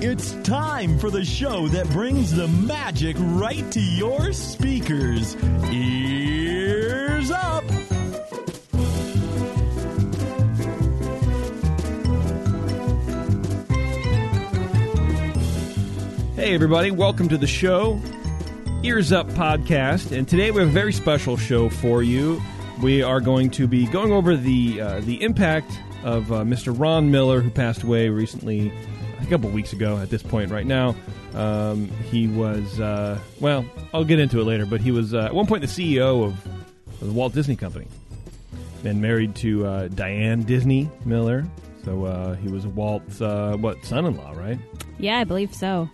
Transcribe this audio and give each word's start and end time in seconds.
It's 0.00 0.30
time 0.44 0.96
for 1.00 1.10
the 1.10 1.24
show 1.24 1.66
that 1.66 1.88
brings 1.88 2.32
the 2.32 2.46
magic 2.46 3.16
right 3.18 3.68
to 3.72 3.80
your 3.80 4.32
speakers. 4.32 5.34
Ears 5.72 7.32
up! 7.32 7.64
Hey, 16.36 16.54
everybody, 16.54 16.92
welcome 16.92 17.28
to 17.30 17.36
the 17.36 17.48
show, 17.48 18.00
Ears 18.84 19.10
Up 19.10 19.26
Podcast. 19.30 20.16
And 20.16 20.28
today 20.28 20.52
we 20.52 20.60
have 20.60 20.68
a 20.68 20.72
very 20.72 20.92
special 20.92 21.36
show 21.36 21.68
for 21.68 22.04
you. 22.04 22.40
We 22.80 23.02
are 23.02 23.20
going 23.20 23.50
to 23.50 23.66
be 23.66 23.88
going 23.88 24.12
over 24.12 24.36
the, 24.36 24.80
uh, 24.80 25.00
the 25.00 25.20
impact 25.24 25.72
of 26.04 26.30
uh, 26.30 26.44
Mr. 26.44 26.72
Ron 26.78 27.10
Miller, 27.10 27.40
who 27.40 27.50
passed 27.50 27.82
away 27.82 28.08
recently, 28.10 28.72
a 29.20 29.26
couple 29.26 29.50
weeks 29.50 29.72
ago 29.72 29.98
at 29.98 30.10
this 30.10 30.22
point, 30.22 30.50
right 30.50 30.66
now. 30.66 30.94
Um, 31.34 31.88
he 32.10 32.26
was, 32.26 32.80
uh, 32.80 33.18
well, 33.40 33.64
I'll 33.92 34.04
get 34.04 34.18
into 34.18 34.40
it 34.40 34.44
later, 34.44 34.66
but 34.66 34.80
he 34.80 34.90
was 34.90 35.14
uh, 35.14 35.24
at 35.24 35.34
one 35.34 35.46
point 35.46 35.62
the 35.62 35.68
CEO 35.68 36.24
of, 36.24 36.46
of 37.00 37.06
the 37.06 37.12
Walt 37.12 37.34
Disney 37.34 37.56
Company. 37.56 37.86
Been 38.82 39.00
married 39.00 39.34
to 39.36 39.66
uh, 39.66 39.88
Diane 39.88 40.42
Disney 40.42 40.90
Miller. 41.04 41.44
So 41.84 42.04
uh, 42.04 42.34
he 42.34 42.48
was 42.48 42.66
Walt's, 42.66 43.20
uh, 43.20 43.56
what, 43.58 43.84
son 43.84 44.06
in 44.06 44.16
law, 44.16 44.32
right? 44.32 44.58
Yeah, 44.98 45.18
I 45.18 45.24
believe 45.24 45.54
so. 45.54 45.88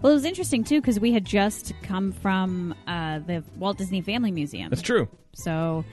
Well, 0.00 0.12
it 0.12 0.14
was 0.14 0.24
interesting 0.24 0.64
too 0.64 0.80
because 0.80 0.98
we 0.98 1.12
had 1.12 1.24
just 1.24 1.74
come 1.82 2.12
from 2.12 2.74
uh, 2.86 3.18
the 3.18 3.44
Walt 3.56 3.76
Disney 3.76 4.00
Family 4.00 4.30
Museum. 4.30 4.70
That's 4.70 4.82
true. 4.82 5.08
So 5.34 5.84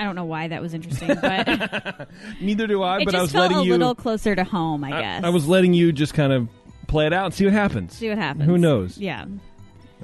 I, 0.00 0.02
I 0.02 0.04
don't 0.04 0.16
know 0.16 0.24
why 0.24 0.48
that 0.48 0.62
was 0.62 0.74
interesting, 0.74 1.08
but 1.20 2.08
Neither 2.40 2.66
do 2.66 2.82
I, 2.82 2.98
it 2.98 3.04
but 3.04 3.12
just 3.12 3.16
I 3.16 3.22
was 3.22 3.32
felt 3.32 3.42
letting 3.42 3.58
a 3.58 3.64
you. 3.64 3.72
little 3.72 3.94
closer 3.94 4.34
to 4.34 4.44
home. 4.44 4.82
I 4.84 4.90
guess. 4.90 5.24
I, 5.24 5.28
was 5.28 5.46
letting 5.46 5.74
you 5.74 5.92
just 5.92 6.14
kind 6.14 6.32
of 6.32 6.48
play 6.88 7.06
it 7.06 7.12
out 7.12 7.26
and 7.26 7.34
see 7.34 7.44
what 7.44 7.52
happens. 7.52 7.94
see 7.94 8.08
what 8.08 8.18
happens. 8.18 8.44
Who 8.46 8.58
knows? 8.58 8.98
Yeah. 8.98 9.26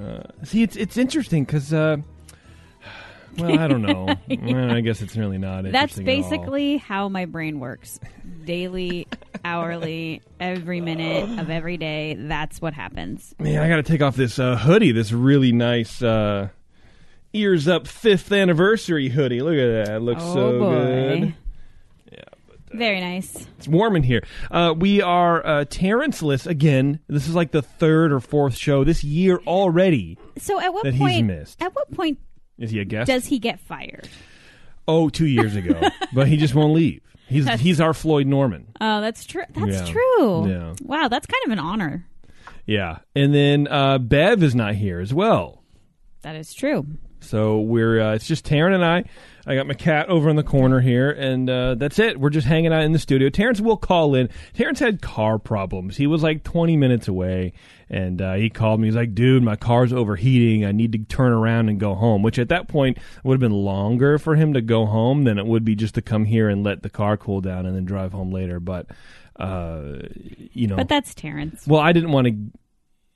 Uh, 0.00 0.22
see, 0.44 0.62
it's 0.62 0.77
it's 0.77 0.97
interesting 0.97 1.44
because, 1.44 1.72
uh, 1.72 1.97
well, 3.39 3.58
I 3.58 3.69
don't 3.69 3.83
know. 3.83 4.14
Well, 4.28 4.70
I 4.70 4.80
guess 4.80 5.02
it's 5.02 5.17
really 5.17 5.39
not. 5.39 5.64
That's 5.64 5.98
interesting 5.98 6.08
at 6.08 6.11
all. 6.24 6.30
basically 6.30 6.77
how 6.77 7.08
my 7.08 7.24
brain 7.24 7.58
works. 7.58 7.98
Daily, 8.44 9.06
hourly, 9.44 10.22
every 10.39 10.80
minute 10.80 11.41
of 11.41 11.48
every 11.50 11.77
day. 11.78 12.17
That's 12.19 12.61
what 12.61 12.74
happens. 12.74 13.34
Man, 13.39 13.61
I 13.62 13.69
got 13.69 13.77
to 13.77 13.83
take 13.83 14.02
off 14.02 14.14
this 14.17 14.39
uh, 14.39 14.56
hoodie. 14.56 14.92
This 14.92 15.11
really 15.12 15.52
nice 15.52 16.02
uh, 16.02 16.48
ears 17.37 17.69
up 17.69 17.87
fifth 17.87 18.33
anniversary 18.33 19.09
hoodie. 19.11 19.41
Look 19.41 19.55
at 19.55 19.87
that. 19.87 19.97
It 19.97 20.01
looks 20.01 20.23
oh 20.25 20.34
so 20.34 20.59
boy. 20.59 20.70
good. 21.20 21.34
Very 22.73 23.01
nice. 23.01 23.47
It's 23.59 23.69
warm 23.69 23.97
in 23.97 24.03
here. 24.03 24.23
Uh, 24.51 24.75
we 24.77 25.01
are 25.01 25.47
uh, 25.47 25.64
Terrence-less 25.70 26.47
again. 26.47 26.98
This 27.07 27.27
is 27.29 27.34
like 27.34 27.53
the 27.53 27.62
third 27.62 28.12
or 28.12 28.20
fourth 28.20 28.57
show 28.57 28.83
this 28.84 29.03
year 29.05 29.39
already. 29.47 30.19
So 30.39 30.61
at 30.61 30.75
what 30.75 30.83
That 30.83 30.92
he's 30.92 31.01
point? 31.01 31.27
missed. 31.27 31.62
At 31.62 31.75
what 31.75 31.91
point 31.92 32.19
Is 32.59 32.73
he 32.73 32.81
a 32.81 32.84
guest? 32.84 33.07
does 33.07 33.27
he 33.27 33.39
get 33.39 33.61
fired? 33.61 34.09
oh, 34.89 35.09
two 35.09 35.27
years 35.27 35.57
ago, 35.57 35.81
but 36.12 36.27
he 36.29 36.37
just 36.37 36.55
won't 36.55 36.75
leave. 36.75 37.01
He's 37.29 37.45
That's- 37.45 37.61
he's 37.61 37.81
our 37.81 37.95
Floyd 37.95 38.27
Norman. 38.27 38.67
Oh, 38.81 39.01
that's 39.01 39.25
true. 39.25 39.45
That's 39.55 39.89
Yeah. 39.89 39.92
true. 39.92 40.48
Yeah. 40.48 40.75
Wow, 40.83 41.09
that's 41.09 41.27
kind 41.27 41.45
of 41.47 41.53
an 41.53 41.59
honor. 41.61 42.07
Yeah, 42.67 42.98
and 43.14 43.33
then 43.33 43.69
uh, 43.69 43.98
Bev 43.98 44.42
is 44.42 44.55
not 44.55 44.75
here 44.75 45.01
as 45.01 45.14
well. 45.14 45.62
That 46.23 46.34
is 46.37 46.53
true. 46.53 46.84
So 47.27 47.60
we're 47.60 48.00
uh, 48.00 48.14
it's 48.14 48.27
just 48.27 48.44
Taryn 48.46 48.74
and 48.74 48.84
I. 48.84 49.05
I 49.48 49.55
got 49.55 49.69
my 49.69 49.74
cat 49.74 50.08
over 50.08 50.28
in 50.28 50.34
the 50.34 50.42
corner 50.42 50.80
here, 50.80 51.08
and 51.08 51.48
uh, 51.48 51.77
that's 51.77 52.00
it. 52.00 52.18
We're 52.18 52.30
just 52.30 52.48
hanging 52.48 52.72
out 52.72 52.83
in 52.83 52.91
the 52.92 52.98
studio. 52.98 53.28
Terrence 53.28 53.60
will 53.60 53.77
call 53.77 54.16
in. 54.16 54.28
Terrence 54.55 54.80
had 54.80 55.00
car 55.00 55.38
problems. 55.38 55.96
He 55.96 56.08
was 56.08 56.20
like 56.20 56.42
20 56.42 56.77
minutes 56.77 57.06
away, 57.06 57.52
and 57.88 58.20
uh, 58.20 58.34
he 58.34 58.50
called 58.50 58.80
me. 58.80 58.88
He's 58.88 58.96
like, 58.96 59.14
"Dude, 59.14 59.44
my 59.44 59.55
car's 59.55 59.92
overheating. 59.92 60.64
I 60.64 60.73
need 60.73 60.90
to 60.92 60.98
turn 60.98 61.30
around 61.33 61.68
and 61.68 61.78
go 61.78 61.95
home." 61.95 62.23
Which 62.23 62.40
at 62.40 62.48
that 62.48 62.67
point 62.67 62.98
would 63.23 63.34
have 63.34 63.40
been 63.40 63.52
longer 63.52 64.18
for 64.18 64.34
him 64.34 64.52
to 64.55 64.61
go 64.61 64.84
home 64.84 65.22
than 65.22 65.39
it 65.39 65.46
would 65.46 65.64
be 65.64 65.77
just 65.77 65.95
to 65.95 66.02
come 66.02 66.24
here 66.24 66.48
and 66.48 66.64
let 66.64 66.83
the 66.83 66.90
car 66.90 67.17
cool 67.17 67.40
down 67.40 67.67
and 67.67 67.77
then 67.77 67.84
drive 67.84 68.12
home 68.12 68.33
later. 68.33 68.58
But 68.58 68.86
uh, 69.36 69.98
you 70.52 70.67
know, 70.67 70.77
But 70.77 70.89
that's 70.89 71.14
Terrence. 71.14 71.67
well, 71.68 71.80
I 71.80 71.92
didn't 71.92 72.11
want 72.11 72.27
to, 72.27 72.34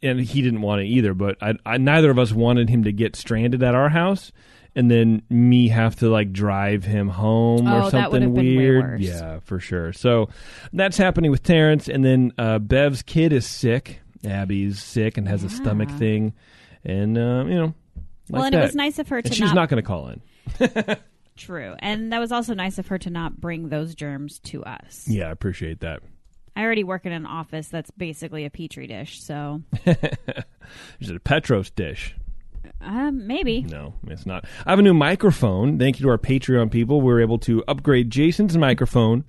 and 0.02 0.20
he 0.20 0.42
didn't 0.42 0.62
want 0.62 0.80
to 0.80 0.86
either. 0.86 1.14
But 1.14 1.36
I, 1.42 1.54
I, 1.64 1.78
neither 1.78 2.10
of 2.10 2.18
us 2.18 2.32
wanted 2.32 2.68
him 2.68 2.84
to 2.84 2.92
get 2.92 3.16
stranded 3.16 3.62
at 3.62 3.74
our 3.74 3.88
house, 3.88 4.32
and 4.74 4.90
then 4.90 5.22
me 5.28 5.68
have 5.68 5.96
to 5.96 6.08
like 6.08 6.32
drive 6.32 6.84
him 6.84 7.08
home 7.08 7.66
Oh, 7.66 7.86
or 7.86 7.90
something 7.90 8.32
weird. 8.32 9.00
Yeah, 9.00 9.40
for 9.40 9.60
sure. 9.60 9.92
So 9.92 10.28
that's 10.72 10.96
happening 10.96 11.30
with 11.30 11.42
Terrence, 11.42 11.88
and 11.88 12.04
then 12.04 12.32
uh, 12.38 12.58
Bev's 12.58 13.02
kid 13.02 13.32
is 13.32 13.46
sick. 13.46 14.00
Abby's 14.24 14.82
sick 14.82 15.16
and 15.16 15.26
has 15.28 15.44
a 15.44 15.48
stomach 15.48 15.90
thing, 15.92 16.34
and 16.84 17.16
uh, 17.16 17.44
you 17.46 17.54
know, 17.54 17.64
like 17.66 17.74
well, 18.28 18.42
and 18.44 18.54
that. 18.54 18.60
it 18.60 18.66
was 18.66 18.74
nice 18.74 18.98
of 18.98 19.08
her 19.08 19.22
to 19.22 19.28
And 19.28 19.34
she's 19.34 19.46
not, 19.46 19.54
not 19.54 19.68
going 19.70 19.82
to 19.82 19.86
call 19.86 20.08
in. 20.08 20.96
true, 21.36 21.74
and 21.78 22.12
that 22.12 22.18
was 22.18 22.30
also 22.30 22.52
nice 22.52 22.78
of 22.78 22.88
her 22.88 22.98
to 22.98 23.10
not 23.10 23.40
bring 23.40 23.70
those 23.70 23.94
germs 23.94 24.38
to 24.40 24.62
us. 24.64 25.06
Yeah, 25.08 25.28
I 25.28 25.30
appreciate 25.30 25.80
that. 25.80 26.02
I 26.56 26.62
already 26.62 26.84
work 26.84 27.06
in 27.06 27.12
an 27.12 27.26
office 27.26 27.68
that's 27.68 27.90
basically 27.92 28.44
a 28.44 28.50
petri 28.50 28.86
dish, 28.86 29.22
so 29.22 29.62
Is 29.86 31.10
it 31.10 31.16
a 31.16 31.20
Petros 31.20 31.70
dish? 31.70 32.14
um, 32.82 33.26
maybe. 33.26 33.62
No, 33.62 33.94
it's 34.06 34.24
not. 34.26 34.44
I 34.66 34.70
have 34.70 34.78
a 34.78 34.82
new 34.82 34.94
microphone. 34.94 35.78
Thank 35.78 35.98
you 35.98 36.04
to 36.04 36.10
our 36.10 36.18
Patreon 36.18 36.70
people. 36.70 37.00
We 37.00 37.12
were 37.12 37.20
able 37.20 37.38
to 37.40 37.62
upgrade 37.68 38.10
Jason's 38.10 38.56
microphone, 38.56 39.24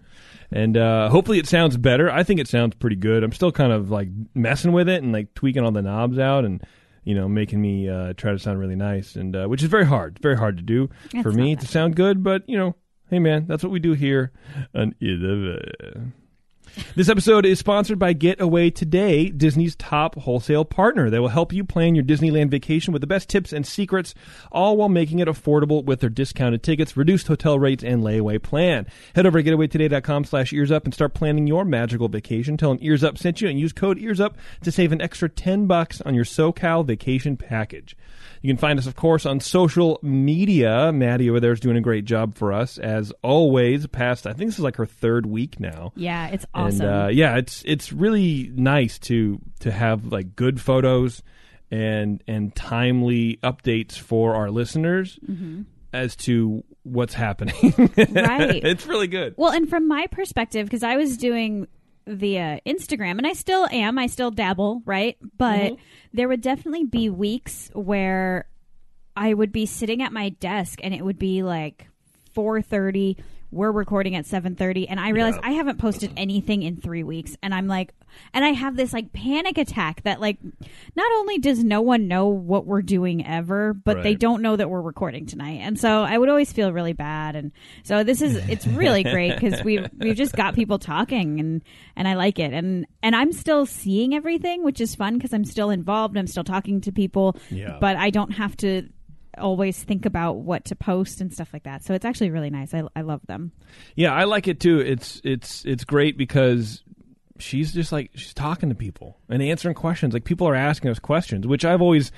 and 0.52 0.78
uh, 0.78 1.10
hopefully 1.10 1.40
it 1.40 1.48
sounds 1.48 1.78
better. 1.78 2.10
I 2.10 2.24
think 2.24 2.40
it 2.40 2.48
sounds 2.48 2.76
pretty 2.76 2.96
good. 2.96 3.24
I'm 3.24 3.32
still 3.34 3.52
kind 3.52 3.72
of 3.72 3.90
like 3.92 4.08
messing 4.34 4.72
with 4.72 4.88
it 4.90 5.04
and 5.04 5.12
like 5.12 5.34
tweaking 5.34 5.64
all 5.64 5.72
the 5.72 5.82
knobs 5.82 6.18
out 6.20 6.46
and 6.46 6.64
you 7.04 7.16
know 7.16 7.28
making 7.28 7.62
me 7.62 7.90
uh, 7.90 8.14
try 8.14 8.32
to 8.32 8.40
sound 8.40 8.60
really 8.60 8.76
nice, 8.76 9.16
and 9.16 9.36
uh, 9.36 9.48
which 9.48 9.64
is 9.64 9.70
very 9.70 9.86
hard. 9.86 10.20
Very 10.20 10.38
hard 10.38 10.58
to 10.58 10.64
do 10.64 10.90
for 11.22 11.32
me 11.32 11.56
to 11.56 11.68
sound 11.68 11.96
good. 11.96 12.24
But 12.24 12.44
you 12.48 12.58
know, 12.58 12.76
hey 13.10 13.20
man, 13.20 13.48
that's 13.48 13.64
what 13.64 13.72
we 13.72 13.80
do 13.80 13.94
here 13.94 14.32
on 14.74 14.96
this 16.96 17.10
episode 17.10 17.46
is 17.46 17.60
sponsored 17.60 18.00
by 18.00 18.14
Getaway 18.14 18.70
Today, 18.70 19.30
Disney's 19.30 19.76
top 19.76 20.16
wholesale 20.16 20.66
partner. 20.66 21.10
They 21.10 21.20
will 21.20 21.28
help 21.28 21.52
you 21.54 21.64
plan 21.64 21.96
your 21.96 22.04
Disneyland 22.04 22.50
vacation 22.50 22.94
with 22.94 23.02
the 23.02 23.08
best 23.08 23.30
tips 23.30 23.54
and 23.54 23.66
secrets, 23.66 24.14
all 24.52 24.78
while 24.78 24.90
making 24.90 25.20
it 25.20 25.28
affordable 25.28 25.84
with 25.84 26.00
their 26.00 26.10
discounted 26.10 26.64
tickets, 26.64 26.96
reduced 26.96 27.28
hotel 27.28 27.60
rates, 27.60 27.84
and 27.84 28.04
layaway 28.04 28.42
plan. 28.42 28.88
Head 29.16 29.26
over 29.26 29.42
to 29.42 29.50
getawaytoday.com 29.50 30.26
slash 30.26 30.54
ears 30.54 30.72
up 30.72 30.86
and 30.86 30.94
start 30.94 31.14
planning 31.14 31.48
your 31.48 31.66
magical 31.66 32.08
vacation. 32.08 32.58
Tell 32.58 32.70
them 32.70 32.80
Ears 32.82 33.04
Up 33.04 33.18
sent 33.18 33.42
you 33.42 33.50
and 33.50 33.60
use 33.60 33.74
code 33.74 34.00
Ears 34.00 34.20
Up 34.20 34.38
to 34.64 34.72
save 34.72 34.92
an 34.92 35.02
extra 35.02 35.30
10 35.30 35.68
bucks 35.68 36.02
on 36.02 36.16
your 36.16 36.26
SoCal 36.26 36.86
vacation 36.86 37.38
package. 37.38 37.96
You 38.42 38.50
can 38.50 38.58
find 38.58 38.80
us, 38.80 38.88
of 38.88 38.96
course, 38.96 39.26
on 39.26 39.40
social 39.40 40.00
media. 40.02 40.92
Maddie 40.92 41.30
over 41.30 41.40
there 41.40 41.52
is 41.52 41.60
doing 41.60 41.78
a 41.78 41.82
great 41.82 42.06
job 42.06 42.36
for 42.36 42.52
us, 42.52 42.78
as 42.80 43.12
always. 43.22 43.86
Past, 43.88 44.26
I 44.26 44.34
think 44.34 44.50
this 44.50 44.58
is 44.58 44.64
like 44.64 44.78
her 44.78 44.86
third 44.86 45.26
week 45.26 45.60
now. 45.60 45.94
Yeah, 45.96 46.28
it's 46.28 46.46
awesome. 46.54 46.88
And 46.88 47.06
uh, 47.06 47.08
yeah, 47.10 47.38
it's 47.38 47.62
it's 47.66 47.94
really 47.94 48.52
nice 48.56 48.98
to 49.00 49.40
to 49.60 49.72
have 49.72 50.06
like 50.06 50.36
good 50.36 50.60
photos 50.60 51.22
and 51.70 52.24
and 52.28 52.56
timely 52.56 53.38
updates 53.44 53.98
for 53.98 54.36
our 54.36 54.50
listeners 54.50 55.20
as 55.94 56.16
to 56.16 56.64
what's 56.84 57.14
happening. 57.14 57.56
Mm-hmm. 57.56 58.18
Right. 58.32 58.64
it's 58.64 58.88
really 58.88 59.08
good. 59.08 59.36
Well, 59.38 59.52
and 59.52 59.70
from 59.70 59.88
my 59.88 60.08
perspective, 60.08 60.66
because 60.66 60.84
I 60.84 60.96
was 60.96 61.18
doing 61.18 61.68
via 62.08 62.60
Instagram, 62.66 63.18
and 63.18 63.28
I 63.28 63.34
still 63.34 63.68
am, 63.72 63.98
I 63.98 64.08
still 64.08 64.32
dabble, 64.32 64.82
right? 64.86 65.18
But 65.38 65.60
mm-hmm. 65.60 65.82
there 66.14 66.28
would 66.28 66.42
definitely 66.42 66.86
be 66.86 67.10
weeks 67.10 67.70
where 67.74 68.48
I 69.16 69.34
would 69.34 69.52
be 69.52 69.66
sitting 69.66 70.02
at 70.02 70.14
my 70.14 70.30
desk, 70.30 70.80
and 70.84 70.94
it 70.94 71.04
would 71.04 71.20
be 71.20 71.44
like 71.44 71.88
four 72.34 72.62
thirty. 72.62 73.18
We're 73.52 73.72
recording 73.72 74.16
at 74.16 74.26
seven 74.26 74.56
thirty, 74.56 74.88
and 74.88 75.00
I 75.00 75.10
realize 75.10 75.36
Yeah. 75.36 75.50
I 75.50 75.52
haven't 75.52 75.78
posted 75.78 76.14
anything 76.16 76.64
in 76.64 76.78
three 76.78 77.04
weeks, 77.04 77.36
and 77.44 77.54
I'm 77.54 77.68
like, 77.68 77.94
and 78.34 78.46
I 78.46 78.50
have 78.54 78.78
this 78.78 78.94
like 78.94 79.12
panic 79.12 79.58
attack 79.58 80.04
that 80.04 80.22
like, 80.22 80.38
not 80.96 81.12
only 81.18 81.38
does 81.38 81.62
no 81.64 81.82
one 81.82 82.08
know 82.08 82.28
what 82.28 82.66
we're 82.66 82.82
doing 82.82 83.26
ever, 83.26 83.74
but 83.74 84.04
they 84.04 84.16
don't 84.16 84.42
know 84.42 84.56
that 84.56 84.70
we're 84.70 84.82
recording 84.82 85.26
tonight, 85.26 85.60
and 85.64 85.78
so 85.78 86.02
I 86.04 86.18
would 86.18 86.30
always 86.30 86.54
feel 86.54 86.72
really 86.72 86.94
bad, 86.94 87.36
and 87.36 87.52
so 87.84 88.04
this 88.06 88.22
is 88.22 88.38
it's 88.50 88.66
really 88.68 89.04
great 89.16 89.34
because 89.38 89.62
we've 89.64 89.88
we've 89.98 90.16
just 90.16 90.34
got 90.36 90.56
people 90.56 90.80
talking, 90.80 91.40
and 91.42 91.62
and 91.98 92.08
I 92.08 92.14
like 92.14 92.40
it, 92.40 92.54
and 92.54 92.88
and 93.04 93.16
I'm 93.16 93.34
still 93.34 93.66
seeing 93.66 94.16
everything, 94.16 94.64
which 94.64 94.80
is 94.80 94.96
fun 94.96 95.16
because 95.18 95.34
I'm 95.34 95.44
still 95.46 95.72
involved, 95.72 96.16
I'm 96.16 96.28
still 96.28 96.46
talking 96.46 96.80
to 96.82 96.92
people, 96.94 97.36
Yeah. 97.50 97.78
but 97.82 97.98
I 97.98 98.12
don't 98.12 98.32
have 98.32 98.56
to 98.58 98.88
always 99.38 99.82
think 99.82 100.06
about 100.06 100.38
what 100.38 100.66
to 100.66 100.76
post 100.76 101.22
and 101.22 101.34
stuff 101.34 101.50
like 101.54 101.64
that. 101.64 101.84
So 101.84 101.94
it's 101.94 102.06
actually 102.06 102.32
really 102.32 102.50
nice. 102.50 102.74
I, 102.74 102.84
I 102.96 103.02
love 103.02 103.22
them. 103.28 103.52
Yeah, 103.96 104.14
I 104.14 104.26
like 104.26 104.48
it 104.48 104.60
too. 104.60 104.80
It's 104.80 105.22
it's 105.24 105.66
it's 105.66 105.84
great 105.84 106.18
because 106.18 106.84
she's 107.40 107.74
just 107.74 107.92
like 107.92 108.12
she's 108.16 108.34
talking 108.34 108.70
to 108.70 108.76
people 108.76 109.18
and 109.30 109.42
answering 109.42 109.76
questions. 109.76 110.14
Like 110.14 110.24
people 110.24 110.48
are 110.48 110.56
asking 110.56 110.92
us 110.92 111.00
questions, 111.00 111.48
which 111.48 111.66
I've 111.66 111.82
always 111.82 112.12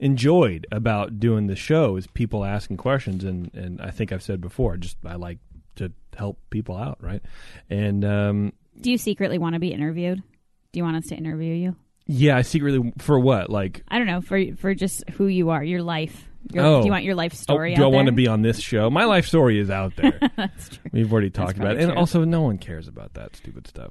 enjoyed 0.00 0.66
about 0.72 1.20
doing 1.20 1.46
the 1.46 1.56
show 1.56 1.96
is 1.96 2.06
people 2.08 2.44
asking 2.44 2.76
questions 2.76 3.24
and 3.24 3.52
and 3.54 3.80
I 3.80 3.90
think 3.90 4.12
I've 4.12 4.22
said 4.22 4.40
before, 4.40 4.76
just 4.76 4.96
I 5.04 5.14
like 5.16 5.38
to 5.76 5.92
help 6.16 6.38
people 6.50 6.76
out, 6.76 6.98
right? 7.00 7.22
And 7.70 8.04
um 8.04 8.52
Do 8.80 8.90
you 8.90 8.98
secretly 8.98 9.38
want 9.38 9.54
to 9.54 9.60
be 9.60 9.72
interviewed? 9.72 10.22
Do 10.72 10.78
you 10.78 10.84
want 10.84 10.96
us 10.96 11.06
to 11.06 11.14
interview 11.14 11.54
you? 11.54 11.76
Yeah, 12.06 12.36
I 12.36 12.42
secretly 12.42 12.92
for 12.98 13.18
what? 13.18 13.48
Like, 13.48 13.82
I 13.88 13.98
don't 13.98 14.06
know 14.06 14.20
for 14.20 14.54
for 14.56 14.74
just 14.74 15.08
who 15.10 15.26
you 15.26 15.50
are, 15.50 15.62
your 15.64 15.82
life. 15.82 16.28
Your, 16.52 16.64
Oh. 16.64 16.80
Do 16.80 16.86
you 16.86 16.92
want 16.92 17.04
your 17.04 17.14
life 17.14 17.32
oh, 17.34 17.36
story? 17.36 17.74
do 17.74 17.84
I 17.84 17.86
want 17.86 18.06
to 18.06 18.12
be 18.12 18.28
on 18.28 18.42
this 18.42 18.60
show? 18.60 18.90
My 18.90 19.04
life 19.04 19.26
story 19.26 19.58
is 19.58 19.70
out 19.70 19.96
there. 19.96 20.18
That's 20.36 20.68
true. 20.68 20.90
We've 20.92 21.12
already 21.12 21.30
talked 21.30 21.56
about 21.56 21.72
it, 21.72 21.76
probably 21.76 21.84
and 21.84 21.98
also 21.98 22.24
no 22.24 22.42
one 22.42 22.58
cares 22.58 22.88
about 22.88 23.14
that 23.14 23.36
stupid 23.36 23.66
stuff. 23.66 23.90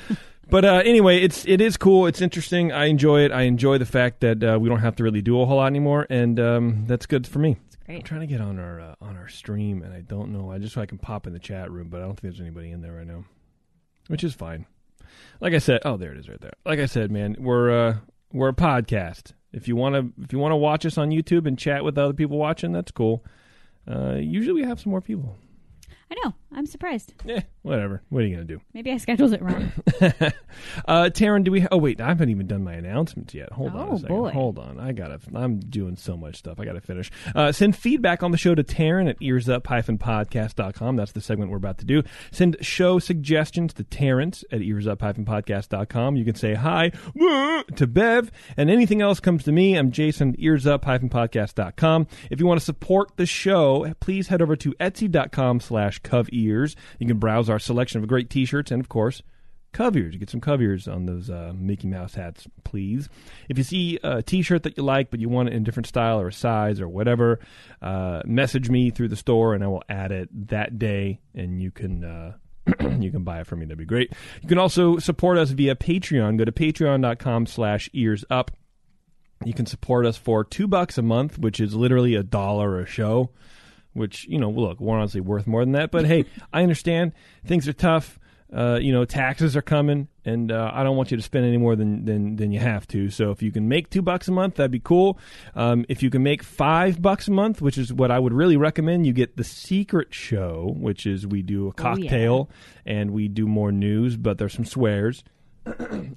but 0.50 0.64
uh, 0.64 0.82
anyway, 0.84 1.20
it's 1.20 1.46
it 1.46 1.60
is 1.60 1.76
cool. 1.76 2.06
It's 2.06 2.20
interesting. 2.20 2.72
I 2.72 2.86
enjoy 2.86 3.20
it. 3.22 3.32
I 3.32 3.42
enjoy 3.42 3.78
the 3.78 3.86
fact 3.86 4.20
that 4.20 4.42
uh, 4.42 4.58
we 4.60 4.68
don't 4.68 4.80
have 4.80 4.96
to 4.96 5.04
really 5.04 5.22
do 5.22 5.40
a 5.40 5.46
whole 5.46 5.56
lot 5.56 5.66
anymore, 5.66 6.06
and 6.10 6.38
um, 6.40 6.84
that's 6.86 7.06
good 7.06 7.26
for 7.26 7.38
me. 7.38 7.56
It's 7.66 7.76
I'm 7.88 7.94
great. 7.94 8.04
trying 8.04 8.20
to 8.20 8.26
get 8.26 8.40
on 8.40 8.58
our 8.58 8.80
uh, 8.80 8.94
on 9.00 9.16
our 9.16 9.28
stream, 9.28 9.82
and 9.82 9.92
I 9.94 10.00
don't 10.00 10.32
know. 10.32 10.50
I 10.50 10.58
just 10.58 10.74
so 10.74 10.80
I 10.80 10.86
can 10.86 10.98
pop 10.98 11.26
in 11.26 11.32
the 11.32 11.38
chat 11.38 11.70
room, 11.70 11.88
but 11.88 12.00
I 12.00 12.04
don't 12.04 12.18
think 12.18 12.34
there's 12.34 12.40
anybody 12.40 12.70
in 12.70 12.82
there 12.82 12.92
right 12.92 13.06
now, 13.06 13.24
which 14.08 14.24
is 14.24 14.34
fine. 14.34 14.66
Like 15.40 15.54
I 15.54 15.58
said, 15.58 15.80
oh, 15.84 15.96
there 15.96 16.12
it 16.12 16.18
is, 16.18 16.28
right 16.28 16.40
there. 16.40 16.52
Like 16.64 16.78
I 16.78 16.86
said, 16.86 17.10
man, 17.10 17.36
we're 17.38 17.70
uh, 17.70 17.96
we're 18.32 18.48
a 18.48 18.54
podcast. 18.54 19.32
If 19.52 19.68
you 19.68 19.76
want 19.76 19.94
to, 19.94 20.22
if 20.22 20.32
you 20.32 20.38
want 20.38 20.52
to 20.52 20.56
watch 20.56 20.86
us 20.86 20.96
on 20.98 21.10
YouTube 21.10 21.46
and 21.46 21.58
chat 21.58 21.84
with 21.84 21.98
other 21.98 22.14
people 22.14 22.38
watching, 22.38 22.72
that's 22.72 22.90
cool. 22.90 23.24
Uh, 23.86 24.14
usually 24.14 24.62
we 24.62 24.66
have 24.66 24.80
some 24.80 24.90
more 24.90 25.00
people. 25.00 25.36
I 26.10 26.14
know. 26.24 26.34
I'm 26.52 26.66
surprised. 26.66 27.14
Eh, 27.28 27.40
whatever. 27.62 28.02
What 28.10 28.22
are 28.22 28.26
you 28.26 28.34
gonna 28.34 28.44
do? 28.46 28.60
Maybe 28.74 28.92
I 28.92 28.96
scheduled 28.98 29.32
it 29.32 29.42
wrong. 29.42 29.72
uh, 30.86 31.10
Taryn, 31.12 31.44
do 31.44 31.50
we? 31.52 31.66
Oh 31.70 31.76
wait, 31.78 32.00
I 32.00 32.08
haven't 32.08 32.28
even 32.30 32.46
done 32.46 32.62
my 32.64 32.74
announcements 32.74 33.34
yet. 33.34 33.50
Hold 33.52 33.74
on 33.74 33.88
Oh, 33.88 33.92
a 33.94 33.98
second. 33.98 34.16
boy. 34.16 34.30
Hold 34.30 34.58
on. 34.58 34.78
I 34.80 34.92
gotta. 34.92 35.18
I'm 35.34 35.58
doing 35.60 35.96
so 35.96 36.16
much 36.16 36.36
stuff. 36.36 36.58
I 36.60 36.64
gotta 36.64 36.80
finish. 36.80 37.10
Uh, 37.34 37.52
send 37.52 37.76
feedback 37.76 38.22
on 38.22 38.30
the 38.30 38.38
show 38.38 38.54
to 38.54 38.62
Taryn 38.64 39.08
at 39.08 39.18
earsup-podcast.com. 39.20 40.96
That's 40.96 41.12
the 41.12 41.20
segment 41.20 41.50
we're 41.50 41.56
about 41.56 41.78
to 41.78 41.84
do. 41.84 42.02
Send 42.30 42.56
show 42.60 42.98
suggestions 42.98 43.72
to 43.74 43.84
Terrence 43.84 44.44
at 44.50 44.60
earsup-podcast.com. 44.60 46.16
You 46.16 46.24
can 46.24 46.34
say 46.34 46.54
hi 46.54 46.90
to 47.76 47.86
Bev, 47.86 48.30
and 48.56 48.70
anything 48.70 49.00
else 49.02 49.20
comes 49.20 49.44
to 49.44 49.52
me. 49.52 49.74
I'm 49.76 49.90
Jason 49.92 50.36
earsup-podcast.com. 50.36 52.06
If 52.30 52.40
you 52.40 52.46
want 52.46 52.60
to 52.60 52.64
support 52.64 53.16
the 53.16 53.26
show, 53.26 53.94
please 54.00 54.28
head 54.28 54.42
over 54.42 54.56
to 54.56 54.72
etsy.com 54.74 55.60
slash 55.60 55.98
covears. 56.00 56.76
You 56.98 57.06
can 57.06 57.18
browse 57.18 57.48
our 57.52 57.58
selection 57.58 58.02
of 58.02 58.08
great 58.08 58.30
t-shirts 58.30 58.70
and, 58.70 58.80
of 58.80 58.88
course, 58.88 59.22
Cove 59.72 59.96
ears. 59.96 60.12
You 60.12 60.20
get 60.20 60.28
some 60.28 60.40
Cove 60.40 60.60
ears 60.60 60.86
on 60.86 61.06
those 61.06 61.30
uh, 61.30 61.52
Mickey 61.56 61.88
Mouse 61.88 62.14
hats, 62.14 62.46
please. 62.62 63.08
If 63.48 63.56
you 63.56 63.64
see 63.64 63.98
a 64.02 64.22
T-shirt 64.22 64.64
that 64.64 64.76
you 64.76 64.82
like, 64.82 65.10
but 65.10 65.18
you 65.18 65.30
want 65.30 65.48
it 65.48 65.54
in 65.54 65.62
a 65.62 65.64
different 65.64 65.86
style 65.86 66.20
or 66.20 66.30
size 66.30 66.80
or 66.80 66.88
whatever, 66.88 67.40
uh, 67.80 68.20
message 68.26 68.68
me 68.68 68.90
through 68.90 69.08
the 69.08 69.16
store, 69.16 69.54
and 69.54 69.64
I 69.64 69.68
will 69.68 69.82
add 69.88 70.12
it 70.12 70.28
that 70.48 70.78
day, 70.78 71.20
and 71.34 71.60
you 71.60 71.70
can. 71.70 72.04
Uh, 72.04 72.32
you 73.00 73.10
can 73.10 73.24
buy 73.24 73.40
it 73.40 73.46
from 73.48 73.58
me. 73.58 73.66
That'd 73.66 73.78
be 73.78 73.84
great. 73.84 74.12
You 74.40 74.48
can 74.48 74.58
also 74.58 74.98
support 74.98 75.36
us 75.36 75.50
via 75.50 75.74
Patreon. 75.74 76.38
Go 76.38 76.44
to 76.44 76.52
patreon.com 76.52 77.46
slash 77.46 77.90
ears 77.92 78.24
up. 78.30 78.52
You 79.44 79.52
can 79.52 79.66
support 79.66 80.06
us 80.06 80.16
for 80.16 80.44
two 80.44 80.68
bucks 80.68 80.96
a 80.96 81.02
month, 81.02 81.38
which 81.38 81.58
is 81.58 81.74
literally 81.74 82.14
a 82.14 82.22
dollar 82.22 82.78
a 82.78 82.86
show. 82.86 83.30
Which 83.94 84.26
you 84.28 84.38
know, 84.38 84.50
look, 84.50 84.80
we're 84.80 84.96
honestly 84.96 85.20
worth 85.20 85.46
more 85.46 85.64
than 85.64 85.72
that. 85.72 85.90
But 85.90 86.06
hey, 86.06 86.24
I 86.52 86.62
understand 86.62 87.12
things 87.44 87.68
are 87.68 87.72
tough. 87.72 88.18
Uh, 88.54 88.78
you 88.82 88.92
know, 88.92 89.06
taxes 89.06 89.56
are 89.56 89.62
coming, 89.62 90.08
and 90.26 90.52
uh, 90.52 90.70
I 90.74 90.82
don't 90.82 90.94
want 90.94 91.10
you 91.10 91.16
to 91.16 91.22
spend 91.22 91.46
any 91.46 91.56
more 91.56 91.74
than, 91.74 92.04
than 92.04 92.36
than 92.36 92.52
you 92.52 92.58
have 92.60 92.86
to. 92.88 93.08
So 93.08 93.30
if 93.30 93.42
you 93.42 93.50
can 93.50 93.66
make 93.66 93.88
two 93.88 94.02
bucks 94.02 94.28
a 94.28 94.32
month, 94.32 94.56
that'd 94.56 94.70
be 94.70 94.78
cool. 94.78 95.18
Um, 95.54 95.86
if 95.88 96.02
you 96.02 96.10
can 96.10 96.22
make 96.22 96.42
five 96.42 97.00
bucks 97.00 97.28
a 97.28 97.30
month, 97.30 97.62
which 97.62 97.78
is 97.78 97.94
what 97.94 98.10
I 98.10 98.18
would 98.18 98.34
really 98.34 98.58
recommend, 98.58 99.06
you 99.06 99.14
get 99.14 99.38
the 99.38 99.44
secret 99.44 100.12
show, 100.12 100.74
which 100.76 101.06
is 101.06 101.26
we 101.26 101.40
do 101.40 101.64
a 101.64 101.68
Oh, 101.68 101.72
yeah. 101.76 101.82
cocktail 101.82 102.50
and 102.84 103.12
we 103.12 103.26
do 103.28 103.46
more 103.46 103.72
news, 103.72 104.18
but 104.18 104.36
there's 104.36 104.52
some 104.52 104.66
swears 104.66 105.24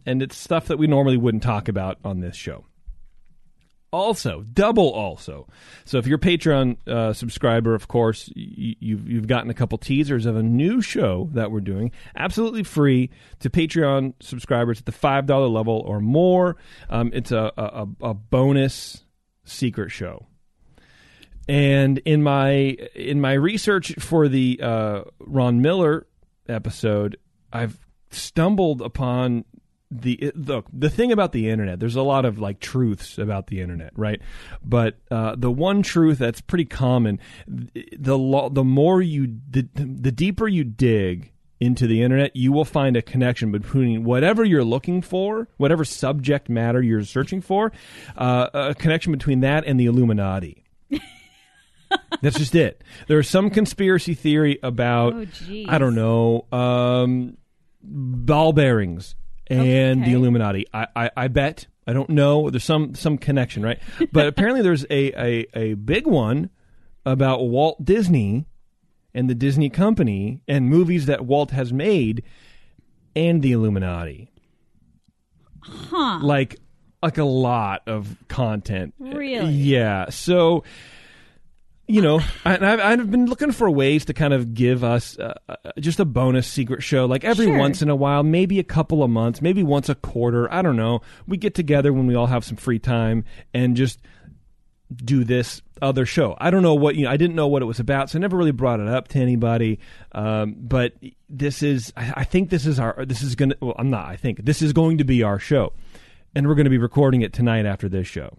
and 0.06 0.22
it's 0.22 0.36
stuff 0.38 0.66
that 0.68 0.77
we 0.77 0.88
normally 0.88 1.16
wouldn't 1.18 1.44
talk 1.44 1.69
about 1.69 2.00
on 2.04 2.19
this 2.19 2.36
show. 2.36 2.66
Also, 3.92 4.42
double 4.52 4.90
also. 4.90 5.48
So 5.86 5.98
if 6.00 6.06
you're 6.06 6.18
a 6.18 6.20
Patreon 6.20 6.76
uh, 6.86 7.14
subscriber, 7.14 7.74
of 7.76 7.88
course, 7.88 8.30
y- 8.36 8.76
you've 8.80 9.08
you've 9.10 9.28
gotten 9.28 9.50
a 9.50 9.54
couple 9.54 9.78
teasers 9.78 10.26
of 10.26 10.36
a 10.36 10.44
new 10.44 10.82
show 10.82 11.30
that 11.34 11.50
we're 11.50 11.62
doing, 11.62 11.92
absolutely 12.16 12.64
free 12.64 13.10
to 13.40 13.50
Patreon 13.50 14.14
subscribers 14.20 14.80
at 14.80 14.86
the 14.86 14.92
five 14.92 15.26
dollar 15.28 15.48
level 15.48 15.82
or 15.86 16.02
more. 16.02 16.58
Um, 16.90 17.12
it's 17.14 17.32
a, 17.32 17.54
a 17.58 17.88
a 18.02 18.14
bonus 18.14 19.06
secret 19.46 19.92
show. 19.92 20.28
And 21.48 22.00
in 22.00 22.24
my 22.24 22.76
in 22.96 23.22
my 23.22 23.34
research 23.34 23.94
for 24.00 24.28
the 24.28 24.60
uh, 24.62 25.02
Ron 25.20 25.62
Miller 25.62 26.08
episode, 26.50 27.18
I've 27.54 27.78
stumbled 28.10 28.82
upon 28.82 29.46
the 30.01 30.31
look 30.36 30.68
the 30.71 30.89
thing 30.89 31.12
about 31.12 31.31
the 31.31 31.50
internet. 31.50 31.80
There's 31.80 31.95
a 31.95 32.01
lot 32.01 32.25
of 32.25 32.39
like 32.39 32.59
truths 32.59 33.18
about 33.18 33.47
the 33.47 33.62
internet, 33.62 33.92
right? 33.95 34.21
But 34.63 34.97
uh, 35.12 35.36
the 35.38 35.51
one 35.51 35.81
truth 35.81 36.18
that's 36.19 36.42
pretty 36.42 36.65
common, 36.65 37.19
the 37.47 38.18
lo- 38.18 38.50
the 38.50 38.63
more 38.63 39.01
you 39.01 39.36
the, 39.50 39.68
the 39.74 40.12
deeper 40.12 40.47
you 40.47 40.63
dig 40.63 41.31
into 41.59 41.88
the 41.88 42.01
internet, 42.01 42.36
you 42.36 42.51
will 42.51 42.65
find 42.65 42.97
a 42.97 43.01
connection 43.01 43.51
between 43.51 44.03
whatever 44.03 44.44
you're 44.44 44.63
looking 44.63 45.01
for, 45.01 45.47
whatever 45.57 45.86
subject 45.86 46.50
matter 46.50 46.81
you're 46.81 47.03
searching 47.03 47.41
for, 47.41 47.71
uh, 48.18 48.50
a 48.53 48.75
connection 48.75 49.12
between 49.12 49.39
that 49.39 49.65
and 49.65 49.80
the 49.80 49.86
Illuminati. 49.86 50.63
That's 52.21 52.38
just 52.38 52.56
it. 52.56 52.83
There's 53.07 53.30
some 53.30 53.50
conspiracy 53.50 54.13
theory 54.15 54.59
about 54.62 55.13
Oh. 55.13 55.25
I 55.68 55.77
don't 55.77 55.95
know 55.95 56.45
um, 56.51 57.38
ball 57.81 58.51
bearings 58.53 59.15
and 59.47 60.01
Okay. 60.01 60.09
the 60.12 60.15
Illuminati. 60.18 60.65
I, 60.74 60.88
I, 60.95 61.12
I 61.15 61.27
bet 61.27 61.68
I 61.88 61.94
don't 61.94 62.09
know. 62.09 62.50
There's 62.50 62.63
some 62.63 62.95
some 62.95 63.18
connection, 63.18 63.63
right? 63.63 63.80
But 64.12 64.27
apparently 64.31 64.62
there's 64.62 64.86
a, 64.89 65.12
a 65.21 65.45
a 65.53 65.74
big 65.75 66.07
one 66.07 66.50
about 67.06 67.47
Walt 67.47 67.83
Disney 67.86 68.45
and 69.13 69.30
the 69.30 69.36
Disney 69.36 69.69
Company 69.69 70.42
and 70.47 70.69
movies 70.69 71.06
that 71.06 71.25
Walt 71.25 71.51
has 71.51 71.71
made 71.71 72.24
and 73.15 73.42
the 73.42 73.51
Illuminati. 73.51 74.31
Huh. 75.62 76.19
Like 76.21 76.57
like 77.01 77.18
a 77.18 77.24
lot 77.24 77.83
of 77.88 78.15
content. 78.27 78.94
Really? 79.00 79.51
Yeah. 79.51 80.09
So 80.09 80.63
you 81.88 82.02
know, 82.02 82.20
I, 82.44 82.54
I've, 82.56 82.80
I've 82.80 83.12
been 83.12 83.26
looking 83.28 83.52
for 83.52 83.70
ways 83.70 84.06
to 84.06 84.14
kind 84.14 84.34
of 84.34 84.54
give 84.54 84.84
us 84.84 85.18
uh, 85.20 85.36
uh, 85.48 85.56
just 85.80 86.00
a 86.00 86.06
bonus 86.06 86.48
secret 86.48 86.82
show, 86.82 87.06
like 87.06 87.24
every 87.24 87.46
Sure. 87.46 87.58
once 87.58 87.82
in 87.82 87.90
a 87.90 87.96
while, 87.96 88.24
maybe 88.24 88.58
a 88.60 88.63
couple 88.63 89.04
of 89.04 89.10
months, 89.10 89.42
maybe 89.42 89.62
once 89.63 89.88
a 89.89 89.96
quarter. 89.96 90.51
I 90.51 90.62
don't 90.62 90.75
know. 90.77 91.01
We 91.27 91.38
get 91.38 91.54
together 91.54 91.94
when 91.94 92.08
we 92.08 92.15
all 92.15 92.27
have 92.27 92.44
some 92.44 92.58
free 92.58 92.80
time 92.80 93.24
and 93.54 93.75
just 93.75 94.00
do 94.96 95.24
this 95.24 95.62
other 95.82 96.06
show. 96.06 96.36
I 96.39 96.51
don't 96.51 96.62
know 96.62 96.75
what 96.75 96.96
you 96.96 97.06
know. 97.06 97.12
I 97.12 97.18
didn't 97.18 97.36
know 97.36 97.48
what 97.48 97.62
it 97.62 97.65
was 97.65 97.80
about, 97.80 98.10
so 98.10 98.18
I 98.18 98.22
never 98.22 98.38
really 98.38 98.51
brought 98.51 98.80
it 98.80 98.88
up 98.88 99.08
to 99.10 99.20
anybody. 99.20 99.80
Um, 100.12 100.56
but 100.58 100.94
this 101.27 101.62
is, 101.63 101.92
I, 101.98 102.13
I 102.18 102.24
think 102.24 102.50
this 102.50 102.65
is 102.65 102.80
our. 102.80 103.06
This 103.06 103.22
is 103.22 103.36
gonna. 103.36 103.56
Well, 103.62 103.75
I'm 103.77 103.89
not. 103.89 104.08
I 104.08 104.15
think 104.15 104.46
this 104.46 104.62
is 104.62 104.74
going 104.74 105.00
to 105.00 105.04
be 105.04 105.24
our 105.24 105.39
show, 105.39 105.74
and 106.36 106.48
we're 106.48 106.56
going 106.56 106.65
to 106.65 106.70
be 106.72 106.77
recording 106.77 107.22
it 107.24 107.34
tonight 107.34 107.65
after 107.65 107.89
this 107.89 108.08
show, 108.08 108.38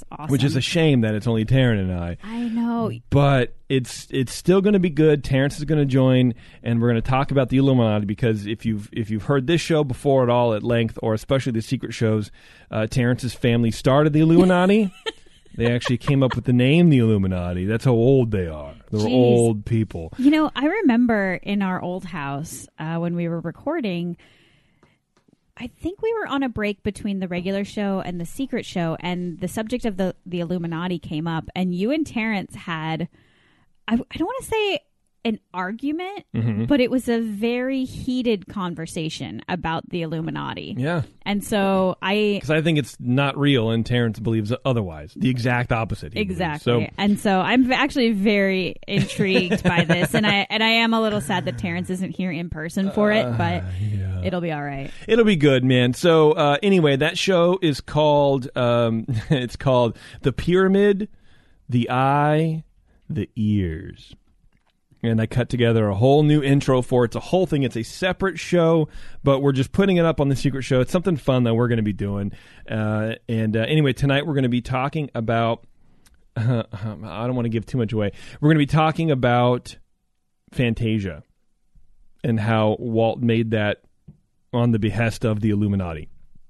It's 0.00 0.04
awesome. 0.12 0.30
which 0.30 0.44
is 0.44 0.54
a 0.54 0.60
shame 0.60 1.00
that 1.00 1.14
it's 1.16 1.26
only 1.26 1.44
Taryn 1.44 1.80
and 1.80 1.92
I 1.92 2.16
I 2.22 2.48
know. 2.48 2.92
but 3.10 3.56
it's 3.68 4.06
it's 4.10 4.32
still 4.32 4.60
going 4.60 4.74
to 4.74 4.78
be 4.78 4.90
good. 4.90 5.24
Terrence 5.24 5.58
is 5.58 5.64
going 5.64 5.80
to 5.80 5.84
join, 5.84 6.34
and 6.62 6.80
we're 6.80 6.90
going 6.90 7.02
to 7.02 7.10
talk 7.10 7.32
about 7.32 7.48
the 7.48 7.56
Illuminati 7.56 8.06
because 8.06 8.46
if 8.46 8.64
you've 8.64 8.88
if 8.92 9.10
you've 9.10 9.24
heard 9.24 9.48
this 9.48 9.60
show 9.60 9.82
before 9.82 10.22
at 10.22 10.30
all 10.30 10.54
at 10.54 10.62
length, 10.62 10.98
or 11.02 11.14
especially 11.14 11.52
the 11.52 11.62
secret 11.62 11.92
shows, 11.92 12.30
uh, 12.70 12.86
Terrence's 12.86 13.34
family 13.34 13.72
started 13.72 14.12
the 14.12 14.20
Illuminati. 14.20 14.92
they 15.56 15.72
actually 15.74 15.98
came 15.98 16.22
up 16.22 16.36
with 16.36 16.44
the 16.44 16.52
name 16.52 16.90
the 16.90 16.98
Illuminati. 16.98 17.64
That's 17.64 17.84
how 17.84 17.92
old 17.92 18.30
they 18.30 18.46
are. 18.46 18.74
They're 18.92 19.00
Jeez. 19.00 19.12
old 19.12 19.64
people. 19.64 20.12
You 20.16 20.30
know, 20.30 20.50
I 20.54 20.66
remember 20.66 21.40
in 21.42 21.60
our 21.60 21.82
old 21.82 22.04
house 22.04 22.68
uh, 22.78 22.98
when 22.98 23.16
we 23.16 23.28
were 23.28 23.40
recording. 23.40 24.16
I 25.60 25.66
think 25.66 26.00
we 26.00 26.12
were 26.14 26.26
on 26.26 26.42
a 26.42 26.48
break 26.48 26.82
between 26.82 27.18
the 27.18 27.28
regular 27.28 27.64
show 27.64 28.00
and 28.00 28.20
the 28.20 28.26
secret 28.26 28.64
show, 28.64 28.96
and 29.00 29.40
the 29.40 29.48
subject 29.48 29.84
of 29.84 29.96
the 29.96 30.14
the 30.24 30.40
Illuminati 30.40 30.98
came 30.98 31.26
up, 31.26 31.48
and 31.54 31.74
you 31.74 31.90
and 31.90 32.06
Terrence 32.06 32.54
had, 32.54 33.08
I, 33.86 33.94
I 33.94 34.16
don't 34.16 34.26
want 34.26 34.44
to 34.44 34.50
say 34.50 34.80
an 35.28 35.38
argument, 35.54 36.24
Mm-hmm. 36.34 36.64
but 36.64 36.80
it 36.80 36.90
was 36.90 37.08
a 37.08 37.20
very 37.20 37.84
heated 37.84 38.46
conversation 38.48 39.42
about 39.48 39.88
the 39.90 40.02
Illuminati, 40.02 40.74
Yeah, 40.76 41.02
and 41.24 41.42
so 41.44 41.96
I 42.02 42.34
because 42.36 42.50
I 42.50 42.62
think 42.62 42.78
it's 42.78 42.96
not 43.00 43.36
real, 43.38 43.70
and 43.70 43.84
Terrence 43.84 44.18
believes 44.18 44.52
otherwise. 44.64 45.12
The 45.16 45.28
exact 45.30 45.72
opposite. 45.72 46.12
believes. 46.12 46.30
Exactly. 46.30 46.84
So 46.86 46.86
and 46.98 47.18
so 47.18 47.40
I'm 47.40 47.70
actually 47.72 48.12
very 48.12 48.76
intrigued 48.86 49.62
by 49.62 49.84
this 49.84 50.14
and 50.14 50.26
I 50.26 50.46
and 50.50 50.62
I 50.62 50.68
am 50.70 50.94
a 50.94 51.00
little 51.00 51.20
sad 51.20 51.44
that 51.46 51.58
Terrence 51.58 51.90
isn't 51.90 52.16
here 52.16 52.30
in 52.30 52.50
person 52.50 52.90
for 52.90 53.12
it, 53.12 53.24
but 53.36 53.62
it'll 54.24 54.40
be 54.40 54.52
all 54.52 54.62
right. 54.64 54.90
It'll 55.06 55.24
be 55.24 55.36
good, 55.36 55.64
man. 55.64 55.94
So 55.94 56.32
uh, 56.32 56.56
anyway, 56.62 56.96
that 56.96 57.18
show 57.18 57.58
is 57.62 57.80
called 57.80 58.48
um, 58.56 59.06
it's 59.30 59.56
called 59.56 59.96
the 60.22 60.32
pyramid, 60.32 61.08
the 61.68 61.90
eye, 61.90 62.64
the 63.10 63.28
ears. 63.36 64.14
And 65.02 65.20
I 65.20 65.26
cut 65.26 65.48
together 65.48 65.88
a 65.88 65.94
whole 65.94 66.22
new 66.22 66.42
intro 66.42 66.82
for 66.82 67.04
it. 67.04 67.08
It's 67.08 67.16
a 67.16 67.20
whole 67.20 67.46
thing. 67.46 67.62
It's 67.62 67.76
a 67.76 67.82
separate 67.82 68.38
show, 68.38 68.88
but 69.22 69.40
we're 69.40 69.52
just 69.52 69.72
putting 69.72 69.96
it 69.96 70.04
up 70.04 70.20
on 70.20 70.28
the 70.28 70.36
secret 70.36 70.62
show. 70.62 70.80
It's 70.80 70.92
something 70.92 71.16
fun 71.16 71.44
that 71.44 71.54
we're 71.54 71.68
going 71.68 71.78
to 71.78 71.82
be 71.82 71.92
doing. 71.92 72.32
Uh, 72.68 73.14
and 73.28 73.56
uh, 73.56 73.60
anyway, 73.60 73.92
tonight 73.92 74.26
we're 74.26 74.34
going 74.34 74.42
to 74.42 74.48
be 74.48 74.60
talking 74.62 75.10
about. 75.14 75.64
I 76.36 76.62
don't 76.62 77.34
want 77.34 77.46
to 77.46 77.50
give 77.50 77.66
too 77.66 77.78
much 77.78 77.92
away. 77.92 78.12
We're 78.40 78.48
going 78.48 78.58
to 78.58 78.66
be 78.66 78.66
talking 78.66 79.10
about 79.10 79.76
Fantasia 80.52 81.24
and 82.22 82.38
how 82.38 82.76
Walt 82.78 83.20
made 83.20 83.52
that 83.52 83.82
on 84.52 84.70
the 84.72 84.78
behest 84.78 85.24
of 85.24 85.40
the 85.40 85.50
Illuminati. 85.50 86.08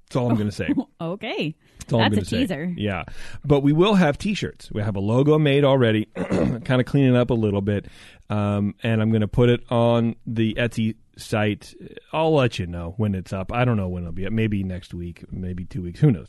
That's 0.08 0.16
all 0.16 0.30
I'm 0.30 0.36
going 0.36 0.50
to 0.50 0.54
say. 0.54 0.68
Okay. 1.00 1.54
That's 1.78 1.92
all 1.92 2.00
I'm 2.02 2.10
gonna 2.10 2.22
a 2.22 2.24
say. 2.24 2.38
teaser. 2.40 2.72
Yeah. 2.76 3.04
But 3.44 3.60
we 3.60 3.72
will 3.72 3.94
have 3.94 4.18
t 4.18 4.34
shirts. 4.34 4.70
We 4.72 4.82
have 4.82 4.96
a 4.96 5.00
logo 5.00 5.38
made 5.38 5.64
already, 5.64 6.06
kind 6.14 6.80
of 6.80 6.84
cleaning 6.86 7.14
it 7.14 7.18
up 7.18 7.30
a 7.30 7.34
little 7.34 7.60
bit. 7.62 7.86
Um, 8.30 8.74
and 8.82 9.00
I'm 9.00 9.08
going 9.10 9.22
to 9.22 9.28
put 9.28 9.48
it 9.48 9.62
on 9.70 10.14
the 10.26 10.52
Etsy 10.54 10.96
site. 11.16 11.74
I'll 12.12 12.34
let 12.34 12.58
you 12.58 12.66
know 12.66 12.92
when 12.98 13.14
it's 13.14 13.32
up. 13.32 13.50
I 13.54 13.64
don't 13.64 13.78
know 13.78 13.88
when 13.88 14.02
it'll 14.02 14.12
be 14.12 14.26
up. 14.26 14.32
Maybe 14.34 14.62
next 14.62 14.92
week, 14.92 15.24
maybe 15.32 15.64
two 15.64 15.80
weeks. 15.80 15.98
Who 16.00 16.12
knows? 16.12 16.28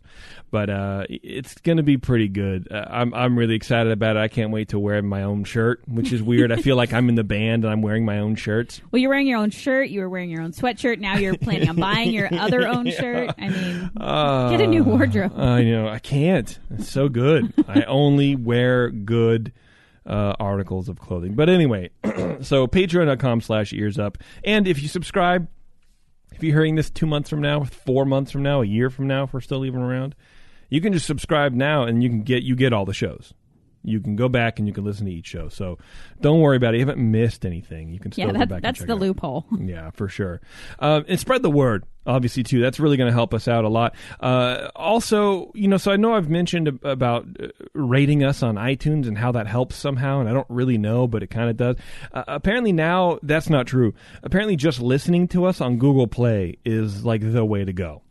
But 0.49 0.69
uh, 0.69 1.03
it's 1.09 1.55
going 1.55 1.75
to 1.75 1.83
be 1.83 1.97
pretty 1.97 2.29
good. 2.29 2.69
Uh, 2.71 2.85
I'm, 2.89 3.13
I'm 3.13 3.37
really 3.37 3.55
excited 3.55 3.91
about 3.91 4.15
it. 4.15 4.19
I 4.21 4.29
can't 4.29 4.51
wait 4.51 4.69
to 4.69 4.79
wear 4.79 5.01
my 5.01 5.23
own 5.23 5.43
shirt, 5.43 5.81
which 5.89 6.13
is 6.13 6.23
weird. 6.23 6.53
I 6.53 6.55
feel 6.61 6.77
like 6.77 6.93
I'm 6.93 7.09
in 7.09 7.15
the 7.15 7.25
band 7.25 7.65
and 7.65 7.73
I'm 7.73 7.81
wearing 7.81 8.05
my 8.05 8.19
own 8.19 8.35
shirts. 8.35 8.79
Well, 8.91 8.99
you're 9.01 9.09
wearing 9.11 9.27
your 9.27 9.37
own 9.39 9.51
shirt. 9.51 9.89
You 9.89 9.99
were 9.99 10.09
wearing 10.09 10.29
your 10.31 10.41
own 10.41 10.51
sweatshirt. 10.53 10.99
Now 10.99 11.17
you're 11.17 11.37
planning 11.37 11.67
on 11.69 11.75
buying 11.75 12.11
your 12.11 12.27
other 12.33 12.65
own 12.67 12.89
shirt. 12.91 13.31
I 13.37 13.49
mean, 13.49 13.91
Uh, 13.97 14.49
get 14.51 14.61
a 14.61 14.67
new 14.67 14.83
wardrobe. 14.83 15.33
I 15.39 15.63
know 15.63 15.87
I 15.87 15.99
can't. 15.99 16.59
It's 16.71 16.89
so 16.89 17.09
good. 17.09 17.53
I 17.67 17.81
only 17.87 18.35
wear 18.35 18.89
good 18.89 19.53
uh, 20.05 20.33
articles 20.39 20.89
of 20.89 20.99
clothing. 20.99 21.35
But 21.35 21.49
anyway, 21.49 21.91
so 22.41 22.67
patreon.com 22.67 23.41
slash 23.41 23.71
ears 23.73 23.97
up. 23.97 24.17
And 24.43 24.67
if 24.67 24.81
you 24.81 24.87
subscribe, 24.87 25.47
if 26.33 26.43
you're 26.43 26.53
hearing 26.53 26.75
this 26.75 26.89
two 26.89 27.05
months 27.05 27.29
from 27.29 27.41
now, 27.41 27.63
four 27.63 28.05
months 28.05 28.31
from 28.31 28.43
now, 28.43 28.61
a 28.61 28.65
year 28.65 28.89
from 28.89 29.07
now, 29.07 29.23
if 29.23 29.33
we're 29.33 29.41
still 29.41 29.65
even 29.65 29.81
around, 29.81 30.15
you 30.69 30.81
can 30.81 30.93
just 30.93 31.05
subscribe 31.05 31.53
now 31.53 31.83
and 31.83 32.03
you 32.03 32.09
can 32.09 32.21
get 32.23 32.43
you 32.43 32.55
get 32.55 32.73
all 32.73 32.85
the 32.85 32.93
shows. 32.93 33.33
You 33.83 34.01
can 34.01 34.15
go 34.15 34.27
back 34.27 34.59
and 34.59 34.67
you 34.67 34.73
can 34.73 34.83
listen 34.83 35.05
to 35.05 35.11
each 35.11 35.27
show. 35.27 35.47
So 35.49 35.77
don't 36.19 36.41
worry 36.41 36.57
about 36.57 36.73
it. 36.73 36.79
You 36.79 36.85
haven't 36.85 36.99
missed 36.99 37.45
anything. 37.45 37.89
You 37.89 37.99
can 37.99 38.11
still 38.11 38.27
yeah, 38.27 38.33
go 38.33 38.39
that, 38.39 38.49
back 38.49 38.55
and 38.57 38.63
that's 38.63 38.83
the 38.83 38.95
loophole. 38.95 39.45
Yeah, 39.59 39.91
for 39.91 40.09
sure. 40.09 40.41
Um, 40.79 41.05
and 41.07 41.19
spread 41.19 41.43
the 41.43 41.49
word, 41.49 41.85
obviously, 42.05 42.43
too. 42.43 42.59
That's 42.59 42.79
really 42.79 42.97
going 42.97 43.07
to 43.09 43.13
help 43.13 43.33
us 43.33 43.47
out 43.47 43.63
a 43.63 43.69
lot. 43.69 43.95
Uh, 44.19 44.69
also, 44.75 45.51
you 45.55 45.67
know, 45.67 45.77
so 45.77 45.91
I 45.91 45.95
know 45.95 46.13
I've 46.15 46.29
mentioned 46.29 46.79
about 46.83 47.25
uh, 47.41 47.47
rating 47.73 48.23
us 48.23 48.43
on 48.43 48.55
iTunes 48.55 49.07
and 49.07 49.17
how 49.17 49.31
that 49.33 49.47
helps 49.47 49.75
somehow, 49.75 50.19
and 50.19 50.27
I 50.27 50.33
don't 50.33 50.47
really 50.49 50.77
know, 50.77 51.07
but 51.07 51.23
it 51.23 51.27
kind 51.27 51.49
of 51.49 51.55
does. 51.57 51.75
Uh, 52.11 52.23
apparently, 52.27 52.71
now 52.73 53.19
that's 53.23 53.49
not 53.49 53.67
true. 53.67 53.93
Apparently, 54.23 54.55
just 54.55 54.81
listening 54.81 55.27
to 55.29 55.45
us 55.45 55.61
on 55.61 55.77
Google 55.77 56.07
Play 56.07 56.57
is 56.65 57.05
like 57.05 57.21
the 57.21 57.45
way 57.45 57.63
to 57.63 57.71
go 57.73 58.01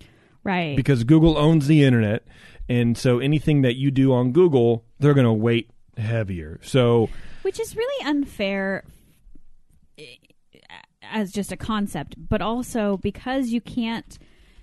Right. 0.45 0.77
because 0.77 1.05
Google 1.05 1.37
owns 1.37 1.67
the 1.67 1.85
internet. 1.85 2.25
And 2.71 2.97
so 2.99 3.19
anything 3.19 3.63
that 3.63 3.77
you 3.77 3.91
do 3.91 4.13
on 4.13 4.33
Google, 4.33 4.85
they're 4.99 5.15
going 5.15 5.27
to 5.27 5.33
weight 5.33 5.71
heavier. 5.97 6.61
So, 6.63 7.09
Which 7.43 7.59
is 7.61 7.77
really 7.77 8.07
unfair 8.07 8.85
eh, 9.99 10.05
as 11.03 11.33
just 11.33 11.53
a 11.53 11.57
concept, 11.57 12.15
but 12.19 12.43
also 12.43 12.97
because 12.99 13.49
you 13.49 13.61
can't, 13.61 14.19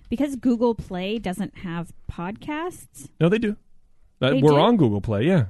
because 0.10 0.36
Google 0.36 0.76
Play 0.76 1.18
doesn't 1.20 1.58
have 1.60 1.92
podcasts. 2.12 3.10
no, 3.20 3.30
they 3.30 3.40
do. 3.40 3.56
Uh, 4.22 4.30
They 4.32 4.42
we're 4.42 4.52
do? 4.52 4.58
on 4.58 4.78
Google 4.78 5.02
Play, 5.02 5.26
yeah. 5.26 5.46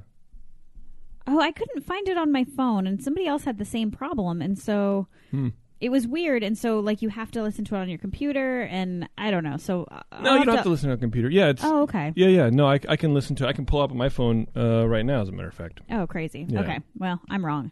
Oh, 1.28 1.40
I 1.40 1.52
couldn't 1.52 1.84
find 1.84 2.08
it 2.08 2.18
on 2.18 2.32
my 2.32 2.44
phone, 2.44 2.86
and 2.88 3.02
somebody 3.02 3.26
else 3.28 3.44
had 3.46 3.58
the 3.58 3.66
same 3.66 3.90
problem, 3.92 4.42
and 4.42 4.58
so 4.60 5.08
Hmm. 5.32 5.50
It 5.82 5.90
was 5.90 6.08
weird. 6.08 6.44
And 6.44 6.58
so, 6.58 6.80
like, 6.80 7.02
you 7.02 7.10
have 7.10 7.32
to 7.32 7.42
listen 7.44 7.66
to 7.66 7.76
it 7.76 7.80
on 7.80 7.90
your 7.90 7.98
computer, 7.98 8.62
and 8.62 9.08
I 9.18 9.30
don't 9.32 9.44
know. 9.44 9.58
So, 9.58 9.84
uh, 9.92 10.02
No, 10.22 10.32
I'll 10.32 10.40
you 10.40 10.46
don't 10.46 10.56
have 10.56 10.64
to 10.64 10.70
listen 10.70 10.90
on 10.90 10.96
a 10.96 11.00
computer. 11.00 11.30
Yeah, 11.30 11.48
it's 11.50 11.64
Oh, 11.64 11.84
okay. 11.84 12.14
yeah, 12.16 12.28
yeah. 12.28 12.50
No, 12.50 12.68
I, 12.68 12.80
I 12.88 12.96
can 12.96 13.14
listen 13.14 13.36
to. 13.38 13.48
I 13.48 13.54
can 13.54 13.66
pull 13.66 13.82
up 13.82 13.92
on 13.92 13.98
my 13.98 14.10
phone 14.10 14.48
uh, 14.56 14.88
right 14.88 15.06
now. 15.06 15.22
As 15.22 15.30
a 15.30 15.32
matter 15.32 15.48
of 15.50 15.54
fact, 15.54 15.82
Oh, 15.92 16.08
crazy. 16.08 16.46
Yeah. 16.50 16.62
Okay. 16.62 16.80
Well, 16.98 17.22
I'm 17.30 17.46
wrong. 17.46 17.72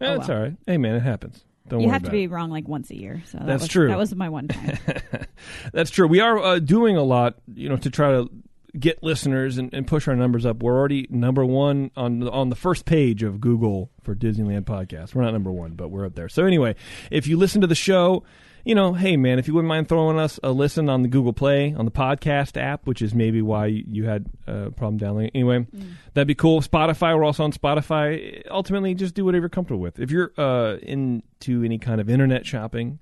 yeah, 0.00 0.08
Oh, 0.08 0.16
that's 0.16 0.28
well. 0.28 0.36
all 0.38 0.42
right. 0.44 0.56
Hey, 0.66 0.78
man, 0.78 0.94
it 0.94 1.00
happens. 1.00 1.44
Don't 1.68 1.80
you 1.82 1.90
have 1.90 2.02
to 2.04 2.10
be 2.10 2.24
it. 2.24 2.30
wrong 2.30 2.50
like 2.50 2.66
once 2.66 2.88
a 2.90 2.96
year. 2.96 3.22
So 3.26 3.36
that 3.36 3.46
That's 3.46 3.62
was, 3.64 3.68
true. 3.68 3.88
That 3.88 3.98
was 3.98 4.14
my 4.14 4.30
one 4.30 4.48
time. 4.48 4.78
That's 5.74 5.90
true. 5.90 6.06
We 6.08 6.20
are 6.20 6.38
uh, 6.38 6.58
doing 6.60 6.96
a 6.96 7.02
lot, 7.02 7.34
you 7.54 7.68
know, 7.68 7.76
to 7.76 7.90
try 7.90 8.12
to 8.12 8.30
get 8.78 9.02
listeners 9.02 9.58
and, 9.58 9.72
and 9.72 9.86
push 9.86 10.08
our 10.08 10.16
numbers 10.16 10.46
up. 10.46 10.62
We're 10.62 10.76
already 10.76 11.06
number 11.10 11.44
one 11.44 11.90
on 11.96 12.26
on 12.28 12.50
the 12.50 12.56
first 12.56 12.84
page 12.84 13.22
of 13.22 13.40
Google 13.40 13.90
for 14.02 14.14
Disneyland 14.14 14.64
podcast. 14.64 15.14
We're 15.14 15.22
not 15.22 15.32
number 15.32 15.52
one, 15.52 15.72
but 15.72 15.88
we're 15.88 16.06
up 16.06 16.14
there. 16.14 16.28
So 16.28 16.44
anyway, 16.44 16.76
if 17.10 17.26
you 17.26 17.36
listen 17.36 17.60
to 17.60 17.66
the 17.66 17.74
show, 17.74 18.24
you 18.64 18.74
know, 18.74 18.92
hey 18.92 19.16
man, 19.16 19.38
if 19.38 19.48
you 19.48 19.54
wouldn't 19.54 19.68
mind 19.68 19.88
throwing 19.88 20.18
us 20.18 20.38
a 20.42 20.50
listen 20.50 20.88
on 20.88 21.02
the 21.02 21.08
Google 21.08 21.32
Play 21.32 21.74
on 21.74 21.84
the 21.84 21.90
podcast 21.90 22.60
app, 22.60 22.86
which 22.86 23.02
is 23.02 23.14
maybe 23.14 23.42
why 23.42 23.66
you 23.66 24.06
had 24.06 24.26
a 24.46 24.70
problem 24.70 24.98
downloading. 24.98 25.30
Anyway, 25.34 25.66
that'd 26.14 26.28
be 26.28 26.34
cool. 26.34 26.60
Spotify, 26.60 27.16
we're 27.16 27.24
also 27.24 27.44
on 27.44 27.52
Spotify. 27.52 28.42
Ultimately, 28.50 28.94
just 28.94 29.14
do 29.14 29.24
whatever 29.24 29.42
you're 29.42 29.48
comfortable 29.48 29.80
with. 29.80 29.98
If 29.98 30.10
you're 30.10 30.32
uh, 30.36 30.76
into 30.82 31.64
any 31.64 31.78
kind 31.78 32.00
of 32.00 32.10
internet 32.10 32.46
shopping, 32.46 32.98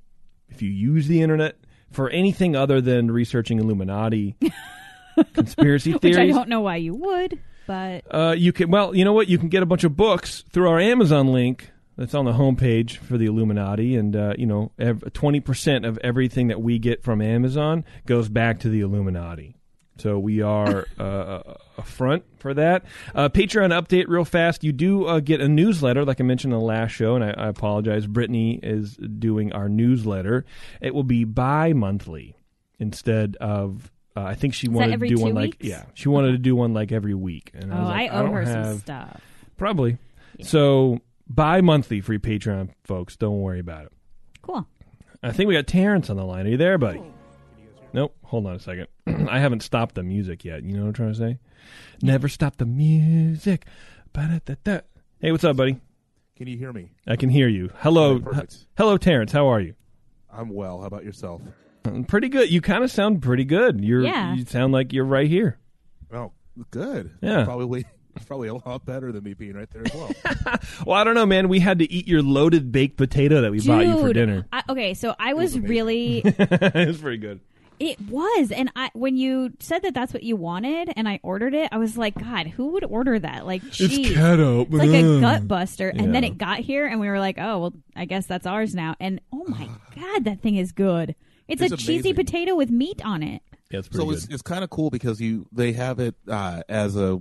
if 0.49 0.63
you 0.63 0.71
use 0.71 1.09
the 1.09 1.21
internet 1.23 1.57
for 1.91 2.11
anything 2.11 2.57
other 2.57 2.81
than 2.81 3.11
researching 3.11 3.59
Illuminati 3.59 4.37
conspiracy 5.35 5.93
Which 6.03 6.17
I 6.17 6.27
don't 6.27 6.49
know 6.49 6.61
why 6.61 6.77
you 6.77 6.95
would, 6.95 7.41
but 7.67 8.05
uh, 8.11 8.35
you 8.37 8.53
can. 8.53 8.71
Well, 8.71 8.95
you 8.95 9.05
know 9.05 9.13
what? 9.13 9.29
You 9.29 9.39
can 9.39 9.49
get 9.49 9.63
a 9.63 9.67
bunch 9.67 9.85
of 9.85 9.97
books 9.97 10.45
through 10.53 10.69
our 10.69 10.81
Amazon 10.81 11.29
link. 11.29 11.71
That's 11.97 12.15
on 12.15 12.27
the 12.27 12.33
homepage 12.33 12.99
for 12.99 13.17
the 13.17 13.25
Illuminati, 13.25 13.97
and 13.97 14.15
uh, 14.15 14.35
you 14.37 14.47
know, 14.47 14.73
twenty 15.15 15.41
percent 15.41 15.85
of 15.87 15.99
everything 15.99 16.49
that 16.49 16.61
we 16.61 16.79
get 16.79 17.03
from 17.03 17.23
Amazon 17.23 17.85
goes 18.05 18.29
back 18.29 18.61
to 18.61 18.69
the 18.69 18.81
Illuminati. 18.81 19.57
So 19.99 20.19
we 20.19 20.43
are 20.43 20.87
uh, 20.99 21.55
a 21.79 21.83
front 21.83 22.25
for 22.39 22.55
that. 22.55 22.85
Uh, 23.15 23.29
Patreon 23.29 23.71
update 23.71 24.07
real 24.09 24.25
fast. 24.25 24.65
You 24.65 24.73
do 24.73 25.07
uh, 25.07 25.21
get 25.21 25.41
a 25.41 25.49
newsletter, 25.49 26.05
like 26.05 26.21
I 26.21 26.25
mentioned 26.25 26.53
in 26.53 26.59
the 26.59 26.65
last 26.65 26.93
show, 26.93 27.15
and 27.15 27.25
I, 27.25 27.31
I 27.31 27.49
apologize. 27.49 28.07
Brittany 28.07 28.61
is 28.63 28.97
doing 28.97 29.53
our 29.53 29.69
newsletter. 29.69 30.45
It 30.81 30.95
will 30.95 31.05
be 31.05 31.25
bi-monthly 31.25 32.37
instead 32.79 33.37
of. 33.37 33.91
Uh, 34.17 34.23
I 34.23 34.35
think 34.35 34.55
she 34.55 34.69
wanted 34.69 34.95
every 34.95 35.11
to 35.11 35.15
do 35.17 35.21
one 35.21 35.31
two 35.33 35.35
like 35.37 35.51
weeks? 35.51 35.67
yeah, 35.67 35.85
she 35.95 36.09
wanted 36.09 36.33
to 36.33 36.39
do 36.39 36.57
one 36.57 36.73
like 36.73 36.91
every 36.91 37.15
week. 37.15 37.51
And 37.55 37.73
I 37.73 37.77
oh, 37.77 37.81
was 37.81 37.89
I 37.89 37.93
like, 37.93 38.13
owe 38.13 38.23
don't 38.23 38.33
her 38.33 38.47
some 38.47 38.79
stuff. 38.79 39.21
Probably. 39.59 39.99
So 40.43 41.01
bi-monthly 41.29 42.01
for 42.01 42.13
you 42.13 42.21
Patreon 42.21 42.71
folks. 42.85 43.17
Don't 43.17 43.41
worry 43.41 43.61
about 43.61 43.87
it. 43.87 43.93
Cool. 44.43 44.67
I 45.23 45.33
think 45.33 45.49
we 45.49 45.55
got 45.55 45.67
Terrence 45.67 46.09
on 46.09 46.17
the 46.17 46.25
line. 46.25 46.47
Are 46.47 46.51
you 46.51 46.57
there, 46.57 46.79
buddy? 46.79 47.03
Nope. 47.93 48.15
Hold 48.25 48.47
on 48.47 48.55
a 48.57 48.61
second. 48.61 48.87
I 49.29 49.39
haven't 49.39 49.63
stopped 49.63 49.95
the 49.95 50.03
music 50.03 50.45
yet. 50.45 50.63
You 50.63 50.75
know 50.75 50.83
what 50.83 50.89
I'm 50.89 50.93
trying 50.95 51.13
to 51.13 51.19
say? 51.19 51.39
Never 52.03 52.29
stop 52.29 52.57
the 52.57 52.67
music. 52.67 53.67
Ba-da-da-da. 54.13 54.81
Hey, 55.19 55.33
what's 55.33 55.45
up, 55.45 55.57
buddy? 55.57 55.81
Can 56.37 56.47
you 56.47 56.59
hear 56.59 56.73
me? 56.73 56.91
I 57.07 57.17
can 57.17 57.31
hear 57.31 57.49
you. 57.49 57.71
Hello, 57.79 58.17
Okay, 58.17 58.25
perfect. 58.25 58.53
H- 58.53 58.67
hello, 58.77 58.99
Terrence. 58.99 59.33
How 59.33 59.47
are 59.47 59.61
you? 59.61 59.75
I'm 60.31 60.51
well. 60.51 60.81
How 60.81 60.87
about 60.87 61.05
yourself? 61.05 61.41
Pretty 62.09 62.29
good. 62.29 62.51
You 62.51 62.61
kind 62.61 62.83
of 62.85 62.91
sound 62.91 63.23
pretty 63.23 63.45
good. 63.45 63.83
You're. 63.85 64.03
Yeah. 64.03 64.35
You 64.35 64.45
sound 64.45 64.73
like 64.73 64.93
you're 64.93 65.05
right 65.05 65.29
here. 65.29 65.59
Oh, 66.13 66.33
good. 66.71 67.11
Yeah. 67.21 67.45
Probably 67.45 67.85
probably 68.27 68.49
a 68.49 68.55
lot 68.55 68.85
better 68.87 69.13
than 69.13 69.23
me 69.25 69.35
being 69.35 69.55
right 69.55 69.69
there 69.71 69.83
as 69.87 69.95
well. 69.95 70.11
Well, 70.87 70.97
I 70.97 71.05
don't 71.05 71.15
know, 71.15 71.27
man. 71.27 71.49
We 71.49 71.59
had 71.61 71.79
to 71.81 71.91
eat 71.93 72.07
your 72.09 72.23
loaded 72.23 72.71
baked 72.73 72.97
potato 72.97 73.41
that 73.43 73.51
we 73.51 73.61
bought 73.61 73.85
you 73.85 73.99
for 73.99 74.13
dinner. 74.13 74.47
I, 74.53 74.63
okay, 74.69 74.95
so 74.95 75.15
I 75.19 75.35
was 75.35 75.55
amazing. 75.55 75.69
really 75.71 76.19
it 76.25 76.89
was 76.89 76.99
pretty 76.99 77.19
good. 77.19 77.41
It 77.79 78.01
was, 78.09 78.53
and 78.53 78.71
I 78.75 78.91
when 78.95 79.17
you 79.19 79.53
said 79.61 79.83
that 79.83 79.93
that's 79.93 80.15
what 80.15 80.23
you 80.23 80.35
wanted, 80.37 80.91
and 80.97 81.07
I 81.07 81.21
ordered 81.23 81.53
it, 81.53 81.69
I 81.73 81.77
was 81.79 81.99
like, 81.99 82.15
God, 82.15 82.47
who 82.47 82.69
would 82.69 82.85
order 82.85 83.19
that? 83.19 83.45
Like, 83.45 83.61
cheese. 83.71 83.99
It's 83.99 84.17
keto. 84.17 84.63
It's 84.63 84.73
like 84.73 84.89
a 84.89 85.21
gut 85.21 85.47
buster, 85.47 85.91
and 85.91 86.15
then 86.15 86.23
Yeah. 86.23 86.31
it 86.31 86.39
got 86.39 86.61
here, 86.61 86.87
and 86.87 87.01
we 87.01 87.09
were 87.09 87.19
like, 87.21 87.37
oh 87.39 87.59
well, 87.59 87.73
I 87.95 88.07
guess 88.07 88.25
that's 88.27 88.47
ours 88.47 88.75
now. 88.75 88.95
And 88.99 89.21
oh 89.31 89.45
my 89.47 89.69
God, 89.95 90.25
that 90.25 90.41
thing 90.41 90.57
is 90.57 90.73
good. 90.73 91.17
It's, 91.49 91.63
It's 91.63 91.73
a 91.73 91.77
cheesy 91.77 92.11
amazing. 92.11 92.15
potato 92.17 92.55
with 92.57 92.71
meat 92.71 93.01
on 93.05 93.23
it. 93.23 93.43
Yeah, 93.71 93.79
it's 93.81 93.89
pretty 93.89 94.03
so 94.05 94.11
good. 94.11 94.17
it's, 94.19 94.29
it's 94.29 94.43
kind 94.43 94.63
of 94.65 94.71
cool 94.71 94.91
because 94.91 95.21
you 95.21 95.47
they 95.53 95.73
have 95.73 95.99
it 95.99 96.15
uh, 96.29 96.63
as 96.69 96.97
a 96.97 97.21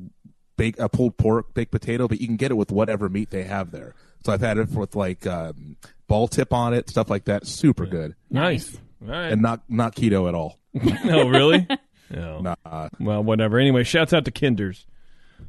bake 0.58 0.79
a 0.79 0.88
pulled 0.89 1.17
pork 1.17 1.53
baked 1.53 1.72
potato, 1.72 2.08
but 2.08 2.22
you 2.22 2.27
can 2.27 2.36
get 2.38 2.51
it 2.51 2.55
with 2.55 2.72
whatever 2.72 3.10
meat 3.10 3.29
they 3.32 3.44
have 3.44 3.72
there. 3.72 3.94
So 4.25 4.32
I've 4.34 4.41
had 4.41 4.58
it 4.58 4.70
with 4.72 4.96
like 4.96 5.25
um, 5.27 5.77
ball 6.08 6.27
tip 6.27 6.53
on 6.53 6.74
it, 6.74 6.89
stuff 6.89 7.10
like 7.10 7.25
that. 7.25 7.46
Super 7.48 7.86
good, 7.86 8.15
nice. 8.29 8.75
All 9.03 9.10
right. 9.10 9.32
and 9.32 9.41
not 9.41 9.62
not 9.70 9.96
keto 9.96 10.27
at 10.27 10.36
all. 10.36 10.60
no, 11.03 11.27
really? 11.29 11.67
No. 12.12 12.39
Nah. 12.39 12.89
Well, 13.00 13.24
whatever. 13.24 13.58
Anyway, 13.58 13.84
shouts 13.84 14.13
out 14.13 14.25
to 14.25 14.32
Kinder's. 14.32 14.86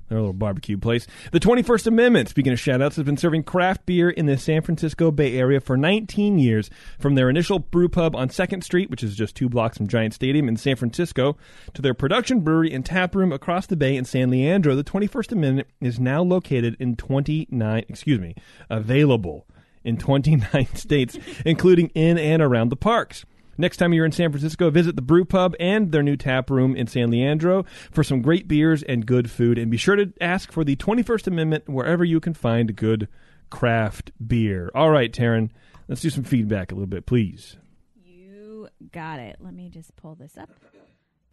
Their 0.09 0.19
little 0.19 0.33
barbecue 0.33 0.79
place. 0.79 1.07
The 1.33 1.41
21st 1.41 1.89
Amendment, 1.89 2.29
speaking 2.29 2.53
of 2.53 2.61
shout 2.61 2.81
outs, 2.81 2.95
has 2.97 3.05
been 3.05 3.17
serving 3.17 3.43
craft 3.43 3.87
beer 3.87 4.09
in 4.09 4.27
the 4.27 4.39
San 4.39 4.63
Francisco 4.63 5.11
Bay 5.11 5.37
Area 5.37 5.61
for 5.61 5.77
19 5.77 6.39
years. 6.39 6.71
From 7.01 7.17
their 7.17 7.29
initial 7.29 7.59
brew 7.59 7.89
pub 7.89 8.15
on 8.15 8.29
2nd 8.29 8.63
Street, 8.63 8.89
which 8.89 9.03
is 9.03 9.17
just 9.17 9.35
two 9.35 9.49
blocks 9.49 9.79
from 9.79 9.89
Giant 9.89 10.15
Stadium 10.15 10.49
in 10.49 10.57
San 10.57 10.77
Francisco, 10.77 11.37
to 11.75 11.83
their 11.83 11.95
production 11.95 12.41
brewery 12.41 12.73
and 12.73 12.87
tap 12.87 13.17
room 13.17 13.33
across 13.33 13.67
the 13.67 13.77
bay 13.77 13.97
in 13.97 14.05
San 14.05 14.31
Leandro, 14.31 14.77
the 14.77 14.85
21st 14.85 15.33
Amendment 15.33 15.69
is 15.81 15.99
now 15.99 16.23
located 16.23 16.77
in 16.79 16.95
29, 16.95 17.85
excuse 17.89 18.21
me, 18.21 18.37
available 18.71 19.47
in 19.85 19.97
29 19.97 20.67
states, 20.75 21.19
including 21.45 21.89
in 21.95 22.17
and 22.17 22.41
around 22.41 22.69
the 22.69 22.77
parks. 22.77 23.25
Next 23.59 23.79
time 23.79 23.93
you're 23.93 24.05
in 24.05 24.13
San 24.13 24.31
Francisco, 24.31 24.71
visit 24.71 24.97
the 24.97 25.03
Brew 25.03 25.25
Pub 25.25 25.55
and 25.59 25.93
their 25.93 26.03
new 26.03 26.17
tap 26.17 26.51
room 26.51 26.77
in 26.77 26.87
San 26.87 27.11
Leandro 27.11 27.65
for 27.91 28.05
some 28.05 28.23
great 28.23 28.49
beers 28.49 28.83
and 28.83 29.07
good 29.07 29.31
food. 29.31 29.59
And 29.59 29.71
be 29.71 29.77
sure 29.77 29.97
to 29.97 30.13
ask 30.21 30.53
for 30.53 30.65
the 30.65 30.77
21st 30.77 31.27
Amendment 31.27 31.69
wherever 31.69 32.05
you 32.05 32.21
can 32.21 32.35
find 32.35 32.77
good 32.77 33.09
craft 33.51 34.13
beer. 34.27 34.71
All 34.75 34.91
right, 34.91 35.13
Taryn, 35.13 35.51
let's 35.89 36.01
do 36.01 36.11
some 36.11 36.25
feedback 36.25 36.73
a 36.73 36.75
little 36.75 36.87
bit, 36.87 37.07
please. 37.07 37.57
You 38.05 38.69
got 38.93 39.19
it. 39.19 39.37
Let 39.41 39.55
me 39.55 39.71
just 39.71 39.95
pull 39.97 40.15
this 40.15 40.37
up. 40.37 40.51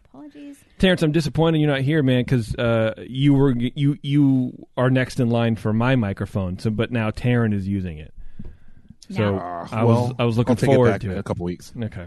Apologies. 0.06 0.64
Terrence, 0.78 1.02
I'm 1.02 1.12
disappointed 1.12 1.60
you're 1.60 1.72
not 1.72 1.82
here, 1.82 2.04
man, 2.04 2.22
because 2.22 2.54
uh, 2.56 2.94
you 3.08 3.34
were 3.34 3.52
you 3.52 3.98
you 4.04 4.68
are 4.78 4.92
next 4.92 5.20
in 5.20 5.30
line 5.30 5.56
for 5.56 5.74
my 5.74 5.96
microphone. 5.96 6.60
So, 6.60 6.70
but 6.70 6.92
now 6.92 7.10
Taryn 7.10 7.52
is 7.52 7.68
using 7.68 7.98
it. 7.98 8.13
So 9.10 9.36
Now- 9.36 9.68
I 9.72 9.84
was 9.84 9.88
well, 10.10 10.16
I 10.20 10.24
was 10.26 10.38
looking 10.38 10.52
I'll 10.52 10.56
take 10.58 10.68
forward 10.70 10.88
it 10.88 10.92
back 10.92 11.02
to 11.02 11.08
in 11.12 11.18
it. 11.18 11.20
a 11.20 11.24
couple 11.24 11.46
weeks. 11.46 11.74
Okay. 11.82 12.06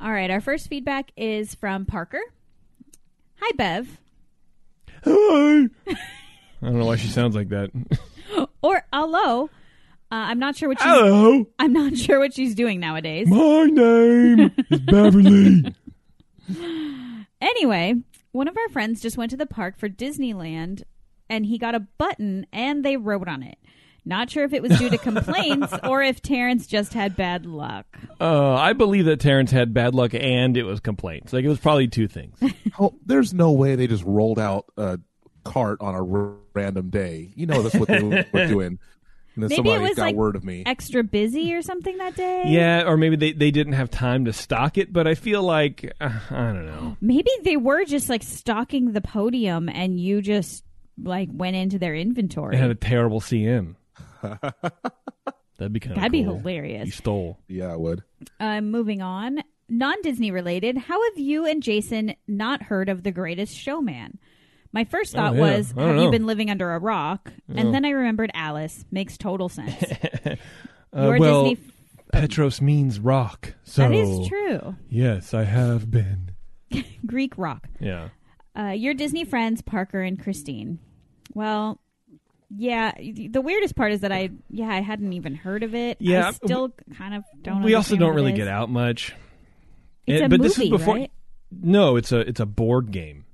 All 0.00 0.12
right. 0.12 0.30
Our 0.30 0.40
first 0.40 0.68
feedback 0.68 1.10
is 1.16 1.54
from 1.54 1.84
Parker. 1.86 2.20
Hi, 3.40 3.50
Bev. 3.56 3.98
Hi. 5.04 5.10
I 6.60 6.66
don't 6.66 6.78
know 6.78 6.86
why 6.86 6.96
she 6.96 7.08
sounds 7.08 7.34
like 7.36 7.48
that. 7.50 7.70
Or 8.60 8.82
hello. 8.92 9.44
Uh, 10.10 10.14
I'm 10.14 10.38
not 10.38 10.56
sure 10.56 10.68
what 10.68 10.78
she's. 10.80 10.86
Hello, 10.86 11.46
I'm 11.58 11.72
not 11.72 11.96
sure 11.96 12.18
what 12.18 12.34
she's 12.34 12.54
doing 12.54 12.78
nowadays. 12.80 13.26
my 13.28 13.64
name 13.66 14.50
is 14.70 14.80
Beverly. 14.80 15.74
Anyway, 17.40 17.94
one 18.32 18.48
of 18.48 18.56
our 18.56 18.68
friends 18.70 19.00
just 19.00 19.16
went 19.16 19.30
to 19.30 19.36
the 19.36 19.46
park 19.46 19.78
for 19.78 19.88
Disneyland 19.88 20.82
and 21.30 21.46
he 21.46 21.56
got 21.58 21.74
a 21.74 21.80
button 21.80 22.46
and 22.52 22.84
they 22.84 22.96
wrote 22.96 23.28
on 23.28 23.42
it. 23.42 23.58
Not 24.08 24.30
sure 24.30 24.42
if 24.44 24.54
it 24.54 24.62
was 24.62 24.76
due 24.78 24.88
to 24.88 24.96
complaints 24.96 25.72
or 25.84 26.02
if 26.02 26.22
Terrence 26.22 26.66
just 26.66 26.94
had 26.94 27.14
bad 27.14 27.44
luck. 27.44 27.84
Uh, 28.18 28.54
I 28.54 28.72
believe 28.72 29.04
that 29.04 29.20
Terrence 29.20 29.50
had 29.50 29.74
bad 29.74 29.94
luck 29.94 30.14
and 30.14 30.56
it 30.56 30.62
was 30.62 30.80
complaints. 30.80 31.32
Like 31.34 31.44
it 31.44 31.48
was 31.48 31.58
probably 31.58 31.88
two 31.88 32.08
things. 32.08 32.36
Oh, 32.80 32.94
there's 33.04 33.34
no 33.34 33.50
way 33.50 33.74
they 33.74 33.88
just 33.88 34.04
rolled 34.04 34.38
out 34.38 34.66
a 34.76 35.00
cart 35.44 35.80
on 35.80 35.94
a 35.96 36.04
r- 36.04 36.36
random 36.54 36.90
day. 36.90 37.32
You 37.34 37.46
know 37.46 37.60
that's 37.60 37.74
what 37.74 37.88
they 37.88 38.00
were 38.02 38.22
doing. 38.46 38.78
And 39.34 39.42
then 39.42 39.48
Maybe 39.48 39.54
it 39.54 39.56
somebody 39.56 39.82
was, 39.82 39.94
got 39.96 40.02
like, 40.02 40.14
word 40.14 40.36
of 40.36 40.44
me. 40.44 40.62
Extra 40.64 41.02
busy 41.02 41.52
or 41.54 41.60
something 41.62 41.98
that 41.98 42.14
day? 42.16 42.44
yeah, 42.46 42.84
or 42.86 42.96
maybe 42.96 43.16
they, 43.16 43.32
they 43.32 43.50
didn't 43.50 43.72
have 43.72 43.90
time 43.90 44.24
to 44.26 44.32
stock 44.32 44.78
it. 44.78 44.92
But 44.92 45.06
I 45.08 45.16
feel 45.16 45.42
like 45.42 45.92
uh, 46.00 46.10
I 46.30 46.34
don't 46.52 46.66
know. 46.66 46.96
Maybe 47.00 47.30
they 47.42 47.56
were 47.56 47.84
just 47.84 48.08
like 48.08 48.22
stocking 48.22 48.92
the 48.92 49.00
podium 49.00 49.68
and 49.68 49.98
you 50.00 50.22
just 50.22 50.64
like 51.02 51.28
went 51.32 51.56
into 51.56 51.78
their 51.80 51.94
inventory. 51.96 52.56
It 52.56 52.60
had 52.60 52.70
a 52.70 52.74
terrible 52.76 53.20
CM. 53.20 53.74
That'd 55.58 55.72
be 55.72 55.80
kind 55.80 55.92
of 55.92 55.96
That'd 55.96 56.12
be 56.12 56.22
hilarious. 56.22 56.86
You 56.86 56.92
stole. 56.92 57.38
yeah, 57.48 57.72
I 57.72 57.76
would. 57.76 58.02
Uh, 58.38 58.60
moving 58.60 59.02
on, 59.02 59.42
non 59.68 60.00
Disney 60.02 60.30
related. 60.30 60.76
How 60.78 61.02
have 61.10 61.18
you 61.18 61.46
and 61.46 61.62
Jason 61.62 62.14
not 62.28 62.62
heard 62.62 62.88
of 62.88 63.02
The 63.02 63.10
Greatest 63.12 63.54
Showman? 63.56 64.18
My 64.72 64.84
first 64.84 65.14
thought 65.14 65.32
Oh, 65.32 65.36
yeah. 65.36 65.56
was, 65.56 65.72
I 65.76 65.80
don't 65.80 65.94
have 65.96 66.04
you 66.04 66.10
been 66.10 66.26
living 66.26 66.50
under 66.50 66.72
a 66.74 66.78
rock? 66.78 67.32
And 67.52 67.74
then 67.74 67.84
I 67.84 67.90
remembered 67.90 68.30
Alice. 68.34 68.84
Makes 68.90 69.18
total 69.18 69.48
sense. 69.48 69.82
Uh, 70.96 71.02
Your 71.02 71.18
well, 71.18 71.44
Disney. 71.50 71.72
Petros 72.14 72.62
means 72.62 72.98
rock. 72.98 73.52
So 73.64 73.82
that 73.82 73.92
is 73.92 74.26
true. 74.26 74.74
Yes, 74.88 75.34
I 75.34 75.44
have 75.44 75.90
been. 75.90 76.30
Greek 77.06 77.36
rock. 77.36 77.68
Yeah. 77.78 78.08
Uh, 78.58 78.68
your 78.70 78.94
Disney 78.94 79.24
friends, 79.26 79.60
Parker 79.60 80.00
and 80.00 80.18
Christine. 80.18 80.78
Well, 81.34 81.78
yeah. 82.50 82.92
The 82.98 83.40
weirdest 83.40 83.76
part 83.76 83.92
is 83.92 84.00
that 84.00 84.12
I, 84.12 84.30
yeah, 84.50 84.68
I 84.68 84.80
hadn't 84.80 85.12
even 85.12 85.34
heard 85.34 85.62
of 85.62 85.74
it. 85.74 85.98
Yeah, 86.00 86.28
I 86.28 86.30
still 86.32 86.72
kind 86.96 87.14
of 87.14 87.24
don't. 87.42 87.62
we 87.62 87.74
also 87.74 87.96
don't 87.96 88.14
really 88.14 88.32
get 88.32 88.48
out 88.48 88.70
much. 88.70 89.14
It's 90.06 90.22
Eh, 90.22 90.24
a 90.24 90.28
but 90.28 90.38
movie, 90.40 90.48
this 90.48 90.58
is 90.58 90.70
before. 90.70 90.94
right? 90.96 91.10
No, 91.50 91.96
it's 91.96 92.12
a 92.12 92.20
it's 92.20 92.40
a 92.40 92.46
board 92.46 92.90
game 92.92 93.24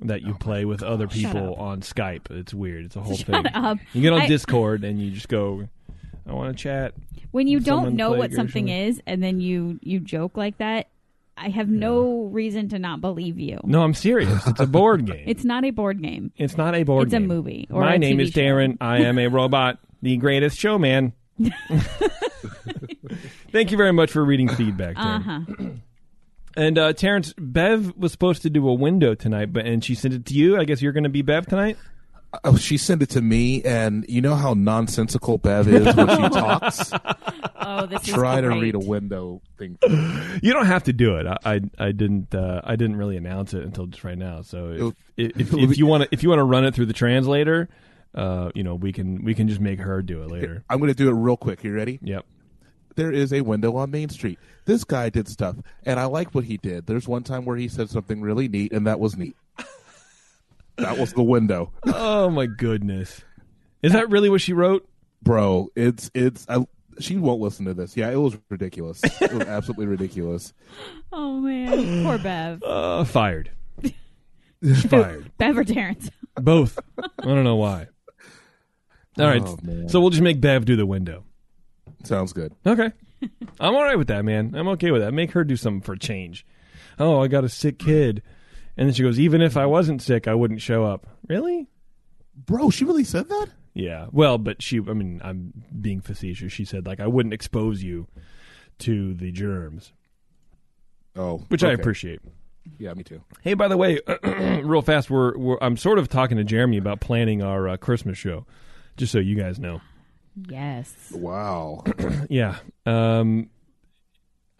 that 0.00 0.22
Oh 0.24 0.28
you 0.28 0.34
play 0.34 0.64
with 0.64 0.82
other 0.82 1.06
people 1.08 1.54
on 1.54 1.80
Skype. 1.80 2.30
It's 2.30 2.54
weird. 2.54 2.84
It's 2.86 2.96
a 2.96 3.00
whole 3.00 3.16
Shut 3.16 3.26
thing. 3.26 3.46
up. 3.54 3.78
You 3.92 4.02
get 4.02 4.12
on 4.12 4.22
I- 4.22 4.26
Discord 4.28 4.84
and 4.84 5.00
you 5.00 5.10
just 5.10 5.28
go. 5.28 5.68
I 6.26 6.32
want 6.32 6.54
to 6.56 6.62
chat. 6.62 6.92
when 7.30 7.46
you 7.46 7.58
don't 7.58 7.94
know 7.96 8.12
what 8.12 8.32
something 8.34 8.68
is 8.68 9.00
and 9.06 9.22
then 9.22 9.40
you 9.40 9.78
you 9.82 9.98
joke 9.98 10.36
like 10.36 10.58
that 10.58 10.88
i 11.40 11.48
have 11.48 11.68
no 11.68 12.24
reason 12.24 12.68
to 12.68 12.78
not 12.78 13.00
believe 13.00 13.38
you 13.38 13.58
No, 13.64 13.82
I'm 13.82 13.94
serious. 13.94 14.46
It's 14.46 14.60
a 14.60 14.66
board 14.78 15.06
game. 15.06 15.24
it's 15.26 15.44
not 15.44 15.64
a 15.64 15.70
board 15.70 16.02
game 16.02 16.32
It's 16.36 16.56
not 16.56 16.74
a 16.74 16.82
board 16.82 17.08
It's 17.08 17.14
a 17.14 17.18
game. 17.18 17.28
movie 17.28 17.66
or 17.70 17.80
My 17.82 17.94
a 17.94 17.98
name 17.98 18.18
TV 18.18 18.22
is 18.22 18.30
show. 18.30 18.40
Darren. 18.40 18.76
I 18.80 18.98
am 19.02 19.18
a 19.18 19.28
robot, 19.28 19.78
the 20.02 20.16
greatest 20.16 20.58
showman. 20.58 21.12
Thank 23.52 23.70
you 23.70 23.76
very 23.76 23.92
much 23.92 24.10
for 24.10 24.24
reading 24.24 24.48
feedback, 24.48 24.96
Darren. 24.96 25.16
uh-huh 25.48 25.64
And 26.56 26.76
uh, 26.76 26.92
Terrence, 26.92 27.32
Bev 27.38 27.96
was 27.96 28.10
supposed 28.10 28.42
to 28.42 28.50
do 28.50 28.68
a 28.68 28.74
window 28.74 29.14
tonight, 29.14 29.52
but 29.52 29.64
and 29.64 29.84
she 29.84 29.94
sent 29.94 30.12
it 30.12 30.26
to 30.26 30.34
you. 30.34 30.58
I 30.58 30.64
guess 30.64 30.82
you're 30.82 30.90
going 30.92 31.04
to 31.04 31.10
be 31.10 31.22
Bev 31.22 31.46
tonight. 31.46 31.76
Oh, 32.44 32.56
she 32.56 32.76
sent 32.76 33.02
it 33.02 33.08
to 33.10 33.22
me, 33.22 33.62
and 33.62 34.04
you 34.06 34.20
know 34.20 34.34
how 34.34 34.52
nonsensical 34.52 35.38
Bev 35.38 35.66
is 35.66 35.96
when 35.96 36.08
she 36.08 36.28
talks. 36.28 36.92
oh 37.56 37.86
this 37.86 38.06
is 38.06 38.14
Try 38.14 38.42
to 38.42 38.48
read 38.50 38.74
a 38.74 38.78
window 38.78 39.40
thing. 39.56 39.78
You 40.42 40.52
don't 40.52 40.66
have 40.66 40.84
to 40.84 40.92
do 40.92 41.16
it. 41.16 41.26
I 41.26 41.36
I, 41.54 41.60
I 41.78 41.92
didn't 41.92 42.34
uh, 42.34 42.60
I 42.64 42.76
didn't 42.76 42.96
really 42.96 43.16
announce 43.16 43.54
it 43.54 43.62
until 43.62 43.86
just 43.86 44.04
right 44.04 44.18
now. 44.18 44.42
So 44.42 44.94
if 45.16 45.34
if, 45.40 45.54
if 45.54 45.78
you 45.78 45.86
want 45.86 46.02
to 46.02 46.08
if 46.12 46.22
you 46.22 46.28
want 46.28 46.40
to 46.40 46.44
run 46.44 46.66
it 46.66 46.74
through 46.74 46.86
the 46.86 46.92
translator, 46.92 47.70
uh, 48.14 48.50
you 48.54 48.62
know 48.62 48.74
we 48.74 48.92
can 48.92 49.24
we 49.24 49.34
can 49.34 49.48
just 49.48 49.60
make 49.60 49.80
her 49.80 50.02
do 50.02 50.22
it 50.22 50.30
later. 50.30 50.64
I'm 50.68 50.78
going 50.80 50.88
to 50.88 50.94
do 50.94 51.08
it 51.08 51.14
real 51.14 51.38
quick. 51.38 51.64
You 51.64 51.72
ready? 51.72 51.98
Yep. 52.02 52.26
there 52.96 53.10
is 53.10 53.32
a 53.32 53.40
window 53.40 53.74
on 53.76 53.90
Main 53.90 54.10
Street. 54.10 54.38
This 54.66 54.84
guy 54.84 55.08
did 55.08 55.28
stuff, 55.28 55.56
and 55.84 55.98
I 55.98 56.04
like 56.04 56.34
what 56.34 56.44
he 56.44 56.58
did. 56.58 56.86
There's 56.86 57.08
one 57.08 57.22
time 57.22 57.46
where 57.46 57.56
he 57.56 57.68
said 57.68 57.88
something 57.88 58.20
really 58.20 58.48
neat, 58.48 58.72
and 58.74 58.86
that 58.86 59.00
was 59.00 59.16
neat. 59.16 59.34
That 60.78 60.98
was 60.98 61.12
the 61.12 61.22
window, 61.22 61.72
Oh 61.84 62.30
my 62.30 62.46
goodness. 62.46 63.20
Is 63.82 63.92
that 63.92 64.10
really 64.10 64.28
what 64.30 64.40
she 64.40 64.52
wrote? 64.52 64.88
bro. 65.22 65.68
It's 65.76 66.10
it's. 66.14 66.46
I, 66.48 66.64
she 67.00 67.16
won't 67.16 67.40
listen 67.40 67.64
to 67.66 67.74
this. 67.74 67.96
Yeah, 67.96 68.10
it 68.10 68.16
was 68.16 68.36
ridiculous. 68.50 69.00
it 69.20 69.32
was 69.32 69.46
absolutely 69.46 69.86
ridiculous. 69.86 70.52
oh 71.12 71.38
man 71.40 72.04
poor 72.04 72.18
bev 72.18 72.62
Uh, 72.64 73.04
fired. 73.04 73.50
fired. 74.88 75.30
bev 75.38 75.56
or 75.58 75.64
terrence 75.64 76.10
Both. 76.36 76.78
I 76.98 77.24
don't 77.24 77.44
know 77.44 77.56
why. 77.56 77.86
All 79.18 79.26
right. 79.26 79.42
Oh, 79.44 79.56
so 79.88 80.00
we'll 80.00 80.10
just 80.10 80.22
make 80.22 80.40
Bev 80.40 80.64
do 80.64 80.76
the 80.76 80.86
window. 80.86 81.24
Sounds 82.04 82.32
good. 82.32 82.52
Okay. 82.64 82.92
I'm 83.58 83.74
all 83.74 83.82
right 83.82 83.98
with 83.98 84.06
that, 84.08 84.24
man. 84.24 84.54
I'm 84.54 84.68
okay 84.68 84.92
with 84.92 85.02
that. 85.02 85.10
Make 85.12 85.32
her 85.32 85.42
do 85.42 85.56
something 85.56 85.80
for 85.80 85.96
change. 85.96 86.46
Oh, 87.00 87.20
I 87.20 87.26
got 87.26 87.42
a 87.42 87.48
sick 87.48 87.80
kid. 87.80 88.22
And 88.78 88.86
then 88.88 88.94
she 88.94 89.02
goes, 89.02 89.18
even 89.20 89.42
if 89.42 89.56
I 89.56 89.66
wasn't 89.66 90.00
sick, 90.00 90.26
I 90.28 90.34
wouldn't 90.34 90.62
show 90.62 90.84
up. 90.84 91.06
Really? 91.28 91.66
Bro, 92.34 92.70
she 92.70 92.84
really 92.84 93.04
said 93.04 93.28
that? 93.28 93.48
Yeah. 93.74 94.06
Well, 94.12 94.38
but 94.38 94.62
she, 94.62 94.78
I 94.78 94.92
mean, 94.94 95.20
I'm 95.22 95.52
being 95.80 96.00
facetious. 96.00 96.52
She 96.52 96.64
said, 96.64 96.86
like, 96.86 97.00
I 97.00 97.06
wouldn't 97.08 97.34
expose 97.34 97.82
you 97.82 98.06
to 98.80 99.12
the 99.14 99.32
germs, 99.32 99.92
Oh, 101.16 101.38
which 101.48 101.64
I 101.64 101.72
appreciate. 101.72 102.20
Yeah, 102.78 102.94
me 102.94 103.02
too. 103.02 103.20
Hey, 103.40 103.54
by 103.54 103.66
the 103.66 103.76
way, 103.76 103.98
real 104.62 104.82
fast, 104.82 105.10
we're, 105.10 105.36
we're 105.36 105.58
I'm 105.60 105.76
sort 105.76 105.98
of 105.98 106.08
talking 106.08 106.36
to 106.36 106.44
Jeremy 106.44 106.76
about 106.78 107.00
planning 107.00 107.42
our 107.42 107.68
uh, 107.68 107.76
Christmas 107.76 108.16
show, 108.18 108.46
just 108.96 109.10
so 109.10 109.18
you 109.18 109.34
guys 109.34 109.58
know. 109.58 109.80
yes 110.48 110.94
Wow. 111.12 111.82
Yeah. 112.30 112.56
Um, 112.86 113.50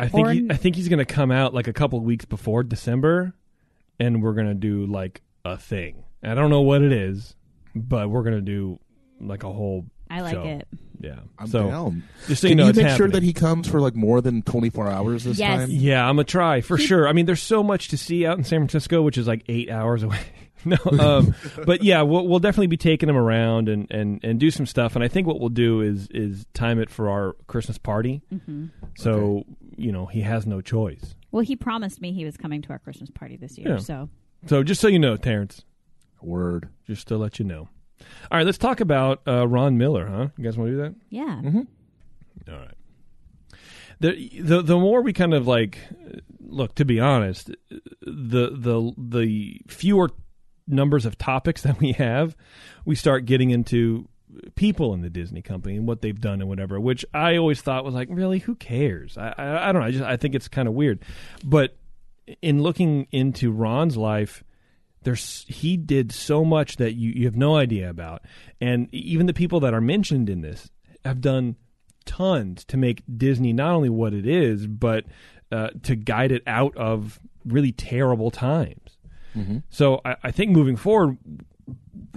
I 0.01 0.09
think 0.09 0.27
Or 0.27 0.33
he, 0.33 0.39
n- 0.41 0.51
I 0.51 0.57
think 0.57 0.75
he's 0.75 0.89
going 0.89 0.99
to 0.99 1.05
come 1.05 1.31
out 1.31 1.55
like 1.55 1.69
a 1.69 1.73
couple 1.73 2.01
weeks 2.01 2.25
before 2.25 2.63
December, 2.65 3.35
and 4.01 4.23
we're 4.23 4.35
going 4.35 4.49
to 4.49 4.55
do 4.55 4.87
like 4.87 5.23
a 5.45 5.57
thing. 5.57 6.05
I 6.23 6.35
don't 6.35 6.51
know 6.51 6.63
what 6.63 6.83
it 6.83 6.93
is, 6.93 7.35
but 7.75 8.11
we're 8.11 8.23
going 8.23 8.37
to 8.37 8.41
do 8.41 8.79
like 9.21 9.45
a 9.45 9.53
whole. 9.53 9.87
i 10.11 10.21
like 10.21 10.35
show. 10.35 10.43
it 10.45 10.67
Yeah. 11.01 11.21
I'm 11.39 11.47
so 11.49 11.69
down. 11.69 12.03
just 12.27 12.43
so 12.43 12.49
Can 12.49 12.59
you 12.59 12.63
know, 12.63 12.65
you 12.65 12.71
it's 12.71 12.79
make 12.79 12.97
sure 12.97 13.09
that 13.09 13.23
he 13.23 13.33
comes 13.33 13.69
for 13.69 13.81
like 13.81 13.95
more 13.95 14.21
than 14.21 14.43
24 14.43 14.89
hours 14.91 15.25
this 15.25 15.39
Yes. 15.39 15.61
time? 15.61 15.69
Yeah, 15.71 16.03
I'm 16.09 16.17
gonna 16.17 16.25
try 16.25 16.61
for 16.61 16.79
sure. 16.79 17.07
I 17.09 17.13
mean, 17.13 17.27
there's 17.27 17.43
so 17.43 17.63
much 17.63 17.89
to 17.89 17.97
see 17.99 18.27
out 18.27 18.39
in 18.39 18.45
San 18.45 18.61
Francisco, 18.61 19.03
which 19.03 19.19
is 19.19 19.27
like 19.27 19.45
eight 19.49 19.71
hours 19.71 20.03
away. 20.03 20.21
no, 20.65 20.77
um, 20.99 21.35
but 21.67 21.85
yeah, 21.85 22.03
we'll, 22.03 22.27
we'll 22.27 22.41
definitely 22.41 22.67
be 22.67 22.77
taking 22.77 23.09
him 23.09 23.17
around 23.17 23.69
and, 23.69 23.87
and, 23.93 24.19
and 24.25 24.41
do 24.41 24.51
some 24.51 24.67
stuff. 24.67 24.97
And 24.97 25.05
I 25.05 25.09
think 25.09 25.27
what 25.29 25.39
we'll 25.39 25.51
do 25.51 25.81
is 25.83 26.09
is 26.11 26.47
time 26.53 26.81
it 26.81 26.91
for 26.91 27.09
our 27.11 27.35
Christmas 27.47 27.79
party. 27.79 28.23
hmm 28.45 28.67
So 28.97 29.45
you 29.77 29.93
know 29.93 30.07
he 30.07 30.23
has 30.23 30.47
no 30.47 30.61
choice. 30.61 31.15
Well 31.31 31.43
he 31.43 31.55
promised 31.57 32.01
me 32.01 32.13
he 32.13 32.25
was 32.25 32.37
coming 32.37 32.63
to 32.63 32.71
our 32.71 32.79
christmas 32.79 33.11
party 33.11 33.37
this 33.37 33.57
year 33.59 33.71
Yeah. 33.75 33.77
so 33.79 34.09
So 34.47 34.63
just 34.63 34.81
so 34.81 34.89
you 34.89 34.99
know, 34.99 35.17
Terrence, 35.17 35.65
Word. 36.23 36.69
just 36.87 37.09
to 37.09 37.17
let 37.17 37.39
you 37.39 37.45
know. 37.45 37.69
All 38.31 38.39
right, 38.39 38.47
let's 38.47 38.59
talk 38.59 38.81
about 38.81 39.21
uh, 39.27 39.47
Ron 39.49 39.77
Miller, 39.79 40.07
huh? 40.07 40.29
You 40.37 40.45
guys 40.45 40.57
want 40.57 40.69
to 40.71 40.77
do 40.77 40.83
that? 40.83 40.95
yeah 41.11 41.41
All 42.49 42.59
right. 42.59 42.75
The, 44.01 44.31
the 44.41 44.63
the 44.63 44.79
more 44.79 45.03
we 45.03 45.13
kind 45.13 45.35
of 45.35 45.49
like 45.49 45.79
look, 46.41 46.77
to 46.77 46.85
be 46.85 47.01
honest, 47.01 47.51
the 48.01 48.51
the 48.53 48.93
the 48.97 49.61
fewer 49.67 50.11
numbers 50.69 51.05
of 51.05 51.19
topics 51.19 51.63
that 51.67 51.81
we 51.81 51.93
have, 51.93 52.37
we 52.85 52.95
start 52.95 53.25
getting 53.25 53.51
into 53.51 54.09
people 54.55 54.95
in 54.95 55.01
the 55.01 55.11
Disney 55.11 55.43
company 55.43 55.77
and 55.77 55.87
what 55.87 56.03
they've 56.03 56.21
done 56.21 56.41
and 56.41 56.49
whatever, 56.49 56.79
which 56.81 57.05
I 57.15 57.37
always 57.37 57.61
thought 57.61 57.85
was 57.85 57.95
like, 57.95 58.09
really, 58.11 58.39
who 58.39 58.55
cares? 58.55 59.17
I 59.17 59.35
I, 59.37 59.69
I 59.69 59.73
don't 59.73 59.83
know. 59.83 59.89
I 59.89 59.91
just 59.91 60.05
I 60.05 60.17
think 60.17 60.35
it's 60.35 60.49
kind 60.49 60.69
of 60.69 60.75
weird, 60.75 61.01
but 61.45 61.77
in 62.43 62.63
looking 62.63 63.07
into 63.11 63.51
Ron's 63.51 63.97
life, 63.97 64.45
there's 65.03 65.45
he 65.49 65.77
did 65.77 66.13
so 66.13 66.45
much 66.45 66.77
that 66.77 66.95
you, 66.95 67.11
you 67.11 67.25
have 67.25 67.37
no 67.37 67.57
idea 67.57 67.89
about, 67.89 68.23
and 68.61 68.89
even 68.93 69.27
the 69.27 69.35
people 69.35 69.61
that 69.61 69.73
are 69.75 69.81
mentioned 69.81 70.29
in 70.29 70.41
this 70.43 70.71
have 71.05 71.21
done 71.21 71.57
tons 72.05 72.65
to 72.65 72.77
make 72.77 73.03
Disney 73.17 73.53
not 73.53 73.75
only 73.75 73.89
what 73.89 74.13
it 74.15 74.27
is, 74.27 74.67
but 74.67 75.05
uh, 75.53 75.69
to 75.83 75.95
guide 75.97 76.33
it 76.33 76.43
out 76.47 76.77
of 76.77 77.19
really 77.45 77.73
terrible 77.73 78.31
times. 78.31 78.99
So 79.71 80.01
I, 80.05 80.17
I 80.25 80.31
think 80.33 80.51
moving 80.51 80.77
forward, 80.77 81.17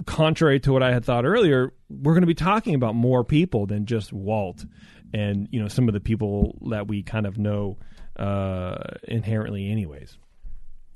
contrary 0.06 0.60
to 0.60 0.72
what 0.72 0.82
I 0.82 0.92
had 0.92 1.04
thought 1.04 1.24
earlier, 1.24 1.72
we're 1.88 2.12
going 2.12 2.22
to 2.22 2.26
be 2.26 2.34
talking 2.34 2.74
about 2.74 2.94
more 2.94 3.24
people 3.24 3.66
than 3.66 3.86
just 3.86 4.12
Walt 4.12 4.64
and 5.14 5.48
you 5.50 5.60
know 5.60 5.68
some 5.68 5.88
of 5.88 5.94
the 5.94 6.00
people 6.00 6.58
that 6.70 6.88
we 6.88 7.02
kind 7.02 7.26
of 7.26 7.38
know 7.38 7.78
uh, 8.16 8.78
inherently, 9.04 9.70
anyways. 9.70 10.16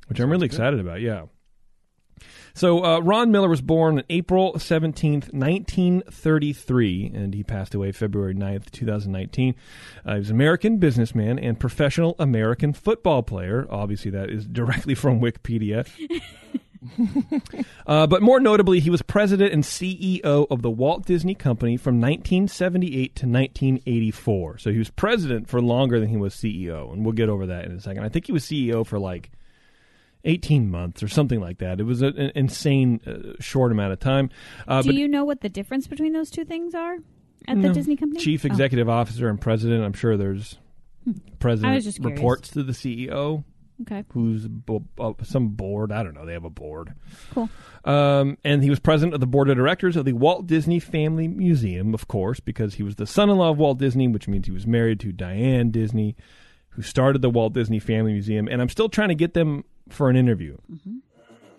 Which 0.09 0.21
I'm 0.21 0.31
really 0.31 0.47
excited 0.47 0.79
about. 0.79 1.01
Yeah. 1.01 1.25
So 2.55 2.83
uh, 2.83 3.01
Ron 3.01 3.31
Miller 3.31 3.49
was 3.51 3.61
born 3.61 3.99
on 3.99 4.05
April 4.09 4.55
17th, 4.55 5.35
1933, 5.35 7.13
and 7.15 7.35
he 7.35 7.43
passed 7.43 7.75
away 7.75 7.93
February 7.93 8.35
9th, 8.35 8.71
2019. 8.71 9.55
Uh, 10.05 10.13
he 10.13 10.19
was 10.21 10.31
an 10.31 10.37
American 10.37 10.79
businessman 10.79 11.39
and 11.39 11.61
professional 11.61 12.17
American 12.19 12.73
football 12.73 13.23
player. 13.23 13.67
Obviously, 13.69 14.11
that 14.13 14.31
is 14.31 14.47
directly 14.47 14.95
from 14.95 15.21
Wikipedia. 15.21 15.87
Uh, 17.87 18.07
but 18.07 18.21
more 18.21 18.41
notably, 18.41 18.81
he 18.81 18.91
was 18.91 19.01
president 19.03 19.53
and 19.53 19.63
CEO 19.63 20.47
of 20.51 20.63
the 20.63 20.71
Walt 20.71 21.07
Disney 21.07 21.35
Company 21.37 21.77
from 21.77 22.01
1978 22.01 23.15
to 23.15 23.27
1984. 23.27 24.59
So 24.59 24.73
he 24.73 24.79
was 24.79 24.91
president 24.91 25.49
for 25.49 25.61
longer 25.63 26.01
than 26.01 26.09
he 26.09 26.17
was 26.17 26.35
CEO, 26.35 26.93
and 26.93 27.05
we'll 27.05 27.13
get 27.13 27.29
over 27.29 27.47
that 27.47 27.65
in 27.67 27.73
a 27.73 27.81
second. 27.81 28.03
I 28.03 28.09
think 28.09 28.27
he 28.27 28.33
was 28.33 28.45
CEO 28.45 28.85
for 28.85 28.99
like 28.99 29.31
18 30.25 30.69
months 30.69 31.03
or 31.03 31.07
something 31.09 31.41
like 31.41 31.59
that. 31.59 31.79
It 31.81 31.85
was 31.85 32.03
a- 32.03 32.07
an 32.09 32.33
insane 32.35 33.01
uh, 33.07 33.35
short 33.41 33.71
amount 33.71 33.93
of 33.93 34.01
time. 34.01 34.31
Uh, 34.67 34.83
Do 34.83 34.93
you 34.93 35.07
know 35.07 35.25
what 35.25 35.41
the 35.43 35.49
difference 35.49 35.87
between 35.87 36.13
those 36.13 36.31
two 36.31 36.45
things 36.45 36.75
are 36.75 36.97
at 37.47 37.63
the 37.63 37.73
Disney 37.73 37.95
company? 37.95 38.21
chief 38.21 38.45
Oh. 38.45 38.49
executive 38.49 38.89
officer 38.89 39.29
and 39.29 39.41
president, 39.41 39.85
I'm 39.85 39.93
sure 39.93 40.17
there's 40.17 40.59
president 41.39 41.85
just 41.85 42.01
curious. 42.01 42.19
reports 42.19 42.49
to 42.51 42.65
the 42.65 42.73
CEO. 42.73 43.45
Okay, 43.83 44.05
who's 44.11 44.49
bo- 44.49 44.87
uh, 44.99 45.13
some 45.23 45.49
board. 45.49 45.93
I 45.93 46.03
don't 46.03 46.15
know. 46.15 46.25
They 46.25 46.33
have 46.33 46.45
a 46.45 46.51
board. 46.51 46.95
cool. 47.33 47.51
Um, 47.85 48.39
and 48.43 48.63
he 48.63 48.71
was 48.71 48.81
president 48.81 49.15
of 49.15 49.21
the 49.21 49.27
board 49.27 49.51
of 49.51 49.57
directors 49.57 49.97
of 49.97 50.05
the 50.05 50.15
Walt 50.15 50.47
Disney 50.47 50.81
Family 50.81 51.29
Museum, 51.29 51.93
of 51.93 52.09
course, 52.09 52.41
because 52.41 52.75
he 52.75 52.83
was 52.83 52.97
the 52.97 53.07
son-in-law 53.07 53.51
of 53.51 53.59
Walt 53.59 53.79
Disney, 53.79 54.09
which 54.09 54.29
means 54.29 54.47
he 54.47 54.53
was 54.53 54.67
married 54.67 54.99
to 55.01 55.13
Diane 55.13 55.71
Disney, 55.71 56.17
who 56.71 56.83
started 56.83 57.21
the 57.21 57.31
Walt 57.31 57.53
Disney 57.53 57.79
Family 57.79 58.13
Museum. 58.13 58.49
And 58.49 58.63
I'm 58.63 58.71
still 58.71 58.89
trying 58.89 59.11
to 59.11 59.15
get 59.15 59.35
them 59.35 59.65
for 59.91 60.09
an 60.09 60.17
interview. 60.17 60.57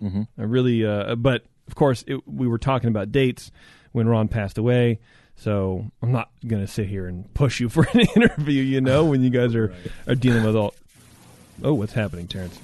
Mm-hmm. 0.02 0.22
I 0.38 0.42
really, 0.42 0.84
uh, 0.84 1.14
but 1.14 1.44
of 1.68 1.74
course, 1.74 2.04
it, 2.06 2.26
we 2.26 2.48
were 2.48 2.58
talking 2.58 2.88
about 2.88 3.12
dates 3.12 3.50
when 3.92 4.08
Ron 4.08 4.28
passed 4.28 4.58
away. 4.58 5.00
So 5.36 5.86
I'm 6.02 6.10
not 6.10 6.30
going 6.44 6.62
to 6.62 6.70
sit 6.70 6.88
here 6.88 7.06
and 7.06 7.32
push 7.32 7.60
you 7.60 7.68
for 7.68 7.86
an 7.94 8.00
interview, 8.16 8.62
you 8.62 8.80
know, 8.80 9.04
when 9.04 9.22
you 9.22 9.30
guys 9.30 9.54
are, 9.54 9.72
are 10.08 10.16
dealing 10.16 10.44
with 10.44 10.56
all. 10.56 10.74
Oh, 11.62 11.74
what's 11.74 11.92
happening, 11.92 12.26
Terrence? 12.28 12.58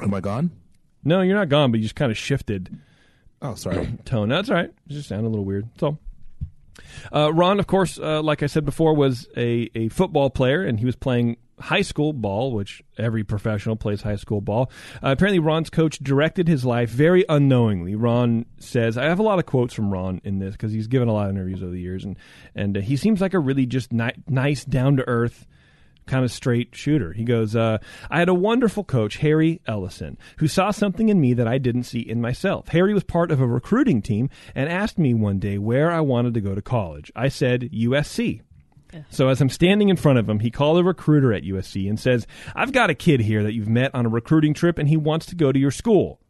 Am 0.00 0.12
I 0.12 0.20
gone? 0.20 0.50
No, 1.04 1.22
you're 1.22 1.36
not 1.36 1.48
gone, 1.48 1.70
but 1.70 1.78
you 1.78 1.84
just 1.84 1.94
kind 1.94 2.10
of 2.10 2.18
shifted 2.18 2.76
Oh, 3.42 3.54
sorry. 3.54 3.88
tone. 4.04 4.28
That's 4.28 4.48
all 4.48 4.56
right. 4.56 4.70
It 4.70 4.92
just 4.92 5.08
sounded 5.08 5.28
a 5.28 5.30
little 5.30 5.44
weird. 5.44 5.68
So, 5.78 5.98
uh, 7.14 7.32
Ron, 7.32 7.60
of 7.60 7.66
course, 7.66 7.98
uh, 7.98 8.22
like 8.22 8.42
I 8.42 8.46
said 8.46 8.64
before, 8.64 8.94
was 8.94 9.28
a, 9.36 9.70
a 9.74 9.88
football 9.88 10.30
player, 10.30 10.62
and 10.64 10.78
he 10.78 10.86
was 10.86 10.96
playing 10.96 11.36
high 11.60 11.82
school 11.82 12.12
ball, 12.12 12.52
which 12.52 12.82
every 12.98 13.24
professional 13.24 13.76
plays 13.76 14.02
high 14.02 14.16
school 14.16 14.40
ball. 14.40 14.70
Uh, 15.02 15.10
apparently, 15.10 15.38
Ron's 15.38 15.70
coach 15.70 15.98
directed 15.98 16.48
his 16.48 16.64
life 16.64 16.90
very 16.90 17.24
unknowingly. 17.28 17.94
Ron 17.94 18.46
says, 18.58 18.96
I 18.98 19.04
have 19.04 19.18
a 19.18 19.22
lot 19.22 19.38
of 19.38 19.46
quotes 19.46 19.72
from 19.74 19.90
Ron 19.90 20.20
in 20.24 20.38
this 20.38 20.52
because 20.52 20.72
he's 20.72 20.86
given 20.86 21.08
a 21.08 21.12
lot 21.12 21.28
of 21.28 21.34
interviews 21.36 21.62
over 21.62 21.72
the 21.72 21.80
years, 21.80 22.04
and 22.04 22.16
and 22.54 22.76
uh, 22.78 22.80
he 22.80 22.96
seems 22.96 23.20
like 23.20 23.34
a 23.34 23.38
really 23.38 23.66
just 23.66 23.92
ni- 23.92 24.12
nice, 24.28 24.64
down 24.64 24.96
to 24.96 25.06
earth 25.08 25.46
kind 26.06 26.24
of 26.24 26.30
straight 26.30 26.74
shooter. 26.74 27.12
He 27.12 27.24
goes, 27.24 27.54
uh, 27.56 27.78
I 28.10 28.18
had 28.18 28.28
a 28.28 28.34
wonderful 28.34 28.84
coach, 28.84 29.18
Harry 29.18 29.60
Ellison, 29.66 30.18
who 30.38 30.48
saw 30.48 30.70
something 30.70 31.08
in 31.08 31.20
me 31.20 31.34
that 31.34 31.48
I 31.48 31.58
didn't 31.58 31.84
see 31.84 32.00
in 32.00 32.20
myself. 32.20 32.68
Harry 32.68 32.94
was 32.94 33.04
part 33.04 33.30
of 33.30 33.40
a 33.40 33.46
recruiting 33.46 34.02
team 34.02 34.30
and 34.54 34.68
asked 34.68 34.98
me 34.98 35.14
one 35.14 35.38
day 35.38 35.58
where 35.58 35.90
I 35.90 36.00
wanted 36.00 36.34
to 36.34 36.40
go 36.40 36.54
to 36.54 36.62
college. 36.62 37.12
I 37.14 37.28
said 37.28 37.70
USC. 37.72 38.42
So 39.10 39.28
as 39.28 39.40
I'm 39.40 39.50
standing 39.50 39.88
in 39.88 39.96
front 39.96 40.18
of 40.18 40.28
him, 40.28 40.40
he 40.40 40.50
called 40.50 40.78
a 40.78 40.84
recruiter 40.84 41.32
at 41.32 41.42
USC 41.42 41.88
and 41.88 41.98
says, 42.00 42.26
I've 42.54 42.72
got 42.72 42.88
a 42.88 42.94
kid 42.94 43.20
here 43.20 43.42
that 43.42 43.52
you've 43.52 43.68
met 43.68 43.94
on 43.94 44.06
a 44.06 44.08
recruiting 44.08 44.54
trip 44.54 44.78
and 44.78 44.88
he 44.88 44.96
wants 44.96 45.26
to 45.26 45.34
go 45.34 45.52
to 45.52 45.58
your 45.58 45.70
school. 45.70 46.20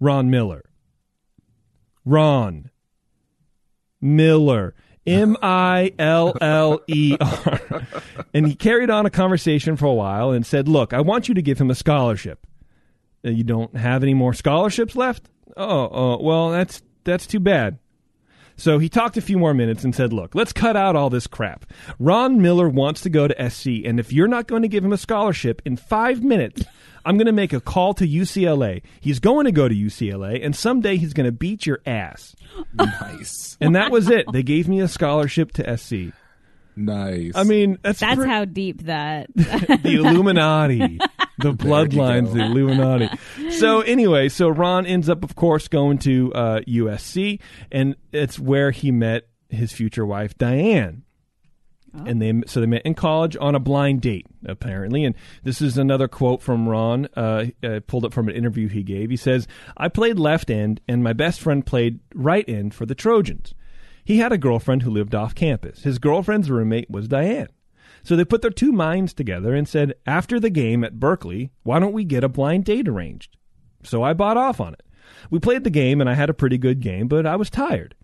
Ron 0.00 0.30
Miller. 0.30 0.64
Ron 2.04 2.70
Miller. 4.00 4.74
M 5.06 5.36
I 5.42 5.92
L 5.98 6.36
L 6.40 6.80
E 6.86 7.16
R. 7.20 7.60
And 8.32 8.46
he 8.46 8.54
carried 8.54 8.90
on 8.90 9.06
a 9.06 9.10
conversation 9.10 9.76
for 9.76 9.86
a 9.86 9.92
while 9.94 10.30
and 10.30 10.44
said, 10.46 10.68
Look, 10.68 10.92
I 10.92 11.00
want 11.00 11.28
you 11.28 11.34
to 11.34 11.42
give 11.42 11.60
him 11.60 11.70
a 11.70 11.74
scholarship. 11.74 12.46
Uh, 13.24 13.30
You 13.30 13.44
don't 13.44 13.76
have 13.76 14.02
any 14.02 14.14
more 14.14 14.32
scholarships 14.34 14.96
left? 14.96 15.28
Oh, 15.56 15.88
oh, 15.92 16.22
well, 16.22 16.50
that's 16.50 16.82
that's 17.04 17.26
too 17.26 17.40
bad. 17.40 17.78
So 18.56 18.78
he 18.78 18.88
talked 18.88 19.16
a 19.16 19.22
few 19.22 19.38
more 19.38 19.54
minutes 19.54 19.84
and 19.84 19.94
said, 19.94 20.12
Look, 20.12 20.34
let's 20.34 20.52
cut 20.52 20.76
out 20.76 20.96
all 20.96 21.10
this 21.10 21.26
crap. 21.26 21.66
Ron 21.98 22.40
Miller 22.40 22.68
wants 22.68 23.00
to 23.02 23.10
go 23.10 23.26
to 23.28 23.50
SC, 23.50 23.84
and 23.84 23.98
if 23.98 24.12
you're 24.12 24.28
not 24.28 24.46
going 24.46 24.62
to 24.62 24.68
give 24.68 24.84
him 24.84 24.92
a 24.92 24.98
scholarship 24.98 25.60
in 25.64 25.76
five 25.76 26.22
minutes, 26.22 26.64
I'm 27.04 27.16
going 27.16 27.26
to 27.26 27.32
make 27.32 27.52
a 27.52 27.60
call 27.60 27.94
to 27.94 28.06
UCLA. 28.06 28.82
He's 29.00 29.18
going 29.18 29.44
to 29.44 29.52
go 29.52 29.68
to 29.68 29.74
UCLA, 29.74 30.44
and 30.44 30.56
someday 30.56 30.96
he's 30.96 31.12
going 31.12 31.26
to 31.26 31.32
beat 31.32 31.66
your 31.66 31.80
ass. 31.84 32.34
nice. 32.74 33.56
And 33.60 33.76
that 33.76 33.90
was 33.90 34.08
it. 34.08 34.26
They 34.32 34.42
gave 34.42 34.68
me 34.68 34.80
a 34.80 34.88
scholarship 34.88 35.52
to 35.52 35.76
SC. 35.76 36.14
Nice. 36.76 37.32
I 37.34 37.44
mean, 37.44 37.78
that's, 37.82 38.00
That's 38.00 38.16
pre- 38.16 38.28
how 38.28 38.44
deep 38.44 38.82
that. 38.84 39.28
the 39.34 39.96
Illuminati, 39.96 40.98
the 41.38 41.52
bloodlines, 41.52 42.32
the 42.32 42.44
Illuminati. 42.44 43.08
So 43.50 43.80
anyway, 43.82 44.28
so 44.28 44.48
Ron 44.48 44.86
ends 44.86 45.08
up, 45.08 45.22
of 45.24 45.36
course, 45.36 45.68
going 45.68 45.98
to 45.98 46.32
uh, 46.34 46.60
USC, 46.60 47.40
and 47.70 47.96
it's 48.12 48.38
where 48.38 48.70
he 48.70 48.90
met 48.90 49.28
his 49.48 49.72
future 49.72 50.04
wife 50.04 50.36
Diane. 50.36 51.02
And 52.06 52.20
they 52.20 52.32
so 52.46 52.58
they 52.58 52.66
met 52.66 52.82
in 52.82 52.94
college 52.94 53.36
on 53.40 53.54
a 53.54 53.60
blind 53.60 54.00
date 54.00 54.26
apparently, 54.44 55.04
and 55.04 55.14
this 55.44 55.62
is 55.62 55.78
another 55.78 56.08
quote 56.08 56.42
from 56.42 56.68
Ron. 56.68 57.06
Uh, 57.16 57.44
uh, 57.62 57.78
pulled 57.86 58.04
up 58.04 58.12
from 58.12 58.28
an 58.28 58.34
interview 58.34 58.66
he 58.66 58.82
gave. 58.82 59.10
He 59.10 59.16
says, 59.16 59.46
"I 59.76 59.86
played 59.88 60.18
left 60.18 60.50
end, 60.50 60.80
and 60.88 61.04
my 61.04 61.12
best 61.12 61.40
friend 61.40 61.64
played 61.64 62.00
right 62.12 62.44
end 62.48 62.74
for 62.74 62.84
the 62.84 62.96
Trojans. 62.96 63.54
He 64.04 64.18
had 64.18 64.32
a 64.32 64.38
girlfriend 64.38 64.82
who 64.82 64.90
lived 64.90 65.14
off 65.14 65.34
campus. 65.34 65.82
His 65.82 65.98
girlfriend's 65.98 66.50
roommate 66.50 66.90
was 66.90 67.08
Diane. 67.08 67.48
So 68.02 68.16
they 68.16 68.24
put 68.24 68.42
their 68.42 68.50
two 68.50 68.70
minds 68.70 69.14
together 69.14 69.54
and 69.54 69.66
said, 69.66 69.94
after 70.06 70.38
the 70.38 70.50
game 70.50 70.84
at 70.84 71.00
Berkeley, 71.00 71.50
why 71.62 71.78
don't 71.78 71.94
we 71.94 72.04
get 72.04 72.22
a 72.22 72.28
blind 72.28 72.66
date 72.66 72.86
arranged? 72.86 73.38
So 73.82 74.02
I 74.02 74.12
bought 74.12 74.36
off 74.36 74.60
on 74.60 74.74
it. 74.74 74.82
We 75.30 75.38
played 75.38 75.64
the 75.64 75.70
game 75.70 76.02
and 76.02 76.10
I 76.10 76.14
had 76.14 76.28
a 76.28 76.34
pretty 76.34 76.58
good 76.58 76.80
game, 76.80 77.08
but 77.08 77.24
I 77.24 77.36
was 77.36 77.48
tired. 77.48 77.94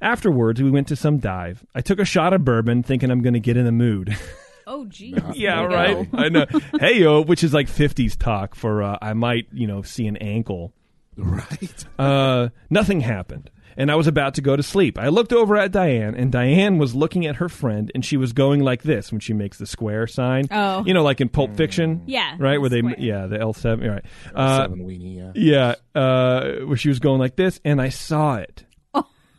Afterwards, 0.00 0.62
we 0.62 0.70
went 0.70 0.86
to 0.88 0.96
some 0.96 1.18
dive. 1.18 1.66
I 1.74 1.80
took 1.80 1.98
a 1.98 2.04
shot 2.04 2.32
of 2.32 2.44
bourbon 2.44 2.84
thinking 2.84 3.10
I'm 3.10 3.22
going 3.22 3.34
to 3.34 3.40
get 3.40 3.56
in 3.56 3.64
the 3.64 3.72
mood. 3.72 4.16
oh, 4.68 4.84
geez. 4.86 5.18
yeah, 5.34 5.64
right. 5.64 6.10
go. 6.10 6.18
I 6.18 6.28
know. 6.28 6.46
Hey, 6.78 7.00
yo, 7.00 7.22
which 7.22 7.42
is 7.42 7.52
like 7.52 7.66
50s 7.66 8.16
talk 8.16 8.54
for 8.54 8.82
uh, 8.84 8.98
I 9.02 9.14
might, 9.14 9.48
you 9.52 9.66
know, 9.66 9.82
see 9.82 10.06
an 10.06 10.16
ankle. 10.18 10.72
right. 11.16 11.84
Uh, 11.98 12.50
nothing 12.70 13.00
happened. 13.00 13.50
And 13.78 13.90
I 13.90 13.94
was 13.94 14.08
about 14.08 14.34
to 14.34 14.42
go 14.42 14.56
to 14.56 14.62
sleep. 14.62 14.98
I 14.98 15.08
looked 15.08 15.32
over 15.32 15.56
at 15.56 15.70
Diane, 15.70 16.16
and 16.16 16.32
Diane 16.32 16.78
was 16.78 16.94
looking 16.96 17.26
at 17.26 17.36
her 17.36 17.48
friend, 17.48 17.90
and 17.94 18.04
she 18.04 18.16
was 18.16 18.32
going 18.32 18.60
like 18.60 18.82
this 18.82 19.12
when 19.12 19.20
she 19.20 19.32
makes 19.32 19.56
the 19.56 19.66
square 19.66 20.08
sign. 20.08 20.48
Oh. 20.50 20.84
You 20.84 20.92
know, 20.94 21.04
like 21.04 21.20
in 21.20 21.28
Pulp 21.28 21.56
Fiction? 21.56 22.02
Yeah, 22.06 22.34
Right? 22.38 22.60
Where 22.60 22.68
they, 22.68 22.82
yeah, 22.98 23.26
the 23.26 23.38
L7. 23.38 23.88
Right. 23.88 24.04
Uh, 24.34 24.62
Seven 24.64 24.80
weenie. 24.80 25.32
Yeah. 25.34 25.74
yeah, 25.94 26.00
uh, 26.00 26.66
where 26.66 26.76
she 26.76 26.88
was 26.88 26.98
going 26.98 27.20
like 27.20 27.36
this, 27.36 27.60
and 27.64 27.80
I 27.80 27.90
saw 27.90 28.36
it. 28.36 28.64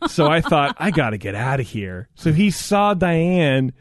so 0.08 0.26
I 0.26 0.40
thought, 0.40 0.74
I 0.78 0.90
got 0.90 1.10
to 1.10 1.18
get 1.18 1.34
out 1.34 1.60
of 1.60 1.68
here. 1.68 2.08
So 2.14 2.32
he 2.32 2.50
saw 2.50 2.94
Diane 2.94 3.74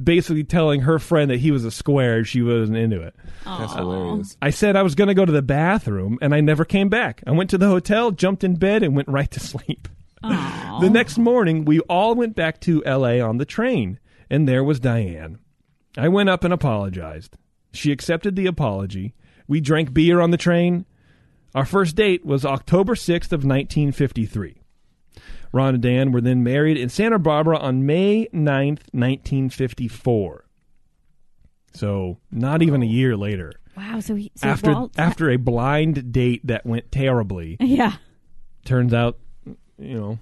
basically 0.00 0.44
telling 0.44 0.82
her 0.82 0.98
friend 0.98 1.30
that 1.30 1.40
he 1.40 1.50
was 1.50 1.64
a 1.64 1.70
square. 1.70 2.18
and 2.18 2.26
She 2.28 2.42
wasn't 2.42 2.78
into 2.78 3.02
it. 3.02 3.14
That's 3.44 3.74
hilarious. 3.74 4.36
I 4.40 4.50
said 4.50 4.76
I 4.76 4.82
was 4.82 4.94
going 4.94 5.08
to 5.08 5.14
go 5.14 5.24
to 5.24 5.32
the 5.32 5.42
bathroom, 5.42 6.18
and 6.22 6.34
I 6.34 6.40
never 6.40 6.64
came 6.64 6.88
back. 6.88 7.22
I 7.26 7.32
went 7.32 7.50
to 7.50 7.58
the 7.58 7.68
hotel, 7.68 8.10
jumped 8.10 8.44
in 8.44 8.56
bed, 8.56 8.82
and 8.82 8.96
went 8.96 9.08
right 9.08 9.30
to 9.30 9.40
sleep. 9.40 9.88
Aw. 10.24 10.78
The 10.80 10.90
next 10.90 11.18
morning, 11.18 11.64
we 11.64 11.80
all 11.80 12.14
went 12.14 12.36
back 12.36 12.60
to 12.62 12.84
L.A. 12.84 13.20
on 13.20 13.38
the 13.38 13.44
train, 13.44 13.98
and 14.30 14.48
there 14.48 14.64
was 14.64 14.80
Diane. 14.80 15.38
I 15.96 16.08
went 16.08 16.28
up 16.30 16.44
and 16.44 16.54
apologized. 16.54 17.36
She 17.72 17.92
accepted 17.92 18.36
the 18.36 18.46
apology. 18.46 19.14
We 19.48 19.60
drank 19.60 19.92
beer 19.92 20.20
on 20.20 20.30
the 20.30 20.36
train. 20.36 20.86
Our 21.54 21.66
first 21.66 21.96
date 21.96 22.24
was 22.24 22.46
October 22.46 22.94
6th 22.94 23.32
of 23.32 23.44
1953. 23.44 24.61
Ron 25.52 25.74
and 25.74 25.82
Dan 25.82 26.12
were 26.12 26.20
then 26.20 26.42
married 26.42 26.76
in 26.76 26.88
Santa 26.88 27.18
Barbara 27.18 27.58
on 27.58 27.84
May 27.84 28.26
9th, 28.32 28.82
1954. 28.92 30.44
So, 31.74 32.18
not 32.30 32.62
even 32.62 32.82
a 32.82 32.86
year 32.86 33.16
later. 33.16 33.52
Wow. 33.76 34.00
So, 34.00 34.14
he, 34.14 34.30
so 34.34 34.48
after 34.48 34.72
Walt, 34.72 34.92
after 34.98 35.30
a 35.30 35.36
blind 35.36 36.12
date 36.12 36.46
that 36.46 36.66
went 36.66 36.92
terribly, 36.92 37.56
yeah. 37.60 37.94
turns 38.64 38.92
out, 38.92 39.18
you 39.78 39.94
know, 39.98 40.18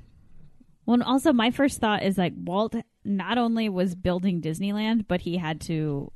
Well, 0.87 0.95
and 0.95 1.03
also 1.03 1.33
my 1.33 1.51
first 1.51 1.79
thought 1.81 2.03
is 2.03 2.17
like 2.19 2.33
Walt 2.37 2.75
not 3.05 3.39
only 3.39 3.69
was 3.69 3.95
building 3.95 4.41
Disneyland, 4.41 5.07
but 5.09 5.21
he 5.23 5.37
had 5.37 5.61
to 5.63 6.13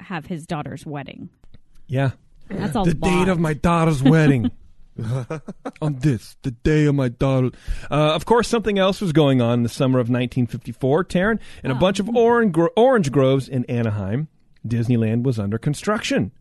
have 0.00 0.26
his 0.26 0.46
daughter's 0.46 0.84
wedding. 0.84 1.30
yeah, 1.86 2.10
That's 2.48 2.74
all. 2.76 2.84
the 2.84 2.94
date 2.94 3.28
of 3.28 3.38
my 3.38 3.54
daughter's 3.54 4.02
wedding. 4.02 4.50
on 5.82 5.96
this, 5.96 6.36
the 6.42 6.50
day 6.50 6.86
of 6.86 6.94
my 6.94 7.08
daughter. 7.08 7.50
Uh, 7.90 8.14
of 8.14 8.24
course, 8.24 8.48
something 8.48 8.78
else 8.78 9.00
was 9.00 9.12
going 9.12 9.40
on 9.40 9.54
in 9.54 9.62
the 9.62 9.68
summer 9.68 9.98
of 9.98 10.08
1954, 10.08 11.04
Taryn. 11.04 11.38
In 11.64 11.70
a 11.70 11.74
bunch 11.74 12.00
of 12.00 12.08
orange, 12.14 12.52
gro- 12.52 12.70
orange 12.76 13.10
groves 13.10 13.48
in 13.48 13.64
Anaheim, 13.66 14.28
Disneyland 14.66 15.22
was 15.22 15.38
under 15.38 15.58
construction. 15.58 16.32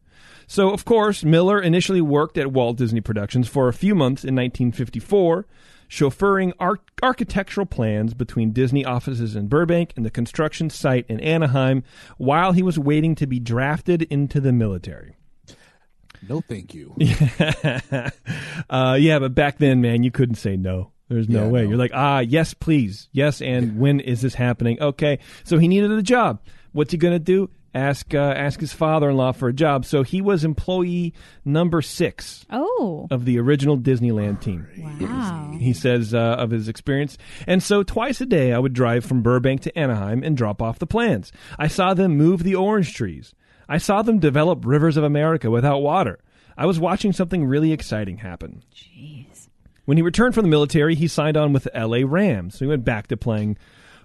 So, 0.48 0.72
of 0.72 0.84
course, 0.84 1.24
Miller 1.24 1.62
initially 1.62 2.02
worked 2.02 2.38
at 2.38 2.52
Walt 2.52 2.78
Disney 2.78 3.02
Productions 3.02 3.48
for 3.48 3.68
a 3.68 3.74
few 3.74 3.94
months 3.94 4.24
in 4.24 4.34
1954, 4.36 5.46
chauffeuring 5.88 6.54
ar- 6.60 6.80
architectural 7.04 7.68
plans 7.68 8.16
between 8.16 8.52
Disney 8.52 8.84
offices 8.84 9.36
in 9.36 9.48
Burbank 9.48 9.94
and 9.96 10.04
the 10.04 10.10
construction 10.10 10.72
site 10.72 11.06
in 11.08 11.20
Anaheim 11.20 11.84
while 12.18 12.54
he 12.54 12.64
was 12.64 12.80
waiting 12.80 13.14
to 13.16 13.28
be 13.28 13.40
drafted 13.40 14.02
into 14.04 14.40
the 14.42 14.52
military. 14.52 15.16
No, 16.28 16.42
thank 16.42 16.74
you. 16.74 16.96
uh, 18.70 18.98
yeah, 19.00 19.20
but 19.20 19.34
back 19.36 19.58
then, 19.58 19.82
man, 19.82 20.04
you 20.04 20.12
couldn't 20.12 20.36
say 20.36 20.58
no. 20.58 20.92
There's 21.08 21.30
no 21.30 21.46
Yeah, 21.46 21.50
way. 21.50 21.64
no. 21.64 21.70
You're 21.70 21.78
like, 21.78 21.92
ah, 21.94 22.20
yes, 22.20 22.54
please. 22.54 23.10
Yes, 23.12 23.42
and 23.42 23.80
when 23.80 24.00
is 24.00 24.22
this 24.22 24.36
happening? 24.36 24.80
Okay. 24.82 25.20
So 25.44 25.58
he 25.58 25.68
needed 25.68 25.92
a 25.92 26.02
job. 26.04 26.42
What's 26.72 26.92
he 26.92 26.98
going 26.98 27.14
to 27.16 27.20
do? 27.20 27.50
Ask 27.74 28.16
uh, 28.16 28.18
ask 28.18 28.60
his 28.60 28.74
father-in-law 28.74 29.34
for 29.34 29.48
a 29.48 29.54
job. 29.54 29.86
So 29.86 30.02
he 30.02 30.22
was 30.22 30.44
employee 30.44 31.14
number 31.46 31.84
six 31.84 32.44
Oh. 32.50 33.08
of 33.12 33.26
the 33.26 33.40
original 33.40 33.78
Disneyland 33.78 34.42
team. 34.42 34.68
Wow. 35.00 35.56
He 35.60 35.74
says 35.74 36.16
uh, 36.16 36.18
of 36.40 36.50
his 36.50 36.68
experience. 36.68 37.16
And 37.46 37.62
so 37.62 37.84
twice 37.84 38.22
a 38.22 38.26
day, 38.26 38.54
I 38.54 38.60
would 38.60 38.74
drive 38.74 39.06
from 39.06 39.22
Burbank 39.22 39.62
to 39.62 39.78
Anaheim 39.78 40.24
and 40.24 40.36
drop 40.36 40.64
off 40.64 40.80
the 40.80 40.88
plans. 40.88 41.32
I 41.60 41.68
saw 41.68 41.94
them 41.94 42.18
move 42.18 42.42
the 42.42 42.56
orange 42.56 42.96
trees. 42.96 43.36
I 43.70 43.78
saw 43.78 44.02
them 44.02 44.20
develop 44.20 44.66
rivers 44.66 44.98
of 44.98 45.04
America 45.04 45.50
without 45.52 45.80
water. 45.80 46.20
I 46.58 46.66
was 46.66 46.80
watching 46.80 47.14
something 47.14 47.46
really 47.46 47.72
exciting 47.72 48.18
happen. 48.18 48.64
Jeez. 48.76 49.48
When 49.86 49.96
he 49.96 50.04
returned 50.04 50.34
from 50.34 50.44
the 50.44 50.50
military, 50.50 50.96
he 50.96 51.08
signed 51.08 51.38
on 51.38 51.54
with 51.54 51.64
the 51.64 51.72
LA 51.88 52.00
Rams. 52.04 52.56
So 52.56 52.66
he 52.66 52.70
went 52.70 52.84
back 52.84 53.08
to 53.08 53.18
playing 53.18 53.58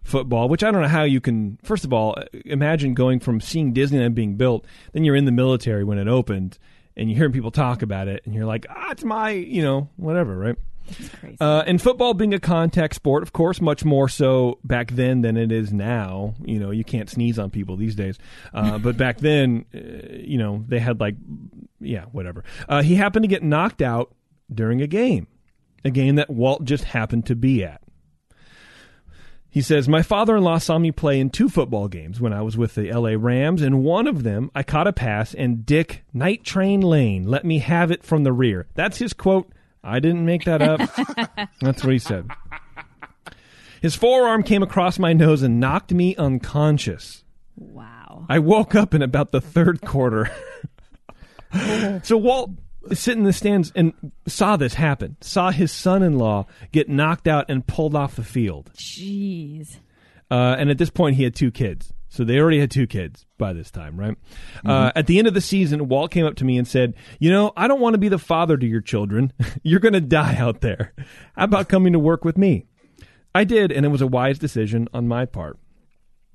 football, 0.05 0.48
which 0.48 0.62
I 0.62 0.70
don't 0.70 0.83
know 0.83 0.88
how 0.88 1.03
you 1.03 1.20
can. 1.20 1.59
First 1.64 1.85
of 1.85 1.92
all, 1.92 2.16
imagine 2.44 2.94
going 2.94 3.20
from 3.20 3.40
seeing 3.40 3.74
Disneyland 3.74 4.14
being 4.14 4.37
built, 4.37 4.66
then 4.92 5.05
you're 5.05 5.16
in 5.16 5.24
the 5.24 5.33
military 5.33 5.83
when 5.83 5.98
it 5.98 6.09
opened, 6.09 6.59
and 6.96 7.11
you're 7.11 7.16
hearing 7.16 7.33
people 7.33 7.50
talk 7.50 7.83
about 7.83 8.07
it, 8.07 8.22
and 8.24 8.35
you're 8.35 8.44
like, 8.44 8.66
ah, 8.68 8.90
it's 8.90 9.03
my, 9.03 9.31
you 9.31 9.62
know, 9.62 9.88
whatever, 9.96 10.37
right? 10.37 10.57
Uh, 11.40 11.64
and 11.66 11.80
football 11.80 12.14
being 12.14 12.34
a 12.34 12.40
contact 12.40 12.94
sport, 12.94 13.22
of 13.22 13.32
course, 13.32 13.60
much 13.60 13.84
more 13.84 14.08
so 14.08 14.58
back 14.64 14.90
then 14.92 15.22
than 15.22 15.36
it 15.36 15.50
is 15.50 15.72
now. 15.72 16.34
You 16.44 16.58
know, 16.58 16.70
you 16.70 16.84
can't 16.84 17.08
sneeze 17.08 17.38
on 17.38 17.50
people 17.50 17.76
these 17.76 17.94
days. 17.94 18.18
Uh, 18.52 18.78
but 18.84 18.96
back 18.96 19.18
then, 19.18 19.64
uh, 19.74 19.78
you 20.20 20.38
know, 20.38 20.64
they 20.68 20.78
had 20.78 21.00
like, 21.00 21.16
yeah, 21.80 22.04
whatever. 22.12 22.44
Uh, 22.68 22.82
he 22.82 22.94
happened 22.94 23.24
to 23.24 23.28
get 23.28 23.42
knocked 23.42 23.82
out 23.82 24.14
during 24.52 24.82
a 24.82 24.86
game, 24.86 25.26
a 25.84 25.90
game 25.90 26.16
that 26.16 26.30
Walt 26.30 26.64
just 26.64 26.84
happened 26.84 27.26
to 27.26 27.34
be 27.34 27.64
at. 27.64 27.80
He 29.54 29.62
says, 29.62 29.88
My 29.88 30.02
father 30.02 30.36
in 30.36 30.42
law 30.42 30.58
saw 30.58 30.80
me 30.80 30.90
play 30.90 31.20
in 31.20 31.30
two 31.30 31.48
football 31.48 31.86
games 31.86 32.20
when 32.20 32.32
I 32.32 32.42
was 32.42 32.56
with 32.56 32.74
the 32.74 32.92
LA 32.92 33.14
Rams. 33.16 33.62
and 33.62 33.84
one 33.84 34.08
of 34.08 34.24
them, 34.24 34.50
I 34.52 34.64
caught 34.64 34.88
a 34.88 34.92
pass, 34.92 35.32
and 35.32 35.64
Dick 35.64 36.02
Night 36.12 36.42
Train 36.42 36.80
Lane 36.80 37.22
let 37.22 37.44
me 37.44 37.60
have 37.60 37.92
it 37.92 38.02
from 38.02 38.24
the 38.24 38.32
rear. 38.32 38.66
That's 38.74 38.98
his 38.98 39.12
quote. 39.12 39.53
I 39.84 40.00
didn't 40.00 40.24
make 40.24 40.44
that 40.44 40.62
up. 40.62 40.80
That's 41.60 41.84
what 41.84 41.92
he 41.92 41.98
said. 41.98 42.28
His 43.82 43.94
forearm 43.94 44.42
came 44.42 44.62
across 44.62 44.98
my 44.98 45.12
nose 45.12 45.42
and 45.42 45.60
knocked 45.60 45.92
me 45.92 46.16
unconscious. 46.16 47.22
wow. 47.56 48.26
I 48.28 48.38
woke 48.38 48.74
up 48.74 48.94
in 48.94 49.02
about 49.02 49.30
the 49.30 49.40
third 49.40 49.82
quarter. 49.82 50.30
so 52.02 52.16
Walt 52.16 52.50
sitting 52.92 53.20
in 53.20 53.24
the 53.24 53.32
stands 53.32 53.72
and 53.74 53.92
saw 54.26 54.56
this 54.56 54.74
happen. 54.74 55.16
Saw 55.20 55.50
his 55.50 55.72
son-in-law 55.72 56.46
get 56.72 56.88
knocked 56.88 57.28
out 57.28 57.46
and 57.48 57.66
pulled 57.66 57.94
off 57.94 58.16
the 58.16 58.24
field. 58.24 58.70
Jeez. 58.76 59.76
Uh, 60.30 60.56
and 60.58 60.70
at 60.70 60.78
this 60.78 60.90
point, 60.90 61.16
he 61.16 61.24
had 61.24 61.34
two 61.34 61.50
kids. 61.50 61.92
So 62.14 62.22
they 62.22 62.38
already 62.38 62.61
had 62.61 62.70
two 62.70 62.87
kids 62.87 63.27
by 63.38 63.53
this 63.53 63.72
time, 63.72 63.98
right? 63.98 64.16
Uh, 64.64 64.92
at 64.94 65.09
the 65.09 65.18
end 65.18 65.27
of 65.27 65.35
the 65.35 65.40
season, 65.40 65.88
Walt 65.88 66.12
came 66.12 66.24
up 66.24 66.37
to 66.37 66.44
me 66.44 66.57
and 66.57 66.66
said, 66.68 66.94
You 67.18 67.33
know, 67.33 67.53
I 67.57 67.66
don't 67.66 67.81
want 67.81 67.94
to 67.94 67.98
be 67.98 68.09
the 68.09 68.20
father 68.20 68.57
to 68.57 68.64
your 68.64 68.81
children. 68.81 69.33
You're 69.64 69.81
going 69.81 69.94
to 69.94 70.00
die 70.00 70.37
out 70.37 70.61
there. 70.61 70.92
How 71.37 71.42
about 71.42 71.68
coming 71.68 71.92
to 71.92 71.98
work 71.98 72.24
with 72.24 72.38
me? 72.38 72.66
I 73.35 73.42
did, 73.42 73.72
and 73.72 73.85
it 73.85 73.88
was 73.88 74.00
a 74.00 74.07
wise 74.07 74.38
decision 74.38 74.87
on 74.94 75.09
my 75.09 75.24
part. 75.27 75.59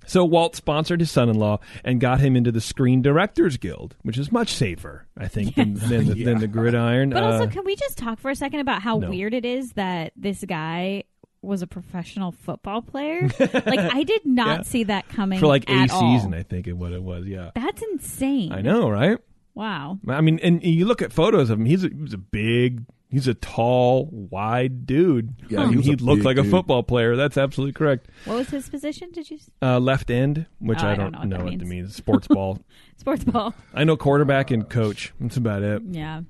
So 0.06 0.26
Walt 0.26 0.58
sponsored 0.58 1.00
his 1.00 1.12
son-in-law 1.12 1.60
and 1.86 2.02
got 2.02 2.20
him 2.20 2.36
into 2.36 2.52
the 2.52 2.60
Screen 2.60 3.02
Directors 3.02 3.56
Guild, 3.56 3.96
which 4.02 4.18
is 4.18 4.34
much 4.34 4.54
safer, 4.54 5.08
I 5.18 5.30
think, 5.30 5.56
than, 5.56 5.76
than, 5.76 6.08
the, 6.08 6.24
than 6.26 6.40
the 6.40 6.48
Gridiron. 6.50 7.12
But 7.12 7.24
also, 7.24 7.46
Uh, 7.46 7.48
can 7.48 7.64
we 7.64 7.78
just 7.78 7.98
talk 7.98 8.20
for 8.20 8.30
a 8.30 8.36
second 8.36 8.60
about 8.60 8.82
how 8.82 8.98
no. 8.98 9.10
weird 9.10 9.34
it 9.34 9.46
is 9.46 9.72
that 9.74 10.12
this 10.18 10.44
guy 10.46 11.04
was 11.42 11.62
a 11.62 11.68
professional 11.68 12.32
football 12.32 12.82
player? 12.82 13.30
like, 13.40 13.80
I 13.80 14.04
did 14.04 14.26
not 14.26 14.60
Yeah. 14.60 14.64
see 14.64 14.84
that 14.86 15.08
coming 15.10 15.40
for 15.40 15.48
like 15.48 15.70
a 15.70 15.74
at 15.74 15.92
all. 15.92 16.00
season, 16.18 16.34
I 16.34 16.44
think, 16.44 16.68
is 16.68 16.74
what 16.74 16.92
it 16.92 17.02
was. 17.04 17.26
Yeah, 17.26 17.52
That's 17.56 17.82
insane. 17.92 18.52
I 18.52 18.62
know, 18.62 18.90
right? 18.90 19.18
Wow. 19.56 20.00
I 20.08 20.22
mean, 20.22 20.40
and 20.40 20.64
you 20.64 20.86
look 20.86 21.02
at 21.02 21.12
photos 21.12 21.50
of 21.50 21.60
him. 21.60 21.66
He's 21.66 21.84
a, 21.84 21.90
he's 21.90 22.14
a 22.14 22.18
big, 22.18 22.84
he's 23.10 23.28
a 23.28 23.34
tall, 23.34 24.08
wide 24.12 24.86
dude. 24.86 25.34
Yeah, 25.50 25.70
he, 25.70 25.82
he 25.82 25.96
looked 25.96 26.20
big 26.20 26.26
like 26.26 26.38
a 26.38 26.44
football 26.46 26.82
player. 26.84 27.16
That's 27.18 27.38
absolutely 27.38 27.74
correct. 27.74 28.08
What 28.26 28.38
was 28.38 28.50
his 28.50 28.70
position? 28.70 29.12
Did 29.12 29.30
you 29.30 29.38
Uh, 29.62 29.80
left 29.80 30.10
end, 30.12 30.46
which 30.60 30.80
Oh, 30.82 30.88
I 30.88 30.92
I 30.92 30.96
don't, 30.96 31.12
don't 31.12 31.12
know 31.14 31.20
what 31.20 31.28
know 31.30 31.38
that 31.38 31.44
what 31.46 31.54
it 31.54 31.60
means. 31.60 31.70
means. 31.70 31.96
Sports 31.96 32.28
ball. 32.28 32.60
sports 32.98 33.24
ball? 33.26 33.54
I 33.74 33.84
know 33.84 33.98
quarterback 33.98 34.52
and 34.52 34.70
coach. 34.70 35.14
That's 35.20 35.36
about 35.38 35.64
it. 35.64 35.82
Yeah. 35.90 36.22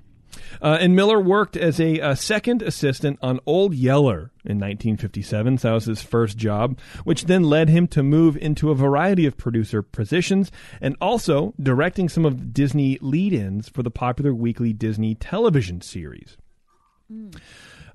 Uh, 0.62 0.78
and 0.80 0.94
Miller 0.94 1.20
worked 1.20 1.56
as 1.56 1.80
a, 1.80 2.00
uh 2.00 2.14
second 2.14 2.62
assistant 2.62 3.18
on 3.22 3.40
Old 3.46 3.74
Yeller 3.74 4.30
in 4.44 4.58
1957. 4.58 5.58
So 5.58 5.68
that 5.68 5.74
was 5.74 5.84
his 5.86 6.02
first 6.02 6.36
job, 6.36 6.78
which 7.04 7.24
then 7.24 7.44
led 7.44 7.68
him 7.68 7.86
to 7.88 8.02
move 8.02 8.36
into 8.36 8.70
a 8.70 8.74
variety 8.74 9.26
of 9.26 9.36
producer 9.36 9.82
positions 9.82 10.50
and 10.80 10.96
also 11.00 11.54
directing 11.60 12.08
some 12.08 12.24
of 12.24 12.52
Disney 12.52 12.98
lead 13.00 13.32
ins 13.32 13.68
for 13.68 13.82
the 13.82 13.90
popular 13.90 14.34
weekly 14.34 14.72
Disney 14.72 15.14
television 15.14 15.80
series. 15.80 16.36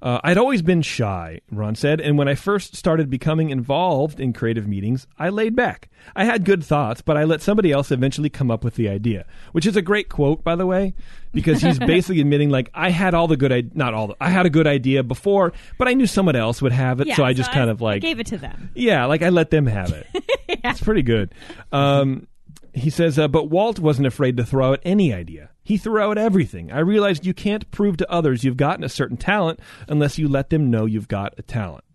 Uh, 0.06 0.22
I'd 0.24 0.38
always 0.38 0.62
been 0.62 0.84
shy, 0.84 1.41
Ron 1.52 1.74
said, 1.74 2.00
and 2.00 2.15
when 2.15 2.28
I 2.28 2.36
first 2.36 2.76
started 2.76 3.10
becoming 3.10 3.50
involved 3.50 4.20
in 4.20 4.34
creative 4.34 4.68
meetings, 4.68 5.08
I 5.18 5.30
laid 5.30 5.56
back. 5.56 5.89
I 6.15 6.26
had 6.26 6.46
good 6.46 6.63
thoughts, 6.63 7.02
but 7.02 7.18
I 7.18 7.24
let 7.24 7.41
somebody 7.41 7.72
else 7.72 7.89
eventually 7.89 8.30
come 8.30 8.52
up 8.52 8.63
with 8.63 8.76
the 8.76 8.88
idea, 8.88 9.26
which 9.52 9.65
is 9.65 9.76
a 9.76 9.82
great 9.82 10.08
quote, 10.08 10.44
by 10.44 10.56
the 10.56 10.68
way, 10.68 10.94
because 11.34 11.60
he's 11.60 11.80
basically 11.94 12.22
admitting, 12.22 12.52
like, 12.52 12.70
I 12.76 12.91
had 12.91 13.15
all 13.15 13.28
the 13.28 13.36
good, 13.36 13.52
I- 13.52 13.63
not 13.74 13.96
all, 13.96 14.10
the, 14.10 14.15
I 14.22 14.30
had 14.30 14.46
a 14.46 14.50
good 14.52 14.68
idea 14.68 15.02
before, 15.02 15.54
but 15.80 15.88
I 15.88 15.94
knew 15.96 16.06
someone 16.06 16.36
else 16.36 16.62
would 16.62 16.72
have 16.72 17.02
it, 17.02 17.08
Yeah. 17.08 17.15
so 17.15 17.24
I 17.24 17.34
just 17.34 17.52
kind 17.52 17.72
of 17.72 17.82
I 17.82 17.86
like 17.86 18.02
gave 18.04 18.20
it 18.20 18.28
to 18.28 18.38
them. 18.38 18.70
yeah, 18.76 19.06
like 19.06 19.24
I 19.24 19.30
let 19.30 19.50
them 19.50 19.65
have 19.65 19.91
it. 19.91 20.06
It's 20.48 20.82
pretty 20.82 21.02
good. 21.02 21.34
Um, 21.72 22.28
he 22.75 22.89
says, 22.89 23.17
uh, 23.17 23.27
but 23.27 23.49
Walt 23.49 23.79
wasn't 23.79 24.07
afraid 24.07 24.35
to 24.38 24.45
throw 24.45 24.73
out 24.73 24.81
any 24.83 25.13
idea. 25.13 25.49
He 25.63 25.77
threw 25.77 25.99
out 25.99 26.17
everything. 26.17 26.71
I 26.71 26.79
realized 26.79 27.25
you 27.25 27.33
can't 27.33 27.69
prove 27.71 27.97
to 27.97 28.11
others 28.11 28.43
you've 28.43 28.57
gotten 28.57 28.83
a 28.83 28.89
certain 28.89 29.17
talent 29.17 29.59
unless 29.88 30.17
you 30.17 30.27
let 30.27 30.49
them 30.49 30.69
know 30.69 30.85
you've 30.85 31.07
got 31.07 31.33
a 31.38 31.41
talent. 31.41 31.85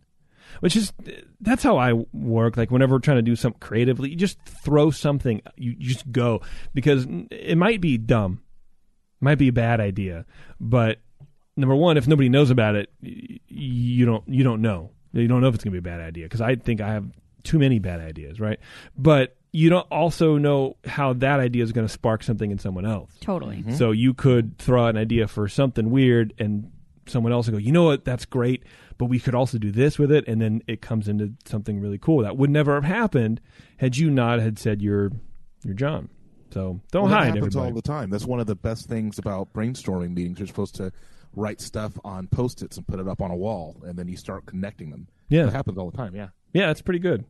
Which 0.61 0.77
is, 0.77 0.93
that's 1.41 1.63
how 1.63 1.77
I 1.77 1.93
work. 2.13 2.57
Like 2.57 2.71
whenever 2.71 2.95
we're 2.95 3.01
trying 3.01 3.19
to 3.19 3.23
do 3.23 3.37
something 3.37 3.61
creatively, 3.61 4.11
you 4.11 4.17
just 4.17 4.43
throw 4.43 4.91
something, 4.91 5.43
you, 5.57 5.75
just 5.77 6.11
go. 6.11 6.41
Because 6.75 7.07
it 7.31 7.57
might 7.57 7.81
be 7.81 7.99
dumb, 7.99 8.43
might 9.21 9.39
be 9.39 9.49
a 9.49 9.53
bad 9.53 9.81
idea, 9.81 10.25
but 10.59 10.99
number 11.57 11.75
one, 11.75 11.97
if 11.99 12.09
nobody 12.09 12.29
knows 12.29 12.51
about 12.51 12.75
it, 12.75 12.91
you 13.01 14.07
don't 14.07 14.27
you 14.27 14.43
don't 14.43 14.63
know. 14.63 14.91
You 15.13 15.29
don't 15.29 15.41
know 15.41 15.49
if 15.49 15.55
it's 15.55 15.65
going 15.65 15.75
to 15.75 15.81
be 15.81 15.89
a 15.89 15.93
bad 15.93 16.01
idea 16.01 16.25
because 16.25 16.41
I 16.41 16.57
think 16.57 16.81
I 16.81 16.93
have 16.93 17.07
too 17.43 17.59
many 17.59 17.79
bad 17.79 18.01
ideas, 18.01 18.41
right? 18.41 18.59
But 18.97 19.37
you 19.53 19.69
don't 19.71 19.87
also 19.91 20.37
know 20.37 20.77
how 20.85 21.13
that 21.15 21.41
idea 21.41 21.63
is 21.65 21.73
going 21.73 21.87
to 21.87 21.93
spark 21.93 22.23
something 22.23 22.51
in 22.51 22.59
someone 22.59 22.87
else. 22.87 23.11
Totally. 23.21 23.65
So 23.73 23.91
you 23.91 24.15
could 24.15 24.59
throw 24.59 24.85
out 24.85 24.91
an 24.91 24.97
idea 24.97 25.27
for 25.29 25.49
something 25.49 25.91
weird, 25.91 26.33
and 26.39 26.71
someone 27.07 27.33
else 27.33 27.47
will 27.47 27.53
go, 27.55 27.59
you 27.59 27.73
know 27.73 27.85
what, 27.85 28.05
that's 28.05 28.25
great, 28.25 28.63
but 28.99 29.07
we 29.07 29.19
could 29.19 29.35
also 29.35 29.59
do 29.59 29.73
this 29.73 29.99
with 29.99 30.13
it, 30.13 30.29
and 30.29 30.41
then 30.41 30.63
it 30.69 30.81
comes 30.81 31.09
into 31.09 31.33
something 31.45 31.81
really 31.81 31.99
cool. 31.99 32.23
That 32.23 32.37
would 32.37 32.51
never 32.51 32.75
have 32.75 32.85
happened 32.85 33.41
had 33.79 33.97
you 33.97 34.11
not 34.11 34.39
had 34.39 34.59
said 34.59 34.81
you're 34.83 35.11
you're 35.65 35.75
John. 35.75 36.09
So 36.53 36.81
don't 36.93 37.03
Well, 37.05 37.11
that 37.13 37.17
hide, 37.19 37.25
happens 37.27 37.47
everybody. 37.57 37.69
all 37.71 37.75
the 37.75 37.83
time. 37.83 38.11
That's 38.11 38.27
one 38.27 38.41
of 38.41 38.47
the 38.47 38.55
best 38.57 38.89
things 38.89 39.19
about 39.19 39.53
brainstorming 39.53 40.15
meetings. 40.15 40.39
You're 40.39 40.49
supposed 40.49 40.75
to 40.77 40.93
write 41.35 41.61
stuff 41.61 41.99
on 42.05 42.27
post 42.29 42.63
its 42.63 42.77
and 42.77 42.87
put 42.87 42.99
it 43.01 43.07
up 43.09 43.21
on 43.21 43.31
a 43.31 43.37
wall, 43.37 43.77
and 43.85 43.97
then 43.99 44.07
you 44.09 44.17
start 44.17 44.47
connecting 44.47 44.91
them. 44.91 45.09
Yeah. 45.29 45.45
That 45.47 45.53
happens 45.53 45.79
all 45.79 45.91
the 45.91 45.97
time. 45.97 46.15
Yeah. 46.15 46.29
Yeah, 46.53 46.71
it's 46.71 46.83
pretty 46.83 46.99
good. 47.01 47.25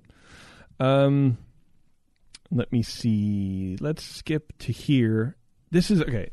Um, 0.79 1.37
let 2.51 2.73
me 2.73 2.83
see. 2.83 3.77
Let's 3.81 4.03
skip 4.03 4.53
to 4.61 4.73
here. 4.73 5.37
This 5.71 5.91
is 5.91 6.03
okay. 6.03 6.31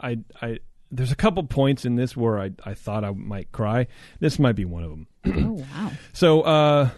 I 0.00 0.18
I 0.40 0.58
there's 0.90 1.12
a 1.12 1.16
couple 1.16 1.42
points 1.44 1.84
in 1.84 1.96
this 1.96 2.16
where 2.16 2.38
I 2.38 2.50
I 2.64 2.74
thought 2.74 3.04
I 3.04 3.10
might 3.10 3.50
cry. 3.52 3.86
This 4.20 4.38
might 4.38 4.56
be 4.56 4.64
one 4.64 4.84
of 4.84 4.90
them. 4.90 5.06
Oh 5.26 5.52
wow. 5.74 5.92
So 6.12 6.42
uh, 6.42 6.90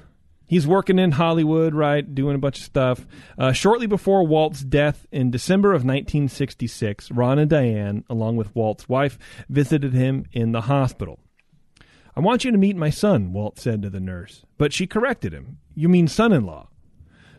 he's 0.47 0.67
working 0.67 0.99
in 0.99 1.13
Hollywood, 1.13 1.75
right, 1.75 2.15
doing 2.15 2.35
a 2.35 2.39
bunch 2.39 2.59
of 2.59 2.65
stuff. 2.65 3.07
Uh, 3.39 3.53
shortly 3.53 3.87
before 3.87 4.27
Walt's 4.27 4.63
death 4.63 5.07
in 5.13 5.31
December 5.31 5.71
of 5.71 5.85
1966, 5.85 7.11
Ron 7.13 7.39
and 7.39 7.51
Diane, 7.51 8.05
along 8.11 8.37
with 8.37 8.55
Walt's 8.55 8.89
wife, 8.89 9.19
visited 9.49 9.93
him 9.93 10.27
in 10.33 10.53
the 10.53 10.63
hospital. 10.63 11.21
I 12.17 12.21
want 12.21 12.45
you 12.45 12.53
to 12.53 12.59
meet 12.59 12.77
my 12.77 12.91
son, 12.91 13.33
Walt 13.33 13.59
said 13.59 13.83
to 13.83 13.91
the 13.91 14.01
nurse. 14.01 14.45
But 14.57 14.73
she 14.73 14.87
corrected 14.87 15.33
him. 15.33 15.59
You 15.75 15.89
mean 15.89 16.07
son 16.07 16.33
in 16.33 16.47
law? 16.47 16.69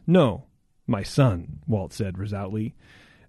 No, 0.05 0.45
my 0.87 1.03
son, 1.03 1.59
Walt 1.67 1.93
said 1.93 2.17
resolutely. 2.17 2.75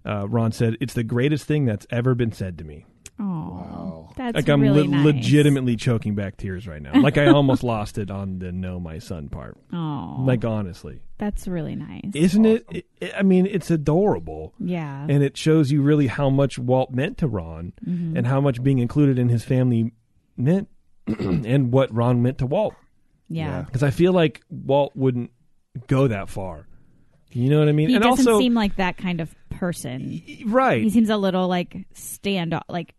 Uh, 0.05 0.27
Ron 0.27 0.51
said, 0.51 0.77
It's 0.79 0.93
the 0.93 1.03
greatest 1.03 1.45
thing 1.45 1.65
that's 1.65 1.85
ever 1.89 2.15
been 2.15 2.31
said 2.31 2.57
to 2.59 2.63
me. 2.63 2.85
Oh, 3.19 4.09
that's 4.15 4.35
Like 4.35 4.47
I'm 4.47 4.61
really 4.61 4.83
le- 4.83 4.87
nice. 4.89 5.05
legitimately 5.05 5.75
choking 5.75 6.13
back 6.15 6.37
tears 6.37 6.67
right 6.67 6.81
now. 6.81 6.93
Like 7.01 7.17
I 7.17 7.25
almost 7.33 7.63
lost 7.63 7.97
it 7.97 8.11
on 8.11 8.39
the 8.39 8.51
no 8.51 8.79
my 8.79 8.99
son 8.99 9.27
part. 9.29 9.57
Oh, 9.73 10.17
Like 10.19 10.45
honestly, 10.45 11.01
that's 11.17 11.47
really 11.47 11.75
nice. 11.75 12.11
isn't 12.13 12.45
it, 12.45 12.65
it? 12.69 12.85
it- 13.01 13.13
I 13.17 13.23
mean, 13.23 13.45
it's 13.47 13.71
adorable, 13.71 14.53
yeah. 14.59 15.05
and 15.09 15.23
it 15.23 15.35
shows 15.35 15.71
you 15.71 15.81
really 15.81 16.07
how 16.07 16.29
much 16.29 16.59
Walt 16.59 16.91
meant 16.91 17.17
to 17.19 17.27
Ron, 17.27 17.73
Mm-hmm. 17.85 18.17
and 18.17 18.27
how 18.27 18.39
much 18.39 18.61
being 18.63 18.77
included 18.79 19.17
in 19.19 19.29
his 19.29 19.43
family 19.43 19.91
meant, 20.37 20.67
and 21.07 21.71
what 21.71 21.93
Ron 21.93 22.21
meant 22.21 22.37
to 22.39 22.45
Walt. 22.45 22.75
yeah. 23.29 23.61
Because 23.63 23.81
I 23.83 23.89
feel 23.89 24.13
like 24.13 24.41
Walt 24.49 24.95
wouldn't 24.95 25.31
go 25.87 26.07
that 26.07 26.29
far. 26.29 26.67
You 27.31 27.49
know 27.49 27.59
what 27.59 27.69
I 27.69 27.71
mean? 27.71 27.89
He 27.89 27.95
and 27.95 28.03
doesn't 28.03 28.27
also, 28.27 28.39
seem 28.39 28.53
like 28.53 28.77
that 28.77 28.97
kind 28.97 29.21
of 29.21 29.33
person. 29.49 30.21
right? 30.47 30.81
He 30.81 30.89
seems 30.89 31.09
a 31.09 31.17
little 31.17 31.47
like 31.47 31.85
standoff, 31.93 32.63
like 32.69 32.93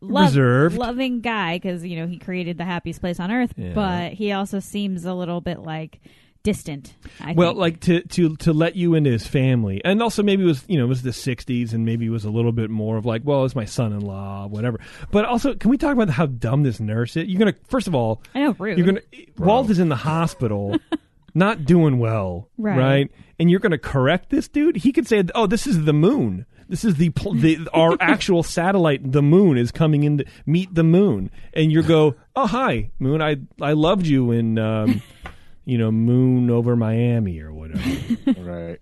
love, 0.00 0.26
Reserved. 0.30 0.76
loving 0.76 1.20
guy 1.20 1.56
because 1.56 1.84
you 1.84 1.96
know 1.96 2.06
he 2.06 2.18
created 2.18 2.58
the 2.58 2.64
happiest 2.64 3.00
place 3.00 3.20
on 3.20 3.30
earth. 3.30 3.52
Yeah. 3.56 3.72
But 3.74 4.12
he 4.12 4.32
also 4.32 4.60
seems 4.60 5.04
a 5.04 5.14
little 5.14 5.40
bit 5.40 5.60
like 5.60 6.00
distant. 6.42 6.94
I 7.20 7.32
well, 7.32 7.50
think. 7.50 7.58
like 7.58 7.80
to 7.80 8.02
to 8.02 8.36
to 8.36 8.52
let 8.52 8.76
you 8.76 8.94
into 8.94 9.10
his 9.10 9.26
family, 9.26 9.80
and 9.84 10.02
also 10.02 10.22
maybe 10.22 10.42
it 10.44 10.46
was 10.46 10.64
you 10.68 10.78
know 10.78 10.84
it 10.84 10.88
was 10.88 11.02
the 11.02 11.10
'60s, 11.10 11.72
and 11.72 11.84
maybe 11.84 12.06
it 12.06 12.10
was 12.10 12.24
a 12.24 12.30
little 12.30 12.52
bit 12.52 12.70
more 12.70 12.96
of 12.96 13.04
like, 13.06 13.22
well, 13.24 13.44
it's 13.44 13.56
my 13.56 13.64
son-in-law, 13.64 14.46
whatever. 14.48 14.78
But 15.10 15.24
also, 15.24 15.54
can 15.54 15.70
we 15.70 15.78
talk 15.78 15.92
about 15.92 16.10
how 16.10 16.26
dumb 16.26 16.62
this 16.62 16.78
nurse 16.78 17.16
is? 17.16 17.26
You're 17.28 17.38
gonna 17.38 17.54
first 17.66 17.88
of 17.88 17.94
all, 17.94 18.22
I 18.34 18.40
know, 18.40 18.56
rude. 18.58 18.78
you're 18.78 18.86
gonna 18.86 19.00
Walt 19.38 19.70
is 19.70 19.78
in 19.78 19.88
the 19.88 19.96
hospital, 19.96 20.76
not 21.34 21.64
doing 21.64 21.98
well, 21.98 22.48
Right. 22.56 22.78
right? 22.78 23.10
And 23.38 23.50
you're 23.50 23.60
gonna 23.60 23.78
correct 23.78 24.30
this 24.30 24.46
dude. 24.48 24.76
He 24.76 24.92
could 24.92 25.06
say, 25.08 25.22
"Oh, 25.34 25.46
this 25.46 25.66
is 25.66 25.84
the 25.84 25.92
moon." 25.92 26.46
This 26.66 26.82
is 26.82 26.94
the, 26.94 27.10
pl- 27.10 27.34
the 27.34 27.58
our 27.74 27.94
actual 28.00 28.42
satellite. 28.42 29.12
The 29.12 29.20
moon 29.20 29.58
is 29.58 29.70
coming 29.70 30.02
in 30.04 30.18
to 30.18 30.24
meet 30.46 30.74
the 30.74 30.82
moon, 30.84 31.30
and 31.52 31.70
you 31.70 31.82
go, 31.82 32.14
"Oh, 32.34 32.46
hi, 32.46 32.90
moon. 32.98 33.20
I 33.20 33.36
I 33.60 33.72
loved 33.72 34.06
you 34.06 34.30
in, 34.30 34.58
um, 34.58 35.02
you 35.66 35.76
know, 35.76 35.90
Moon 35.92 36.48
over 36.50 36.74
Miami 36.76 37.40
or 37.40 37.52
whatever." 37.52 37.82
Right. 38.40 38.78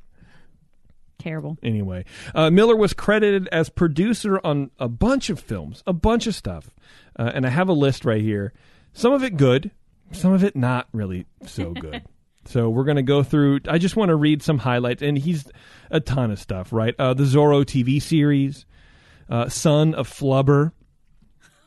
Terrible. 1.18 1.56
anyway, 1.62 2.04
uh, 2.34 2.50
Miller 2.50 2.74
was 2.74 2.92
credited 2.94 3.48
as 3.52 3.68
producer 3.68 4.40
on 4.44 4.72
a 4.80 4.88
bunch 4.88 5.30
of 5.30 5.38
films, 5.38 5.82
a 5.86 5.92
bunch 5.92 6.26
of 6.26 6.34
stuff, 6.34 6.70
uh, 7.16 7.30
and 7.32 7.46
I 7.46 7.48
have 7.50 7.68
a 7.68 7.72
list 7.72 8.04
right 8.04 8.20
here. 8.20 8.52
Some 8.92 9.12
of 9.12 9.22
it 9.22 9.36
good, 9.36 9.70
some 10.10 10.32
of 10.32 10.42
it 10.42 10.56
not 10.56 10.88
really 10.92 11.26
so 11.46 11.70
good. 11.74 12.02
So 12.44 12.68
we're 12.68 12.84
gonna 12.84 13.02
go 13.02 13.22
through. 13.22 13.60
I 13.68 13.78
just 13.78 13.96
want 13.96 14.08
to 14.10 14.16
read 14.16 14.42
some 14.42 14.58
highlights, 14.58 15.02
and 15.02 15.16
he's 15.18 15.46
a 15.90 16.00
ton 16.00 16.30
of 16.30 16.38
stuff, 16.38 16.72
right? 16.72 16.94
Uh, 16.98 17.14
the 17.14 17.24
Zorro 17.24 17.64
TV 17.64 18.00
series, 18.00 18.66
uh, 19.28 19.48
Son 19.48 19.94
of 19.94 20.08
Flubber. 20.08 20.72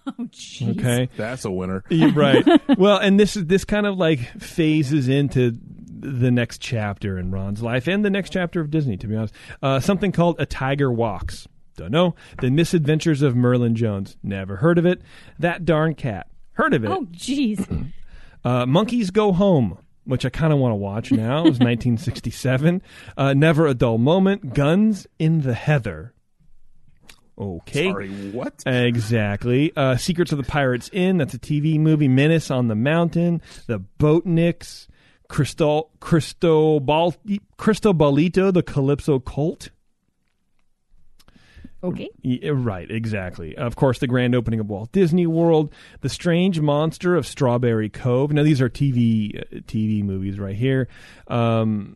Oh, 0.07 0.25
jeez. 0.25 0.77
Okay, 0.77 1.09
That's 1.17 1.45
a 1.45 1.49
winner. 1.51 1.83
Yeah, 1.89 2.11
right. 2.13 2.45
well, 2.77 2.99
and 2.99 3.19
this 3.19 3.35
is 3.35 3.45
this 3.47 3.65
kind 3.65 3.87
of 3.87 3.97
like 3.97 4.19
phases 4.39 5.07
into 5.07 5.57
the 5.99 6.29
next 6.29 6.61
chapter 6.61 7.17
in 7.17 7.31
Ron's 7.31 7.63
life 7.63 7.87
and 7.87 8.05
the 8.05 8.11
next 8.11 8.29
chapter 8.31 8.61
of 8.61 8.69
Disney. 8.69 8.97
To 8.97 9.07
be 9.07 9.15
honest, 9.15 9.33
uh, 9.63 9.79
something 9.79 10.11
called 10.11 10.35
A 10.39 10.45
Tiger 10.45 10.91
Walks. 10.91 11.47
Don't 11.75 11.89
know. 11.89 12.13
The 12.39 12.51
Misadventures 12.51 13.23
of 13.23 13.35
Merlin 13.35 13.73
Jones. 13.73 14.15
Never 14.21 14.57
heard 14.57 14.77
of 14.77 14.85
it. 14.85 15.01
That 15.39 15.65
darn 15.65 15.95
cat. 15.95 16.27
Heard 16.51 16.75
of 16.75 16.85
it. 16.85 16.91
Oh, 16.91 17.05
jeez. 17.11 17.91
Uh, 18.45 18.63
Monkeys 18.67 19.09
Go 19.09 19.31
Home, 19.31 19.79
which 20.05 20.25
I 20.25 20.29
kind 20.29 20.53
of 20.53 20.59
want 20.59 20.71
to 20.71 20.75
watch 20.75 21.11
now. 21.11 21.39
It 21.39 21.49
was 21.49 21.59
1967. 21.59 22.81
Uh, 23.17 23.33
Never 23.33 23.67
a 23.67 23.73
Dull 23.73 23.97
Moment. 23.97 24.53
Guns 24.53 25.07
in 25.19 25.41
the 25.41 25.53
Heather. 25.53 26.13
Okay. 27.37 27.89
Sorry, 27.89 28.09
what? 28.31 28.63
Exactly. 28.65 29.71
Uh, 29.75 29.97
Secrets 29.97 30.31
of 30.31 30.37
the 30.37 30.43
Pirates 30.43 30.89
Inn. 30.93 31.17
That's 31.17 31.33
a 31.33 31.39
TV 31.39 31.79
movie. 31.79 32.07
Menace 32.07 32.49
on 32.49 32.67
the 32.67 32.75
Mountain. 32.75 33.41
The 33.67 33.79
Boatniks. 33.99 34.87
Crystal 35.27 35.91
Cristobal 35.99 37.15
Cristobalito, 37.57 38.53
the 38.53 38.63
Calypso 38.63 39.19
Colt. 39.19 39.69
Okay. 41.85 42.09
Yeah, 42.21 42.51
right, 42.53 42.89
exactly. 42.89 43.55
Of 43.57 43.75
course, 43.75 43.99
the 43.99 44.07
grand 44.07 44.35
opening 44.35 44.59
of 44.59 44.69
Walt 44.69 44.91
Disney 44.91 45.27
World, 45.27 45.73
The 46.01 46.09
Strange 46.09 46.59
Monster 46.59 47.15
of 47.15 47.25
Strawberry 47.27 47.89
Cove. 47.89 48.31
Now, 48.31 48.43
these 48.43 48.61
are 48.61 48.69
TV 48.69 49.39
uh, 49.39 49.59
TV 49.67 50.03
movies 50.03 50.39
right 50.39 50.55
here. 50.55 50.87
Um, 51.27 51.95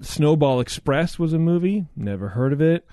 Snowball 0.00 0.60
Express 0.60 1.18
was 1.18 1.32
a 1.32 1.38
movie. 1.38 1.84
Never 1.96 2.28
heard 2.28 2.52
of 2.52 2.60
it. 2.60 2.86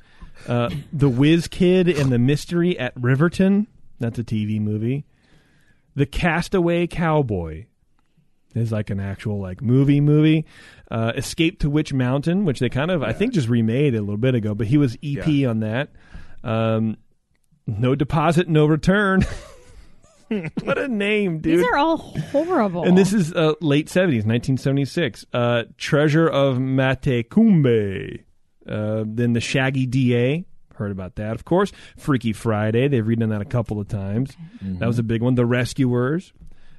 Uh, 0.47 0.69
the 0.91 1.07
Whiz 1.09 1.47
Kid 1.47 1.87
and 1.87 2.11
the 2.11 2.19
Mystery 2.19 2.77
at 2.77 2.93
Riverton. 2.99 3.67
That's 3.99 4.19
a 4.19 4.23
TV 4.23 4.59
movie. 4.59 5.05
The 5.95 6.05
Castaway 6.05 6.87
Cowboy 6.87 7.65
is 8.53 8.71
like 8.71 8.89
an 8.89 8.99
actual 8.99 9.39
like 9.39 9.61
movie 9.61 10.01
movie. 10.01 10.45
Uh, 10.91 11.13
Escape 11.15 11.59
to 11.61 11.69
Witch 11.69 11.93
Mountain, 11.93 12.43
which 12.45 12.59
they 12.59 12.69
kind 12.69 12.91
of 12.91 13.01
I 13.03 13.13
think 13.13 13.33
just 13.33 13.47
remade 13.47 13.95
a 13.95 14.01
little 14.01 14.17
bit 14.17 14.35
ago, 14.35 14.53
but 14.53 14.67
he 14.67 14.77
was 14.77 14.95
EP 15.03 15.25
Yeah. 15.27 15.49
on 15.49 15.59
that. 15.61 15.89
Um, 16.45 16.97
no 17.67 17.95
deposit, 17.95 18.47
no 18.47 18.65
return. 18.67 19.25
what 20.63 20.77
a 20.77 20.87
name, 20.87 21.39
dude! 21.39 21.59
These 21.59 21.67
are 21.67 21.77
all 21.77 21.97
horrible. 21.97 22.83
and 22.83 22.97
this 22.97 23.13
is 23.13 23.33
uh, 23.33 23.53
late 23.61 23.89
seventies, 23.89 24.25
nineteen 24.25 24.57
seventy 24.57 24.85
six. 24.85 25.25
Uh, 25.33 25.63
Treasure 25.77 26.27
of 26.27 26.57
Matecumbe. 26.57 28.23
Uh, 28.67 29.03
then 29.07 29.33
the 29.33 29.41
Shaggy 29.41 29.85
Da. 29.85 30.43
Heard 30.75 30.91
about 30.91 31.15
that, 31.15 31.31
of 31.35 31.45
course. 31.45 31.71
Freaky 31.97 32.33
Friday. 32.33 32.87
They've 32.87 33.03
redone 33.05 33.29
that 33.29 33.41
a 33.41 33.45
couple 33.45 33.79
of 33.79 33.87
times. 33.87 34.35
That 34.61 34.87
was 34.87 34.99
a 34.99 35.03
big 35.03 35.21
one. 35.21 35.35
The 35.35 35.45
Rescuers. 35.45 36.33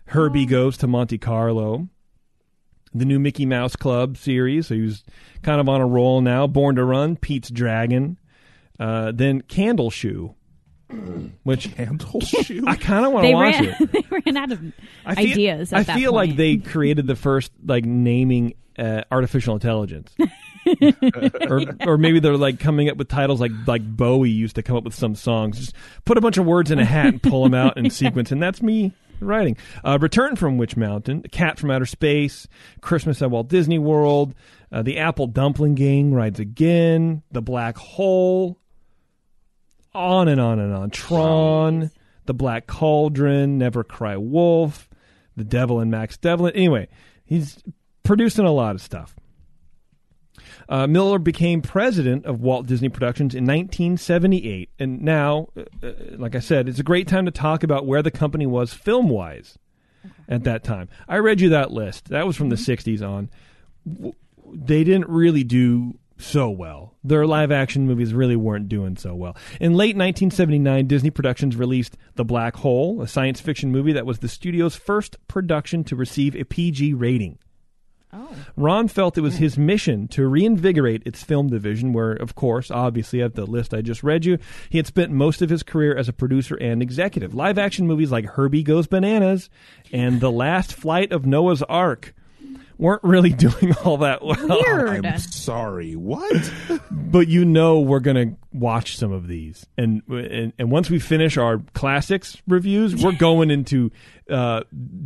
Herbie 0.08 0.44
Goes 0.46 0.76
to 0.78 0.86
Monte 0.86 1.16
Carlo. 1.18 1.88
The 2.92 3.04
new 3.04 3.18
Mickey 3.18 3.46
Mouse 3.46 3.74
Club 3.74 4.18
series. 4.18 4.66
So 4.66 4.74
he 4.74 4.82
was 4.82 5.02
kind 5.42 5.60
of 5.60 5.68
on 5.68 5.80
a 5.80 5.86
roll 5.86 6.20
now. 6.20 6.46
Born 6.46 6.76
to 6.76 6.84
Run. 6.84 7.16
Pete's 7.16 7.48
Dragon. 7.50 8.18
Uh, 8.78 9.12
then 9.14 9.40
Candle 9.42 9.90
Shoe. 9.90 10.34
Which 11.42 11.74
Candle 11.76 12.20
shoe. 12.22 12.64
I 12.66 12.76
kind 12.76 13.04
of 13.04 13.12
want 13.12 13.24
to 13.24 13.28
they 13.28 13.34
watch 13.34 13.54
ran. 13.54 13.64
it. 13.80 13.92
they 13.92 14.04
ran 14.24 14.36
out 14.36 14.52
of 14.52 14.60
I 15.04 15.14
feel, 15.16 15.32
ideas. 15.32 15.72
At 15.72 15.78
I 15.80 15.82
that 15.82 15.96
feel 15.98 16.12
like 16.12 16.30
point. 16.30 16.36
they 16.38 16.56
created 16.58 17.06
the 17.08 17.16
first 17.16 17.50
like 17.64 17.84
naming 17.84 18.54
uh, 18.78 19.02
artificial 19.10 19.54
intelligence, 19.54 20.14
or 21.48 21.62
or 21.86 21.98
maybe 21.98 22.20
they're 22.20 22.36
like 22.36 22.60
coming 22.60 22.88
up 22.88 22.96
with 22.98 23.08
titles 23.08 23.40
like 23.40 23.50
like 23.66 23.82
Bowie 23.84 24.30
used 24.30 24.54
to 24.56 24.62
come 24.62 24.76
up 24.76 24.84
with 24.84 24.94
some 24.94 25.16
songs. 25.16 25.58
Just 25.58 25.74
put 26.04 26.18
a 26.18 26.20
bunch 26.20 26.36
of 26.38 26.46
words 26.46 26.70
in 26.70 26.78
a 26.78 26.84
hat 26.84 27.06
and 27.06 27.22
pull 27.22 27.42
them 27.42 27.54
out 27.54 27.76
in 27.76 27.90
sequence, 27.90 28.30
and 28.30 28.40
that's 28.40 28.62
me 28.62 28.92
writing. 29.20 29.56
Uh, 29.84 29.98
Return 30.00 30.36
from 30.36 30.56
Witch 30.58 30.76
Mountain, 30.76 31.22
Cat 31.32 31.58
from 31.58 31.70
Outer 31.72 31.86
Space, 31.86 32.46
Christmas 32.80 33.22
at 33.22 33.30
Walt 33.30 33.48
Disney 33.48 33.78
World, 33.78 34.34
uh, 34.70 34.82
The 34.82 34.98
Apple 34.98 35.26
Dumpling 35.26 35.74
Gang 35.74 36.12
rides 36.12 36.38
again, 36.38 37.22
The 37.32 37.42
Black 37.42 37.76
Hole, 37.78 38.58
on 39.96 40.28
and 40.28 40.40
on 40.40 40.58
and 40.58 40.74
on. 40.74 40.90
Tron, 40.90 41.90
The 42.26 42.34
Black 42.34 42.66
Cauldron, 42.66 43.58
Never 43.58 43.82
Cry 43.82 44.16
Wolf, 44.16 44.88
The 45.36 45.44
Devil 45.44 45.80
and 45.80 45.90
Max 45.90 46.16
Devlin. 46.16 46.54
Anyway, 46.54 46.88
he's 47.24 47.62
producing 48.02 48.44
a 48.44 48.52
lot 48.52 48.74
of 48.74 48.82
stuff. 48.82 49.14
Uh, 50.68 50.86
Miller 50.86 51.18
became 51.18 51.62
president 51.62 52.24
of 52.26 52.40
Walt 52.40 52.66
Disney 52.66 52.88
Productions 52.88 53.34
in 53.34 53.44
1978, 53.44 54.70
and 54.78 55.00
now, 55.00 55.48
uh, 55.56 55.62
uh, 55.86 55.92
like 56.16 56.34
I 56.34 56.40
said, 56.40 56.68
it's 56.68 56.80
a 56.80 56.84
great 56.84 57.06
time 57.06 57.24
to 57.26 57.30
talk 57.30 57.62
about 57.62 57.86
where 57.86 58.02
the 58.02 58.10
company 58.10 58.46
was 58.46 58.72
film 58.72 59.08
wise 59.08 59.58
at 60.28 60.42
that 60.44 60.64
time. 60.64 60.88
I 61.08 61.18
read 61.18 61.40
you 61.40 61.50
that 61.50 61.70
list. 61.70 62.08
That 62.08 62.26
was 62.26 62.36
from 62.36 62.48
the 62.48 62.56
60s 62.56 63.00
on. 63.00 63.30
They 64.52 64.82
didn't 64.82 65.08
really 65.08 65.44
do 65.44 65.98
so 66.18 66.48
well. 66.50 66.94
Their 67.04 67.26
live 67.26 67.52
action 67.52 67.86
movies 67.86 68.14
really 68.14 68.36
weren't 68.36 68.68
doing 68.68 68.96
so 68.96 69.14
well. 69.14 69.36
In 69.60 69.74
late 69.74 69.96
1979, 69.96 70.86
Disney 70.86 71.10
Productions 71.10 71.56
released 71.56 71.96
The 72.14 72.24
Black 72.24 72.56
Hole, 72.56 73.02
a 73.02 73.08
science 73.08 73.40
fiction 73.40 73.70
movie 73.70 73.92
that 73.92 74.06
was 74.06 74.20
the 74.20 74.28
studio's 74.28 74.76
first 74.76 75.16
production 75.28 75.84
to 75.84 75.96
receive 75.96 76.34
a 76.34 76.44
PG 76.44 76.94
rating. 76.94 77.38
Oh. 78.12 78.34
Ron 78.56 78.88
felt 78.88 79.18
it 79.18 79.22
was 79.22 79.36
hmm. 79.36 79.42
his 79.42 79.58
mission 79.58 80.08
to 80.08 80.26
reinvigorate 80.26 81.02
its 81.04 81.22
film 81.22 81.48
division, 81.48 81.92
where, 81.92 82.12
of 82.12 82.34
course, 82.34 82.70
obviously, 82.70 83.20
at 83.20 83.34
the 83.34 83.44
list 83.44 83.74
I 83.74 83.82
just 83.82 84.02
read 84.02 84.24
you, 84.24 84.38
he 84.70 84.78
had 84.78 84.86
spent 84.86 85.10
most 85.12 85.42
of 85.42 85.50
his 85.50 85.62
career 85.62 85.94
as 85.94 86.08
a 86.08 86.14
producer 86.14 86.54
and 86.56 86.80
executive. 86.80 87.34
Live 87.34 87.58
action 87.58 87.86
movies 87.86 88.10
like 88.10 88.24
Herbie 88.24 88.62
Goes 88.62 88.86
Bananas 88.86 89.50
and 89.92 90.20
The 90.20 90.30
Last 90.30 90.72
Flight 90.72 91.12
of 91.12 91.26
Noah's 91.26 91.62
Ark 91.64 92.14
weren't 92.78 93.02
really 93.04 93.30
doing 93.32 93.74
all 93.84 93.98
that 93.98 94.24
well. 94.24 94.36
Weird. 94.48 95.04
I'm 95.06 95.18
sorry. 95.18 95.96
What? 95.96 96.52
But 96.90 97.28
you 97.28 97.44
know 97.44 97.80
we're 97.80 98.00
going 98.00 98.30
to 98.30 98.36
watch 98.52 98.96
some 98.96 99.12
of 99.12 99.28
these. 99.28 99.66
And, 99.78 100.02
and 100.08 100.52
and 100.58 100.70
once 100.70 100.90
we 100.90 100.98
finish 100.98 101.36
our 101.36 101.58
classics 101.72 102.36
reviews, 102.48 102.96
we're 102.96 103.12
going 103.12 103.50
into 103.50 103.90
uh, 104.28 104.62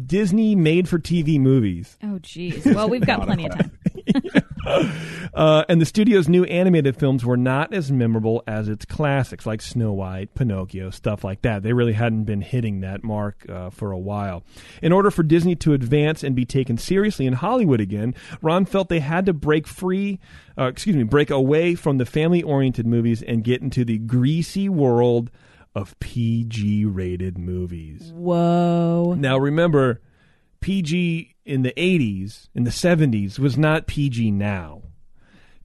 Disney 0.06 0.54
made 0.54 0.88
for 0.88 0.98
TV 0.98 1.38
movies. 1.38 1.96
Oh, 2.02 2.18
jeez. 2.20 2.64
Well, 2.74 2.88
we've 2.88 3.04
got 3.04 3.22
plenty 3.22 3.46
of 3.46 3.52
time. 3.56 3.78
Uh, 5.32 5.64
and 5.68 5.80
the 5.80 5.86
studio's 5.86 6.28
new 6.28 6.44
animated 6.44 6.96
films 6.96 7.24
were 7.24 7.36
not 7.36 7.72
as 7.72 7.92
memorable 7.92 8.42
as 8.46 8.68
its 8.68 8.84
classics, 8.84 9.46
like 9.46 9.62
Snow 9.62 9.92
White, 9.92 10.34
Pinocchio, 10.34 10.90
stuff 10.90 11.22
like 11.22 11.42
that. 11.42 11.62
They 11.62 11.72
really 11.72 11.92
hadn't 11.92 12.24
been 12.24 12.40
hitting 12.40 12.80
that 12.80 13.04
mark 13.04 13.46
uh, 13.48 13.70
for 13.70 13.92
a 13.92 13.98
while. 13.98 14.42
In 14.82 14.92
order 14.92 15.10
for 15.10 15.22
Disney 15.22 15.54
to 15.56 15.72
advance 15.72 16.24
and 16.24 16.34
be 16.34 16.44
taken 16.44 16.78
seriously 16.78 17.26
in 17.26 17.34
Hollywood 17.34 17.80
again, 17.80 18.14
Ron 18.42 18.64
felt 18.64 18.88
they 18.88 19.00
had 19.00 19.26
to 19.26 19.32
break 19.32 19.66
free, 19.66 20.18
uh, 20.58 20.64
excuse 20.64 20.96
me, 20.96 21.04
break 21.04 21.30
away 21.30 21.74
from 21.74 21.98
the 21.98 22.06
family-oriented 22.06 22.86
movies 22.86 23.22
and 23.22 23.44
get 23.44 23.62
into 23.62 23.84
the 23.84 23.98
greasy 23.98 24.68
world 24.68 25.30
of 25.74 25.98
PG-rated 26.00 27.38
movies. 27.38 28.12
Whoa. 28.12 29.14
Now 29.16 29.38
remember, 29.38 30.00
PG 30.60 31.34
in 31.44 31.62
the 31.62 31.72
80s, 31.76 32.48
in 32.54 32.64
the 32.64 32.70
70s, 32.70 33.38
was 33.38 33.56
not 33.58 33.86
PG 33.86 34.30
now. 34.30 34.82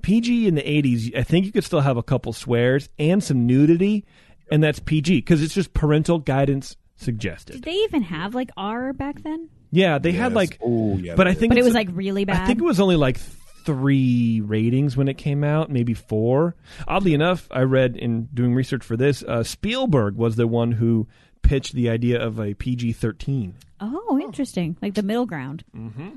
PG 0.02 0.48
in 0.48 0.56
the 0.56 0.62
80s, 0.62 1.16
I 1.18 1.24
think 1.24 1.46
you 1.46 1.52
could 1.52 1.64
still 1.64 1.82
have 1.82 1.98
a 1.98 2.04
couple 2.04 2.32
swears 2.34 2.90
and 3.00 3.24
some 3.24 3.46
nudity, 3.48 4.06
and 4.52 4.64
that's 4.64 4.80
PG 4.80 5.18
because 5.18 5.42
it's 5.42 5.54
just 5.54 5.74
parental 5.74 6.20
guidance 6.20 6.76
suggested. 6.96 7.54
Did 7.54 7.64
they 7.64 7.72
even 7.74 8.04
have 8.04 8.36
like 8.36 8.52
R 8.56 8.94
back 8.94 9.22
then? 9.24 9.50
Yeah, 9.72 9.98
they 9.98 10.12
had 10.14 10.34
like, 10.34 10.60
oh 10.64 10.96
yeah. 10.98 11.16
but 11.16 11.28
I 11.28 11.34
think 11.34 11.50
But 11.52 11.58
it 11.58 11.62
it's- 11.62 11.70
was 11.70 11.74
like 11.76 11.90
really 11.92 12.24
bad. 12.24 12.44
I 12.44 12.46
think 12.46 12.60
it 12.60 12.64
was 12.64 12.80
only 12.80 12.96
like 12.96 13.18
three 13.66 14.42
ratings 14.42 14.96
when 14.96 15.08
it 15.08 15.16
came 15.18 15.44
out, 15.44 15.72
maybe 15.72 15.96
four. 15.96 16.56
Oddly 16.88 17.16
enough, 17.16 17.48
I 17.50 17.62
read 17.62 17.98
in 17.98 18.30
doing 18.34 18.54
research 18.54 18.84
for 18.86 18.96
this, 18.96 19.24
uh, 19.24 19.44
Spielberg 19.44 20.16
was 20.16 20.36
the 20.36 20.46
one 20.48 20.72
who 20.74 21.08
pitched 21.46 21.74
the 21.74 21.90
idea 21.90 22.22
of 22.22 22.40
a 22.40 22.54
PG 22.54 22.94
13. 22.94 23.56
oh, 23.82 24.20
interesting. 24.22 24.78
Like 24.82 24.94
the 24.96 25.04
middle 25.04 25.26
ground. 25.26 25.64
Mm-hmm. 25.76 26.10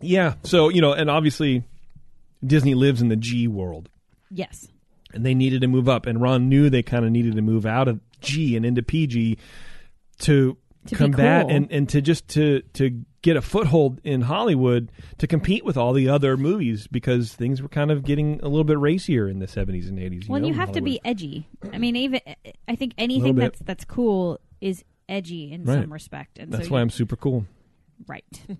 Yeah. 0.00 0.34
So, 0.42 0.68
you 0.68 0.80
know, 0.80 0.92
and 0.92 1.10
obviously 1.10 1.64
Disney 2.44 2.74
lives 2.74 3.00
in 3.02 3.08
the 3.08 3.16
G 3.16 3.48
world 3.48 3.88
Yes. 4.30 4.68
and 5.14 5.24
they 5.24 5.34
needed 5.34 5.60
to 5.62 5.66
move 5.68 5.88
up 5.88 6.06
and 6.06 6.20
Ron 6.20 6.48
knew 6.48 6.68
they 6.70 6.82
kind 6.82 7.04
of 7.04 7.10
needed 7.10 7.34
to 7.36 7.42
move 7.42 7.64
out 7.66 7.88
of 7.88 8.00
G 8.20 8.56
and 8.56 8.64
into 8.66 8.82
PG 8.82 9.38
to, 10.20 10.56
To 10.86 10.94
combat 10.94 11.46
cool. 11.46 11.56
and, 11.56 11.72
and 11.72 11.88
to 11.90 12.00
just 12.00 12.28
to 12.28 12.60
to 12.74 13.02
get 13.26 13.36
a 13.36 13.42
foothold 13.42 14.00
in 14.04 14.20
Hollywood 14.20 14.88
to 15.18 15.26
compete 15.26 15.64
with 15.64 15.76
all 15.76 15.92
the 15.92 16.08
other 16.08 16.36
movies 16.36 16.86
because 16.86 17.34
things 17.34 17.60
were 17.60 17.68
kind 17.68 17.90
of 17.90 18.04
getting 18.04 18.38
a 18.40 18.48
little 18.48 18.62
bit 18.62 18.78
racier 18.78 19.28
in 19.28 19.40
the 19.40 19.46
70s 19.46 19.88
and 19.88 19.98
80s. 19.98 20.12
You 20.12 20.20
Well, 20.28 20.40
know, 20.40 20.46
you 20.46 20.54
have 20.54 20.70
to 20.72 20.80
be 20.80 21.00
edgy. 21.04 21.48
I 21.72 21.78
mean, 21.78 21.96
even 21.96 22.20
I 22.68 22.76
think 22.76 22.92
anything 22.96 23.34
that's 23.34 23.58
that's 23.58 23.84
cool 23.84 24.38
is 24.60 24.84
edgy 25.08 25.50
in 25.52 25.64
Right. 25.64 25.80
some 25.82 25.92
respect. 25.92 26.38
And 26.38 26.52
That's 26.52 26.66
so 26.68 26.72
why 26.74 26.78
you- 26.78 26.82
I'm 26.82 26.90
super 26.90 27.16
cool. 27.16 27.46
right. 28.06 28.24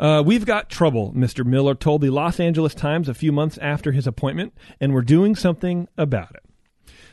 Uh, 0.00 0.20
we've 0.24 0.44
got 0.44 0.68
trouble, 0.68 1.12
Mr. 1.12 1.44
Miller 1.44 1.74
told 1.76 2.00
the 2.00 2.10
Los 2.10 2.40
Angeles 2.40 2.74
Times 2.74 3.08
a 3.08 3.14
few 3.14 3.30
months 3.30 3.56
after 3.58 3.92
his 3.92 4.04
appointment, 4.06 4.52
and 4.80 4.92
we're 4.92 5.02
doing 5.02 5.36
something 5.36 5.86
about 5.96 6.34
it. 6.34 6.42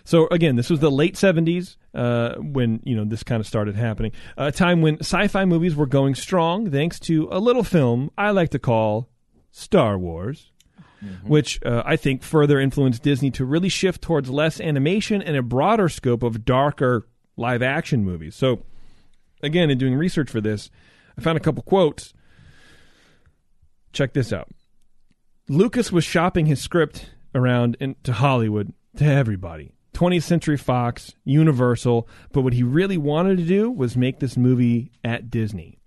So 0.03 0.27
again, 0.27 0.55
this 0.55 0.69
was 0.69 0.79
the 0.79 0.91
late 0.91 1.15
'70s 1.15 1.77
uh, 1.93 2.35
when 2.37 2.81
you 2.83 2.95
know 2.95 3.05
this 3.05 3.23
kind 3.23 3.39
of 3.39 3.47
started 3.47 3.75
happening. 3.75 4.11
A 4.37 4.51
time 4.51 4.81
when 4.81 4.99
sci-fi 4.99 5.45
movies 5.45 5.75
were 5.75 5.85
going 5.85 6.15
strong, 6.15 6.69
thanks 6.69 6.99
to 7.01 7.27
a 7.31 7.39
little 7.39 7.63
film 7.63 8.11
I 8.17 8.31
like 8.31 8.49
to 8.49 8.59
call 8.59 9.09
Star 9.51 9.97
Wars, 9.97 10.51
which 11.23 11.59
uh, 11.65 11.83
I 11.85 11.95
think 11.95 12.23
further 12.23 12.59
influenced 12.59 13.03
Disney 13.03 13.31
to 13.31 13.45
really 13.45 13.69
shift 13.69 14.01
towards 14.01 14.29
less 14.29 14.59
animation 14.59 15.21
and 15.21 15.35
a 15.35 15.41
broader 15.41 15.89
scope 15.89 16.23
of 16.23 16.45
darker 16.45 17.07
live-action 17.37 18.03
movies. 18.03 18.35
So, 18.35 18.63
again, 19.41 19.69
in 19.69 19.77
doing 19.77 19.95
research 19.95 20.29
for 20.29 20.41
this, 20.41 20.69
I 21.17 21.21
found 21.21 21.37
a 21.37 21.41
couple 21.41 21.63
quotes. 21.63 22.13
Check 23.93 24.13
this 24.13 24.31
out. 24.31 24.49
Lucas 25.49 25.91
was 25.91 26.03
shopping 26.03 26.45
his 26.45 26.61
script 26.61 27.09
around 27.35 27.75
into 27.79 28.13
Hollywood 28.13 28.73
to 28.97 29.05
everybody. 29.05 29.73
20th 29.93 30.23
Century 30.23 30.57
Fox, 30.57 31.15
Universal, 31.23 32.07
but 32.31 32.41
what 32.41 32.53
he 32.53 32.63
really 32.63 32.97
wanted 32.97 33.37
to 33.37 33.45
do 33.45 33.69
was 33.69 33.97
make 33.97 34.19
this 34.19 34.37
movie 34.37 34.91
at 35.03 35.29
Disney. 35.29 35.79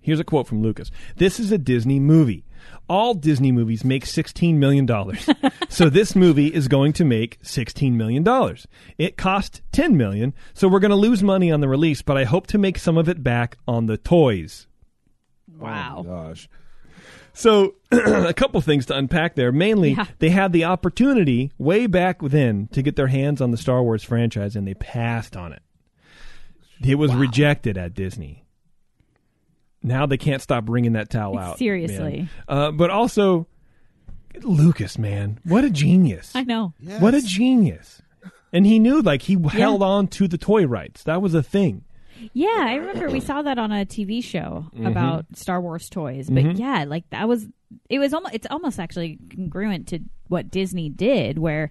Here's 0.00 0.20
a 0.20 0.24
quote 0.24 0.46
from 0.46 0.60
Lucas. 0.60 0.90
This 1.16 1.40
is 1.40 1.50
a 1.50 1.56
Disney 1.56 1.98
movie. 1.98 2.44
All 2.90 3.14
Disney 3.14 3.52
movies 3.52 3.84
make 3.84 4.04
$16 4.04 4.56
million. 4.56 4.86
so 5.70 5.88
this 5.88 6.14
movie 6.14 6.48
is 6.48 6.68
going 6.68 6.92
to 6.94 7.06
make 7.06 7.40
$16 7.42 7.92
million. 7.92 8.22
It 8.98 9.16
cost 9.16 9.62
10 9.72 9.96
million, 9.96 10.34
so 10.52 10.68
we're 10.68 10.80
going 10.80 10.90
to 10.90 10.96
lose 10.96 11.22
money 11.22 11.50
on 11.50 11.60
the 11.60 11.68
release, 11.68 12.02
but 12.02 12.18
I 12.18 12.24
hope 12.24 12.46
to 12.48 12.58
make 12.58 12.78
some 12.78 12.98
of 12.98 13.08
it 13.08 13.22
back 13.22 13.56
on 13.66 13.86
the 13.86 13.96
toys. 13.96 14.66
Wow. 15.58 15.96
Oh 16.00 16.02
gosh. 16.02 16.48
So, 17.34 17.74
a 17.90 18.32
couple 18.32 18.60
things 18.60 18.86
to 18.86 18.96
unpack 18.96 19.34
there. 19.34 19.50
Mainly, 19.52 19.92
Yeah. 19.94 20.06
they 20.20 20.30
had 20.30 20.52
the 20.52 20.64
opportunity 20.64 21.50
way 21.58 21.86
back 21.86 22.20
then 22.22 22.68
to 22.72 22.80
get 22.80 22.94
their 22.96 23.08
hands 23.08 23.40
on 23.40 23.50
the 23.50 23.56
Star 23.56 23.82
Wars 23.82 24.02
franchise, 24.04 24.54
and 24.56 24.66
they 24.66 24.74
passed 24.74 25.36
on 25.36 25.52
it. 25.52 25.62
It 26.80 26.94
was 26.96 27.14
rejected 27.14 27.76
at 27.76 27.94
Disney. 27.94 28.44
Now 29.82 30.06
they 30.06 30.16
can't 30.16 30.40
stop 30.42 30.68
wringing 30.68 30.92
that 30.92 31.10
towel 31.10 31.38
out. 31.38 31.58
Seriously. 31.58 32.28
Uh, 32.48 32.70
but 32.70 32.90
also, 32.90 33.46
Lucas, 34.42 34.96
man, 34.98 35.38
what 35.44 35.64
a 35.64 35.70
genius! 35.70 36.32
I 36.34 36.44
know. 36.44 36.72
What 37.00 37.14
a 37.14 37.20
genius! 37.22 38.00
And 38.52 38.64
he 38.66 38.78
knew, 38.78 39.02
like, 39.02 39.22
he 39.22 39.36
held 39.50 39.82
on 39.82 40.06
to 40.08 40.28
the 40.28 40.38
toy 40.38 40.66
rights. 40.66 41.02
That 41.02 41.20
was 41.20 41.34
a 41.34 41.42
thing. 41.42 41.83
Yeah, 42.32 42.48
I 42.60 42.74
remember 42.76 43.10
we 43.10 43.20
saw 43.20 43.42
that 43.42 43.58
on 43.58 43.72
a 43.72 43.84
TV 43.84 44.22
show 44.22 44.66
Mm-hmm. 44.74 44.86
about 44.86 45.26
Star 45.34 45.60
Wars 45.60 45.88
toys. 45.88 46.28
But 46.30 46.56
yeah, 46.56 46.84
like 46.86 47.08
that 47.10 47.28
was 47.28 47.46
it 47.90 47.98
was 47.98 48.14
almost 48.14 48.34
it's 48.34 48.46
almost 48.50 48.78
actually 48.78 49.18
congruent 49.34 49.88
to 49.88 49.98
what 50.28 50.50
Disney 50.50 50.88
did 50.88 51.38
where 51.38 51.70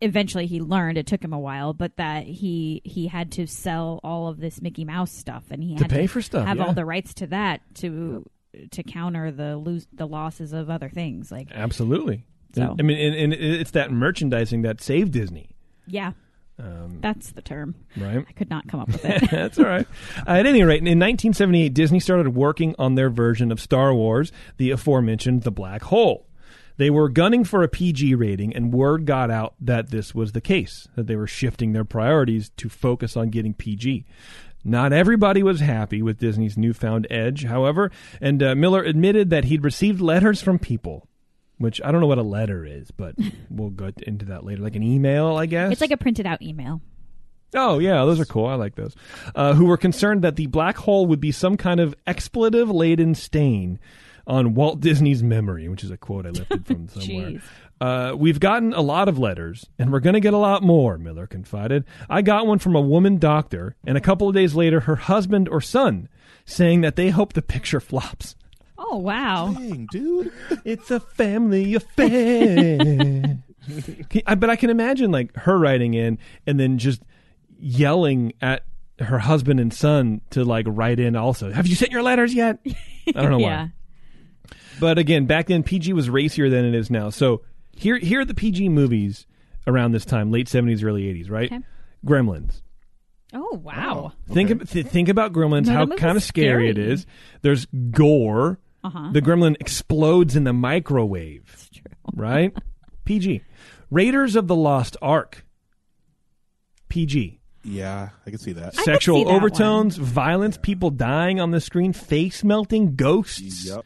eventually 0.00 0.46
he 0.46 0.60
learned 0.60 0.96
it 0.96 1.06
took 1.06 1.22
him 1.22 1.32
a 1.34 1.38
while 1.38 1.74
but 1.74 1.94
that 1.96 2.24
he 2.24 2.80
he 2.84 3.06
had 3.06 3.30
to 3.32 3.46
sell 3.46 4.00
all 4.02 4.28
of 4.28 4.40
this 4.40 4.62
Mickey 4.62 4.84
Mouse 4.84 5.12
stuff 5.12 5.44
and 5.50 5.62
he 5.62 5.76
To 5.76 5.82
had 5.84 5.90
pay 5.90 6.02
to 6.02 6.08
for 6.08 6.22
stuff, 6.22 6.46
have 6.46 6.56
yeah. 6.56 6.64
all 6.64 6.72
the 6.72 6.86
rights 6.86 7.12
to 7.14 7.26
that 7.28 7.60
to 7.76 8.24
to 8.70 8.82
counter 8.82 9.30
the 9.30 9.56
lose 9.58 9.86
the 9.92 10.06
losses 10.06 10.52
of 10.54 10.70
other 10.70 10.88
things 10.88 11.30
like 11.30 11.48
Absolutely. 11.52 12.24
So- 12.54 12.74
I 12.78 12.82
mean, 12.82 12.98
and, 12.98 13.14
and 13.14 13.32
it's 13.34 13.72
that 13.72 13.92
merchandising 13.92 14.62
that 14.62 14.80
saved 14.80 15.12
Disney, 15.12 15.50
yeah 15.86 16.12
Um, 16.60 16.98
that's 17.00 17.32
the 17.32 17.40
term 17.40 17.74
right? 17.96 18.24
I 18.28 18.32
could 18.32 18.50
not 18.50 18.68
come 18.68 18.80
up 18.80 18.88
with 18.88 19.04
it 19.04 19.30
That's 19.30 19.58
all 19.58 19.64
right. 19.64 19.86
Uh, 20.26 20.32
at 20.32 20.46
any 20.46 20.62
rate, 20.62 20.78
in 20.78 20.98
1978, 20.98 21.72
Disney 21.72 22.00
started 22.00 22.34
working 22.34 22.74
on 22.78 22.94
their 22.94 23.08
version 23.08 23.50
of 23.50 23.60
Star 23.60 23.94
Wars, 23.94 24.30
the 24.58 24.70
aforementioned 24.70 25.42
The 25.42 25.50
Black 25.50 25.84
Hole. 25.84 26.26
They 26.76 26.90
were 26.90 27.08
gunning 27.08 27.44
for 27.44 27.62
a 27.62 27.68
PG 27.68 28.14
rating, 28.14 28.54
and 28.54 28.72
word 28.72 29.04
got 29.04 29.30
out 29.30 29.54
that 29.60 29.90
this 29.90 30.14
was 30.14 30.32
the 30.32 30.40
case, 30.40 30.88
that 30.96 31.06
they 31.06 31.16
were 31.16 31.26
shifting 31.26 31.72
their 31.72 31.84
priorities 31.84 32.50
to 32.56 32.68
focus 32.68 33.16
on 33.16 33.28
getting 33.28 33.54
PG. 33.54 34.06
Not 34.64 34.92
everybody 34.92 35.42
was 35.42 35.60
happy 35.60 36.02
with 36.02 36.18
Disney's 36.18 36.58
newfound 36.58 37.06
edge, 37.10 37.44
however, 37.44 37.90
and 38.20 38.42
uh, 38.42 38.54
Miller 38.54 38.82
admitted 38.82 39.30
that 39.30 39.44
he'd 39.44 39.64
received 39.64 40.00
letters 40.00 40.42
from 40.42 40.58
people, 40.58 41.06
which 41.60 41.80
I 41.84 41.92
don't 41.92 42.00
know 42.00 42.08
what 42.08 42.18
a 42.18 42.22
letter 42.22 42.66
is, 42.66 42.90
but 42.90 43.14
we'll 43.50 43.70
get 43.70 44.02
into 44.02 44.26
that 44.26 44.44
later. 44.44 44.62
Like 44.62 44.76
an 44.76 44.82
email, 44.82 45.36
I 45.36 45.46
guess? 45.46 45.70
it's 45.72 45.80
like 45.80 45.92
a 45.92 45.96
printed 45.96 46.26
out 46.26 46.42
email 46.42 46.80
Oh 47.54 47.78
yeah, 47.78 48.04
those 48.04 48.20
are 48.20 48.24
cool. 48.24 48.46
I 48.46 48.54
like 48.54 48.76
those. 48.76 48.94
Uh, 49.34 49.54
who 49.54 49.64
were 49.66 49.76
concerned 49.76 50.22
that 50.22 50.36
the 50.36 50.46
black 50.46 50.76
hole 50.76 51.06
would 51.06 51.20
be 51.20 51.32
some 51.32 51.56
kind 51.56 51.80
of 51.80 51.94
expletive-laden 52.06 53.14
stain 53.14 53.78
on 54.26 54.54
Walt 54.54 54.80
Disney's 54.80 55.22
memory, 55.22 55.68
which 55.68 55.82
is 55.82 55.90
a 55.90 55.96
quote 55.96 56.26
I 56.26 56.30
lifted 56.30 56.66
from 56.66 56.88
somewhere. 57.00 57.42
Uh, 57.80 58.14
we've 58.16 58.38
gotten 58.38 58.72
a 58.72 58.82
lot 58.82 59.08
of 59.08 59.18
letters, 59.18 59.66
and 59.78 59.90
we're 59.90 60.00
going 60.00 60.14
to 60.14 60.20
get 60.20 60.34
a 60.34 60.38
lot 60.38 60.62
more. 60.62 60.98
Miller 60.98 61.26
confided. 61.26 61.84
I 62.08 62.22
got 62.22 62.46
one 62.46 62.58
from 62.58 62.76
a 62.76 62.80
woman 62.80 63.18
doctor, 63.18 63.74
and 63.84 63.96
a 63.96 64.02
couple 64.02 64.28
of 64.28 64.34
days 64.34 64.54
later, 64.54 64.80
her 64.80 64.96
husband 64.96 65.48
or 65.48 65.60
son 65.60 66.08
saying 66.44 66.82
that 66.82 66.96
they 66.96 67.10
hope 67.10 67.32
the 67.32 67.42
picture 67.42 67.80
flops. 67.80 68.36
Oh 68.90 68.98
wow. 68.98 69.54
Dang, 69.56 69.86
dude. 69.90 70.32
It's 70.64 70.90
a 70.90 71.00
family 71.00 71.74
affair. 71.74 72.78
Can- 74.08 74.22
I- 74.26 74.34
but 74.34 74.50
I 74.50 74.56
can 74.56 74.70
imagine 74.70 75.10
like 75.10 75.34
her 75.36 75.58
writing 75.58 75.94
in 75.94 76.18
and 76.46 76.58
then 76.58 76.78
just 76.78 77.02
yelling 77.58 78.32
at 78.40 78.64
her 78.98 79.18
husband 79.18 79.60
and 79.60 79.72
son 79.72 80.20
to 80.30 80.44
like 80.44 80.66
write 80.68 80.98
in 81.00 81.14
also. 81.16 81.50
Have 81.52 81.66
you 81.66 81.74
sent 81.74 81.90
your 81.92 82.02
letters 82.02 82.34
yet? 82.34 82.58
I 83.08 83.12
don't 83.22 83.30
know 83.30 83.38
yeah. 83.40 83.64
why. 83.64 83.72
But 84.80 84.98
again, 84.98 85.26
back 85.26 85.46
then 85.46 85.62
PG 85.62 85.92
was 85.92 86.08
racier 86.08 86.48
than 86.48 86.64
it 86.64 86.74
is 86.74 86.90
now. 86.90 87.10
So 87.10 87.42
here 87.76 87.98
here 87.98 88.20
are 88.20 88.24
the 88.24 88.34
PG 88.34 88.68
movies 88.70 89.26
around 89.66 89.92
this 89.92 90.04
time, 90.06 90.30
late 90.30 90.46
70s, 90.48 90.82
early 90.84 91.02
80s, 91.04 91.30
right? 91.30 91.52
Okay. 91.52 91.62
Gremlins. 92.04 92.62
Oh 93.32 93.60
wow. 93.62 94.12
Think 94.32 94.50
ab- 94.50 94.68
th- 94.68 94.86
think 94.86 95.08
about 95.08 95.32
Gremlins. 95.32 95.66
No, 95.66 95.72
how 95.74 95.86
kind 95.86 96.16
of 96.16 96.22
scary, 96.22 96.70
it 96.70 96.76
scary. 96.76 96.92
is. 96.92 97.06
There's 97.42 97.66
gore. 97.90 98.58
Uh-huh. 98.82 99.10
The 99.12 99.20
Gremlin 99.22 99.56
explodes 99.60 100.36
in 100.36 100.44
the 100.44 100.52
microwave. 100.52 101.42
It's 101.52 101.68
true. 101.68 101.82
Right? 102.14 102.56
PG. 103.04 103.42
Raiders 103.90 104.36
of 104.36 104.46
the 104.46 104.56
Lost 104.56 104.96
Ark. 105.02 105.44
PG. 106.88 107.40
Yeah, 107.62 108.08
I 108.26 108.30
can 108.30 108.38
see 108.38 108.52
that. 108.52 108.74
could 108.74 108.84
Sexual 108.84 109.18
see 109.18 109.24
that 109.24 109.30
overtones, 109.30 109.96
violence, 109.96 110.56
people 110.56 110.90
dying 110.90 111.40
on 111.40 111.50
the 111.50 111.60
screen, 111.60 111.92
face 111.92 112.42
melting, 112.42 112.96
ghosts, 112.96 113.66
Yep. 113.66 113.84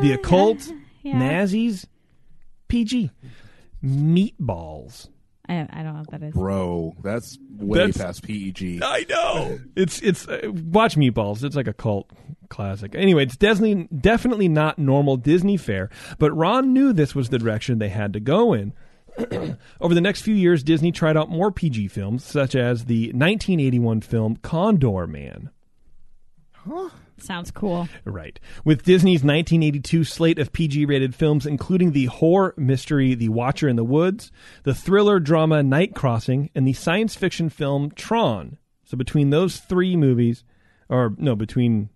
the 0.00 0.12
occult, 0.12 0.72
yeah. 1.02 1.18
Nazis. 1.18 1.86
PG. 2.68 3.10
Meatballs. 3.84 5.08
I, 5.48 5.66
I 5.70 5.82
don't 5.82 5.94
know 5.94 6.00
what 6.00 6.10
that 6.10 6.22
is. 6.22 6.34
Bro, 6.34 6.94
that's 7.02 7.38
way 7.58 7.78
That's- 7.78 7.96
past 7.96 8.22
PEG. 8.22 8.80
I 8.82 9.06
know. 9.08 9.58
It's 9.76 10.00
it's 10.02 10.26
uh, 10.28 10.50
watch 10.52 10.96
Meatballs. 10.96 11.44
It's 11.44 11.56
like 11.56 11.68
a 11.68 11.72
cult 11.72 12.10
classic. 12.48 12.94
Anyway, 12.94 13.22
it's 13.24 13.36
definitely 13.36 13.88
definitely 13.96 14.48
not 14.48 14.78
normal 14.78 15.16
Disney 15.16 15.56
fare, 15.56 15.90
but 16.18 16.32
Ron 16.32 16.72
knew 16.72 16.92
this 16.92 17.14
was 17.14 17.28
the 17.28 17.38
direction 17.38 17.78
they 17.78 17.88
had 17.88 18.12
to 18.12 18.20
go 18.20 18.52
in. 18.52 18.72
Over 19.80 19.94
the 19.94 20.00
next 20.00 20.22
few 20.22 20.34
years, 20.34 20.62
Disney 20.62 20.92
tried 20.92 21.16
out 21.16 21.30
more 21.30 21.50
PG 21.50 21.88
films, 21.88 22.22
such 22.24 22.54
as 22.54 22.84
the 22.84 23.06
1981 23.06 24.02
film 24.02 24.36
Condorman. 24.36 25.48
Sounds 27.18 27.50
cool. 27.50 27.88
Right. 28.04 28.38
With 28.64 28.84
Disney's 28.84 29.20
1982 29.24 30.04
slate 30.04 30.38
of 30.38 30.52
PG 30.52 30.84
rated 30.86 31.14
films, 31.14 31.46
including 31.46 31.92
the 31.92 32.06
horror 32.06 32.54
mystery 32.56 33.14
The 33.14 33.30
Watcher 33.30 33.68
in 33.68 33.76
the 33.76 33.84
Woods, 33.84 34.30
the 34.64 34.74
thriller 34.74 35.18
drama 35.18 35.62
Night 35.62 35.94
Crossing, 35.94 36.50
and 36.54 36.66
the 36.66 36.72
science 36.74 37.14
fiction 37.14 37.48
film 37.48 37.90
Tron. 37.92 38.58
So 38.84 38.96
between 38.96 39.30
those 39.30 39.58
three 39.58 39.96
movies, 39.96 40.44
or 40.88 41.14
no, 41.18 41.34
between, 41.34 41.88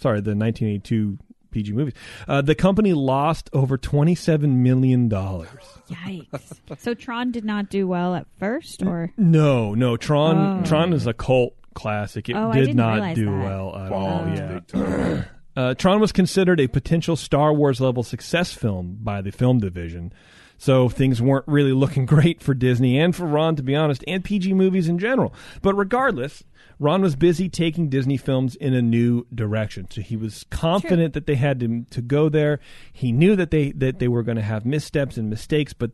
sorry, 0.00 0.20
the 0.20 0.36
1982 0.36 1.18
PG 1.50 1.72
movies, 1.72 1.94
uh, 2.28 2.42
the 2.42 2.54
company 2.54 2.92
lost 2.92 3.48
over 3.54 3.78
$27 3.78 4.56
million. 4.56 5.08
Yikes. 5.08 6.58
so 6.78 6.94
Tron 6.94 7.32
did 7.32 7.44
not 7.44 7.70
do 7.70 7.88
well 7.88 8.14
at 8.14 8.26
first, 8.38 8.82
or 8.82 9.12
No, 9.16 9.74
no, 9.74 9.96
Tron, 9.96 10.60
Oh. 10.60 10.64
Tron 10.66 10.92
is 10.92 11.06
a 11.06 11.14
cult 11.14 11.54
classic. 11.78 12.28
It 12.28 12.34
Oh, 12.36 12.50
I 12.50 12.54
did 12.54 12.60
didn't 12.66 12.76
not 12.76 13.14
do 13.14 13.26
that. 13.26 13.30
well 13.44 13.76
at 13.76 13.92
Oh, 13.92 13.94
all. 13.94 14.26
it's 14.26 14.40
Yeah. 14.40 14.46
big 14.54 14.66
time. 14.66 15.24
Uh, 15.56 15.74
Tron 15.74 15.98
was 15.98 16.12
considered 16.12 16.60
a 16.60 16.68
potential 16.68 17.16
Star 17.16 17.52
Wars 17.52 17.80
level 17.80 18.04
success 18.04 18.52
film 18.54 18.96
by 19.00 19.20
the 19.20 19.32
film 19.32 19.58
division. 19.58 20.12
So 20.56 20.88
things 20.88 21.20
weren't 21.20 21.48
really 21.48 21.72
looking 21.72 22.06
great 22.14 22.40
for 22.40 22.54
Disney 22.54 22.96
and 22.96 23.14
for 23.16 23.26
Ron, 23.26 23.56
to 23.56 23.64
be 23.64 23.74
honest, 23.74 24.04
and 24.06 24.22
PG 24.22 24.54
movies 24.54 24.86
in 24.86 25.00
general. 25.00 25.34
But 25.60 25.74
regardless, 25.74 26.44
Ron 26.78 27.02
was 27.02 27.16
busy 27.16 27.48
taking 27.48 27.88
Disney 27.88 28.16
films 28.16 28.54
in 28.54 28.72
a 28.72 28.80
new 28.82 29.26
direction. 29.34 29.88
So 29.90 30.00
he 30.00 30.14
was 30.16 30.44
confident 30.48 31.14
that 31.14 31.26
they 31.26 31.34
had 31.34 31.58
to, 31.58 31.84
to 31.90 32.02
go 32.02 32.28
there. 32.28 32.60
He 32.92 33.10
knew 33.10 33.34
that 33.34 33.50
they 33.50 33.72
that 33.72 33.98
they 33.98 34.06
were 34.06 34.22
going 34.22 34.36
to 34.36 34.42
have 34.42 34.64
missteps 34.64 35.16
and 35.16 35.28
mistakes, 35.28 35.72
but 35.72 35.90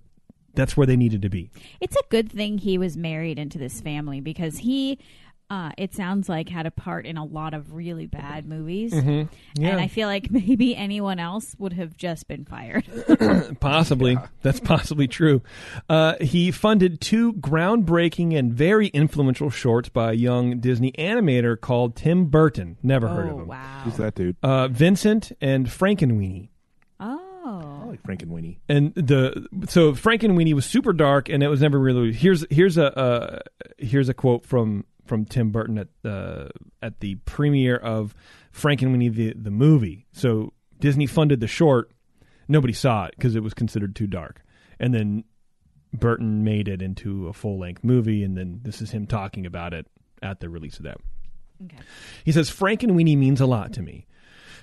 that's 0.53 0.77
where 0.77 0.87
they 0.87 0.97
needed 0.97 1.23
to 1.23 1.31
be. 1.31 1.51
it's 1.81 1.97
a 1.97 2.03
good 2.11 2.31
thing 2.31 2.59
he 2.59 2.77
was 2.77 2.99
married 2.99 3.39
into 3.39 3.57
this 3.57 3.81
family 3.81 4.21
because 4.21 4.59
he. 4.59 4.99
Uh, 5.51 5.71
it 5.77 5.95
sounds 5.95 6.29
like 6.29 6.49
had 6.49 6.65
a 6.67 6.71
part 6.71 7.05
in 7.07 7.17
a 7.19 7.25
lot 7.25 7.53
of 7.55 7.75
really 7.75 8.07
bad 8.07 8.47
movies, 8.47 8.93
Yeah. 8.95 9.27
and 9.59 9.79
I 9.81 9.89
feel 9.89 10.09
like 10.09 10.31
maybe 10.31 10.75
anyone 10.75 11.19
else 11.21 11.55
would 11.59 11.75
have 11.75 11.97
just 11.97 12.27
been 12.29 12.45
fired. 12.47 12.85
Possibly. 13.61 14.17
That's 14.43 14.59
possibly 14.61 15.07
true. 15.07 15.43
Uh, 15.89 16.15
he 16.21 16.51
funded 16.51 17.01
two 17.01 17.35
groundbreaking 17.35 18.37
and 18.37 18.53
very 18.55 18.89
influential 18.89 19.51
shorts 19.51 19.89
by 19.91 20.11
a 20.13 20.15
young 20.15 20.61
Disney 20.61 20.93
animator 20.93 21.61
called 21.61 21.95
Tim 21.95 22.27
Burton. 22.27 22.79
Never 22.83 23.07
heard 23.09 23.29
of 23.29 23.35
oh 23.35 23.39
him. 23.41 23.47
wow! 23.49 23.81
Who's 23.85 23.97
that 23.99 24.15
dude? 24.15 24.37
Uh, 24.43 24.69
Vincent 24.69 25.33
and 25.41 25.67
Frankenweenie. 25.67 26.49
Oh. 27.01 27.21
I 27.47 27.83
Oh, 27.85 27.89
like 27.91 28.03
Frank 28.03 28.23
and 28.23 28.33
Winnie. 28.33 28.59
And 28.71 28.95
the 28.95 29.47
so 29.69 29.93
Frankenweenie 29.93 30.55
was 30.55 30.65
super 30.65 30.95
dark, 30.95 31.29
and 31.29 31.43
it 31.43 31.49
was 31.49 31.61
never 31.61 31.79
really. 31.79 32.11
Here's 32.15 32.47
here's 32.51 32.79
a 32.79 32.99
uh, 32.99 33.39
here's 33.77 34.09
a 34.09 34.15
quote 34.15 34.47
from 34.47 34.87
from 35.05 35.25
Tim 35.25 35.51
Burton 35.51 35.79
at 35.79 35.89
the 36.03 36.51
at 36.83 37.01
the 37.01 37.17
premiere 37.27 37.77
of 37.77 38.15
Frankenweenie 38.53 39.15
the 39.15 39.35
the 39.35 39.51
movie. 39.51 40.07
So 40.13 40.53
Disney 40.79 41.07
funded 41.07 41.41
the 41.41 41.47
short. 41.47 41.91
Nobody 42.49 42.73
saw 42.73 43.07
it 43.07 43.15
because 43.17 43.37
it 43.37 43.43
was 43.43 43.55
considered 43.55 43.97
too 43.97 44.07
dark, 44.07 44.43
and 44.79 44.93
then 44.93 45.25
Burton 45.93 46.45
made 46.45 46.69
it 46.69 46.83
into 46.83 47.29
a 47.29 47.33
full 47.33 47.59
length 47.59 47.85
movie, 47.85 48.23
and 48.23 48.37
then 48.37 48.61
this 48.63 48.83
is 48.83 48.91
him 48.91 49.07
talking 49.07 49.47
about 49.47 49.73
it 49.73 49.87
at 50.23 50.41
the 50.41 50.49
release 50.49 50.79
of 50.79 50.85
that. 50.85 50.99
okay. 51.65 51.79
He 52.25 52.33
says 52.33 52.51
Frankenweenie 52.51 53.17
means 53.17 53.41
a 53.41 53.47
lot 53.47 53.73
to 53.75 53.83
me. 53.83 54.07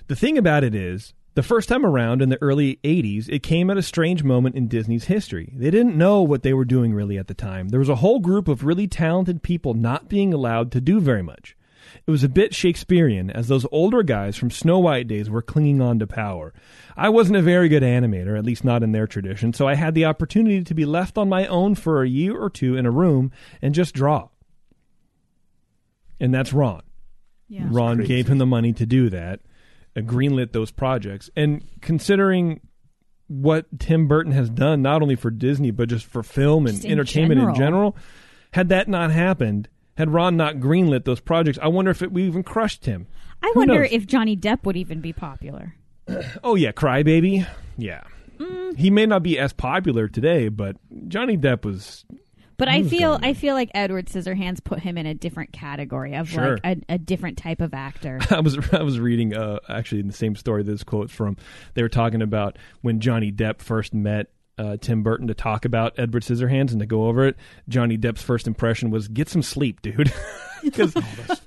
The 0.08 0.16
thing 0.16 0.36
about 0.36 0.64
it 0.64 0.74
is, 0.74 1.14
the 1.34 1.42
first 1.42 1.68
time 1.68 1.86
around 1.86 2.20
in 2.20 2.28
the 2.28 2.40
early 2.42 2.78
80s, 2.84 3.28
it 3.28 3.42
came 3.42 3.70
at 3.70 3.78
a 3.78 3.82
strange 3.82 4.22
moment 4.22 4.54
in 4.54 4.68
Disney's 4.68 5.04
history. 5.04 5.52
They 5.56 5.70
didn't 5.70 5.96
know 5.96 6.22
what 6.22 6.42
they 6.42 6.52
were 6.52 6.64
doing 6.64 6.92
really 6.92 7.18
at 7.18 7.28
the 7.28 7.34
time. 7.34 7.70
There 7.70 7.80
was 7.80 7.88
a 7.88 7.96
whole 7.96 8.20
group 8.20 8.48
of 8.48 8.64
really 8.64 8.86
talented 8.86 9.42
people 9.42 9.74
not 9.74 10.08
being 10.08 10.34
allowed 10.34 10.70
to 10.72 10.80
do 10.80 11.00
very 11.00 11.22
much. 11.22 11.56
It 12.06 12.10
was 12.10 12.24
a 12.24 12.28
bit 12.28 12.54
Shakespearean, 12.54 13.30
as 13.30 13.48
those 13.48 13.66
older 13.70 14.02
guys 14.02 14.36
from 14.36 14.50
Snow 14.50 14.78
White 14.78 15.08
days 15.08 15.28
were 15.28 15.42
clinging 15.42 15.80
on 15.80 15.98
to 15.98 16.06
power. 16.06 16.52
I 16.96 17.08
wasn't 17.08 17.36
a 17.38 17.42
very 17.42 17.68
good 17.68 17.82
animator, 17.82 18.36
at 18.36 18.44
least 18.44 18.64
not 18.64 18.82
in 18.82 18.92
their 18.92 19.06
tradition, 19.06 19.52
so 19.52 19.66
I 19.68 19.74
had 19.74 19.94
the 19.94 20.04
opportunity 20.04 20.62
to 20.62 20.74
be 20.74 20.84
left 20.84 21.18
on 21.18 21.28
my 21.28 21.46
own 21.46 21.74
for 21.74 22.02
a 22.02 22.08
year 22.08 22.36
or 22.36 22.50
two 22.50 22.76
in 22.76 22.86
a 22.86 22.90
room 22.90 23.30
and 23.60 23.74
just 23.74 23.94
draw. 23.94 24.28
And 26.20 26.32
that's 26.32 26.52
Ron. 26.52 26.82
Yeah. 27.48 27.66
Ron 27.68 28.04
gave 28.04 28.28
him 28.28 28.38
the 28.38 28.46
money 28.46 28.72
to 28.74 28.86
do 28.86 29.10
that, 29.10 29.40
greenlit 30.00 30.52
those 30.52 30.70
projects. 30.70 31.28
And 31.36 31.64
considering 31.80 32.60
what 33.28 33.66
Tim 33.78 34.08
Burton 34.08 34.32
has 34.32 34.50
done, 34.50 34.82
not 34.82 35.02
only 35.02 35.16
for 35.16 35.30
Disney, 35.30 35.70
but 35.70 35.88
just 35.88 36.06
for 36.06 36.22
film 36.22 36.66
and 36.66 36.84
in 36.84 36.92
entertainment 36.92 37.40
in 37.40 37.54
general. 37.54 37.92
general, 37.92 37.96
had 38.52 38.68
that 38.70 38.88
not 38.88 39.10
happened, 39.10 39.68
had 39.96 40.10
Ron 40.10 40.36
not 40.36 40.56
greenlit 40.56 41.04
those 41.04 41.20
projects, 41.20 41.58
I 41.60 41.68
wonder 41.68 41.90
if 41.90 42.02
it 42.02 42.12
we 42.12 42.24
even 42.24 42.42
crushed 42.42 42.86
him. 42.86 43.06
I 43.42 43.50
Who 43.54 43.60
wonder 43.60 43.80
knows? 43.80 43.88
if 43.92 44.06
Johnny 44.06 44.36
Depp 44.36 44.64
would 44.64 44.76
even 44.76 45.00
be 45.00 45.12
popular. 45.12 45.74
Oh, 46.44 46.56
yeah, 46.56 46.72
Crybaby. 46.72 47.46
Yeah. 47.78 48.02
Mm. 48.38 48.76
He 48.76 48.90
may 48.90 49.06
not 49.06 49.22
be 49.22 49.38
as 49.38 49.52
popular 49.52 50.08
today, 50.08 50.48
but 50.48 50.76
Johnny 51.08 51.38
Depp 51.38 51.64
was. 51.64 52.04
But 52.56 52.68
I 52.68 52.82
feel 52.82 53.18
I 53.22 53.34
feel 53.34 53.54
like 53.54 53.70
Edward 53.74 54.06
Scissorhands 54.06 54.62
put 54.62 54.80
him 54.80 54.96
in 54.98 55.06
a 55.06 55.14
different 55.14 55.52
category 55.52 56.14
of 56.14 56.28
Sure. 56.28 56.58
like 56.64 56.78
a, 56.88 56.94
a 56.94 56.98
different 56.98 57.38
type 57.38 57.60
of 57.60 57.74
actor. 57.74 58.18
I 58.30 58.40
was 58.40 58.58
I 58.72 58.82
was 58.82 58.98
reading 59.00 59.34
uh, 59.34 59.58
actually 59.68 60.00
in 60.00 60.06
the 60.06 60.12
same 60.12 60.36
story 60.36 60.62
this 60.62 60.82
quote 60.84 61.10
from. 61.10 61.36
They 61.74 61.82
were 61.82 61.88
talking 61.88 62.22
about 62.22 62.58
when 62.82 63.00
Johnny 63.00 63.32
Depp 63.32 63.60
first 63.60 63.94
met 63.94 64.28
uh, 64.58 64.76
Tim 64.80 65.02
Burton 65.02 65.28
to 65.28 65.34
talk 65.34 65.64
about 65.64 65.98
Edward 65.98 66.22
Scissorhands 66.22 66.70
and 66.72 66.80
to 66.80 66.86
go 66.86 67.06
over 67.06 67.26
it. 67.26 67.36
Johnny 67.68 67.96
Depp's 67.96 68.22
first 68.22 68.46
impression 68.46 68.90
was 68.90 69.08
get 69.08 69.28
some 69.28 69.42
sleep, 69.42 69.82
dude. 69.82 70.12
Because 70.62 70.94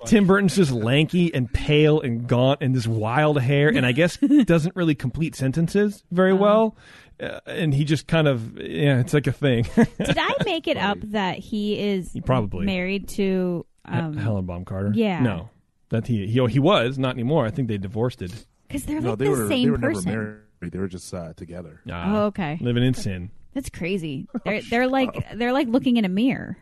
Tim 0.08 0.28
Burton's 0.28 0.58
just 0.58 0.72
lanky 0.72 1.34
and 1.34 1.50
pale 1.50 2.02
and 2.02 2.28
gaunt 2.28 2.62
and 2.62 2.76
this 2.76 2.86
wild 2.86 3.40
hair, 3.40 3.70
and 3.70 3.86
I 3.86 3.94
guess 3.94 4.18
doesn't 4.18 4.76
really 4.76 4.94
complete 4.94 5.36
sentences 5.36 6.04
very 6.12 6.34
well. 6.34 6.76
Uh, 7.20 7.40
and 7.46 7.74
he 7.74 7.86
just 7.86 8.08
kind 8.08 8.28
of 8.28 8.60
yeah, 8.60 9.00
it's 9.00 9.14
like 9.14 9.28
a 9.28 9.32
thing. 9.32 9.64
Did 9.76 10.18
I 10.18 10.32
make 10.46 10.68
it 10.68 10.78
up 10.78 10.98
that 11.12 11.38
he 11.40 11.80
is 11.80 12.16
Probably. 12.26 12.66
married 12.66 13.08
to 13.10 13.66
um 13.86 14.18
Helen 14.18 14.46
Bonham 14.46 14.66
Carter. 14.66 14.92
yeah. 14.94 15.22
no, 15.22 15.50
that 15.90 16.08
he 16.08 16.28
he 16.28 16.46
he 16.48 16.60
was 16.60 16.98
not 16.98 17.12
anymore. 17.16 17.46
I 17.46 17.52
think 17.52 17.68
they 17.68 17.78
divorced 17.78 18.22
it. 18.22 18.46
because 18.68 18.86
they're 18.86 19.00
No, 19.02 19.12
like 19.12 19.20
they 19.20 19.26
the 19.26 19.32
were 19.32 19.48
same 19.48 19.64
they 19.66 19.70
were 19.72 19.78
person. 19.78 20.12
never 20.12 20.24
married. 20.24 20.74
They 20.74 20.80
were 20.80 20.88
just 20.88 21.14
uh, 21.14 21.34
together. 21.36 21.82
Ah, 21.90 22.14
Oh, 22.16 22.26
okay. 22.28 22.58
living 22.60 22.84
in 22.84 22.94
sin. 22.94 23.30
That's 23.54 23.70
crazy. 23.70 24.28
They're 24.44 24.62
they're 24.70 24.88
like 24.88 25.14
they're 25.38 25.54
like 25.54 25.68
looking 25.68 25.98
in 25.98 26.06
a 26.06 26.10
mirror. 26.10 26.58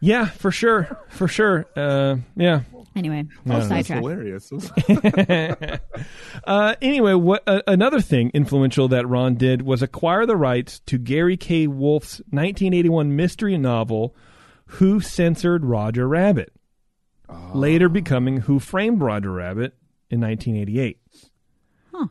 Yeah, 0.00 0.24
for 0.24 0.50
sure, 0.50 0.98
for 1.10 1.28
sure. 1.28 1.66
Uh, 1.76 2.16
yeah. 2.34 2.62
Anyway, 2.96 3.24
No, 3.44 3.54
I'll 3.54 3.60
that's 3.60 3.68
That's 3.68 3.88
sidetrack. 3.88 4.02
hilarious. 4.02 4.50
Uh, 6.46 6.74
anyway, 6.82 7.14
what 7.14 7.42
uh, 7.46 7.62
another 7.66 8.00
thing 8.00 8.30
influential 8.34 8.88
that 8.88 9.06
Ron 9.06 9.34
did 9.34 9.62
was 9.62 9.82
acquire 9.82 10.26
the 10.26 10.36
rights 10.36 10.80
to 10.86 10.98
Gary 10.98 11.36
K. 11.36 11.66
Wolf's 11.66 12.18
1981 12.30 13.14
mystery 13.14 13.56
novel, 13.58 14.16
"Who 14.66 15.00
Censored 15.00 15.64
Roger 15.64 16.08
Rabbit," 16.08 16.52
later 17.54 17.88
becoming 17.88 18.38
"Who 18.38 18.58
Framed 18.58 19.00
Roger 19.02 19.32
Rabbit" 19.32 19.74
in 20.10 20.20
1988. 20.20 20.98
Huh. 21.92 22.06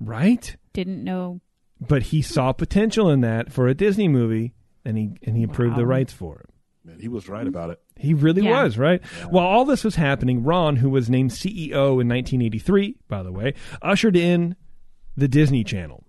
right? 0.00 0.56
Didn't 0.72 1.02
know. 1.04 1.40
But 1.80 2.04
he 2.04 2.20
saw 2.22 2.52
potential 2.52 3.08
in 3.08 3.20
that 3.20 3.52
for 3.52 3.68
a 3.68 3.74
Disney 3.74 4.08
movie, 4.08 4.54
and 4.84 4.98
he 4.98 5.12
and 5.22 5.36
he 5.36 5.44
approved 5.44 5.76
the 5.76 5.86
rights 5.86 6.12
for 6.12 6.40
it. 6.40 6.50
Man, 6.88 6.98
he 7.00 7.08
was 7.08 7.28
right 7.28 7.46
about 7.46 7.70
it. 7.70 7.80
He 7.96 8.14
really 8.14 8.42
Yeah. 8.42 8.62
was, 8.64 8.78
right? 8.78 9.04
While 9.30 9.46
all 9.46 9.64
this 9.66 9.84
was 9.84 9.96
happening, 9.96 10.42
Ron, 10.42 10.76
who 10.76 10.88
was 10.90 11.10
named 11.10 11.32
CEO 11.32 12.00
in 12.00 12.08
1983, 12.08 12.96
by 13.08 13.22
the 13.22 13.30
way, 13.32 13.52
ushered 13.82 14.16
in 14.16 14.56
the 15.16 15.28
Disney 15.28 15.64
Channel, 15.64 16.02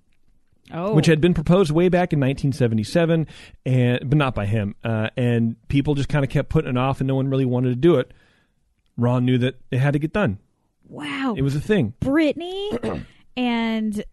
Oh, 0.71 0.93
which 0.93 1.07
had 1.07 1.19
been 1.19 1.33
proposed 1.33 1.71
way 1.71 1.89
back 1.89 2.13
in 2.13 2.19
1977, 2.19 3.27
and 3.65 3.99
but 4.09 4.17
not 4.17 4.35
by 4.35 4.45
him. 4.45 4.75
Uh, 4.83 5.09
and 5.17 5.55
people 5.67 5.95
just 5.95 6.07
kind 6.09 6.23
of 6.23 6.29
kept 6.29 6.47
putting 6.49 6.69
it 6.69 6.77
off, 6.77 7.01
and 7.01 7.07
no 7.07 7.15
one 7.15 7.29
really 7.29 7.45
wanted 7.45 7.69
to 7.69 7.75
do 7.75 7.95
it. 7.95 8.13
Ron 8.95 9.25
knew 9.25 9.37
that 9.39 9.59
it 9.71 9.79
had 9.79 9.93
to 9.93 9.99
get 9.99 10.13
done. 10.13 10.37
wow. 10.87 11.33
It 11.37 11.41
was 11.41 11.55
a 11.55 11.59
thing. 11.61 11.93
Brittany 11.99 12.71
and 13.37 14.03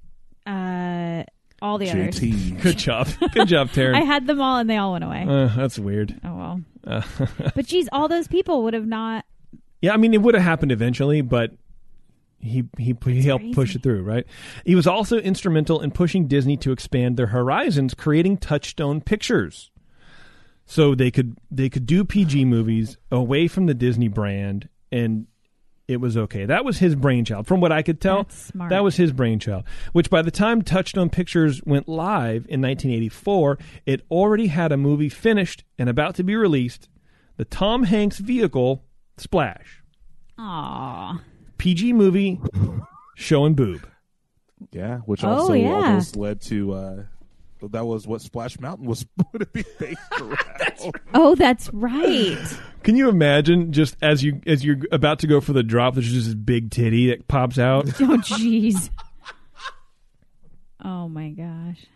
uh, 0.47 1.25
all 1.63 1.79
the 1.79 1.91
others. 1.91 2.19
JT. 2.21 2.61
Good 2.63 2.79
job. 2.79 3.09
Good 3.33 3.49
job, 3.49 3.71
Terry. 3.73 3.95
I 3.95 4.01
had 4.01 4.27
them 4.27 4.41
all, 4.41 4.59
and 4.59 4.69
they 4.69 4.77
all 4.77 4.93
went 4.93 5.05
away. 5.05 5.25
Uh, 5.29 5.49
that's 5.57 5.79
weird. 5.79 6.19
oh 6.25 6.35
well. 6.37 6.61
Uh, 6.87 7.03
But 7.55 7.67
geez, 7.67 7.89
all 7.93 8.09
those 8.09 8.29
people 8.29 8.63
would 8.65 8.75
have 8.75 8.87
not. 8.87 9.25
Yeah, 9.83 9.93
I 9.93 9.97
mean, 9.97 10.15
it 10.15 10.23
would 10.23 10.35
have 10.35 10.43
happened 10.45 10.73
eventually, 10.73 11.21
but 11.23 11.53
he 12.41 12.65
he 12.79 12.95
he 13.05 13.23
helped 13.23 13.43
crazy. 13.45 13.55
push 13.55 13.75
it 13.75 13.83
through, 13.83 14.03
right? 14.03 14.27
He 14.65 14.75
was 14.75 14.87
also 14.87 15.19
instrumental 15.19 15.81
in 15.81 15.91
pushing 15.91 16.27
Disney 16.29 16.57
to 16.59 16.73
expand 16.73 17.17
their 17.17 17.29
horizons, 17.29 17.95
creating 17.95 18.39
Touchstone 18.39 19.01
Pictures, 19.01 19.71
so 20.65 20.95
they 20.95 21.11
could 21.11 21.37
they 21.51 21.69
could 21.69 21.87
do 21.87 22.05
PG 22.05 22.45
movies 22.45 22.99
away 23.11 23.49
from 23.49 23.67
the 23.67 23.75
Disney 23.75 24.09
brand, 24.09 24.69
and 24.93 25.27
it 25.89 25.99
was 25.99 26.17
okay. 26.17 26.45
That 26.47 26.65
was 26.65 26.79
his 26.79 26.95
brainchild, 26.95 27.47
from 27.47 27.61
what 27.61 27.71
I 27.73 27.83
could 27.83 28.01
tell. 28.01 28.25
That's 28.25 28.47
smart. 28.47 28.71
That 28.71 28.83
was 28.83 28.97
his 28.97 29.13
brainchild. 29.13 29.65
Which 29.93 30.11
by 30.11 30.23
the 30.23 30.31
time 30.31 30.63
Touchstone 30.63 31.11
Pictures 31.11 31.63
went 31.65 31.89
live 31.89 32.47
in 32.49 32.61
1984, 32.63 33.59
it 33.87 34.03
already 34.11 34.49
had 34.49 34.73
a 34.73 34.77
movie 34.77 35.09
finished 35.09 35.65
and 35.79 35.89
about 35.89 36.15
to 36.17 36.25
be 36.25 36.35
released, 36.35 36.89
the 37.37 37.45
Tom 37.45 37.85
Hanks 37.85 38.19
vehicle 38.19 38.83
Splash. 39.17 39.83
Aw. 40.39 41.21
PG 41.59 41.93
movie 41.93 42.41
showing 43.15 43.55
boob. 43.55 43.87
Yeah, 44.73 44.99
which 45.01 45.23
Oh, 45.25 45.29
also 45.29 45.53
yeah. 45.55 45.69
almost 45.73 46.17
led 46.17 46.41
to 46.43 46.73
uh, 46.73 47.03
that 47.61 47.85
was 47.85 48.07
what 48.07 48.21
Splash 48.21 48.59
Mountain 48.61 48.87
was 48.87 49.05
going 49.33 49.39
to 49.41 49.47
be 49.47 49.65
based 49.79 50.01
around. 50.21 50.95
Oh, 51.15 51.35
that's 51.35 51.73
right. 51.73 52.39
Can 52.83 52.97
you 52.97 53.09
imagine 53.09 53.73
just 53.73 53.97
as 54.01 54.23
you 54.23 54.41
as 54.47 54.65
you're 54.65 54.79
about 54.93 55.19
to 55.21 55.27
go 55.27 55.41
for 55.41 55.53
the 55.53 55.63
drop, 55.63 55.95
there's 55.95 56.13
just 56.13 56.27
this 56.27 56.35
big 56.35 56.71
titty 56.71 57.09
that 57.09 57.27
pops 57.29 57.59
out? 57.59 57.87
oh, 58.01 58.19
jeez. 58.19 58.91
Oh 60.85 61.09
my 61.09 61.31
gosh. 61.31 61.87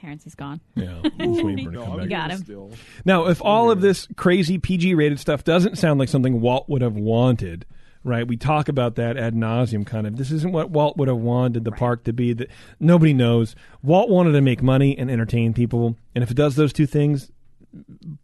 Terrence 0.00 0.26
is 0.26 0.34
gone. 0.34 0.60
yeah, 0.74 1.00
just 1.18 1.42
waiting 1.42 1.64
for 1.64 1.70
it 1.72 1.78
to 1.78 1.82
come 1.84 1.92
I'm 1.92 1.98
back. 2.00 2.08
got 2.10 2.30
him. 2.30 2.38
Still. 2.38 2.70
Now, 3.04 3.26
if 3.26 3.42
all 3.42 3.70
of 3.70 3.80
this 3.80 4.06
crazy 4.16 4.58
PG 4.58 4.94
rated 4.94 5.18
stuff 5.18 5.42
doesn't 5.42 5.76
sound 5.78 5.98
like 5.98 6.08
something 6.10 6.40
Walt 6.40 6.68
would 6.68 6.82
have 6.82 6.94
wanted, 6.96 7.64
right? 8.06 8.26
We 8.26 8.36
talk 8.36 8.68
about 8.68 8.94
that 8.94 9.16
ad 9.16 9.34
nauseum. 9.34 9.84
Kind 9.86 10.06
of. 10.06 10.16
This 10.16 10.30
isn't 10.30 10.52
what 10.52 10.70
Walt 10.70 10.96
would 10.96 11.08
have 11.08 11.18
wanted 11.18 11.64
the 11.64 11.72
park 11.72 12.04
to 12.04 12.12
be. 12.12 12.32
That 12.32 12.50
nobody 12.80 13.12
knows. 13.12 13.56
Walt 13.82 14.08
wanted 14.08 14.32
to 14.32 14.40
make 14.40 14.62
money 14.62 14.96
and 14.96 15.10
entertain 15.10 15.52
people, 15.52 15.96
and 16.14 16.24
if 16.24 16.30
it 16.30 16.36
does 16.36 16.56
those 16.56 16.72
two 16.72 16.86
things, 16.86 17.30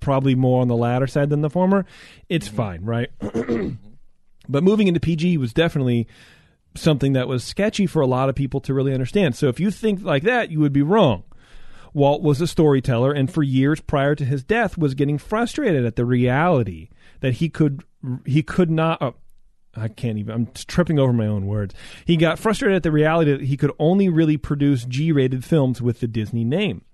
probably 0.00 0.34
more 0.34 0.62
on 0.62 0.68
the 0.68 0.76
latter 0.76 1.06
side 1.06 1.30
than 1.30 1.42
the 1.42 1.50
former. 1.50 1.84
It's 2.28 2.48
fine, 2.48 2.84
right? 2.84 3.10
but 4.48 4.62
moving 4.62 4.88
into 4.88 5.00
PG 5.00 5.36
was 5.38 5.52
definitely 5.52 6.06
something 6.74 7.12
that 7.12 7.28
was 7.28 7.44
sketchy 7.44 7.86
for 7.86 8.00
a 8.00 8.06
lot 8.06 8.28
of 8.28 8.34
people 8.34 8.60
to 8.60 8.74
really 8.74 8.94
understand. 8.94 9.36
So 9.36 9.48
if 9.48 9.60
you 9.60 9.70
think 9.70 10.02
like 10.02 10.22
that, 10.22 10.50
you 10.50 10.60
would 10.60 10.72
be 10.72 10.82
wrong. 10.82 11.24
Walt 11.94 12.22
was 12.22 12.40
a 12.40 12.46
storyteller 12.46 13.12
and 13.12 13.30
for 13.30 13.42
years 13.42 13.80
prior 13.80 14.14
to 14.14 14.24
his 14.24 14.42
death 14.42 14.78
was 14.78 14.94
getting 14.94 15.18
frustrated 15.18 15.84
at 15.84 15.96
the 15.96 16.06
reality 16.06 16.88
that 17.20 17.34
he 17.34 17.50
could 17.50 17.84
he 18.24 18.42
could 18.42 18.70
not 18.70 19.00
uh, 19.02 19.12
I 19.74 19.88
can't 19.88 20.18
even 20.18 20.34
I'm 20.34 20.48
tripping 20.54 20.98
over 20.98 21.12
my 21.12 21.26
own 21.26 21.46
words. 21.46 21.74
He 22.04 22.16
got 22.16 22.38
frustrated 22.38 22.76
at 22.76 22.82
the 22.82 22.92
reality 22.92 23.32
that 23.32 23.42
he 23.42 23.56
could 23.56 23.72
only 23.78 24.08
really 24.08 24.36
produce 24.36 24.84
G-rated 24.84 25.44
films 25.44 25.80
with 25.80 26.00
the 26.00 26.08
Disney 26.08 26.44
name. 26.44 26.84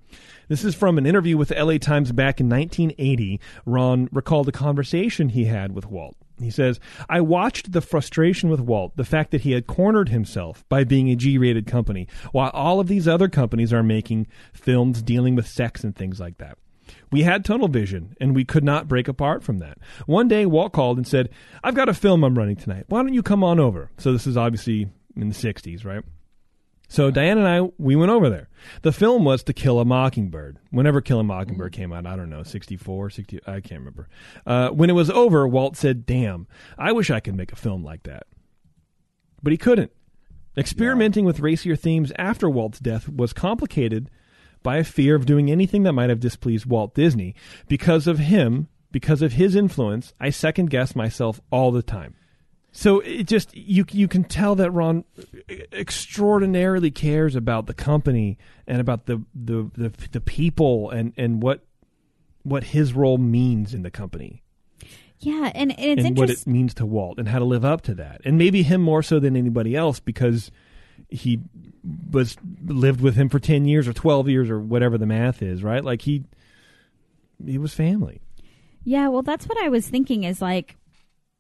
This 0.49 0.65
is 0.65 0.75
from 0.75 0.97
an 0.97 1.05
interview 1.05 1.37
with 1.37 1.49
the 1.49 1.63
LA 1.63 1.77
Times 1.77 2.13
back 2.13 2.41
in 2.41 2.49
1980. 2.49 3.39
Ron 3.67 4.09
recalled 4.11 4.49
a 4.49 4.53
conversation 4.53 5.29
he 5.29 5.45
had 5.45 5.73
with 5.73 5.87
Walt. 5.87 6.17
He 6.41 6.51
says, 6.51 6.81
I 7.09 7.21
watched 7.21 7.73
the 7.73 7.81
frustration 7.81 8.49
with 8.49 8.61
Walt, 8.61 8.97
the 8.97 9.05
fact 9.05 9.33
that 9.33 9.43
he 9.43 9.53
had 9.53 9.67
cornered 9.67 10.09
himself 10.09 10.65
by 10.69 10.85
being 10.85 11.11
a 11.11 11.17
G 11.17 11.37
rated 11.37 11.67
company, 11.67 12.07
while 12.33 12.51
all 12.51 12.81
of 12.81 12.89
these 12.89 13.09
other 13.09 13.29
companies 13.29 13.73
are 13.73 13.83
making 13.83 14.27
films 14.53 15.03
dealing 15.03 15.35
with 15.35 15.49
sex 15.49 15.85
and 15.85 15.95
things 15.95 16.21
like 16.21 16.39
that. 16.39 16.57
We 17.11 17.23
had 17.23 17.45
tunnel 17.45 17.69
vision, 17.69 18.17
and 18.21 18.35
we 18.35 18.45
could 18.45 18.65
not 18.65 18.89
break 18.89 19.09
apart 19.09 19.43
from 19.43 19.59
that. 19.59 19.79
One 20.07 20.29
day, 20.29 20.45
Walt 20.47 20.73
called 20.73 20.99
and 20.99 21.07
said, 21.07 21.31
I've 21.65 21.75
got 21.75 21.89
a 21.89 21.95
film 21.95 22.23
I'm 22.23 22.37
running 22.37 22.57
tonight. 22.57 22.85
Why 22.89 23.03
don't 23.03 23.15
you 23.15 23.23
come 23.23 23.43
on 23.43 23.59
over? 23.59 23.91
So, 23.97 24.13
this 24.13 24.27
is 24.27 24.37
obviously 24.37 24.89
in 25.17 25.29
the 25.29 25.35
60s, 25.35 25.85
right? 25.85 26.05
So 26.91 27.11
Diane 27.11 27.37
and 27.37 27.47
I, 27.47 27.69
we 27.77 27.97
went 27.97 28.11
over 28.11 28.31
there. 28.31 28.49
The 28.81 28.93
film 28.93 29.23
was 29.25 29.43
To 29.45 29.53
Kill 29.53 29.79
a 29.79 29.85
Mockingbird. 29.85 30.59
Whenever 30.71 31.03
Kill 31.03 31.21
a 31.21 31.25
Mockingbird 31.25 31.73
came 31.73 31.93
out, 31.93 32.07
I 32.07 32.17
don't 32.17 32.31
know, 32.31 32.43
64, 32.43 33.11
60, 33.11 33.41
I 33.47 33.61
can't 33.61 33.81
remember. 33.81 34.09
Uh, 34.47 34.71
when 34.71 34.89
it 34.89 34.95
was 34.95 35.11
over, 35.11 35.47
Walt 35.47 35.77
said, 35.77 36.07
damn, 36.07 36.47
I 36.79 36.93
wish 36.93 37.11
I 37.11 37.21
could 37.21 37.37
make 37.37 37.53
a 37.53 37.57
film 37.57 37.85
like 37.85 38.05
that. 38.05 38.27
But 39.43 39.53
he 39.53 39.59
couldn't. 39.59 39.93
Experimenting 40.57 41.27
with 41.27 41.41
racier 41.41 41.77
themes 41.77 42.11
after 42.19 42.49
Walt's 42.49 42.81
death 42.81 43.09
was 43.09 43.35
complicated 43.35 44.11
by 44.69 44.77
a 44.77 44.85
fear 44.85 45.15
of 45.15 45.25
doing 45.25 45.51
anything 45.51 45.85
that 45.85 45.95
might 45.95 46.11
have 46.11 46.21
displeased 46.21 46.67
Walt 46.67 46.95
Disney. 46.95 47.35
Because 47.69 48.07
of 48.07 48.19
him, 48.19 48.69
because 48.93 49.23
of 49.23 49.33
his 49.33 49.57
influence, 49.57 50.13
I 50.21 50.29
second 50.29 50.69
guess 50.69 50.95
myself 50.95 51.41
all 51.51 51.73
the 51.73 51.81
time. 51.81 52.17
So 52.71 53.01
it 53.01 53.23
just 53.23 53.57
you 53.57 53.87
you 53.91 54.09
can 54.09 54.25
tell 54.25 54.55
that 54.57 54.71
Ron 54.71 55.05
extraordinarily 55.73 56.91
cares 56.91 57.35
about 57.35 57.65
the 57.65 57.73
company 57.73 58.37
and 58.67 58.79
about 58.79 59.07
the 59.07 59.25
the 59.35 59.71
the, 59.75 59.91
the 60.13 60.21
people 60.21 60.91
and 60.91 61.15
and 61.17 61.43
what 61.43 61.65
what 62.43 62.65
his 62.65 62.93
role 62.93 63.17
means 63.17 63.73
in 63.73 63.85
the 63.85 63.91
company 63.91 64.43
Yeah, 65.19 65.51
and, 65.55 65.73
and 65.79 65.99
it's 65.99 66.07
and 66.07 66.19
what 66.19 66.29
it 66.29 66.47
means 66.47 66.75
to 66.75 66.85
Walt 66.85 67.19
and 67.19 67.27
how 67.27 67.39
to 67.39 67.47
live 67.47 67.65
up 67.65 67.81
to 67.85 67.95
that. 67.95 68.21
And 68.27 68.37
maybe 68.37 68.63
him 68.65 68.83
more 68.83 69.03
so 69.03 69.19
than 69.19 69.35
anybody 69.35 69.75
else 69.75 69.99
because 69.99 70.51
he 71.09 71.41
was 72.11 72.37
lived 72.65 73.01
with 73.01 73.15
him 73.15 73.29
for 73.29 73.39
10 73.39 73.65
years 73.65 73.89
or 73.89 73.93
12 73.93 74.29
years 74.29 74.51
or 74.51 74.61
whatever 74.61 74.99
the 74.99 75.07
math 75.07 75.43
is, 75.43 75.63
right? 75.63 75.85
Like 75.85 76.03
he 76.03 76.25
he 77.45 77.59
was 77.59 77.73
family. 77.73 78.21
Yeah, 78.85 79.09
well, 79.09 79.23
that's 79.23 79.47
what 79.47 79.59
I 79.63 79.69
was 79.69 79.87
thinking. 79.87 80.25
Is 80.25 80.41
like, 80.41 80.77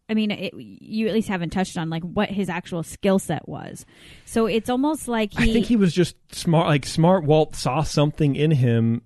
I 0.08 0.14
mean, 0.14 0.30
it, 0.30 0.54
you 0.54 1.08
at 1.08 1.14
least 1.14 1.28
haven't 1.28 1.50
touched 1.50 1.76
on 1.76 1.90
like 1.90 2.02
what 2.02 2.28
his 2.30 2.48
actual 2.48 2.82
skill 2.82 3.18
set 3.18 3.48
was. 3.48 3.86
So 4.24 4.46
it's 4.46 4.70
almost 4.70 5.08
like 5.08 5.32
he. 5.32 5.50
I 5.50 5.52
think 5.52 5.66
he 5.66 5.76
was 5.76 5.92
just 5.92 6.16
smart. 6.34 6.66
Like 6.66 6.86
smart 6.86 7.24
Walt 7.24 7.56
saw 7.56 7.82
something 7.82 8.36
in 8.36 8.50
him. 8.50 9.02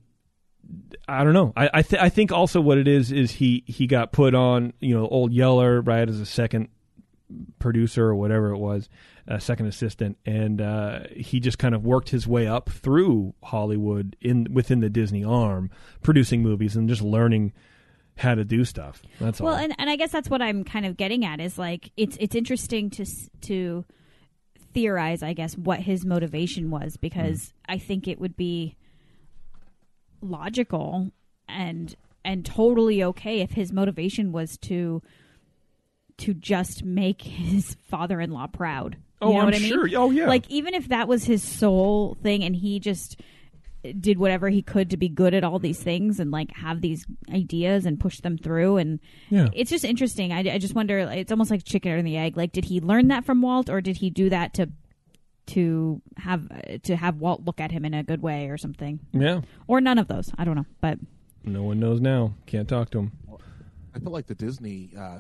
I 1.09 1.25
don't 1.25 1.35
know. 1.35 1.53
I 1.57 1.71
I, 1.75 1.83
th- 1.83 2.03
I 2.03 2.09
think 2.09 2.33
also 2.33 2.61
what 2.61 2.79
it 2.79 2.89
is 2.89 3.13
is 3.13 3.33
he 3.33 3.65
he 3.67 3.87
got 3.87 4.13
put 4.13 4.35
on 4.35 4.73
you 4.81 4.95
know 4.95 5.07
old 5.07 5.33
Yeller 5.33 5.81
right 5.81 6.09
as 6.09 6.21
a 6.21 6.27
second 6.27 6.69
producer 7.59 8.05
or 8.05 8.15
whatever 8.15 8.53
it 8.53 8.59
was, 8.59 8.89
a 9.27 9.41
second 9.41 9.67
assistant, 9.67 10.19
and 10.27 10.61
uh, 10.61 11.01
he 11.15 11.41
just 11.41 11.59
kind 11.59 11.75
of 11.75 11.85
worked 11.85 12.11
his 12.11 12.27
way 12.27 12.47
up 12.47 12.69
through 12.69 13.35
Hollywood 13.43 14.17
in 14.21 14.49
within 14.53 14.81
the 14.81 14.91
Disney 14.91 15.25
arm, 15.25 15.71
producing 16.03 16.43
movies 16.43 16.77
and 16.77 16.89
just 16.89 17.03
learning 17.03 17.53
how 18.17 18.35
to 18.35 18.45
do 18.45 18.65
stuff. 18.65 19.03
That's 19.21 19.41
well, 19.41 19.55
all. 19.55 19.59
and, 19.59 19.75
and 19.79 19.89
I 19.89 19.97
guess 19.97 20.11
that's 20.11 20.29
what 20.29 20.43
I'm 20.43 20.65
kind 20.65 20.87
of 20.87 20.97
getting 20.97 21.25
at 21.25 21.41
is 21.41 21.59
like 21.59 21.91
it's 21.97 22.17
it's 22.21 22.35
interesting 22.35 22.91
to 22.91 23.07
to 23.43 23.85
theorize, 24.73 25.23
I 25.23 25.33
guess, 25.33 25.57
what 25.57 25.81
his 25.81 26.05
motivation 26.05 26.71
was 26.71 26.97
because 26.97 27.53
I 27.69 27.79
think 27.79 28.09
it 28.09 28.21
would 28.21 28.37
be 28.37 28.77
logical 30.21 31.11
and 31.49 31.95
and 32.25 32.45
totally 32.45 33.03
okay 33.03 33.41
if 33.41 33.53
his 33.53 33.73
motivation 33.73 34.33
was 34.33 34.57
to 34.59 35.03
to 36.19 36.35
just 36.35 36.85
make 36.85 37.23
his 37.23 37.77
father-in-law 37.89 38.49
proud. 38.49 38.97
You 39.23 39.29
oh, 39.29 39.33
know 39.33 39.39
I'm 39.39 39.45
what 39.47 39.55
I 39.55 39.59
mean? 39.59 39.69
sure. 39.69 39.89
Oh 39.97 40.11
yeah. 40.11 40.27
Like 40.27 40.45
even 40.51 40.75
if 40.75 40.89
that 40.89 41.09
was 41.09 41.25
his 41.25 41.43
sole 41.43 42.17
thing 42.23 42.45
and 42.45 42.55
he 42.55 42.81
just 42.81 43.21
did 43.99 44.19
whatever 44.19 44.49
he 44.49 44.63
could 44.63 44.91
to 44.91 44.97
be 44.97 45.09
good 45.09 45.35
at 45.35 45.43
all 45.43 45.59
these 45.59 45.83
things 45.83 46.21
and 46.21 46.31
like 46.31 46.55
have 46.57 46.81
these 46.81 47.05
ideas 47.33 47.85
and 47.85 47.99
push 47.99 48.21
them 48.21 48.39
through 48.39 48.77
and 48.77 49.01
yeah. 49.29 49.49
it's 49.53 49.71
just 49.71 49.85
interesting 49.85 50.33
I, 50.33 50.39
I 50.55 50.59
just 50.59 50.73
wonder 50.73 50.99
it's 50.99 51.33
almost 51.33 51.51
like 51.51 51.65
chicken 51.65 51.91
or 51.91 52.01
the 52.01 52.17
egg 52.17 52.37
like 52.37 52.53
did 52.53 52.67
he 52.67 52.81
learn 52.81 53.09
that 53.09 53.25
from 53.25 53.43
walt 53.43 53.69
or 53.69 53.81
did 53.81 53.97
he 53.97 54.09
do 54.09 54.31
that 54.31 54.55
to 54.55 54.69
to 55.47 56.01
have 56.17 56.49
to 56.83 56.95
have 56.95 57.17
walt 57.17 57.45
look 57.45 57.61
at 57.61 57.73
him 57.73 57.85
in 57.85 57.93
a 57.93 58.05
good 58.05 58.23
way 58.23 58.51
or 58.51 58.57
something 58.57 59.01
yeah. 59.11 59.41
or 59.67 59.81
none 59.81 59.99
of 59.99 60.07
those 60.07 60.31
i 60.39 60.45
don't 60.45 60.55
know 60.55 60.67
but 60.81 61.01
No 61.45 61.63
one 61.65 61.81
knows 61.81 62.01
now. 62.01 62.35
Can't 62.47 62.69
talk 62.69 62.91
to 62.91 63.01
him. 63.01 63.13
I 63.95 63.99
feel 63.99 64.13
like 64.13 64.27
the 64.27 64.35
Disney 64.35 64.91
uh, 64.99 65.19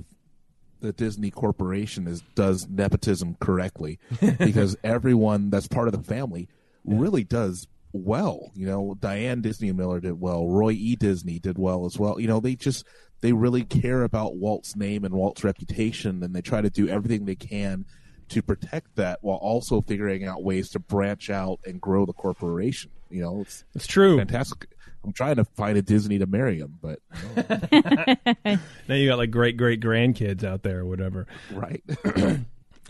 the 0.82 0.92
Disney 0.92 1.30
Corporation 1.30 2.06
is 2.06 2.22
does 2.34 2.68
nepotism 2.68 3.36
correctly 3.40 3.98
because 4.38 4.76
everyone 4.84 5.48
that's 5.50 5.68
part 5.68 5.88
of 5.88 5.94
the 5.96 6.02
family 6.02 6.48
really 6.84 7.24
does 7.24 7.66
well. 7.92 8.50
You 8.54 8.66
know, 8.66 8.96
Diane 9.00 9.40
Disney 9.40 9.72
Miller 9.72 10.00
did 10.00 10.20
well. 10.20 10.48
Roy 10.48 10.72
E. 10.72 10.96
Disney 10.96 11.38
did 11.38 11.56
well 11.58 11.86
as 11.86 11.98
well. 11.98 12.18
You 12.20 12.26
know, 12.28 12.40
they 12.40 12.54
just 12.56 12.84
they 13.20 13.32
really 13.32 13.64
care 13.64 14.02
about 14.02 14.36
Walt's 14.36 14.74
name 14.76 15.04
and 15.04 15.14
Walt's 15.14 15.44
reputation, 15.44 16.22
and 16.22 16.34
they 16.34 16.40
try 16.42 16.60
to 16.60 16.70
do 16.70 16.88
everything 16.88 17.24
they 17.24 17.36
can 17.36 17.86
to 18.30 18.42
protect 18.42 18.96
that 18.96 19.18
while 19.22 19.36
also 19.36 19.80
figuring 19.82 20.24
out 20.24 20.42
ways 20.42 20.70
to 20.70 20.78
branch 20.78 21.28
out 21.30 21.60
and 21.66 21.80
grow 21.80 22.04
the 22.06 22.12
corporation. 22.12 22.90
You 23.10 23.22
know, 23.22 23.40
it's 23.42 23.64
It's 23.74 23.86
true. 23.86 24.16
fantastic. 24.16 24.68
I'm 25.04 25.12
trying 25.12 25.36
to 25.36 25.44
find 25.44 25.76
a 25.76 25.82
Disney 25.82 26.18
to 26.18 26.26
marry 26.26 26.58
him, 26.58 26.78
but 26.80 27.00
Now 28.88 28.94
you 28.94 29.08
got 29.08 29.18
like 29.18 29.30
great 29.30 29.56
great 29.56 29.80
grandkids 29.80 30.44
out 30.44 30.62
there 30.62 30.80
or 30.80 30.84
whatever. 30.86 31.26
right. 31.52 31.82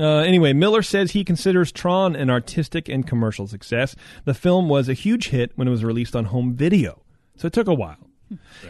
Uh, 0.01 0.21
anyway, 0.21 0.55
Miller 0.55 0.81
says 0.83 1.11
he 1.11 1.23
considers 1.23 1.71
Tron 1.71 2.17
an 2.17 2.31
artistic 2.31 2.89
and 2.89 3.07
commercial 3.07 3.47
success. 3.47 3.95
The 4.25 4.33
film 4.33 4.71
was 4.71 4.89
a 4.89 4.95
huge 4.95 5.29
hit 5.29 5.53
when 5.55 5.69
it 5.69 5.71
was 5.71 5.85
released 5.85 6.17
on 6.17 6.25
home 6.25 6.55
video, 6.55 7.03
so 7.37 7.47
it 7.47 7.53
took 7.53 7.67
a 7.69 7.75
while. 7.75 7.99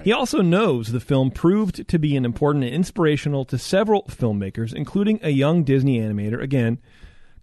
He 0.03 0.13
also 0.13 0.43
knows 0.43 0.91
the 0.91 0.99
film 0.99 1.31
proved 1.31 1.87
to 1.87 1.99
be 2.01 2.17
an 2.17 2.25
important 2.25 2.65
and 2.65 2.75
inspirational 2.75 3.45
to 3.45 3.57
several 3.57 4.03
filmmakers, 4.07 4.75
including 4.75 5.21
a 5.23 5.31
young 5.31 5.63
Disney 5.63 6.01
animator, 6.01 6.43
again, 6.43 6.79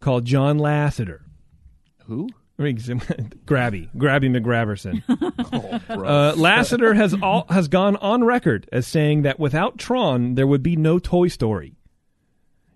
called 0.02 0.26
John 0.26 0.60
Lasseter. 0.60 1.20
Who? 2.08 2.28
Grabby, 3.46 3.90
Grabby 3.96 4.30
McGraverson. 4.30 5.04
Oh. 5.52 6.04
Uh, 6.04 6.36
Lasseter 6.36 6.96
has 6.96 7.16
all, 7.24 7.46
has 7.50 7.68
gone 7.68 7.96
on 7.96 8.24
record 8.24 8.70
as 8.72 8.86
saying 8.86 9.24
that 9.24 9.40
without 9.40 9.80
Tron, 9.80 10.36
there 10.36 10.46
would 10.46 10.62
be 10.62 10.76
no 10.76 11.00
Toy 11.00 11.28
Story. 11.28 11.76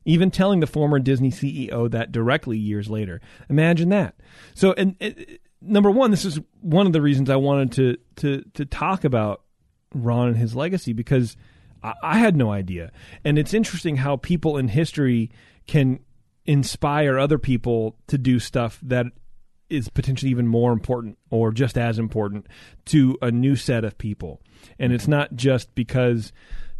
Even 0.06 0.32
telling 0.32 0.60
the 0.60 0.66
former 0.66 0.98
Disney 0.98 1.30
CEO 1.30 1.90
that 1.92 2.12
directly 2.12 2.58
years 2.58 2.90
later. 2.90 3.22
Imagine 3.50 3.90
that. 3.90 4.16
So, 4.56 4.74
and, 4.74 4.96
uh, 5.00 5.12
number 5.62 5.92
one, 5.92 6.10
this 6.10 6.26
is 6.26 6.40
one 6.62 6.88
of 6.88 6.94
the 6.94 7.02
reasons 7.02 7.30
I 7.30 7.36
wanted 7.36 7.72
to 7.74 7.98
to 8.18 8.44
to 8.56 8.66
talk 8.66 9.04
about 9.04 9.42
Ron 9.94 10.30
and 10.30 10.38
his 10.38 10.56
legacy 10.56 10.94
because 10.94 11.38
I, 11.84 11.94
I 12.02 12.18
had 12.18 12.36
no 12.36 12.52
idea, 12.52 12.92
and 13.24 13.38
it's 13.38 13.54
interesting 13.54 13.98
how 13.98 14.18
people 14.18 14.58
in 14.58 14.68
history 14.68 15.32
can 15.68 16.00
inspire 16.46 17.18
other 17.18 17.38
people 17.38 17.96
to 18.08 18.18
do 18.18 18.40
stuff 18.40 18.80
that 18.84 19.06
is 19.74 19.90
potentially 19.90 20.32
even 20.32 20.48
more 20.48 20.72
important 20.72 21.18
or 21.30 21.52
just 21.52 21.78
as 21.78 21.98
important 21.98 22.48
to 22.86 23.18
a 23.22 23.32
new 23.32 23.56
set 23.56 23.84
of 23.84 23.98
people. 23.98 24.40
And 24.78 24.94
it's 24.94 25.08
not 25.08 25.36
just 25.36 25.74
because 25.76 26.32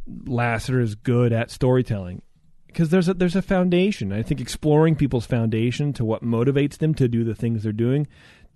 Lasseter 0.08 0.82
is 0.82 0.96
good 0.96 1.34
at 1.34 1.50
storytelling. 1.50 2.22
Because 2.68 2.90
there's 2.90 3.08
a 3.08 3.14
there's 3.14 3.36
a 3.36 3.42
foundation. 3.42 4.12
I 4.12 4.24
think 4.24 4.42
exploring 4.42 4.96
people's 4.96 5.26
foundation 5.26 5.94
to 5.94 6.06
what 6.06 6.24
motivates 6.24 6.78
them 6.78 6.96
to 6.96 7.08
do 7.08 7.24
the 7.24 7.36
things 7.36 7.64
they're 7.64 7.72
doing, 7.72 8.08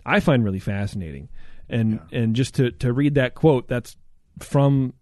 I 0.04 0.20
find 0.20 0.44
really 0.44 0.58
fascinating. 0.58 1.28
And 1.68 2.00
and 2.10 2.34
just 2.34 2.54
to, 2.56 2.70
to 2.72 2.92
read 2.92 3.14
that 3.14 3.34
quote, 3.34 3.68
that's 3.68 3.96
from 4.40 4.94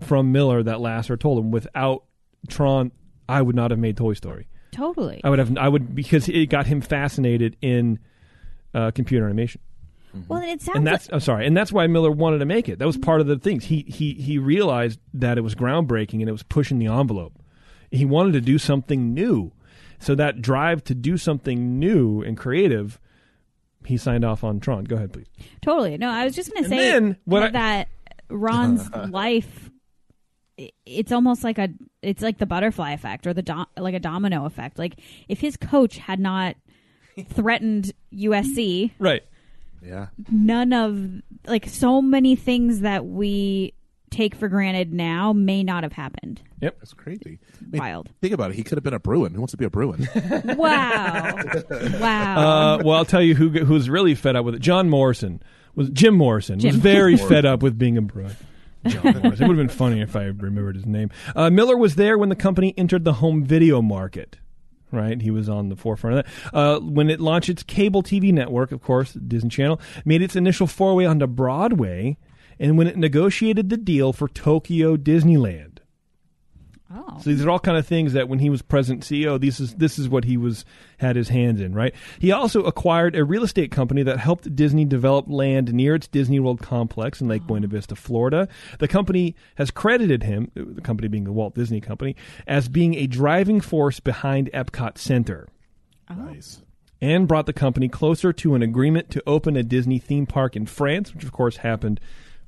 from 0.00 0.32
Miller 0.32 0.62
that 0.62 0.78
Lasseter 0.78 1.18
told 1.18 1.38
him. 1.38 1.50
Without 1.50 2.04
Tron, 2.48 2.92
I 3.28 3.40
would 3.40 3.56
not 3.56 3.70
have 3.70 3.80
made 3.80 3.96
Toy 3.96 4.12
Story. 4.12 4.48
Totally. 4.72 5.20
I 5.24 5.30
would 5.30 5.38
have 5.38 5.56
I 5.56 5.68
would 5.68 5.94
because 5.94 6.28
it 6.28 6.46
got 6.46 6.66
him 6.66 6.80
fascinated 6.80 7.56
in 7.62 7.98
uh, 8.74 8.90
computer 8.92 9.24
animation. 9.26 9.60
well, 10.28 10.42
it 10.42 10.60
sounds 10.60 10.78
and 10.78 10.86
that's 10.86 11.06
like, 11.08 11.14
I'm 11.14 11.20
sorry, 11.20 11.46
and 11.46 11.56
that's 11.56 11.72
why 11.72 11.86
Miller 11.86 12.10
wanted 12.10 12.38
to 12.38 12.44
make 12.44 12.68
it. 12.68 12.78
That 12.78 12.86
was 12.86 12.96
part 12.96 13.20
of 13.20 13.26
the 13.26 13.38
things. 13.38 13.64
He 13.66 13.82
he 13.88 14.14
he 14.14 14.38
realized 14.38 14.98
that 15.14 15.38
it 15.38 15.42
was 15.42 15.54
groundbreaking 15.54 16.20
and 16.20 16.28
it 16.28 16.32
was 16.32 16.42
pushing 16.42 16.78
the 16.78 16.86
envelope. 16.88 17.32
He 17.90 18.04
wanted 18.04 18.32
to 18.34 18.40
do 18.40 18.58
something 18.58 19.14
new, 19.14 19.52
so 19.98 20.14
that 20.16 20.42
drive 20.42 20.82
to 20.84 20.94
do 20.94 21.16
something 21.16 21.78
new 21.78 22.22
and 22.22 22.36
creative, 22.36 22.98
he 23.84 23.96
signed 23.96 24.24
off 24.24 24.42
on 24.44 24.58
Tron. 24.60 24.84
Go 24.84 24.96
ahead, 24.96 25.12
please. 25.12 25.26
totally. 25.62 25.96
No, 25.96 26.08
I 26.10 26.24
was 26.24 26.34
just 26.34 26.52
going 26.52 26.64
to 26.64 26.68
say 26.70 26.76
then 26.76 27.16
what 27.24 27.42
I- 27.44 27.50
that 27.50 27.88
Ron's 28.28 28.90
life. 29.10 29.70
It's 30.84 31.10
almost 31.10 31.42
like 31.42 31.58
a, 31.58 31.70
it's 32.02 32.22
like 32.22 32.36
the 32.36 32.44
butterfly 32.44 32.92
effect 32.92 33.26
or 33.26 33.32
the 33.32 33.40
dom, 33.42 33.66
like 33.78 33.94
a 33.94 33.98
domino 34.00 34.44
effect. 34.44 34.78
Like 34.78 35.00
if 35.26 35.40
his 35.40 35.56
coach 35.56 35.96
had 35.96 36.20
not 36.20 36.54
threatened 37.28 37.92
USC, 38.14 38.92
Right. 38.98 39.22
yeah. 39.84 40.08
none 40.30 40.72
of 40.72 41.10
like 41.46 41.66
so 41.66 42.00
many 42.02 42.36
things 42.36 42.80
that 42.80 43.06
we 43.06 43.72
take 44.10 44.34
for 44.34 44.48
granted 44.48 44.92
now 44.92 45.32
may 45.32 45.62
not 45.62 45.82
have 45.84 45.92
happened. 45.92 46.40
Yep, 46.60 46.78
that's 46.80 46.92
crazy. 46.92 47.38
I 47.60 47.64
mean, 47.70 47.80
Wild. 47.80 48.08
Think 48.20 48.34
about 48.34 48.50
it. 48.50 48.56
He 48.56 48.62
could 48.62 48.76
have 48.76 48.82
been 48.84 48.92
a 48.94 48.98
Bruin. 48.98 49.32
Who 49.32 49.40
wants 49.40 49.52
to 49.52 49.56
be 49.56 49.64
a 49.64 49.70
Bruin? 49.70 50.08
Wow. 50.56 51.36
wow. 52.00 52.38
Uh, 52.38 52.82
well, 52.84 52.96
I'll 52.96 53.04
tell 53.04 53.22
you 53.22 53.34
who 53.34 53.48
who's 53.50 53.88
really 53.88 54.14
fed 54.14 54.36
up 54.36 54.44
with 54.44 54.54
it. 54.56 54.60
John 54.60 54.90
Morrison 54.90 55.42
was 55.74 55.88
Jim 55.90 56.14
Morrison 56.14 56.56
was 56.56 56.64
Jim 56.64 56.74
very 56.80 57.16
fed 57.16 57.46
up 57.46 57.62
with 57.62 57.78
being 57.78 57.96
a 57.96 58.02
Bruin. 58.02 58.36
John 58.86 59.02
Morrison. 59.04 59.44
It 59.44 59.48
would 59.48 59.56
have 59.58 59.66
been 59.68 59.68
funny 59.68 60.00
if 60.00 60.16
I 60.16 60.24
remembered 60.24 60.74
his 60.74 60.86
name. 60.86 61.10
Uh, 61.36 61.48
Miller 61.50 61.76
was 61.76 61.94
there 61.94 62.18
when 62.18 62.28
the 62.30 62.36
company 62.36 62.74
entered 62.76 63.04
the 63.04 63.14
home 63.14 63.44
video 63.44 63.80
market. 63.80 64.38
Right, 64.92 65.20
he 65.22 65.30
was 65.30 65.48
on 65.48 65.68
the 65.68 65.76
forefront 65.76 66.18
of 66.18 66.24
that. 66.24 66.54
Uh, 66.54 66.80
when 66.80 67.10
it 67.10 67.20
launched 67.20 67.48
its 67.48 67.62
cable 67.62 68.02
TV 68.02 68.32
network, 68.32 68.72
of 68.72 68.82
course, 68.82 69.12
Disney 69.12 69.50
Channel 69.50 69.80
made 70.04 70.20
its 70.20 70.34
initial 70.34 70.66
foray 70.66 71.04
onto 71.04 71.28
Broadway, 71.28 72.16
and 72.58 72.76
when 72.76 72.88
it 72.88 72.96
negotiated 72.96 73.70
the 73.70 73.76
deal 73.76 74.12
for 74.12 74.28
Tokyo 74.28 74.96
Disneyland. 74.96 75.69
Oh. 76.92 77.18
So 77.20 77.30
these 77.30 77.44
are 77.44 77.50
all 77.50 77.58
kind 77.58 77.76
of 77.76 77.86
things 77.86 78.12
that 78.14 78.28
when 78.28 78.38
he 78.38 78.50
was 78.50 78.62
present 78.62 79.02
CEO, 79.02 79.40
this 79.40 79.60
is 79.60 79.74
this 79.74 79.98
is 79.98 80.08
what 80.08 80.24
he 80.24 80.36
was 80.36 80.64
had 80.98 81.16
his 81.16 81.28
hands 81.28 81.60
in, 81.60 81.74
right? 81.74 81.94
He 82.18 82.32
also 82.32 82.62
acquired 82.64 83.16
a 83.16 83.24
real 83.24 83.42
estate 83.42 83.70
company 83.70 84.02
that 84.02 84.18
helped 84.18 84.54
Disney 84.54 84.84
develop 84.84 85.26
land 85.28 85.72
near 85.72 85.94
its 85.94 86.08
Disney 86.08 86.40
World 86.40 86.60
complex 86.60 87.20
in 87.20 87.28
Lake 87.28 87.46
Buena 87.46 87.66
oh. 87.66 87.70
Vista, 87.70 87.96
Florida. 87.96 88.48
The 88.78 88.88
company 88.88 89.36
has 89.56 89.70
credited 89.70 90.22
him, 90.22 90.50
the 90.54 90.80
company 90.80 91.08
being 91.08 91.24
the 91.24 91.32
Walt 91.32 91.54
Disney 91.54 91.80
Company, 91.80 92.16
as 92.46 92.68
being 92.68 92.94
a 92.94 93.06
driving 93.06 93.60
force 93.60 94.00
behind 94.00 94.50
Epcot 94.52 94.98
Center 94.98 95.48
oh. 96.10 96.14
nice. 96.14 96.62
and 97.00 97.28
brought 97.28 97.46
the 97.46 97.52
company 97.52 97.88
closer 97.88 98.32
to 98.32 98.54
an 98.54 98.62
agreement 98.62 99.10
to 99.10 99.22
open 99.26 99.56
a 99.56 99.62
Disney 99.62 99.98
theme 99.98 100.26
park 100.26 100.56
in 100.56 100.66
France, 100.66 101.14
which 101.14 101.24
of 101.24 101.32
course 101.32 101.58
happened 101.58 102.00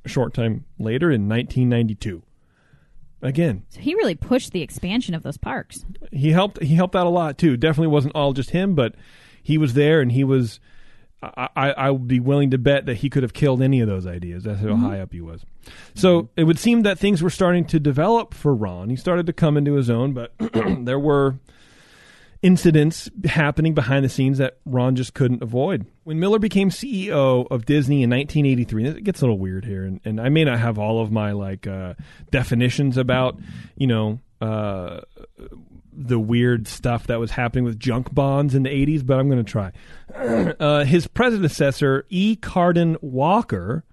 a 0.05 0.09
short 0.09 0.35
time 0.35 0.65
later 0.79 1.11
in 1.11 1.29
1992. 1.29 2.23
Again, 3.23 3.65
So 3.71 3.81
he 3.81 3.95
really 3.95 4.17
pushed 4.17 4.53
the 4.53 4.63
expansion 4.63 5.15
of 5.15 5.23
those 5.23 5.37
parks. 5.37 5.85
he 6.11 6.33
helped 6.33 6.61
he 6.61 6.75
helped 6.75 6.97
out 6.97 7.07
a 7.07 7.11
lot 7.11 7.39
too. 7.39 7.57
Definitely 7.57 7.89
wasn't 7.89 8.17
all 8.17 8.33
just 8.33 8.51
him, 8.51 8.75
but 8.75 8.97
he 9.43 9.59
was 9.59 9.75
there 9.75 10.01
and 10.01 10.11
he 10.11 10.25
was. 10.25 10.61
I, 11.23 11.49
I, 11.55 11.71
I 11.71 11.91
would 11.93 12.09
be 12.09 12.19
willing 12.19 12.51
to 12.51 12.59
bet 12.59 12.87
that 12.87 12.97
he 12.97 13.09
could 13.09 13.23
have 13.23 13.33
killed 13.33 13.63
any 13.63 13.79
of 13.79 13.87
those 13.87 14.09
ideas. 14.09 14.43
That's 14.43 14.59
how 14.59 14.67
mm-hmm. 14.67 14.87
high 14.87 15.01
up 15.01 15.13
he 15.13 15.21
was. 15.21 15.47
So 15.95 16.31
it 16.37 16.43
would 16.43 16.59
seem 16.59 16.83
that 16.83 16.99
things 16.99 17.23
were 17.23 17.31
starting 17.31 17.65
to 17.67 17.79
develop 17.79 18.35
for 18.35 18.53
Ron. 18.53 18.91
He 18.91 18.97
started 18.97 19.27
to 19.27 19.33
come 19.33 19.57
into 19.57 19.75
his 19.75 19.89
own, 19.89 20.15
but 20.15 20.33
there 20.81 20.99
were 20.99 21.39
incidents 22.43 23.09
happening 23.25 23.73
behind 23.73 24.05
the 24.05 24.09
scenes 24.09 24.39
that 24.39 24.59
Ron 24.67 24.97
just 24.97 25.15
couldn't 25.15 25.43
avoid. 25.43 25.87
When 26.05 26.19
Miller 26.19 26.39
became 26.39 26.71
CEO 26.71 27.47
of 27.51 27.65
Disney 27.65 28.03
in 28.03 28.11
1983, 28.11 28.87
it 28.87 29.05
gets 29.05 29.21
a 29.21 29.25
little 29.25 29.39
weird 29.39 29.65
here, 29.65 29.85
and, 29.85 30.01
and 30.05 30.21
I 30.21 30.29
may 30.29 30.45
not 30.45 30.59
have 30.59 30.79
all 30.79 31.01
of 31.01 31.13
my 31.13 31.33
like 31.33 31.67
uh, 31.67 31.95
definitions 32.31 32.97
about, 32.97 33.39
you 33.77 33.87
know, 33.87 34.19
uh, 34.41 35.01
the 35.93 36.19
weird 36.19 36.67
stuff 36.67 37.07
that 37.07 37.21
was 37.21 37.31
happening 37.31 37.65
with 37.65 37.79
junk 37.79 38.13
bonds 38.13 38.55
in 38.55 38.65
the 38.65 38.71
80s, 38.71 39.07
but 39.07 39.19
I'm 39.19 39.29
going 39.29 39.45
to 39.45 39.51
try. 39.51 39.73
uh, 40.59 40.85
his 40.85 41.07
predecessor, 41.07 42.07
E. 42.09 42.35
Cardon 42.37 42.97
Walker, 43.01 43.85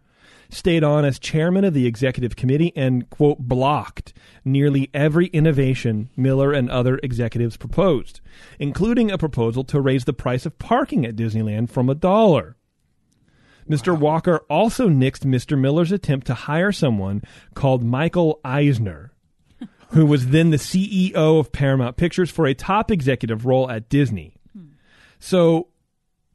stayed 0.49 0.83
on 0.83 1.05
as 1.05 1.19
chairman 1.19 1.63
of 1.63 1.73
the 1.73 1.85
executive 1.85 2.35
committee 2.35 2.73
and, 2.75 3.09
quote, 3.09 3.39
blocked 3.39 4.13
nearly 4.43 4.89
every 4.93 5.27
innovation 5.27 6.09
Miller 6.17 6.51
and 6.51 6.69
other 6.69 6.99
executives 7.03 7.57
proposed, 7.57 8.19
including 8.57 9.11
a 9.11 9.17
proposal 9.17 9.63
to 9.65 9.79
raise 9.79 10.05
the 10.05 10.13
price 10.13 10.45
of 10.45 10.57
parking 10.59 11.05
at 11.05 11.15
Disneyland 11.15 11.69
from 11.69 11.89
a 11.89 11.95
dollar. 11.95 12.55
Mr. 13.69 13.97
Walker 13.97 14.39
also 14.49 14.89
nixed 14.89 15.25
Mr. 15.25 15.57
Miller's 15.57 15.91
attempt 15.91 16.25
to 16.27 16.33
hire 16.33 16.71
someone 16.71 17.21
called 17.53 17.83
Michael 17.83 18.39
Eisner, 18.43 19.13
who 19.89 20.05
was 20.05 20.27
then 20.27 20.49
the 20.49 20.57
CEO 20.57 21.39
of 21.39 21.51
Paramount 21.51 21.95
Pictures 21.95 22.31
for 22.31 22.47
a 22.47 22.55
top 22.55 22.89
executive 22.89 23.45
role 23.45 23.69
at 23.69 23.87
Disney. 23.87 24.33
Hmm. 24.53 24.69
So 25.19 25.68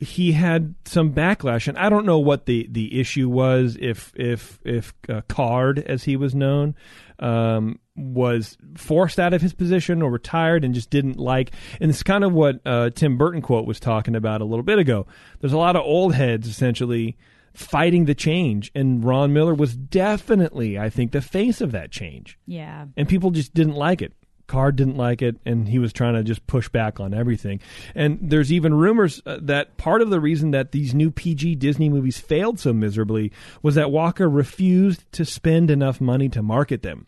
he 0.05 0.33
had 0.33 0.75
some 0.85 1.13
backlash, 1.13 1.67
and 1.69 1.77
I 1.79 1.89
don't 1.89 2.07
know 2.07 2.19
what 2.19 2.47
the, 2.47 2.69
the 2.71 3.01
issue 3.01 3.29
was. 3.29 3.77
If 3.81 4.13
if 4.15 4.59
if 4.65 4.93
uh, 5.09 5.23
Card, 5.29 5.79
as 5.81 6.05
he 6.05 6.17
was 6.17 6.35
known, 6.35 6.75
um, 7.19 7.79
was 7.97 8.57
forced 8.77 9.19
out 9.19 9.33
of 9.35 9.41
his 9.43 9.53
position 9.55 10.03
or 10.03 10.11
retired 10.11 10.65
and 10.65 10.75
just 10.75 10.91
didn't 10.91 11.19
like, 11.19 11.53
and 11.81 11.91
it's 11.91 12.03
kind 12.03 12.25
of 12.25 12.33
what 12.33 12.61
uh, 12.67 12.91
Tim 12.91 13.17
Burton 13.19 13.43
quote 13.43 13.67
was 13.67 13.81
talking 13.81 14.15
about 14.15 14.41
a 14.41 14.45
little 14.45 14.63
bit 14.65 14.79
ago. 14.79 15.07
There's 15.41 15.53
a 15.53 15.59
lot 15.59 15.77
of 15.77 15.83
old 15.83 16.15
heads 16.15 16.47
essentially 16.49 17.17
fighting 17.53 18.05
the 18.07 18.15
change, 18.17 18.73
and 18.75 19.05
Ron 19.05 19.33
Miller 19.33 19.55
was 19.55 19.77
definitely, 19.77 20.79
I 20.79 20.91
think, 20.91 21.13
the 21.13 21.21
face 21.23 21.61
of 21.61 21.71
that 21.73 21.91
change 21.93 22.37
Yeah. 22.47 22.87
and 22.97 23.09
people 23.09 23.31
just 23.31 23.55
didn't 23.55 23.75
like 23.77 24.03
it. 24.03 24.13
Card 24.47 24.77
didn't 24.77 24.97
like 24.97 25.23
it, 25.23 25.37
and 25.47 25.69
he 25.69 25.79
was 25.79 25.93
trying 25.93 26.15
to 26.15 26.23
just 26.23 26.47
push 26.47 26.69
back 26.69 27.01
on 27.01 27.15
everything. 27.15 27.61
And 27.95 28.19
there's 28.21 28.53
even 28.53 28.75
rumors 28.75 29.23
uh, 29.25 29.39
that 29.43 29.77
part 29.77 30.03
of 30.03 30.11
the 30.11 30.21
reason 30.21 30.51
that 30.51 30.73
these 30.73 30.95
new 30.95 31.11
PG 31.11 31.57
Disney 31.57 31.89
movies 31.89 32.19
failed 32.19 32.61
so 32.61 32.73
miserably 32.73 33.33
was 33.63 33.75
that 33.75 33.91
Walker 33.91 34.29
refused 34.29 35.11
to 35.13 35.25
spend 35.25 35.71
enough 35.71 36.01
money 36.01 36.29
to 36.29 36.43
market 36.43 36.83
them. 36.83 37.07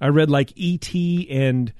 I 0.00 0.08
read 0.08 0.30
like 0.30 0.52
E.T. 0.56 1.28
and 1.30 1.72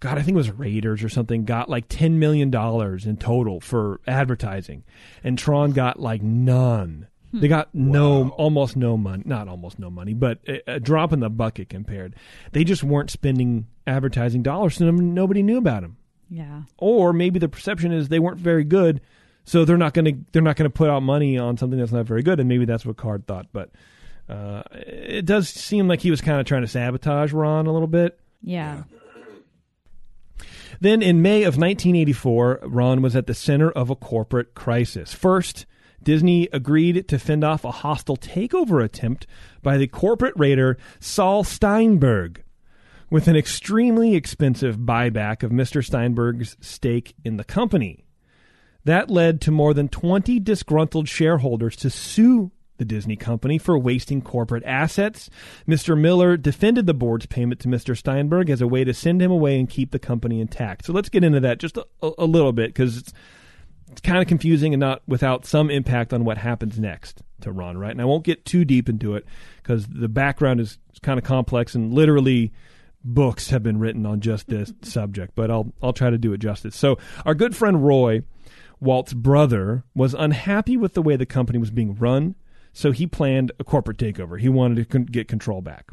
God, 0.00 0.16
I 0.16 0.22
think 0.22 0.34
it 0.34 0.38
was 0.38 0.50
Raiders 0.50 1.02
or 1.02 1.08
something, 1.08 1.44
got 1.44 1.68
like 1.68 1.88
$10 1.88 2.12
million 2.12 2.54
in 2.54 3.16
total 3.16 3.60
for 3.60 4.00
advertising. 4.06 4.84
And 5.24 5.36
Tron 5.36 5.72
got 5.72 5.98
like 5.98 6.22
none. 6.22 7.07
They 7.32 7.48
got 7.48 7.74
no, 7.74 8.30
almost 8.30 8.76
no 8.76 8.96
money. 8.96 9.22
Not 9.26 9.48
almost 9.48 9.78
no 9.78 9.90
money, 9.90 10.14
but 10.14 10.38
a, 10.48 10.74
a 10.74 10.80
drop 10.80 11.12
in 11.12 11.20
the 11.20 11.28
bucket 11.28 11.68
compared. 11.68 12.16
They 12.52 12.64
just 12.64 12.82
weren't 12.82 13.10
spending 13.10 13.66
advertising 13.86 14.42
dollars, 14.42 14.76
so 14.76 14.90
nobody 14.90 15.42
knew 15.42 15.58
about 15.58 15.82
them. 15.82 15.98
Yeah. 16.30 16.62
Or 16.78 17.12
maybe 17.12 17.38
the 17.38 17.48
perception 17.48 17.92
is 17.92 18.08
they 18.08 18.18
weren't 18.18 18.38
very 18.38 18.64
good, 18.64 19.00
so 19.44 19.64
they're 19.64 19.76
not 19.76 19.94
going 19.94 20.04
to 20.06 20.24
they're 20.32 20.42
not 20.42 20.56
going 20.56 20.70
to 20.70 20.74
put 20.74 20.88
out 20.88 21.02
money 21.02 21.36
on 21.36 21.58
something 21.58 21.78
that's 21.78 21.92
not 21.92 22.06
very 22.06 22.22
good, 22.22 22.40
and 22.40 22.48
maybe 22.48 22.64
that's 22.64 22.86
what 22.86 22.96
Card 22.96 23.26
thought. 23.26 23.46
But 23.52 23.70
uh, 24.28 24.62
it 24.72 25.26
does 25.26 25.48
seem 25.48 25.86
like 25.86 26.00
he 26.00 26.10
was 26.10 26.20
kind 26.20 26.40
of 26.40 26.46
trying 26.46 26.62
to 26.62 26.68
sabotage 26.68 27.32
Ron 27.32 27.66
a 27.66 27.72
little 27.72 27.88
bit. 27.88 28.18
Yeah. 28.42 28.84
Then 30.80 31.02
in 31.02 31.22
May 31.22 31.42
of 31.42 31.56
1984, 31.56 32.60
Ron 32.62 33.02
was 33.02 33.16
at 33.16 33.26
the 33.26 33.34
center 33.34 33.70
of 33.70 33.90
a 33.90 33.96
corporate 33.96 34.54
crisis. 34.54 35.12
First, 35.12 35.66
Disney 36.02 36.48
agreed 36.52 37.08
to 37.08 37.18
fend 37.18 37.44
off 37.44 37.64
a 37.64 37.70
hostile 37.70 38.16
takeover 38.16 38.82
attempt 38.82 39.26
by 39.62 39.76
the 39.76 39.86
corporate 39.86 40.34
raider 40.36 40.78
Saul 41.00 41.44
Steinberg 41.44 42.42
with 43.10 43.28
an 43.28 43.36
extremely 43.36 44.14
expensive 44.14 44.76
buyback 44.78 45.42
of 45.42 45.50
Mr. 45.50 45.84
Steinberg's 45.84 46.56
stake 46.60 47.14
in 47.24 47.36
the 47.36 47.44
company. 47.44 48.04
That 48.84 49.10
led 49.10 49.40
to 49.42 49.50
more 49.50 49.74
than 49.74 49.88
20 49.88 50.40
disgruntled 50.40 51.08
shareholders 51.08 51.76
to 51.76 51.90
sue 51.90 52.52
the 52.78 52.84
Disney 52.84 53.16
company 53.16 53.58
for 53.58 53.76
wasting 53.76 54.22
corporate 54.22 54.62
assets. 54.64 55.28
Mr. 55.66 55.98
Miller 55.98 56.36
defended 56.36 56.86
the 56.86 56.94
board's 56.94 57.26
payment 57.26 57.60
to 57.60 57.68
Mr. 57.68 57.96
Steinberg 57.96 58.48
as 58.48 58.60
a 58.60 58.68
way 58.68 58.84
to 58.84 58.94
send 58.94 59.20
him 59.20 59.30
away 59.30 59.58
and 59.58 59.68
keep 59.68 59.90
the 59.90 59.98
company 59.98 60.40
intact. 60.40 60.86
So 60.86 60.92
let's 60.92 61.08
get 61.08 61.24
into 61.24 61.40
that 61.40 61.58
just 61.58 61.76
a, 61.76 61.84
a 62.02 62.24
little 62.24 62.52
bit 62.52 62.70
because 62.70 62.96
it's, 62.96 63.12
it's 63.90 64.00
kind 64.00 64.20
of 64.20 64.28
confusing 64.28 64.74
and 64.74 64.80
not 64.80 65.02
without 65.06 65.46
some 65.46 65.70
impact 65.70 66.12
on 66.12 66.24
what 66.24 66.38
happens 66.38 66.78
next 66.78 67.22
to 67.40 67.52
Ron, 67.52 67.78
right? 67.78 67.90
And 67.90 68.00
I 68.00 68.04
won't 68.04 68.24
get 68.24 68.44
too 68.44 68.64
deep 68.64 68.88
into 68.88 69.14
it 69.14 69.24
because 69.62 69.86
the 69.86 70.08
background 70.08 70.60
is, 70.60 70.78
kind 71.02 71.18
of 71.18 71.24
complex 71.24 71.76
and 71.76 71.92
literally 71.94 72.52
books 73.04 73.50
have 73.50 73.62
been 73.62 73.78
written 73.78 74.04
on 74.04 74.20
just 74.20 74.48
this 74.48 74.72
subject, 74.82 75.34
but 75.34 75.50
I'll 75.50 75.72
I'll 75.82 75.92
try 75.92 76.10
to 76.10 76.18
do 76.18 76.32
it 76.32 76.38
justice. 76.38 76.74
So 76.74 76.98
our 77.24 77.34
good 77.34 77.54
friend 77.56 77.84
Roy, 77.84 78.22
Walt's 78.80 79.12
brother, 79.12 79.84
was 79.94 80.14
unhappy 80.14 80.76
with 80.76 80.94
the 80.94 81.02
way 81.02 81.16
the 81.16 81.26
company 81.26 81.58
was 81.58 81.70
being 81.70 81.94
run, 81.94 82.34
so 82.72 82.90
he 82.90 83.06
planned 83.06 83.52
a 83.58 83.64
corporate 83.64 83.98
takeover. 83.98 84.40
He 84.40 84.48
wanted 84.48 84.90
to 84.90 84.98
get 85.00 85.28
control 85.28 85.62
back. 85.62 85.92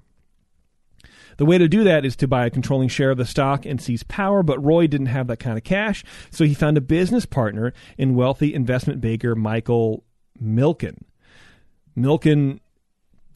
The 1.38 1.46
way 1.46 1.58
to 1.58 1.68
do 1.68 1.84
that 1.84 2.06
is 2.06 2.16
to 2.18 2.28
buy 2.28 2.46
a 2.46 2.50
controlling 2.50 2.90
share 2.90 3.12
of 3.12 3.18
the 3.18 3.26
stock 3.26 3.66
and 3.66 3.82
seize 3.82 4.04
power, 4.04 4.44
but 4.44 4.64
Roy 4.64 4.88
didn't 4.88 5.08
have 5.08 5.28
that 5.28 5.40
kind 5.40 5.58
of 5.58 5.64
cash, 5.64 6.04
so 6.32 6.46
he 6.46 6.54
found 6.54 6.78
a 6.78 6.82
business 6.82 7.26
partner 7.26 7.74
in 7.98 8.16
wealthy 8.16 8.54
investment 8.54 9.02
banker 9.02 9.36
Michael 9.36 10.04
Milken. 10.42 11.04
Milken 11.98 12.60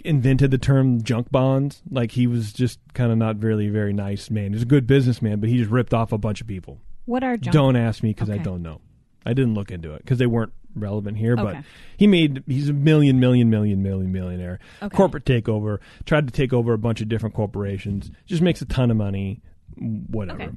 invented 0.04 0.52
the 0.52 0.58
term 0.58 1.02
junk 1.02 1.32
bonds. 1.32 1.82
Like 1.90 2.12
he 2.12 2.28
was 2.28 2.54
just 2.54 2.80
kind 2.94 3.12
of 3.12 3.18
not 3.18 3.42
really 3.44 3.70
very 3.70 3.94
nice 3.94 4.30
man. 4.30 4.54
He's 4.54 4.64
a 4.64 4.66
good 4.66 4.88
businessman, 4.88 5.40
but 5.40 5.50
he 5.50 5.58
just 5.58 5.72
ripped 5.72 5.94
off 5.94 6.12
a 6.12 6.18
bunch 6.18 6.42
of 6.42 6.48
people. 6.48 6.80
What 7.06 7.24
are 7.24 7.38
junk? 7.38 7.54
Don't 7.54 7.76
ask 7.76 8.04
me 8.04 8.12
because 8.12 8.30
I 8.30 8.38
don't 8.38 8.62
know. 8.62 8.82
I 9.26 9.34
didn't 9.34 9.54
look 9.54 9.72
into 9.72 9.94
it 9.94 10.00
because 10.04 10.18
they 10.18 10.28
weren't 10.28 10.54
relevant 10.76 11.18
here. 11.18 11.36
But 11.36 11.64
he 11.98 12.08
made 12.08 12.44
he's 12.48 12.70
a 12.70 12.74
million, 12.74 13.20
million, 13.20 13.50
million, 13.50 13.82
million 13.82 14.12
millionaire. 14.12 14.60
Okay. 14.82 14.96
Corporate 14.96 15.26
takeover. 15.26 15.80
Tried 16.06 16.28
to 16.28 16.34
take 16.34 16.54
over 16.54 16.74
a 16.74 16.78
bunch 16.78 17.02
of 17.02 17.10
different 17.10 17.36
corporations. 17.36 18.12
Just 18.26 18.42
makes 18.42 18.62
a 18.62 18.66
ton 18.66 18.92
of 18.92 18.98
money. 18.98 19.42
Whatever. 19.78 20.44
Okay. 20.44 20.54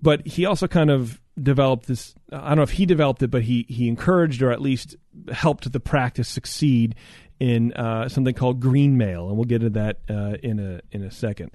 But 0.00 0.26
he 0.26 0.46
also 0.46 0.66
kind 0.68 0.90
of 0.90 1.20
developed 1.40 1.86
this. 1.86 2.14
I 2.32 2.48
don't 2.48 2.56
know 2.56 2.62
if 2.62 2.72
he 2.72 2.86
developed 2.86 3.22
it, 3.22 3.30
but 3.30 3.42
he 3.42 3.66
he 3.68 3.88
encouraged 3.88 4.42
or 4.42 4.50
at 4.50 4.60
least 4.60 4.96
helped 5.32 5.70
the 5.70 5.80
practice 5.80 6.28
succeed 6.28 6.94
in 7.40 7.72
uh, 7.72 8.08
something 8.08 8.34
called 8.34 8.60
green 8.60 8.96
mail, 8.96 9.28
and 9.28 9.36
we'll 9.36 9.44
get 9.44 9.60
to 9.60 9.70
that 9.70 9.98
uh, 10.08 10.36
in 10.42 10.60
a 10.60 10.80
in 10.90 11.02
a 11.02 11.10
second. 11.10 11.50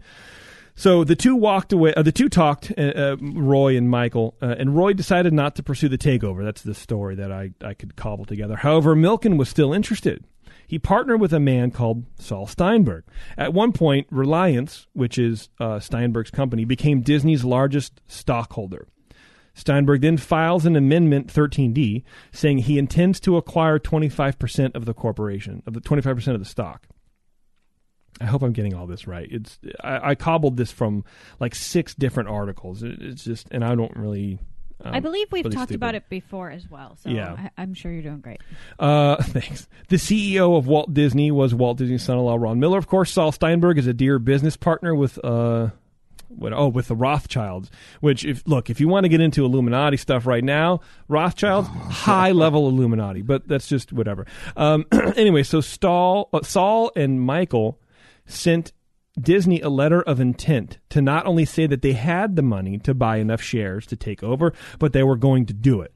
So 0.77 1.03
the 1.03 1.15
two 1.15 1.35
walked 1.35 1.73
away. 1.73 1.91
Uh, 1.95 2.03
the 2.03 2.11
two 2.11 2.29
talked, 2.29 2.71
uh, 2.77 2.81
uh, 2.81 3.17
Roy 3.19 3.75
and 3.75 3.89
Michael, 3.89 4.35
uh, 4.43 4.55
and 4.59 4.77
Roy 4.77 4.93
decided 4.93 5.33
not 5.33 5.55
to 5.55 5.63
pursue 5.63 5.89
the 5.89 5.97
takeover. 5.97 6.45
That's 6.45 6.61
the 6.61 6.75
story 6.75 7.15
that 7.15 7.31
I, 7.31 7.49
I 7.61 7.73
could 7.73 7.95
cobble 7.95 8.25
together. 8.25 8.57
However, 8.57 8.95
Milken 8.95 9.37
was 9.37 9.49
still 9.49 9.73
interested. 9.73 10.23
He 10.67 10.77
partnered 10.77 11.19
with 11.19 11.33
a 11.33 11.39
man 11.39 11.71
called 11.71 12.05
Saul 12.19 12.45
Steinberg. 12.45 13.05
At 13.39 13.53
one 13.53 13.71
point, 13.71 14.05
Reliance, 14.11 14.85
which 14.93 15.17
is 15.17 15.49
uh, 15.59 15.79
Steinberg's 15.79 16.29
company, 16.29 16.63
became 16.63 17.01
Disney's 17.01 17.43
largest 17.43 17.99
stockholder. 18.05 18.87
Steinberg 19.55 20.01
then 20.01 20.17
files 20.17 20.67
an 20.67 20.75
amendment 20.75 21.33
13D 21.33 22.03
saying 22.31 22.59
he 22.59 22.77
intends 22.77 23.19
to 23.21 23.35
acquire 23.35 23.79
25% 23.79 24.75
of 24.75 24.85
the 24.85 24.93
corporation, 24.93 25.63
of 25.65 25.73
the 25.73 25.81
25% 25.81 26.35
of 26.35 26.39
the 26.39 26.45
stock. 26.45 26.85
I 28.19 28.25
hope 28.25 28.41
I'm 28.41 28.53
getting 28.53 28.73
all 28.73 28.87
this 28.87 29.07
right. 29.07 29.27
It's 29.29 29.59
I, 29.83 30.11
I 30.11 30.15
cobbled 30.15 30.57
this 30.57 30.71
from 30.71 31.03
like 31.39 31.55
six 31.55 31.93
different 31.93 32.29
articles. 32.29 32.83
It, 32.83 33.01
it's 33.01 33.23
just, 33.23 33.47
and 33.51 33.63
I 33.63 33.75
don't 33.75 33.95
really. 33.95 34.39
Um, 34.83 34.93
I 34.93 34.99
believe 34.99 35.31
we've 35.31 35.43
really 35.43 35.55
talked 35.55 35.69
stupid. 35.69 35.79
about 35.79 35.95
it 35.95 36.07
before 36.09 36.51
as 36.51 36.69
well. 36.69 36.97
So 37.01 37.09
Yeah. 37.09 37.33
I, 37.37 37.61
I'm 37.61 37.73
sure 37.73 37.91
you're 37.91 38.03
doing 38.03 38.19
great. 38.19 38.41
Uh, 38.77 39.15
thanks. 39.23 39.67
The 39.89 39.95
CEO 39.95 40.57
of 40.57 40.67
Walt 40.67 40.93
Disney 40.93 41.31
was 41.31 41.55
Walt 41.55 41.77
Disney's 41.77 42.03
son-in-law 42.03 42.35
Ron 42.35 42.59
Miller. 42.59 42.77
Of 42.77 42.87
course, 42.87 43.11
Saul 43.11 43.31
Steinberg 43.31 43.77
is 43.77 43.87
a 43.87 43.93
dear 43.93 44.19
business 44.19 44.55
partner 44.55 44.93
with 44.93 45.23
uh, 45.23 45.69
what? 46.29 46.53
Oh, 46.53 46.67
with 46.67 46.87
the 46.87 46.95
Rothschilds. 46.95 47.71
Which, 48.01 48.25
if 48.25 48.43
look, 48.47 48.69
if 48.69 48.79
you 48.79 48.87
want 48.87 49.05
to 49.05 49.09
get 49.09 49.21
into 49.21 49.45
Illuminati 49.45 49.97
stuff 49.97 50.25
right 50.25 50.43
now, 50.43 50.81
Rothschilds, 51.07 51.67
high 51.89 52.31
level 52.31 52.67
Illuminati. 52.69 53.21
But 53.21 53.47
that's 53.47 53.67
just 53.67 53.91
whatever. 53.93 54.25
Um, 54.55 54.85
anyway, 55.15 55.43
so 55.43 55.61
Stahl, 55.61 56.29
uh, 56.33 56.41
Saul 56.43 56.91
and 56.95 57.21
Michael 57.21 57.79
sent 58.27 58.71
Disney 59.19 59.61
a 59.61 59.69
letter 59.69 60.01
of 60.01 60.19
intent 60.19 60.77
to 60.89 61.01
not 61.01 61.25
only 61.25 61.45
say 61.45 61.65
that 61.67 61.81
they 61.81 61.93
had 61.93 62.35
the 62.35 62.41
money 62.43 62.77
to 62.79 62.93
buy 62.93 63.17
enough 63.17 63.41
shares 63.41 63.87
to 63.87 63.95
take 63.95 64.21
over, 64.23 64.53
but 64.77 64.93
they 64.93 65.03
were 65.03 65.15
going 65.15 65.45
to 65.47 65.53
do 65.53 65.81
it. 65.81 65.93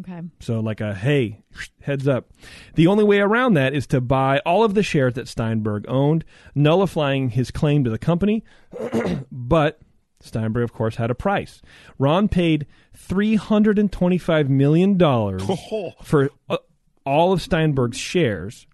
Okay. 0.00 0.20
So, 0.40 0.60
like 0.60 0.80
a 0.80 0.94
hey, 0.94 1.40
heads 1.80 2.06
up. 2.06 2.30
The 2.74 2.86
only 2.86 3.04
way 3.04 3.18
around 3.18 3.54
that 3.54 3.74
is 3.74 3.86
to 3.88 4.00
buy 4.00 4.40
all 4.40 4.62
of 4.62 4.74
the 4.74 4.82
shares 4.82 5.14
that 5.14 5.28
Steinberg 5.28 5.86
owned, 5.88 6.24
nullifying 6.54 7.30
his 7.30 7.50
claim 7.50 7.84
to 7.84 7.90
the 7.90 7.98
company. 7.98 8.44
but 9.32 9.80
Steinberg, 10.20 10.64
of 10.64 10.72
course, 10.72 10.96
had 10.96 11.10
a 11.10 11.14
price. 11.14 11.62
Ron 11.98 12.28
paid 12.28 12.66
$325 12.96 14.48
million 14.48 14.98
for 16.02 16.30
uh, 16.48 16.58
all 17.04 17.32
of 17.32 17.42
Steinberg's 17.42 17.98
shares, 17.98 18.66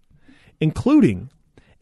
including 0.61 1.31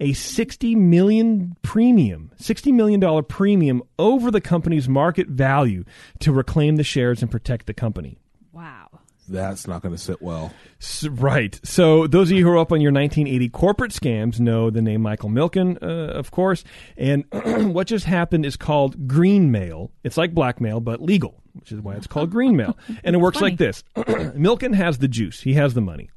a 0.03 0.13
60 0.13 0.75
million 0.75 1.57
premium, 1.63 2.31
60 2.37 2.73
million 2.73 3.01
dollar 3.01 3.23
premium 3.23 3.83
over 3.99 4.31
the 4.31 4.41
company's 4.41 4.89
market 4.89 5.29
value 5.29 5.85
to 6.21 6.33
reclaim 6.33 6.77
the 6.77 6.85
shares 6.85 7.23
and 7.23 7.31
protect 7.31 7.67
the 7.67 7.75
company. 7.75 8.19
Wow. 8.53 8.89
That's 9.29 9.69
not 9.69 9.81
going 9.83 9.95
to 9.95 10.01
sit 10.01 10.21
well. 10.21 10.53
S- 10.81 11.07
Right. 11.07 11.59
So 11.63 12.09
those 12.09 12.31
of 12.31 12.37
you 12.37 12.45
who 12.45 12.51
are 12.51 12.59
up 12.59 12.73
on 12.73 12.81
your 12.81 12.91
1980 12.93 13.49
corporate 13.51 13.93
scams 13.93 14.41
know 14.41 14.69
the 14.69 14.83
name 14.83 15.01
Michael 15.03 15.31
Milken, 15.31 15.81
uh, 15.81 15.87
of 16.13 16.33
course. 16.33 16.65
And 16.97 17.25
what 17.73 17.87
just 17.87 18.05
happened 18.05 18.45
is 18.45 18.57
called 18.57 19.07
green 19.07 19.53
mail. 19.53 19.93
It's 20.03 20.17
like 20.17 20.35
blackmail, 20.35 20.81
but 20.81 21.01
legal, 21.01 21.41
which 21.55 21.71
is 21.71 21.81
why 21.81 21.95
it's 21.95 22.09
called 22.09 22.31
green 22.31 22.57
mail. 22.57 22.77
And 23.05 23.15
it 23.15 23.21
works 23.21 23.39
funny. 23.39 23.53
like 23.53 23.59
this: 23.59 23.85
Milken 23.97 24.75
has 24.75 24.99
the 24.99 25.09
juice. 25.09 25.41
He 25.43 25.55
has 25.55 25.75
the 25.75 25.81
money. 25.81 26.11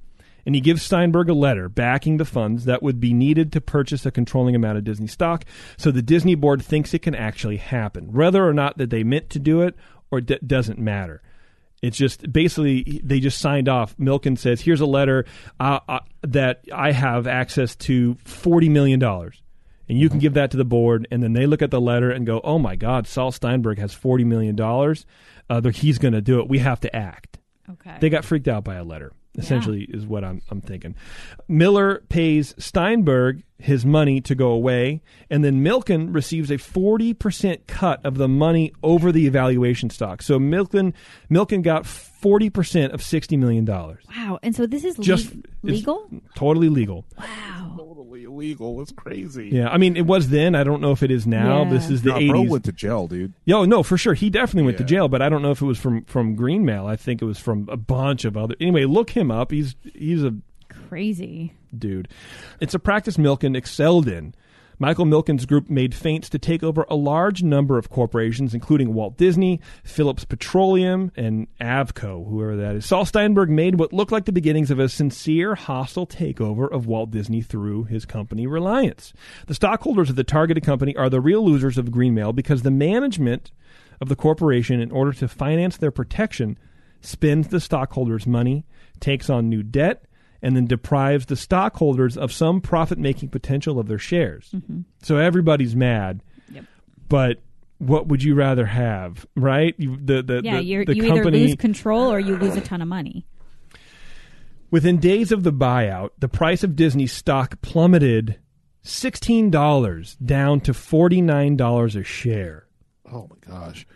And 0.46 0.54
he 0.54 0.62
gives 0.62 0.84
Steinberg 0.84 1.30
a 1.30 1.34
letter 1.34 1.70
backing 1.70 2.18
the 2.18 2.26
funds 2.26 2.66
that 2.66 2.84
would 2.84 3.00
be 3.00 3.14
needed 3.14 3.52
to 3.54 3.62
purchase 3.62 4.06
a 4.06 4.12
controlling 4.12 4.56
amount 4.56 4.78
of 4.78 4.84
Disney 4.84 5.08
stock. 5.08 5.44
So 5.78 5.90
the 5.90 6.04
Disney 6.04 6.36
board 6.36 6.64
thinks 6.64 6.94
it 6.94 7.02
can 7.02 7.16
actually 7.16 7.58
happen, 7.58 8.14
whether 8.14 8.48
or 8.48 8.54
not 8.54 8.78
that 8.78 8.92
they 8.92 9.04
meant 9.04 9.30
to 9.32 9.40
do 9.40 9.62
it 9.62 9.76
or 10.12 10.22
d- 10.22 10.40
doesn't 10.46 10.78
matter. 10.78 11.24
It's 11.82 11.98
just 11.98 12.32
basically 12.32 13.02
they 13.04 13.20
just 13.20 13.40
signed 13.40 13.68
off. 13.70 13.96
Milken 13.98 14.38
says, 14.38 14.62
"Here's 14.62 14.82
a 14.82 14.86
letter 14.86 15.26
uh, 15.60 15.80
uh, 15.88 16.00
that 16.22 16.64
I 16.74 16.92
have 16.92 17.28
access 17.28 17.76
to 17.78 18.16
forty 18.24 18.70
million 18.70 19.00
dollars, 19.00 19.42
and 19.88 20.00
you 20.00 20.10
can 20.10 20.20
give 20.20 20.34
that 20.36 20.52
to 20.52 20.58
the 20.58 20.66
board." 20.66 21.08
And 21.12 21.22
then 21.22 21.34
they 21.34 21.46
look 21.46 21.62
at 21.62 21.72
the 21.72 21.82
letter 21.82 22.10
and 22.10 22.26
go, 22.26 22.40
"Oh 22.44 22.58
my 22.58 22.76
God, 22.76 23.08
Saul 23.08 23.32
Steinberg 23.32 23.78
has 23.78 23.94
forty 23.94 24.24
million 24.24 24.56
dollars. 24.56 25.06
Uh, 25.50 25.62
he's 25.70 26.00
going 26.00 26.14
to 26.14 26.22
do 26.22 26.40
it. 26.40 26.48
We 26.48 26.60
have 26.60 26.80
to 26.80 26.96
act." 26.96 27.40
Okay. 27.70 27.98
They 28.00 28.10
got 28.10 28.26
freaked 28.26 28.48
out 28.48 28.64
by 28.64 28.76
a 28.76 28.84
letter. 28.84 29.12
Essentially, 29.38 29.84
is 29.90 30.06
what 30.06 30.24
I'm 30.24 30.42
I'm 30.50 30.62
thinking. 30.62 30.96
Miller 31.48 32.04
pays 32.10 32.54
Steinberg 32.58 33.44
his 33.58 33.86
money 33.86 34.20
to 34.22 34.36
go 34.36 34.50
away, 34.50 35.02
and 35.30 35.44
then 35.44 35.64
Milken 35.64 36.14
receives 36.14 36.52
a 36.52 36.58
forty 36.58 37.14
percent 37.14 37.68
cut 37.68 38.06
of 38.06 38.18
the 38.18 38.28
money 38.28 38.74
over 38.84 39.12
the 39.12 39.28
evaluation 39.28 39.90
stock. 39.90 40.22
So 40.22 40.40
Milken 40.40 40.94
Milken 41.30 41.62
got 41.62 41.86
forty 42.26 42.50
percent 42.50 42.92
of 42.92 43.04
sixty 43.04 43.38
million 43.38 43.66
dollars. 43.66 44.04
Wow. 44.16 44.40
And 44.42 44.56
so 44.56 44.66
this 44.66 44.84
is 44.84 44.96
Just 44.98 45.34
le- 45.36 45.42
it's 45.42 45.48
legal? 45.64 46.10
Totally 46.34 46.70
legal. 46.70 47.06
Wow. 47.20 47.76
Totally 47.78 48.24
illegal. 48.24 48.82
It's 48.82 48.92
crazy. 48.92 49.50
Yeah, 49.52 49.70
I 49.70 49.78
mean, 49.78 49.96
it 49.96 50.08
was 50.08 50.30
then. 50.30 50.56
I 50.56 50.64
don't 50.64 50.82
know 50.82 50.92
if 50.92 51.04
it 51.04 51.12
is 51.12 51.28
now. 51.28 51.62
Yeah. 51.64 51.70
This 51.70 51.90
is 51.92 52.02
the 52.02 52.20
Nah, 52.20 52.32
bro 52.32 52.42
went 52.42 52.66
to 52.66 52.72
jail, 52.72 53.08
dude. 53.08 53.34
Yo, 53.46 53.66
no, 53.66 53.84
for 53.84 53.96
sure. 53.96 54.16
He 54.16 54.32
definitely 54.32 54.64
went 54.66 54.80
to 54.80 54.84
jail, 54.84 55.08
but 55.08 55.22
I 55.22 55.30
don't 55.30 55.44
know 55.44 55.52
if 55.52 55.62
it 55.62 55.66
was 55.66 55.78
from 55.78 56.04
from 56.06 56.36
Greenmail. 56.36 56.88
I 56.90 56.96
think 56.96 57.22
it 57.22 57.26
was 57.26 57.38
from 57.38 57.70
a 57.70 57.78
bunch 57.78 58.26
of 58.26 58.36
other. 58.36 58.56
Anyway, 58.60 58.86
look 58.86 59.12
him 59.12 59.30
up. 59.30 59.52
He's 59.52 59.76
he's 59.94 60.24
a 60.24 60.34
Crazy. 60.90 61.54
dude. 61.78 62.08
It's 62.60 62.74
a 62.74 62.80
practice 62.80 63.18
Milken 63.18 63.56
excelled 63.56 64.08
in. 64.08 64.34
Michael 64.78 65.06
Milken's 65.06 65.46
group 65.46 65.70
made 65.70 65.96
feints 65.96 66.30
to 66.30 66.40
take 66.40 66.64
over 66.64 66.86
a 66.90 66.96
large 66.96 67.44
number 67.44 67.78
of 67.78 67.90
corporations, 67.90 68.54
including 68.54 68.94
Walt 68.94 69.18
Disney, 69.18 69.62
Phillips 69.84 70.26
Petroleum, 70.26 71.12
and 71.16 71.48
Avco, 71.60 72.28
whoever 72.28 72.56
that 72.58 72.76
is. 72.76 72.86
Saul 72.86 73.06
Steinberg 73.06 73.50
made 73.50 73.80
what 73.80 73.94
looked 73.94 74.12
like 74.12 74.26
the 74.26 74.32
beginnings 74.32 74.72
of 74.72 74.80
a 74.80 74.90
sincere, 74.90 75.56
hostile 75.56 76.08
takeover 76.08 76.72
of 76.72 76.88
Walt 76.88 77.12
Disney 77.12 77.42
through 77.42 77.86
his 77.86 78.06
company 78.06 78.48
Reliance. 78.48 79.14
The 79.48 79.56
stockholders 79.56 80.10
of 80.10 80.16
the 80.16 80.24
targeted 80.24 80.64
company 80.64 80.96
are 80.96 81.10
the 81.10 81.22
real 81.22 81.46
losers 81.46 81.78
of 81.78 81.88
Greenmail 81.88 82.36
because 82.36 82.62
the 82.62 82.72
management 82.72 83.52
of 84.02 84.10
the 84.10 84.16
corporation, 84.16 84.80
in 84.80 84.92
order 84.92 85.14
to 85.14 85.28
finance 85.28 85.78
their 85.78 85.92
protection, 85.92 86.58
spends 87.02 87.48
the 87.48 87.60
stockholders' 87.60 88.28
money, 88.28 88.66
takes 89.00 89.30
on 89.30 89.50
new 89.50 89.64
debt, 89.64 90.06
and 90.46 90.56
then 90.56 90.68
deprives 90.68 91.26
the 91.26 91.36
stockholders 91.36 92.16
of 92.16 92.32
some 92.32 92.62
profit 92.62 93.00
making 93.00 93.28
potential 93.30 93.80
of 93.80 93.88
their 93.88 93.98
shares. 93.98 94.52
Mm-hmm. 94.54 94.82
So 95.02 95.18
everybody's 95.18 95.76
mad. 95.76 96.22
Yep. 96.54 96.66
But 97.10 97.42
what 97.80 98.08
would 98.10 98.22
you 98.22 98.36
rather 98.36 98.68
have, 98.68 99.26
right? 99.36 99.74
You, 99.80 99.98
the 99.98 100.22
the 100.22 100.42
Yeah, 100.44 100.58
the, 100.58 100.64
you're, 100.64 100.86
the 100.86 100.96
you 100.96 101.06
either 101.06 101.16
company 101.16 101.48
lose 101.48 101.56
control 101.56 102.12
or 102.14 102.20
you 102.20 102.38
lose 102.38 102.56
a 102.56 102.62
ton 102.62 102.84
of 102.84 102.88
money. 102.88 103.26
within 104.70 105.00
days 105.00 105.32
of 105.32 105.42
the 105.42 105.52
buyout, 105.52 106.12
the 106.20 106.30
price 106.30 106.64
of 106.64 106.76
Disney 106.76 107.08
stock 107.08 107.60
plummeted 107.64 108.38
sixteen 108.84 109.50
dollars 109.50 110.16
down 110.18 110.62
to 110.62 110.76
forty 110.76 111.22
nine 111.22 111.58
dollars 111.58 111.96
a 111.96 112.04
share. 112.04 112.68
Oh 113.12 113.28
my 113.32 113.38
gosh. 113.52 113.88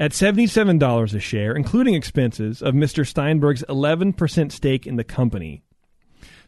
At 0.00 0.12
$77 0.12 1.12
a 1.12 1.18
share, 1.18 1.56
including 1.56 1.94
expenses 1.94 2.62
of 2.62 2.72
Mr. 2.72 3.04
Steinberg's 3.04 3.64
11% 3.68 4.52
stake 4.52 4.86
in 4.86 4.94
the 4.94 5.02
company. 5.02 5.64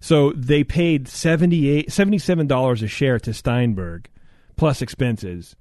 So 0.00 0.32
they 0.32 0.64
paid 0.64 1.08
78 1.08 1.88
$77 1.88 2.82
a 2.82 2.88
share 2.88 3.18
to 3.20 3.34
Steinberg 3.34 4.08
plus 4.56 4.82
expenses. 4.82 5.56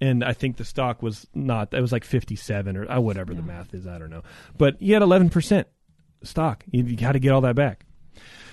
And 0.00 0.24
I 0.24 0.32
think 0.32 0.56
the 0.56 0.64
stock 0.64 1.02
was 1.02 1.26
not, 1.34 1.72
it 1.72 1.80
was 1.80 1.92
like 1.92 2.04
57 2.04 2.76
or 2.76 2.90
uh, 2.90 3.00
whatever 3.00 3.32
the 3.32 3.42
math 3.42 3.72
is. 3.74 3.86
I 3.86 3.98
don't 3.98 4.10
know. 4.10 4.22
But 4.58 4.76
he 4.80 4.92
had 4.92 5.02
11% 5.02 5.64
stock. 6.22 6.64
You, 6.70 6.84
you 6.84 6.96
got 6.96 7.12
to 7.12 7.18
get 7.18 7.30
all 7.30 7.40
that 7.42 7.54
back. 7.54 7.86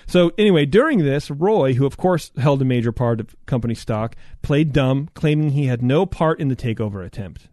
So 0.06 0.32
anyway, 0.38 0.66
during 0.66 0.98
this, 0.98 1.30
Roy, 1.30 1.74
who 1.74 1.86
of 1.86 1.96
course 1.96 2.32
held 2.36 2.62
a 2.62 2.64
major 2.64 2.92
part 2.92 3.20
of 3.20 3.34
company 3.46 3.74
stock, 3.74 4.16
played 4.42 4.72
dumb, 4.72 5.08
claiming 5.14 5.50
he 5.50 5.66
had 5.66 5.82
no 5.82 6.06
part 6.06 6.40
in 6.40 6.48
the 6.48 6.56
takeover 6.56 7.04
attempt. 7.04 7.48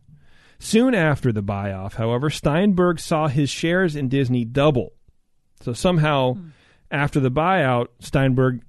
Soon 0.60 0.94
after 0.94 1.32
the 1.32 1.42
buy-off, 1.42 1.96
however, 1.96 2.30
Steinberg 2.30 3.00
saw 3.00 3.28
his 3.28 3.50
shares 3.50 3.96
in 3.96 4.10
Disney 4.10 4.44
double. 4.44 4.94
So 5.62 5.74
somehow, 5.74 6.38
after 6.92 7.20
the 7.20 7.32
buyout, 7.32 7.88
Steinberg 8.00 8.62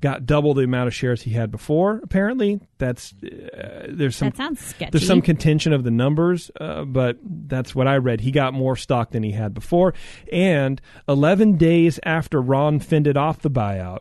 got 0.00 0.26
double 0.26 0.54
the 0.54 0.62
amount 0.62 0.86
of 0.86 0.94
shares 0.94 1.22
he 1.22 1.32
had 1.32 1.50
before. 1.50 2.00
Apparently, 2.04 2.60
that's 2.78 3.12
uh, 3.22 3.86
there's 3.88 4.16
some 4.16 4.28
that 4.28 4.36
sounds 4.36 4.60
sketchy. 4.60 4.90
there's 4.92 5.06
some 5.06 5.20
contention 5.22 5.72
of 5.72 5.82
the 5.84 5.90
numbers, 5.90 6.50
uh, 6.60 6.84
but 6.84 7.18
that's 7.22 7.74
what 7.74 7.88
I 7.88 7.96
read. 7.96 8.20
He 8.20 8.30
got 8.30 8.54
more 8.54 8.76
stock 8.76 9.10
than 9.10 9.22
he 9.22 9.32
had 9.32 9.54
before. 9.54 9.94
And 10.32 10.80
11 11.08 11.56
days 11.56 11.98
after 12.04 12.40
Ron 12.40 12.78
fended 12.78 13.16
off 13.16 13.40
the 13.40 13.50
buyout, 13.50 14.00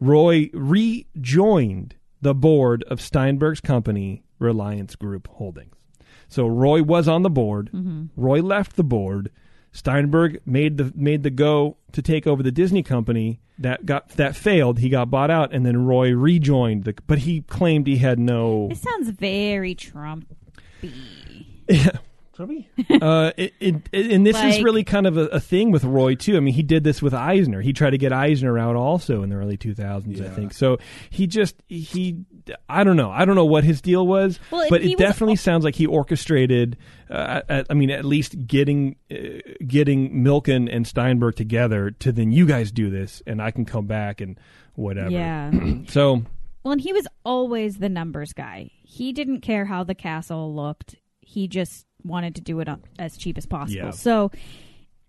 Roy 0.00 0.50
rejoined 0.52 1.94
the 2.20 2.34
board 2.34 2.84
of 2.88 3.00
Steinberg's 3.00 3.60
company, 3.60 4.22
Reliance 4.38 4.96
Group 4.96 5.28
Holdings. 5.28 5.72
So 6.28 6.46
Roy 6.46 6.82
was 6.82 7.08
on 7.08 7.22
the 7.22 7.30
board. 7.30 7.70
Roy 8.16 8.42
left 8.42 8.76
the 8.76 8.84
board. 8.84 9.30
Steinberg 9.76 10.40
made 10.46 10.78
the 10.78 10.90
made 10.94 11.22
the 11.22 11.30
go 11.30 11.76
to 11.92 12.00
take 12.00 12.26
over 12.26 12.42
the 12.42 12.50
Disney 12.50 12.82
company 12.82 13.40
that 13.58 13.84
got 13.84 14.08
that 14.10 14.34
failed. 14.34 14.78
He 14.78 14.88
got 14.88 15.10
bought 15.10 15.30
out, 15.30 15.52
and 15.52 15.66
then 15.66 15.84
Roy 15.84 16.12
rejoined 16.12 16.84
the. 16.84 16.94
But 17.06 17.18
he 17.18 17.42
claimed 17.42 17.86
he 17.86 17.98
had 17.98 18.18
no. 18.18 18.68
This 18.68 18.80
sounds 18.80 19.10
very 19.10 19.74
Trump. 22.36 22.52
uh, 23.02 23.32
it, 23.36 23.54
it, 23.60 23.74
it- 23.92 24.12
and 24.12 24.26
this 24.26 24.36
is 24.42 24.62
really 24.62 24.84
kind 24.84 25.06
of 25.06 25.16
a, 25.16 25.26
a 25.26 25.40
thing 25.40 25.70
with 25.70 25.82
Roy 25.84 26.14
too. 26.14 26.36
I 26.36 26.40
mean, 26.40 26.54
he 26.54 26.62
did 26.62 26.84
this 26.84 27.00
with 27.02 27.14
Eisner. 27.14 27.60
He 27.62 27.72
tried 27.72 27.90
to 27.90 27.98
get 27.98 28.12
Eisner 28.12 28.58
out 28.58 28.76
also 28.76 29.22
in 29.22 29.30
the 29.30 29.36
early 29.36 29.56
2000s, 29.56 30.24
I 30.24 30.28
think. 30.34 30.52
So 30.54 30.78
he 31.10 31.26
just 31.26 31.56
he, 31.68 32.24
I 32.68 32.84
don't 32.84 32.96
know, 32.96 33.10
I 33.10 33.24
don't 33.24 33.34
know 33.34 33.44
what 33.46 33.64
his 33.64 33.80
deal 33.80 34.06
was, 34.06 34.38
Well, 34.50 34.66
but 34.70 34.82
it 34.82 34.96
definitely 34.98 35.32
al- 35.32 35.36
sounds 35.38 35.64
like 35.64 35.74
he 35.74 35.86
orchestrated. 35.86 36.76
Uh, 37.10 37.40
at, 37.48 37.66
I 37.70 37.74
mean, 37.74 37.90
at 37.90 38.04
least 38.04 38.46
getting 38.46 38.96
uh, 39.10 39.16
getting 39.66 40.12
Milken 40.24 40.68
and 40.70 40.86
Steinberg 40.86 41.36
together 41.36 41.90
to 41.92 42.12
then 42.12 42.30
you 42.32 42.46
guys 42.46 42.70
do 42.72 42.90
this, 42.90 43.22
and 43.26 43.40
I 43.40 43.50
can 43.50 43.64
come 43.64 43.86
back 43.86 44.20
and 44.20 44.38
whatever. 44.74 45.10
Yeah. 45.10 45.50
So 45.88 46.22
well, 46.64 46.72
and 46.72 46.80
he 46.80 46.92
was 46.92 47.06
always 47.24 47.76
the 47.76 47.88
numbers 47.88 48.32
guy. 48.32 48.70
He 48.82 49.12
didn't 49.12 49.40
care 49.42 49.64
how 49.66 49.84
the 49.84 49.94
castle 49.94 50.52
looked. 50.54 50.96
He 51.20 51.46
just 51.46 51.86
wanted 52.06 52.34
to 52.36 52.40
do 52.40 52.60
it 52.60 52.68
as 52.98 53.16
cheap 53.16 53.38
as 53.38 53.46
possible. 53.46 53.76
Yeah. 53.86 53.90
So, 53.90 54.30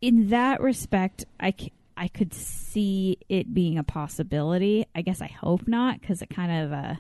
in 0.02 0.30
that 0.30 0.62
respect, 0.62 1.26
I, 1.40 1.54
c- 1.58 1.74
I 1.96 2.08
could 2.08 2.34
see 2.34 3.18
it 3.30 3.54
being 3.54 3.78
a 3.78 3.84
possibility. 3.84 4.86
I 4.94 5.02
guess 5.02 5.22
I 5.22 5.28
hope 5.28 5.68
not 5.68 6.00
because 6.00 6.22
it 6.22 6.30
kind 6.30 6.52
of 6.66 6.74
uh, 6.74 6.94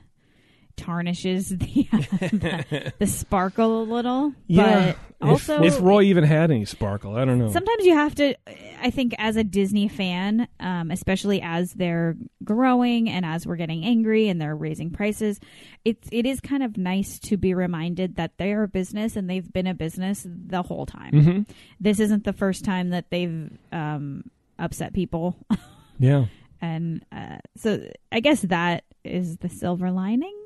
tarnishes 0.78 1.50
the, 1.58 1.88
the 2.32 2.94
the 3.00 3.08
sparkle 3.08 3.82
a 3.82 3.86
little. 3.86 4.34
yeah, 4.48 4.94
But 5.20 5.28
also, 5.28 5.64
if, 5.64 5.74
if 5.74 5.82
Roy 5.82 6.04
even 6.04 6.24
had 6.24 6.52
any 6.52 6.66
sparkle, 6.66 7.16
I 7.18 7.26
don't 7.26 7.40
know. 7.40 7.52
sometimes 7.52 7.86
you 7.86 7.94
have 7.96 8.16
to 8.16 8.36
i 8.82 8.92
think 8.92 9.16
as 9.18 9.36
a 9.36 9.44
disney 9.44 9.88
fan 9.88 10.48
um, 10.60 10.92
especially 10.92 11.42
as 11.42 11.74
they're 11.74 12.16
growing 12.44 13.10
and 13.10 13.26
as 13.26 13.48
we're 13.48 13.56
getting 13.56 13.84
angry 13.84 14.30
and 14.30 14.40
they're 14.40 14.56
raising 14.56 14.92
prices 14.92 15.40
it's 15.84 16.08
it 16.12 16.28
is 16.28 16.40
kind 16.40 16.62
of 16.62 16.78
nice 16.78 17.18
to 17.18 17.38
be 17.38 17.56
reminded 17.56 18.18
that 18.18 18.38
they're 18.38 18.62
a 18.64 18.68
business 18.68 19.16
and 19.16 19.28
they've 19.28 19.52
been 19.52 19.66
a 19.66 19.74
business 19.74 20.26
the 20.30 20.62
whole 20.62 20.86
time. 20.86 21.24
Hmm 21.24 21.42
this 21.80 22.00
isn't 22.00 22.24
the 22.24 22.34
first 22.34 22.64
time 22.64 22.90
that 22.92 23.10
they've 23.10 23.50
um, 23.72 24.24
upset 24.60 24.94
people. 24.94 25.36
Yeah, 26.00 26.26
and 26.62 27.04
uh, 27.12 27.38
so 27.56 27.82
i 28.12 28.20
guess 28.20 28.42
that 28.42 28.84
is 29.04 29.38
the 29.38 29.50
silver 29.50 29.90
lining 29.90 30.37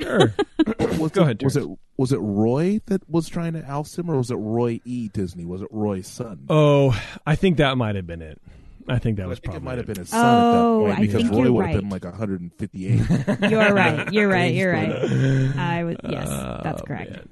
sure. 0.00 0.34
Was 0.98 1.10
Go 1.12 1.22
it, 1.22 1.24
ahead, 1.24 1.42
Was 1.42 1.56
it 1.56 1.66
was 1.98 2.12
it 2.12 2.18
Roy 2.18 2.80
that 2.86 3.08
was 3.08 3.28
trying 3.28 3.52
to 3.52 3.62
oust 3.70 3.98
him, 3.98 4.10
or 4.10 4.16
was 4.16 4.30
it 4.30 4.36
Roy 4.36 4.80
E. 4.84 5.08
Disney? 5.08 5.44
Was 5.44 5.62
it 5.62 5.68
Roy's 5.70 6.06
son? 6.08 6.46
Oh, 6.48 6.98
I 7.26 7.34
think 7.36 7.58
that 7.58 7.76
might 7.76 7.96
have 7.96 8.06
been 8.06 8.22
it. 8.22 8.40
I 8.88 8.98
think 8.98 9.16
that 9.18 9.24
I 9.24 9.26
was 9.26 9.38
think 9.38 9.52
probably 9.52 9.58
it 9.58 9.64
might 9.64 9.78
have 9.78 9.86
been 9.86 9.98
his 9.98 10.08
son 10.08 10.20
Oh, 10.24 10.86
at 10.86 10.88
that 10.88 10.96
point 10.96 10.98
I 10.98 11.00
because 11.02 11.22
think 11.22 11.32
Roy 11.34 11.42
you're 11.44 11.52
would 11.52 11.66
have 11.66 11.74
right. 11.74 11.80
been 11.80 11.90
like 11.90 12.04
158. 12.04 13.50
you're 13.50 13.72
right 13.74 14.12
you're 14.12 14.28
right 14.28 14.54
you're 14.54 14.72
right 14.72 14.90
i 15.56 15.84
was 15.84 15.96
yes 16.08 16.28
that's 16.64 16.80
oh, 16.82 16.84
correct 16.84 17.10
man. 17.12 17.28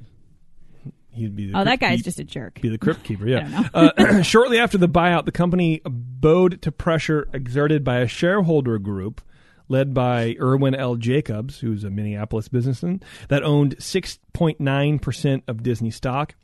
He'd 1.13 1.35
be 1.35 1.51
the 1.51 1.59
oh 1.59 1.65
that 1.65 1.71
crypt 1.79 1.81
guy's 1.81 1.97
keep- 1.99 2.05
just 2.05 2.19
a 2.21 2.25
jerk 2.25 2.61
be 2.61 2.69
the 2.69 2.79
crypt 2.79 3.03
keeper. 3.03 3.25
I 3.27 3.29
Yeah. 3.31 3.69
don't 3.73 3.99
Uh, 3.99 4.23
shortly 4.23 4.59
after 4.59 4.79
the 4.79 4.89
buyout, 4.89 5.25
the 5.25 5.33
company 5.33 5.81
bowed 5.85 6.63
to 6.63 6.71
pressure 6.71 7.29
exerted 7.33 7.83
by 7.83 7.99
a 7.99 8.07
shareholder 8.07 8.79
group 8.79 9.21
led 9.71 9.95
by 9.95 10.37
Irwin 10.41 10.75
L. 10.75 10.97
Jacobs, 10.97 11.61
who's 11.61 11.85
a 11.85 11.91
Minneapolis 11.91 12.49
businessman 12.49 13.01
that 13.29 13.43
owned 13.45 13.77
6.9% 13.79 15.43
of 15.47 15.63
Disney 15.63 15.91
stock, 15.91 16.35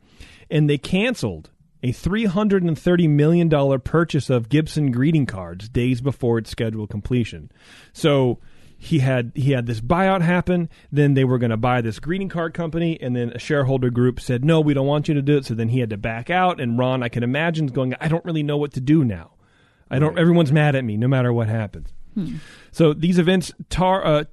and 0.49 0.69
they 0.69 0.77
canceled 0.77 1.51
a 1.83 1.91
$330 1.91 3.09
million 3.09 3.79
purchase 3.81 4.29
of 4.29 4.49
Gibson 4.49 4.91
greeting 4.91 5.25
cards 5.25 5.69
days 5.69 6.01
before 6.01 6.37
its 6.37 6.49
scheduled 6.49 6.89
completion. 6.89 7.51
So 7.93 8.39
he 8.77 8.99
had 8.99 9.31
he 9.35 9.51
had 9.51 9.65
this 9.65 9.81
buyout 9.81 10.21
happen, 10.21 10.69
then 10.91 11.13
they 11.13 11.23
were 11.23 11.37
going 11.37 11.51
to 11.51 11.57
buy 11.57 11.81
this 11.81 11.99
greeting 11.99 12.29
card 12.29 12.53
company, 12.53 12.97
and 13.01 13.15
then 13.15 13.31
a 13.31 13.39
shareholder 13.39 13.89
group 13.89 14.19
said, 14.19 14.45
"No, 14.45 14.61
we 14.61 14.73
don't 14.73 14.87
want 14.87 15.07
you 15.07 15.13
to 15.15 15.21
do 15.21 15.37
it." 15.37 15.45
So 15.45 15.53
then 15.53 15.69
he 15.69 15.79
had 15.79 15.89
to 15.89 15.97
back 15.97 16.29
out, 16.29 16.61
and 16.61 16.77
Ron, 16.77 17.03
I 17.03 17.09
can 17.09 17.23
imagine, 17.23 17.65
is 17.65 17.71
going, 17.71 17.95
"I 17.99 18.07
don't 18.07 18.23
really 18.23 18.43
know 18.43 18.57
what 18.57 18.73
to 18.73 18.81
do 18.81 19.03
now. 19.03 19.31
I 19.89 19.99
don't. 19.99 20.17
Everyone's 20.17 20.51
mad 20.51 20.75
at 20.75 20.85
me, 20.85 20.95
no 20.95 21.07
matter 21.07 21.33
what 21.33 21.47
happens." 21.47 21.93
So 22.71 22.93
these 22.93 23.19
events 23.19 23.51
tar 23.69 24.05
uh, 24.05 24.23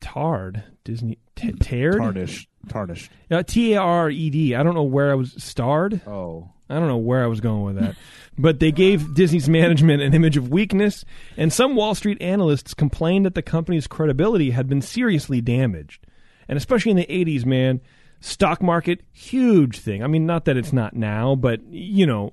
tarred 0.00 0.62
Disney 0.84 1.18
t- 1.36 1.52
tared 1.52 1.96
Tarnished. 1.98 2.48
Tarnished. 2.68 3.10
uh, 3.30 3.42
T 3.42 3.74
A 3.74 3.80
R 3.80 4.10
E 4.10 4.30
D. 4.30 4.54
I 4.54 4.62
don't 4.62 4.74
know 4.74 4.82
where 4.82 5.10
I 5.10 5.14
was 5.14 5.34
starred. 5.42 6.00
Oh. 6.06 6.50
I 6.70 6.74
don't 6.78 6.88
know 6.88 6.98
where 6.98 7.24
I 7.24 7.28
was 7.28 7.40
going 7.40 7.62
with 7.62 7.76
that. 7.76 7.96
but 8.38 8.60
they 8.60 8.70
gave 8.70 9.14
Disney's 9.14 9.48
management 9.48 10.02
an 10.02 10.14
image 10.14 10.36
of 10.36 10.50
weakness, 10.50 11.04
and 11.36 11.50
some 11.50 11.74
Wall 11.76 11.94
Street 11.94 12.20
analysts 12.20 12.74
complained 12.74 13.24
that 13.24 13.34
the 13.34 13.42
company's 13.42 13.86
credibility 13.86 14.50
had 14.50 14.68
been 14.68 14.82
seriously 14.82 15.40
damaged. 15.40 16.06
And 16.46 16.56
especially 16.56 16.90
in 16.90 16.96
the 16.98 17.06
80s, 17.06 17.44
man, 17.46 17.80
stock 18.20 18.62
market, 18.62 19.00
huge 19.12 19.78
thing. 19.78 20.02
I 20.02 20.06
mean, 20.06 20.26
not 20.26 20.44
that 20.46 20.56
it's 20.56 20.72
not 20.72 20.94
now, 20.94 21.34
but, 21.34 21.60
you 21.70 22.06
know, 22.06 22.32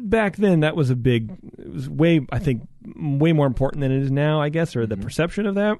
back 0.00 0.36
then 0.36 0.60
that 0.60 0.76
was 0.76 0.90
a 0.90 0.96
big, 0.96 1.32
it 1.58 1.70
was 1.70 1.88
way, 1.88 2.26
I 2.30 2.38
think, 2.38 2.66
way 2.96 3.32
more 3.32 3.46
important 3.46 3.80
than 3.82 3.92
it 3.92 4.02
is 4.02 4.10
now, 4.10 4.40
I 4.40 4.48
guess, 4.48 4.74
or 4.74 4.86
the 4.86 4.96
perception 4.96 5.46
of 5.46 5.54
that. 5.56 5.78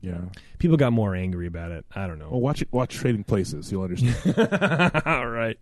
Yeah. 0.00 0.20
People 0.58 0.76
got 0.76 0.92
more 0.92 1.14
angry 1.14 1.46
about 1.46 1.72
it. 1.72 1.84
I 1.94 2.06
don't 2.06 2.18
know. 2.18 2.28
Well, 2.30 2.40
watch 2.40 2.62
it. 2.62 2.68
Watch 2.72 2.94
Trading 2.94 3.24
Places. 3.24 3.70
You'll 3.70 3.84
understand. 3.84 5.02
All 5.06 5.28
right. 5.28 5.58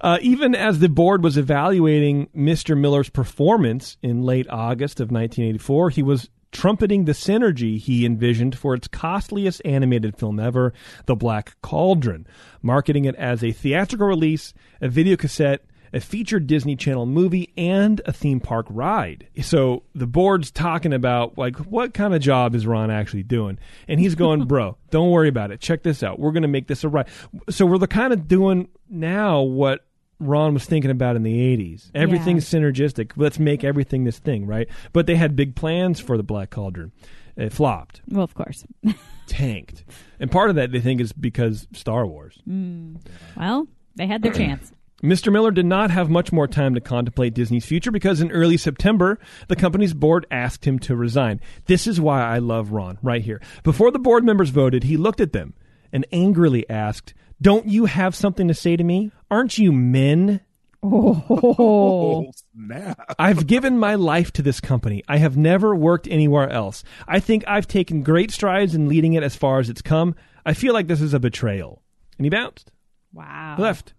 Uh, 0.00 0.18
even 0.22 0.54
as 0.54 0.78
the 0.78 0.88
board 0.88 1.22
was 1.22 1.36
evaluating 1.36 2.28
Mr. 2.36 2.78
Miller's 2.78 3.10
performance 3.10 3.96
in 4.02 4.22
late 4.22 4.48
August 4.48 5.00
of 5.00 5.10
1984, 5.10 5.90
he 5.90 6.02
was 6.02 6.30
trumpeting 6.56 7.04
the 7.04 7.12
synergy 7.12 7.78
he 7.78 8.06
envisioned 8.06 8.56
for 8.56 8.72
its 8.72 8.88
costliest 8.88 9.60
animated 9.66 10.16
film 10.16 10.40
ever, 10.40 10.72
The 11.04 11.14
Black 11.14 11.54
Cauldron, 11.60 12.26
marketing 12.62 13.04
it 13.04 13.14
as 13.16 13.44
a 13.44 13.52
theatrical 13.52 14.06
release, 14.06 14.54
a 14.80 14.88
video 14.88 15.16
cassette, 15.16 15.66
a 15.92 16.00
featured 16.00 16.46
Disney 16.46 16.74
Channel 16.74 17.04
movie, 17.04 17.52
and 17.58 18.00
a 18.06 18.12
theme 18.12 18.40
park 18.40 18.66
ride. 18.70 19.28
So 19.42 19.82
the 19.94 20.06
board's 20.06 20.50
talking 20.50 20.94
about 20.94 21.36
like 21.36 21.56
what 21.56 21.92
kind 21.92 22.14
of 22.14 22.22
job 22.22 22.54
is 22.54 22.66
Ron 22.66 22.90
actually 22.90 23.22
doing, 23.22 23.58
and 23.86 24.00
he's 24.00 24.14
going, 24.14 24.44
"Bro, 24.48 24.78
don't 24.90 25.10
worry 25.10 25.28
about 25.28 25.50
it. 25.50 25.60
Check 25.60 25.82
this 25.82 26.02
out. 26.02 26.18
We're 26.18 26.32
going 26.32 26.42
to 26.42 26.48
make 26.48 26.68
this 26.68 26.84
a 26.84 26.88
ride." 26.88 27.08
So 27.50 27.66
we're 27.66 27.78
the 27.78 27.86
kind 27.86 28.12
of 28.14 28.26
doing 28.26 28.68
now 28.88 29.42
what 29.42 29.85
Ron 30.18 30.54
was 30.54 30.64
thinking 30.64 30.90
about 30.90 31.16
in 31.16 31.22
the 31.22 31.56
80s. 31.56 31.90
Everything's 31.94 32.44
synergistic. 32.46 33.12
Let's 33.16 33.38
make 33.38 33.64
everything 33.64 34.04
this 34.04 34.18
thing, 34.18 34.46
right? 34.46 34.68
But 34.92 35.06
they 35.06 35.16
had 35.16 35.36
big 35.36 35.54
plans 35.54 36.00
for 36.00 36.16
the 36.16 36.22
Black 36.22 36.50
Cauldron. 36.50 36.92
It 37.36 37.52
flopped, 37.52 38.00
Well, 38.08 38.24
of 38.24 38.34
course. 38.34 38.64
tanked. 39.26 39.84
And 40.18 40.30
part 40.30 40.48
of 40.48 40.56
that 40.56 40.72
they 40.72 40.80
think 40.80 41.00
is 41.00 41.12
because 41.12 41.66
Star 41.72 42.06
Wars. 42.06 42.38
Hmm. 42.44 42.96
well, 43.36 43.68
they 43.94 44.06
had 44.06 44.22
their 44.22 44.32
chance. 44.32 44.72
Mr. 45.02 45.30
Miller 45.30 45.50
did 45.50 45.66
not 45.66 45.90
have 45.90 46.08
much 46.08 46.32
more 46.32 46.48
time 46.48 46.74
to 46.74 46.80
contemplate 46.80 47.34
Disney's 47.34 47.66
future 47.66 47.90
because 47.90 48.22
in 48.22 48.30
early 48.32 48.56
September, 48.56 49.18
the 49.48 49.54
company's 49.56 49.92
board 49.92 50.24
asked 50.30 50.64
him 50.66 50.78
to 50.78 50.96
resign. 50.96 51.38
This 51.66 51.86
is 51.86 52.00
why 52.00 52.22
I 52.22 52.38
love 52.38 52.72
Ron, 52.72 52.98
right 53.02 53.20
here. 53.22 53.42
Before 53.62 53.90
the 53.90 53.98
board 53.98 54.24
members 54.24 54.48
voted, 54.48 54.84
he 54.84 54.96
looked 54.96 55.20
at 55.20 55.34
them 55.34 55.52
and 55.92 56.06
angrily 56.12 56.68
asked, 56.70 57.12
Don't 57.40 57.66
you 57.66 57.84
have 57.84 58.14
something 58.14 58.48
to 58.48 58.54
say 58.54 58.76
to 58.76 58.84
me? 58.84 59.12
Aren't 59.30 59.58
you 59.58 59.72
men? 59.72 60.40
Oh, 60.82 62.30
snap! 62.54 63.14
I've 63.18 63.46
given 63.46 63.78
my 63.78 63.94
life 63.94 64.32
to 64.34 64.42
this 64.42 64.60
company. 64.60 65.02
I 65.08 65.16
have 65.18 65.36
never 65.36 65.74
worked 65.74 66.06
anywhere 66.08 66.48
else. 66.48 66.84
I 67.08 67.20
think 67.20 67.44
I've 67.46 67.66
taken 67.66 68.02
great 68.02 68.30
strides 68.30 68.74
in 68.74 68.88
leading 68.88 69.14
it 69.14 69.22
as 69.22 69.36
far 69.36 69.58
as 69.58 69.68
it's 69.68 69.82
come. 69.82 70.14
I 70.44 70.54
feel 70.54 70.72
like 70.74 70.86
this 70.86 71.00
is 71.00 71.14
a 71.14 71.18
betrayal. 71.20 71.82
And 72.18 72.24
he 72.24 72.30
bounced, 72.30 72.70
wow. 73.12 73.56
left. 73.58 73.94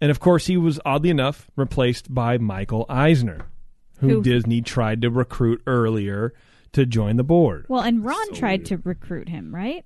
And 0.00 0.10
of 0.10 0.20
course, 0.20 0.46
he 0.46 0.56
was 0.56 0.80
oddly 0.84 1.10
enough 1.10 1.50
replaced 1.56 2.14
by 2.14 2.38
Michael 2.38 2.86
Eisner, 2.88 3.46
who, 3.98 4.08
Who- 4.08 4.22
Disney 4.22 4.62
tried 4.62 5.02
to 5.02 5.10
recruit 5.10 5.60
earlier 5.66 6.32
to 6.72 6.86
join 6.86 7.16
the 7.16 7.24
board. 7.24 7.66
Well, 7.68 7.82
and 7.82 8.04
Ron 8.04 8.32
tried 8.34 8.66
to 8.66 8.76
recruit 8.78 9.28
him, 9.28 9.54
right? 9.54 9.84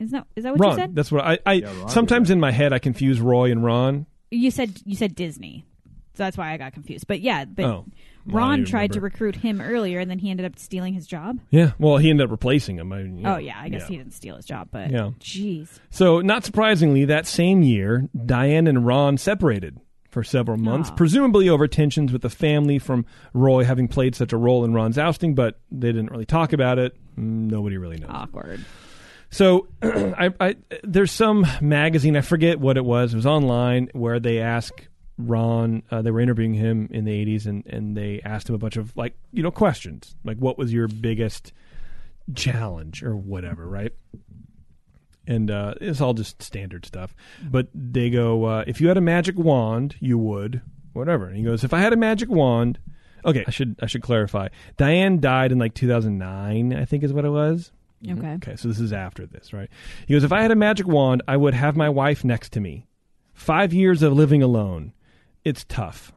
Is 0.00 0.10
that 0.10 0.26
is 0.34 0.42
that 0.44 0.56
what 0.56 0.70
you 0.70 0.76
said? 0.76 0.94
that's 0.96 1.12
what 1.12 1.24
I. 1.24 1.38
I 1.46 1.60
Ron 1.60 1.74
did 1.80 1.90
sometimes 1.90 2.30
in 2.30 2.40
my 2.40 2.50
head 2.50 2.72
I 2.72 2.78
confuse 2.80 3.20
Roy 3.20 3.52
and 3.52 3.62
Ron. 3.62 4.06
You 4.32 4.50
said 4.50 4.80
you 4.84 4.96
said 4.96 5.14
Disney, 5.14 5.64
so 6.14 6.24
that's 6.24 6.36
why 6.36 6.52
I 6.52 6.56
got 6.56 6.72
confused. 6.72 7.06
But 7.06 7.20
yeah, 7.20 7.44
but 7.44 7.64
Oh, 7.66 7.84
Ron 8.26 8.58
didn't 8.60 8.68
tried 8.70 8.92
to 8.92 9.00
recruit 9.00 9.36
him 9.36 9.60
earlier, 9.60 9.98
and 10.00 10.10
then 10.10 10.18
he 10.18 10.30
ended 10.30 10.46
up 10.46 10.58
stealing 10.58 10.94
his 10.94 11.06
job. 11.06 11.38
Yeah, 11.50 11.72
well, 11.78 11.98
he 11.98 12.10
ended 12.10 12.24
up 12.24 12.30
replacing 12.30 12.76
him. 12.78 12.92
I, 12.92 13.00
you 13.00 13.08
know, 13.08 13.34
Oh 13.34 13.38
yeah, 13.38 13.58
I 13.60 13.68
guess 13.68 13.86
he 13.88 13.96
didn't 13.96 14.14
steal 14.14 14.36
his 14.36 14.46
job, 14.46 14.68
but 14.72 14.90
Yeah. 14.90 15.10
jeez, 15.20 15.68
So, 15.90 16.20
not 16.20 16.44
surprisingly, 16.44 17.04
that 17.06 17.26
same 17.26 17.62
year, 17.62 18.08
Diane 18.26 18.66
and 18.66 18.86
Ron 18.86 19.16
separated 19.18 19.78
for 20.08 20.22
several 20.24 20.56
months, 20.58 20.90
Aw. 20.90 20.94
presumably 20.94 21.48
over 21.48 21.66
tensions 21.68 22.12
with 22.12 22.22
the 22.22 22.30
family 22.30 22.78
from 22.78 23.04
Roy 23.32 23.64
having 23.64 23.86
played 23.88 24.14
such 24.14 24.32
a 24.32 24.36
role 24.36 24.64
in 24.64 24.72
Ron's 24.74 24.98
ousting, 24.98 25.34
but 25.34 25.60
they 25.70 25.92
didn't 25.92 26.10
really 26.10 26.26
talk 26.26 26.52
about 26.52 26.78
it. 26.78 26.94
Mm, 27.18 27.50
nobody 27.50 27.76
really 27.78 27.96
knows. 27.96 28.10
awkward. 28.12 28.64
So, 29.30 29.68
I, 29.82 30.32
I, 30.40 30.56
there's 30.82 31.12
some 31.12 31.46
magazine, 31.60 32.16
I 32.16 32.20
forget 32.20 32.58
what 32.58 32.76
it 32.76 32.84
was, 32.84 33.12
it 33.12 33.16
was 33.16 33.26
online, 33.26 33.88
where 33.92 34.18
they 34.18 34.40
ask 34.40 34.86
Ron, 35.18 35.82
uh, 35.90 36.02
they 36.02 36.10
were 36.10 36.20
interviewing 36.20 36.54
him 36.54 36.88
in 36.90 37.04
the 37.04 37.12
80s, 37.24 37.46
and, 37.46 37.64
and 37.66 37.96
they 37.96 38.20
asked 38.24 38.48
him 38.48 38.54
a 38.54 38.58
bunch 38.58 38.76
of, 38.76 38.96
like, 38.96 39.14
you 39.32 39.42
know, 39.42 39.50
questions. 39.50 40.16
Like, 40.24 40.38
what 40.38 40.58
was 40.58 40.72
your 40.72 40.88
biggest 40.88 41.52
challenge 42.34 43.02
or 43.02 43.16
whatever, 43.16 43.66
right? 43.66 43.92
And 45.26 45.50
uh, 45.50 45.74
it's 45.80 46.00
all 46.00 46.14
just 46.14 46.42
standard 46.42 46.84
stuff. 46.86 47.14
But 47.42 47.68
they 47.74 48.10
go, 48.10 48.44
uh, 48.44 48.64
if 48.66 48.80
you 48.80 48.88
had 48.88 48.96
a 48.96 49.02
magic 49.02 49.36
wand, 49.36 49.94
you 50.00 50.18
would, 50.18 50.62
whatever. 50.92 51.26
And 51.26 51.36
he 51.36 51.44
goes, 51.44 51.62
if 51.62 51.72
I 51.72 51.78
had 51.78 51.92
a 51.92 51.96
magic 51.96 52.28
wand, 52.28 52.78
okay, 53.24 53.44
I 53.46 53.50
should 53.50 53.76
I 53.80 53.86
should 53.86 54.02
clarify. 54.02 54.48
Diane 54.76 55.20
died 55.20 55.52
in 55.52 55.58
like 55.58 55.74
2009, 55.74 56.74
I 56.74 56.84
think 56.84 57.04
is 57.04 57.12
what 57.12 57.24
it 57.24 57.30
was. 57.30 57.70
Okay. 58.08 58.34
Okay, 58.34 58.56
so 58.56 58.68
this 58.68 58.80
is 58.80 58.92
after 58.92 59.26
this, 59.26 59.52
right? 59.52 59.68
He 60.06 60.14
goes, 60.14 60.24
If 60.24 60.32
I 60.32 60.42
had 60.42 60.50
a 60.50 60.56
magic 60.56 60.86
wand, 60.86 61.22
I 61.28 61.36
would 61.36 61.54
have 61.54 61.76
my 61.76 61.88
wife 61.88 62.24
next 62.24 62.52
to 62.52 62.60
me. 62.60 62.86
Five 63.34 63.72
years 63.72 64.02
of 64.02 64.12
living 64.12 64.42
alone. 64.42 64.92
It's 65.44 65.64
tough. 65.64 66.12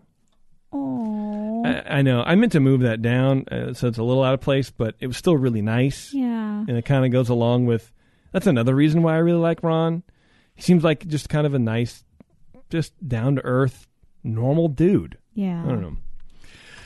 Oh, 0.71 1.63
I, 1.65 1.97
I 1.97 2.01
know. 2.01 2.23
I 2.23 2.35
meant 2.35 2.51
to 2.53 2.59
move 2.59 2.81
that 2.81 3.01
down, 3.01 3.45
uh, 3.51 3.73
so 3.73 3.87
it's 3.87 3.97
a 3.97 4.03
little 4.03 4.23
out 4.23 4.33
of 4.33 4.41
place, 4.41 4.71
but 4.71 4.95
it 4.99 5.07
was 5.07 5.17
still 5.17 5.37
really 5.37 5.61
nice. 5.61 6.13
yeah. 6.13 6.59
And 6.67 6.71
it 6.77 6.85
kind 6.85 7.05
of 7.05 7.11
goes 7.11 7.29
along 7.29 7.65
with. 7.65 7.91
That's 8.31 8.47
another 8.47 8.73
reason 8.73 9.03
why 9.03 9.13
I 9.13 9.17
really 9.19 9.39
like 9.39 9.61
Ron. 9.61 10.01
He 10.55 10.61
seems 10.63 10.83
like 10.83 11.05
just 11.07 11.29
kind 11.29 11.45
of 11.45 11.53
a 11.53 11.59
nice, 11.59 12.03
just 12.69 12.93
down 13.07 13.35
to 13.35 13.45
earth, 13.45 13.87
normal 14.23 14.67
dude. 14.69 15.17
Yeah. 15.33 15.63
I 15.63 15.67
don't 15.67 15.81
know. 15.81 15.97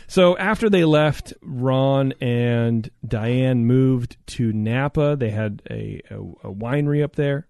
So 0.07 0.37
after 0.37 0.69
they 0.69 0.85
left, 0.85 1.33
Ron 1.41 2.13
and 2.21 2.89
Diane 3.05 3.65
moved 3.65 4.17
to 4.27 4.53
Napa. 4.53 5.15
They 5.19 5.29
had 5.29 5.61
a, 5.69 6.01
a, 6.09 6.15
a 6.47 6.53
winery 6.53 7.03
up 7.03 7.15
there, 7.15 7.47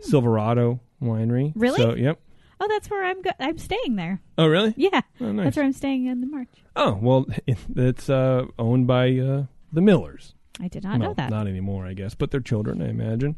Silverado 0.00 0.80
Winery. 1.02 1.52
Really? 1.56 1.78
So, 1.78 1.94
yep. 1.94 2.20
Oh, 2.60 2.68
that's 2.68 2.88
where 2.88 3.04
I'm. 3.04 3.20
Go- 3.20 3.30
I'm 3.38 3.58
staying 3.58 3.96
there. 3.96 4.20
Oh, 4.38 4.46
really? 4.46 4.72
Yeah, 4.76 5.02
Oh, 5.20 5.30
nice. 5.32 5.44
that's 5.44 5.56
where 5.56 5.66
I'm 5.66 5.72
staying 5.72 6.06
in 6.06 6.20
the 6.20 6.26
March. 6.26 6.48
Oh, 6.74 6.98
well, 7.02 7.26
it's 7.46 8.08
uh, 8.08 8.46
owned 8.58 8.86
by 8.86 9.18
uh, 9.18 9.44
the 9.72 9.82
Millers. 9.82 10.34
I 10.58 10.68
did 10.68 10.84
not 10.84 11.00
well, 11.00 11.08
know 11.10 11.14
that. 11.14 11.28
Not 11.28 11.48
anymore, 11.48 11.86
I 11.86 11.92
guess, 11.92 12.14
but 12.14 12.30
they're 12.30 12.40
children, 12.40 12.80
I 12.80 12.88
imagine. 12.88 13.36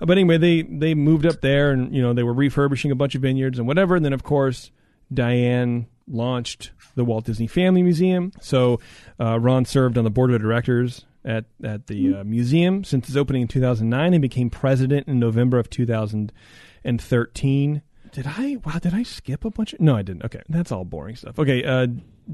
Uh, 0.00 0.06
but 0.06 0.16
anyway, 0.16 0.38
they 0.38 0.62
they 0.62 0.94
moved 0.94 1.26
up 1.26 1.40
there, 1.40 1.72
and 1.72 1.92
you 1.94 2.02
know 2.02 2.12
they 2.12 2.22
were 2.22 2.34
refurbishing 2.34 2.92
a 2.92 2.94
bunch 2.94 3.14
of 3.16 3.22
vineyards 3.22 3.58
and 3.58 3.66
whatever. 3.66 3.96
And 3.96 4.04
then, 4.04 4.12
of 4.12 4.22
course, 4.22 4.70
Diane 5.12 5.86
launched 6.08 6.72
the 6.94 7.04
Walt 7.04 7.24
Disney 7.24 7.46
Family 7.46 7.82
Museum. 7.82 8.32
So 8.40 8.80
uh, 9.20 9.38
Ron 9.38 9.64
served 9.64 9.98
on 9.98 10.04
the 10.04 10.10
board 10.10 10.32
of 10.32 10.40
directors 10.40 11.04
at 11.24 11.44
at 11.62 11.86
the 11.86 12.16
uh, 12.16 12.24
museum 12.24 12.82
since 12.84 13.08
its 13.08 13.16
opening 13.16 13.42
in 13.42 13.48
2009, 13.48 14.14
and 14.14 14.22
became 14.22 14.50
president 14.50 15.08
in 15.08 15.18
November 15.18 15.58
of 15.58 15.70
2013. 15.70 17.82
Did 18.12 18.26
I? 18.26 18.58
Wow, 18.64 18.78
did 18.78 18.94
I 18.94 19.02
skip 19.04 19.44
a 19.44 19.50
bunch 19.50 19.72
of? 19.72 19.80
No, 19.80 19.96
I 19.96 20.02
didn't. 20.02 20.24
Okay, 20.24 20.42
that's 20.48 20.70
all 20.70 20.84
boring 20.84 21.16
stuff. 21.16 21.36
Okay, 21.38 21.64
uh, 21.64 21.86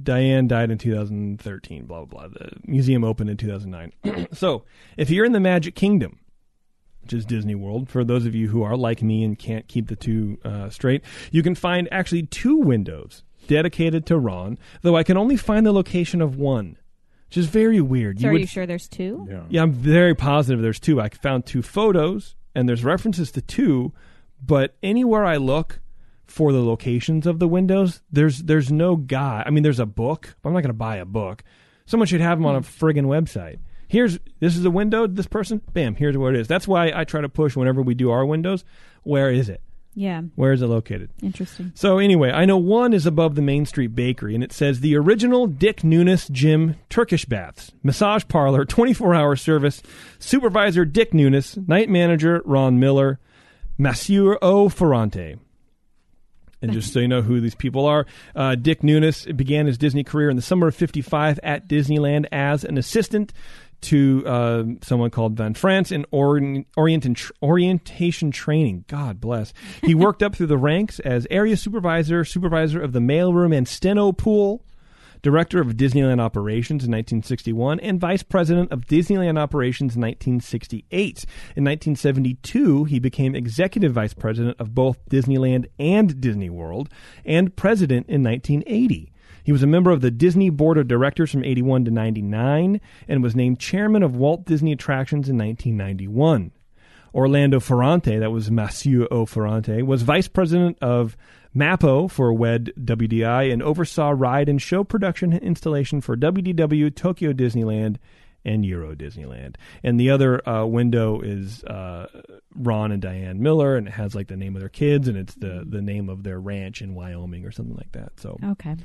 Diane 0.03 0.49
died 0.49 0.71
in 0.71 0.79
2013. 0.79 1.87
Blah 1.87 2.05
blah 2.05 2.29
blah. 2.29 2.29
The 2.29 2.51
museum 2.67 3.05
opened 3.05 3.31
in 3.31 3.37
2009. 3.37 4.27
so, 4.33 4.65
if 4.97 5.11
you're 5.11 5.25
in 5.25 5.33
the 5.33 5.41
Magic 5.41 5.77
Kingdom, 5.77 6.19
which 7.03 7.13
is 7.13 7.25
Disney 7.25 7.55
World, 7.55 7.89
for 7.89 8.05
those 8.05 8.27
of 8.27 8.35
you 8.35 8.49
who 8.49 8.63
are 8.63 8.77
like 8.77 9.03
me 9.03 9.23
and 9.23 9.39
can't 9.39 9.69
keep 9.69 9.87
the 9.89 9.97
two 9.97 10.39
uh, 10.45 10.69
straight, 10.69 11.05
you 11.31 11.45
can 11.45 11.55
find 11.55 11.89
actually 11.93 12.25
two 12.25 12.57
windows 12.57 13.23
dedicated 13.49 14.07
to 14.07 14.17
Ron. 14.19 14.59
Though 14.83 14.97
I 14.97 15.03
can 15.03 15.17
only 15.17 15.37
find 15.37 15.67
the 15.67 15.73
location 15.73 16.23
of 16.23 16.37
one, 16.37 16.77
which 17.29 17.37
is 17.37 17.47
very 17.47 17.81
weird. 17.81 18.21
so 18.21 18.29
are 18.29 18.33
would- 18.33 18.41
you 18.43 18.47
sure 18.47 18.67
there's 18.67 18.89
two? 18.89 19.27
Yeah. 19.29 19.43
yeah, 19.49 19.63
I'm 19.63 19.73
very 19.73 20.15
positive 20.15 20.63
there's 20.63 20.79
two. 20.79 21.01
I 21.01 21.09
found 21.09 21.45
two 21.47 21.63
photos 21.63 22.37
and 22.55 22.69
there's 22.69 22.85
references 22.85 23.33
to 23.33 23.41
two, 23.43 23.93
but 24.41 24.77
anywhere 24.83 25.25
I 25.25 25.37
look 25.37 25.81
for 26.27 26.53
the 26.53 26.63
locations 26.63 27.27
of 27.27 27.39
the 27.39 27.49
windows, 27.49 28.03
there's 28.13 28.43
there's 28.45 28.71
no 28.71 28.97
guy. 28.97 29.43
I 29.45 29.51
mean, 29.51 29.63
there's 29.63 29.81
a 29.81 29.87
book, 29.87 30.37
but 30.43 30.51
I'm 30.51 30.55
not 30.55 30.61
going 30.61 30.69
to 30.69 30.75
buy 30.75 30.97
a 30.97 31.05
book. 31.05 31.43
Someone 31.87 32.07
should 32.07 32.21
have 32.21 32.39
them 32.39 32.47
on 32.47 32.55
a 32.55 32.61
friggin' 32.61 33.07
website. 33.07 33.59
Here's 33.89 34.19
this 34.39 34.57
is 34.57 34.65
a 34.65 34.71
window. 34.71 35.07
This 35.07 35.27
person, 35.27 35.63
bam, 35.73 35.95
here's 35.95 36.17
where 36.19 36.35
it 36.35 36.39
is. 36.39 36.47
That's 36.47 36.69
why 36.69 36.93
I 36.95 37.05
try 37.05 37.23
to 37.23 37.29
push 37.31 37.57
whenever 37.57 37.81
we 37.81 37.95
do 37.95 38.11
our 38.11 38.27
windows. 38.27 38.63
Where 39.03 39.31
is 39.31 39.49
it? 39.49 39.63
Yeah, 40.01 40.21
Where 40.37 40.53
is 40.53 40.63
it 40.63 40.69
located? 40.69 41.11
interesting. 41.25 41.73
So 41.75 41.99
anyway, 41.99 42.31
I 42.31 42.45
know 42.45 42.57
one 42.57 42.93
is 42.93 43.05
above 43.05 43.35
the 43.35 43.43
Main 43.43 43.67
Street 43.67 43.97
Bakery, 43.97 44.33
and 44.37 44.45
it 44.45 44.53
says 44.53 44.79
the 44.79 44.95
original 44.97 45.49
Dick 45.49 45.79
Nunis 45.79 46.31
Gym 46.31 46.77
Turkish 46.89 47.25
Baths, 47.25 47.73
massage 47.83 48.23
parlor, 48.29 48.65
24-hour 48.67 49.35
service, 49.35 49.83
supervisor 50.21 50.85
Dick 50.85 51.11
Nunis, 51.11 51.67
night 51.67 51.89
manager 51.89 52.43
Ron 52.45 52.79
Miller, 52.79 53.19
Masseur 53.77 54.39
O 54.41 54.69
Ferrante. 54.69 55.35
And 56.63 56.73
just 56.73 56.93
so 56.93 56.99
you 57.01 57.07
know 57.09 57.23
who 57.23 57.41
these 57.41 57.55
people 57.55 57.85
are, 57.87 58.07
uh, 58.37 58.55
Dick 58.57 58.83
Nunis 58.83 59.37
began 59.37 59.67
his 59.67 59.79
Disney 59.79 60.03
career 60.05 60.29
in 60.31 60.35
the 60.37 60.43
summer 60.43 60.69
of 60.69 60.75
55 60.77 61.39
at 61.43 61.69
Disneyland 61.69 62.27
as 62.33 62.65
an 62.65 62.79
assistant 62.79 63.33
to 63.81 64.25
uh, 64.27 64.65
someone 64.83 65.11
called 65.11 65.37
Van 65.37 65.55
France 65.55 65.93
in 65.93 66.05
orient, 66.11 66.67
orientation 67.43 68.31
training. 68.31 68.85
God 68.89 69.21
bless. 69.21 69.53
He 69.83 69.95
worked 69.97 70.23
up 70.23 70.35
through 70.35 70.47
the 70.47 70.59
ranks 70.59 70.99
as 71.01 71.27
area 71.31 71.57
supervisor, 71.57 72.25
supervisor 72.25 72.81
of 72.81 72.93
the 72.93 73.01
mailroom 73.01 73.57
and 73.57 73.69
steno 73.69 74.13
pool, 74.13 74.65
director 75.23 75.61
of 75.61 75.77
Disneyland 75.77 76.21
operations 76.21 76.85
in 76.85 76.91
1961, 76.91 77.81
and 77.81 78.01
vice 78.01 78.23
president 78.23 78.73
of 78.73 78.87
Disneyland 78.87 79.39
operations 79.39 79.95
in 79.95 80.03
1968. 80.03 80.93
In 81.57 81.65
1972, 81.65 82.85
he 82.85 82.99
became 82.99 83.35
executive 83.35 83.93
vice 83.93 84.15
president 84.15 84.57
of 84.61 84.75
both 84.75 84.99
Disneyland 85.09 85.67
and 85.79 86.21
Disney 86.21 86.51
World, 86.51 86.89
and 87.25 87.55
president 87.55 88.09
in 88.09 88.23
1980. 88.23 89.13
He 89.49 89.53
was 89.53 89.63
a 89.63 89.67
member 89.67 89.91
of 89.91 90.03
the 90.03 90.11
Disney 90.11 90.51
Board 90.51 90.77
of 90.77 90.89
Directors 90.89 91.31
from 91.31 91.43
81 91.43 91.87
to 91.87 91.91
99 91.91 92.83
and 93.09 93.23
was 93.23 93.35
named 93.35 93.59
chairman 93.59 94.03
of 94.03 94.15
Walt 94.15 94.45
Disney 94.45 94.73
Attractions 94.73 95.27
in 95.27 95.39
1991. 95.39 96.53
Orlando 97.15 97.59
Ferrante, 97.59 98.19
that 98.19 98.31
was 98.31 98.51
Masseur 98.51 99.09
O. 99.11 99.25
Ferrante, 99.25 99.81
was 99.81 100.03
vice 100.03 100.29
president 100.29 100.77
of 100.83 101.17
MAPO 101.57 102.11
for 102.11 102.31
WED 102.31 102.75
WDI 102.79 103.51
and 103.51 103.63
oversaw 103.63 104.11
ride 104.15 104.51
and 104.51 104.61
show 104.61 104.85
production 104.85 105.33
and 105.33 105.43
installation 105.43 106.03
for 106.03 106.15
WDW, 106.15 106.95
Tokyo 106.95 107.33
Disneyland, 107.33 107.97
and 108.45 108.67
Euro 108.67 108.95
Disneyland. 108.95 109.57
And 109.83 109.99
the 109.99 110.11
other 110.11 110.47
uh, 110.47 110.67
window 110.67 111.23
is 111.23 111.65
uh, 111.65 112.07
Ron 112.55 112.93
and 112.93 113.01
Diane 113.01 113.41
Miller, 113.41 113.79
and 113.79 113.89
it 113.89 113.93
has 113.93 114.15
like 114.15 114.29
the 114.29 114.37
name 114.37 114.57
of 114.57 114.61
their 114.61 114.69
kids, 114.69 115.09
and 115.09 115.17
it's 115.17 115.37
the 115.37 115.65
the 115.67 115.81
name 115.81 116.11
of 116.11 116.23
their 116.23 116.39
ranch 116.39 116.83
in 116.83 116.95
Wyoming 116.95 117.47
or 117.47 117.51
something 117.51 117.77
like 117.77 117.93
that. 117.93 118.21
So, 118.21 118.37
Okay. 118.45 118.77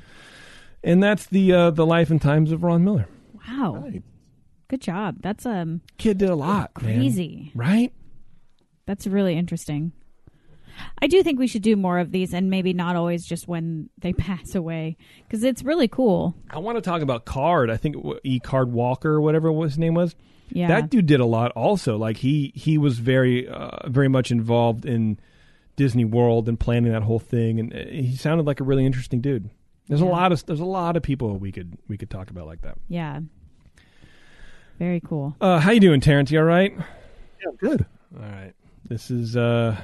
And 0.84 1.02
that's 1.02 1.26
the 1.26 1.52
uh, 1.52 1.70
the 1.70 1.86
life 1.86 2.10
and 2.10 2.20
times 2.20 2.52
of 2.52 2.62
Ron 2.62 2.84
Miller. 2.84 3.08
Wow. 3.48 3.90
Good 4.68 4.80
job. 4.80 5.16
That's 5.20 5.44
um 5.46 5.80
Kid 5.98 6.18
did 6.18 6.30
a 6.30 6.34
lot, 6.34 6.70
man. 6.82 6.98
crazy. 7.00 7.52
right? 7.54 7.92
That's 8.86 9.06
really 9.06 9.34
interesting. 9.36 9.92
I 11.00 11.06
do 11.06 11.22
think 11.22 11.38
we 11.38 11.46
should 11.46 11.62
do 11.62 11.76
more 11.76 11.98
of 12.00 12.10
these, 12.10 12.34
and 12.34 12.50
maybe 12.50 12.72
not 12.72 12.96
always 12.96 13.24
just 13.24 13.46
when 13.46 13.90
they 13.98 14.12
pass 14.28 14.54
away, 14.54 14.96
because 15.22 15.44
it's 15.44 15.62
really 15.62 15.88
cool. 15.88 16.34
I 16.50 16.58
want 16.58 16.76
to 16.76 16.82
talk 16.82 17.00
about 17.02 17.24
Card. 17.24 17.70
I 17.70 17.76
think 17.76 17.96
E. 18.24 18.40
Card 18.40 18.72
Walker, 18.72 19.10
or 19.12 19.20
whatever 19.20 19.52
his 19.62 19.78
name 19.78 19.94
was. 19.94 20.14
Yeah. 20.50 20.68
That 20.68 20.90
dude 20.90 21.06
did 21.06 21.20
a 21.20 21.24
lot. 21.26 21.52
Also, 21.52 21.96
like 21.96 22.18
he 22.18 22.52
he 22.54 22.76
was 22.78 22.98
very 22.98 23.48
uh, 23.48 23.88
very 23.88 24.08
much 24.08 24.30
involved 24.30 24.84
in 24.84 25.18
Disney 25.76 26.04
World 26.04 26.48
and 26.48 26.58
planning 26.58 26.92
that 26.92 27.02
whole 27.02 27.18
thing, 27.18 27.60
and 27.60 27.72
uh, 27.72 27.78
he 27.90 28.16
sounded 28.16 28.46
like 28.46 28.60
a 28.60 28.64
really 28.64 28.84
interesting 28.84 29.20
dude. 29.20 29.50
There's 29.88 30.00
a 30.00 30.06
lot 30.06 30.32
of 30.32 30.44
there's 30.46 30.60
a 30.60 30.64
lot 30.64 30.96
of 30.96 31.02
people 31.02 31.36
we 31.36 31.52
could 31.52 31.76
we 31.88 31.96
could 31.98 32.10
talk 32.10 32.30
about 32.30 32.46
like 32.46 32.62
that. 32.62 32.78
yeah. 32.88 33.20
Very 34.78 35.00
cool. 35.00 35.36
Uh, 35.40 35.60
how 35.60 35.70
you 35.70 35.78
doing, 35.78 36.00
Terrence? 36.00 36.32
You 36.32 36.40
all 36.40 36.44
right? 36.44 36.72
Yeah, 36.76 37.50
good. 37.58 37.86
All 38.16 38.28
right. 38.28 38.52
This 38.88 39.08
is 39.10 39.36
uh 39.36 39.76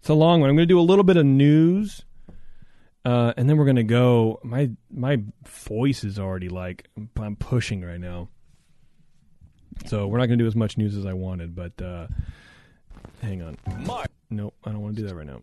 it's 0.00 0.08
a 0.08 0.14
long 0.14 0.40
one. 0.40 0.48
I'm 0.48 0.56
going 0.56 0.66
to 0.66 0.72
do 0.72 0.80
a 0.80 0.82
little 0.82 1.04
bit 1.04 1.18
of 1.18 1.26
news. 1.26 2.02
Uh, 3.04 3.32
and 3.36 3.48
then 3.48 3.56
we're 3.56 3.64
gonna 3.66 3.82
go. 3.82 4.38
My 4.42 4.70
my 4.90 5.22
voice 5.46 6.04
is 6.04 6.18
already 6.18 6.50
like 6.50 6.86
I'm 7.18 7.34
pushing 7.36 7.80
right 7.82 8.00
now, 8.00 8.28
so 9.86 10.06
we're 10.06 10.18
not 10.18 10.26
gonna 10.26 10.36
do 10.36 10.46
as 10.46 10.54
much 10.54 10.76
news 10.76 10.94
as 10.96 11.06
I 11.06 11.14
wanted. 11.14 11.54
But 11.54 11.80
uh, 11.80 12.08
hang 13.22 13.40
on, 13.40 13.56
Mark. 13.86 14.08
nope, 14.28 14.54
I 14.64 14.72
don't 14.72 14.82
want 14.82 14.96
to 14.96 15.02
do 15.02 15.08
that 15.08 15.14
right 15.14 15.26
now. 15.26 15.40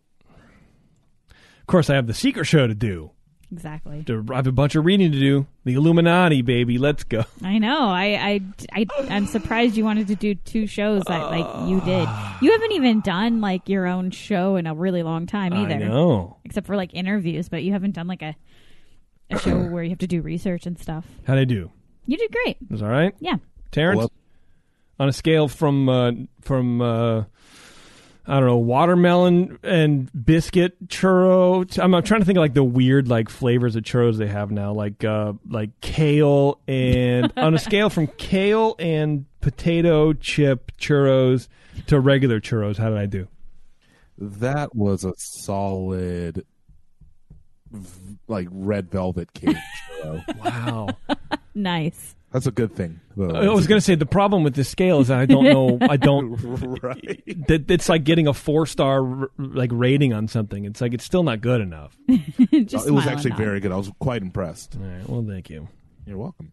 Of 1.30 1.66
course, 1.66 1.90
I 1.90 1.96
have 1.96 2.06
the 2.06 2.14
secret 2.14 2.44
show 2.44 2.68
to 2.68 2.76
do. 2.76 3.10
Exactly. 3.50 4.04
I 4.08 4.36
have 4.36 4.46
a 4.46 4.52
bunch 4.52 4.74
of 4.74 4.84
reading 4.84 5.10
to 5.10 5.18
do. 5.18 5.46
The 5.64 5.74
Illuminati, 5.74 6.42
baby, 6.42 6.76
let's 6.78 7.04
go. 7.04 7.24
I 7.42 7.58
know. 7.58 7.88
I, 7.88 8.04
I, 8.04 8.40
I, 8.82 8.86
I'm 9.08 9.26
surprised 9.26 9.76
you 9.76 9.84
wanted 9.84 10.08
to 10.08 10.14
do 10.16 10.34
two 10.34 10.66
shows 10.66 11.02
that 11.08 11.30
like 11.30 11.68
you 11.68 11.80
did. 11.80 12.08
You 12.42 12.52
haven't 12.52 12.72
even 12.72 13.00
done 13.00 13.40
like 13.40 13.68
your 13.68 13.86
own 13.86 14.10
show 14.10 14.56
in 14.56 14.66
a 14.66 14.74
really 14.74 15.02
long 15.02 15.26
time 15.26 15.54
either, 15.54 15.74
I 15.74 15.78
know. 15.78 16.36
except 16.44 16.66
for 16.66 16.76
like 16.76 16.92
interviews. 16.92 17.48
But 17.48 17.62
you 17.62 17.72
haven't 17.72 17.92
done 17.92 18.06
like 18.06 18.22
a 18.22 18.36
a 19.30 19.38
show 19.38 19.58
where 19.70 19.82
you 19.82 19.90
have 19.90 19.98
to 19.98 20.06
do 20.06 20.20
research 20.20 20.66
and 20.66 20.78
stuff. 20.78 21.06
How'd 21.26 21.38
I 21.38 21.44
do? 21.44 21.70
You 22.06 22.16
did 22.16 22.30
great. 22.32 22.56
It 22.62 22.70
Was 22.70 22.82
all 22.82 22.88
right, 22.88 23.14
Yeah. 23.20 23.36
Terrence? 23.70 23.98
Well, 23.98 24.12
on 24.98 25.08
a 25.08 25.12
scale 25.12 25.48
from 25.48 25.88
uh, 25.88 26.12
from 26.42 26.80
uh, 26.80 27.24
I 28.28 28.34
don't 28.38 28.46
know 28.46 28.58
watermelon 28.58 29.58
and 29.62 30.10
biscuit 30.24 30.88
churro. 30.88 31.78
I'm, 31.82 31.94
I'm 31.94 32.02
trying 32.02 32.20
to 32.20 32.26
think 32.26 32.36
of 32.36 32.42
like 32.42 32.54
the 32.54 32.62
weird 32.62 33.08
like 33.08 33.30
flavors 33.30 33.74
of 33.74 33.84
churros 33.84 34.18
they 34.18 34.26
have 34.26 34.50
now, 34.50 34.72
like 34.72 35.02
uh, 35.02 35.32
like 35.48 35.70
kale 35.80 36.60
and 36.68 37.32
on 37.38 37.54
a 37.54 37.58
scale 37.58 37.88
from 37.88 38.06
kale 38.06 38.76
and 38.78 39.24
potato 39.40 40.12
chip 40.12 40.72
churros 40.78 41.48
to 41.86 41.98
regular 41.98 42.38
churros. 42.40 42.76
How 42.76 42.90
did 42.90 42.98
I 42.98 43.06
do? 43.06 43.28
that 44.20 44.74
was 44.74 45.04
a 45.04 45.12
solid, 45.16 46.44
like 48.26 48.48
red 48.50 48.90
velvet 48.90 49.32
cake. 49.32 49.56
churro. 50.02 50.24
Wow. 50.44 50.88
Nice. 51.54 52.14
That's 52.32 52.46
a 52.46 52.50
good 52.50 52.74
thing. 52.74 53.00
though. 53.16 53.30
I 53.30 53.48
was 53.48 53.66
going 53.66 53.78
to 53.78 53.84
say 53.84 53.94
the 53.94 54.04
problem 54.04 54.42
with 54.44 54.54
this 54.54 54.68
scale 54.68 55.00
is 55.00 55.08
that 55.08 55.18
I 55.18 55.24
don't 55.26 55.44
know. 55.44 55.78
I 55.80 55.96
don't. 55.96 56.34
right. 56.82 57.22
That 57.48 57.70
it's 57.70 57.88
like 57.88 58.04
getting 58.04 58.26
a 58.26 58.34
four 58.34 58.66
star 58.66 59.30
like 59.38 59.70
rating 59.72 60.12
on 60.12 60.28
something. 60.28 60.66
It's 60.66 60.80
like 60.82 60.92
it's 60.92 61.04
still 61.04 61.22
not 61.22 61.40
good 61.40 61.62
enough. 61.62 61.96
Just 62.52 62.86
uh, 62.86 62.88
it 62.88 62.90
was 62.92 63.06
actually 63.06 63.30
and 63.30 63.38
nod. 63.38 63.44
very 63.44 63.60
good. 63.60 63.72
I 63.72 63.76
was 63.76 63.90
quite 63.98 64.20
impressed. 64.20 64.76
All 64.76 64.86
right. 64.86 65.08
Well, 65.08 65.24
thank 65.26 65.48
you. 65.48 65.68
You're 66.06 66.18
welcome. 66.18 66.52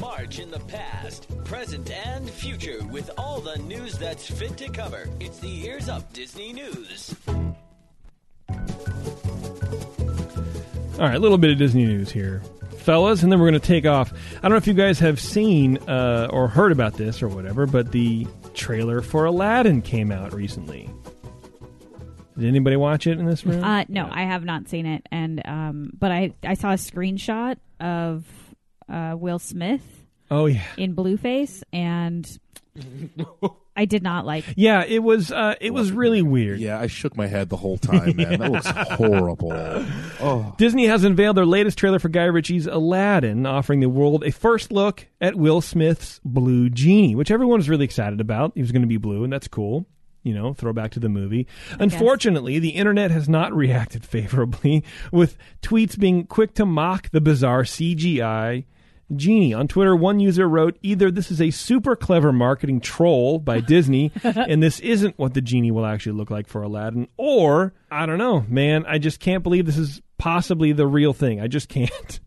March 0.00 0.38
in 0.40 0.50
the 0.50 0.58
past, 0.60 1.28
present, 1.44 1.90
and 1.90 2.28
future 2.28 2.82
with 2.90 3.10
all 3.16 3.40
the 3.40 3.56
news 3.58 3.96
that's 3.98 4.28
fit 4.28 4.56
to 4.56 4.68
cover. 4.70 5.08
It's 5.20 5.38
the 5.38 5.66
Ears 5.66 5.88
Up 5.88 6.12
Disney 6.12 6.52
News. 6.52 7.14
All 10.98 11.04
right, 11.04 11.14
a 11.14 11.18
little 11.20 11.38
bit 11.38 11.52
of 11.52 11.58
Disney 11.58 11.84
news 11.86 12.10
here, 12.10 12.42
fellas, 12.88 13.22
and 13.22 13.30
then 13.30 13.38
we're 13.38 13.50
going 13.50 13.60
to 13.60 13.66
take 13.66 13.84
off. 13.84 14.14
I 14.38 14.40
don't 14.40 14.52
know 14.52 14.56
if 14.56 14.66
you 14.66 14.72
guys 14.72 14.98
have 15.00 15.20
seen 15.20 15.76
uh, 15.86 16.28
or 16.30 16.48
heard 16.48 16.72
about 16.72 16.94
this 16.94 17.22
or 17.22 17.28
whatever, 17.28 17.66
but 17.66 17.92
the 17.92 18.26
trailer 18.54 19.02
for 19.02 19.26
Aladdin 19.26 19.82
came 19.82 20.10
out 20.10 20.32
recently. 20.32 20.88
Did 22.38 22.48
anybody 22.48 22.76
watch 22.76 23.06
it 23.06 23.18
in 23.18 23.26
this 23.26 23.44
room? 23.44 23.62
Uh, 23.62 23.84
no, 23.88 24.08
I 24.10 24.22
have 24.22 24.42
not 24.42 24.70
seen 24.70 24.86
it, 24.86 25.06
and 25.12 25.46
um, 25.46 25.90
but 25.98 26.10
I 26.10 26.32
I 26.42 26.54
saw 26.54 26.70
a 26.70 26.76
screenshot 26.76 27.56
of 27.78 28.24
uh, 28.88 29.16
Will 29.18 29.38
Smith 29.38 29.82
oh 30.30 30.46
yeah, 30.46 30.64
in 30.78 30.94
Blueface, 30.94 31.62
and 31.74 32.26
I 33.78 33.84
did 33.84 34.02
not 34.02 34.26
like. 34.26 34.44
yeah. 34.56 34.84
It 34.84 34.98
was 35.02 35.30
uh, 35.30 35.54
it 35.60 35.72
was 35.72 35.92
really 35.92 36.20
weird. 36.20 36.58
Yeah, 36.58 36.80
I 36.80 36.88
shook 36.88 37.16
my 37.16 37.28
head 37.28 37.48
the 37.48 37.56
whole 37.56 37.78
time, 37.78 38.16
man. 38.16 38.40
That 38.40 38.50
looks 38.50 38.66
horrible. 38.96 39.52
Oh, 40.20 40.54
Disney 40.58 40.86
has 40.86 41.04
unveiled 41.04 41.36
their 41.36 41.46
latest 41.46 41.78
trailer 41.78 41.98
for 42.00 42.08
Guy 42.08 42.24
Ritchie's 42.24 42.66
Aladdin, 42.66 43.46
offering 43.46 43.80
the 43.80 43.88
world 43.88 44.24
a 44.24 44.32
first 44.32 44.72
look 44.72 45.06
at 45.20 45.36
Will 45.36 45.60
Smith's 45.60 46.20
Blue 46.24 46.68
Genie, 46.68 47.14
which 47.14 47.30
everyone 47.30 47.58
was 47.58 47.68
really 47.68 47.84
excited 47.84 48.20
about. 48.20 48.52
He 48.56 48.60
was 48.60 48.72
going 48.72 48.82
to 48.82 48.88
be 48.88 48.96
blue, 48.96 49.22
and 49.24 49.32
that's 49.32 49.48
cool. 49.48 49.86
You 50.24 50.34
know, 50.34 50.52
throwback 50.52 50.90
to 50.92 51.00
the 51.00 51.08
movie. 51.08 51.46
Unfortunately, 51.78 52.58
the 52.58 52.70
internet 52.70 53.10
has 53.12 53.28
not 53.28 53.52
reacted 53.56 54.04
favorably, 54.04 54.84
with 55.12 55.38
tweets 55.62 55.96
being 55.98 56.26
quick 56.26 56.54
to 56.54 56.66
mock 56.66 57.10
the 57.10 57.20
bizarre 57.20 57.62
CGI 57.62 58.64
genie. 59.14 59.54
On 59.54 59.68
Twitter, 59.68 59.94
one 59.96 60.20
user 60.20 60.48
wrote, 60.48 60.78
"Either 60.82 61.10
this 61.10 61.30
is 61.30 61.40
a 61.40 61.50
super 61.50 61.96
clever 61.96 62.32
marketing 62.32 62.80
troll 62.80 63.38
by 63.38 63.60
Disney, 63.68 64.12
and 64.22 64.62
this 64.62 64.80
isn't 64.80 65.18
what 65.18 65.34
the 65.34 65.40
genie 65.40 65.70
will 65.70 65.86
actually 65.86 66.12
look 66.12 66.30
like 66.30 66.46
for 66.46 66.62
Aladdin, 66.62 67.08
or 67.16 67.72
I 67.90 68.06
don't 68.06 68.18
know, 68.18 68.44
man. 68.48 68.84
I 68.86 68.98
just 68.98 69.20
can't 69.20 69.42
believe 69.42 69.66
this 69.66 69.78
is 69.78 70.02
possibly 70.18 70.72
the 70.72 70.86
real 70.86 71.12
thing. 71.12 71.40
I 71.40 71.46
just 71.46 71.68
can't." 71.68 72.20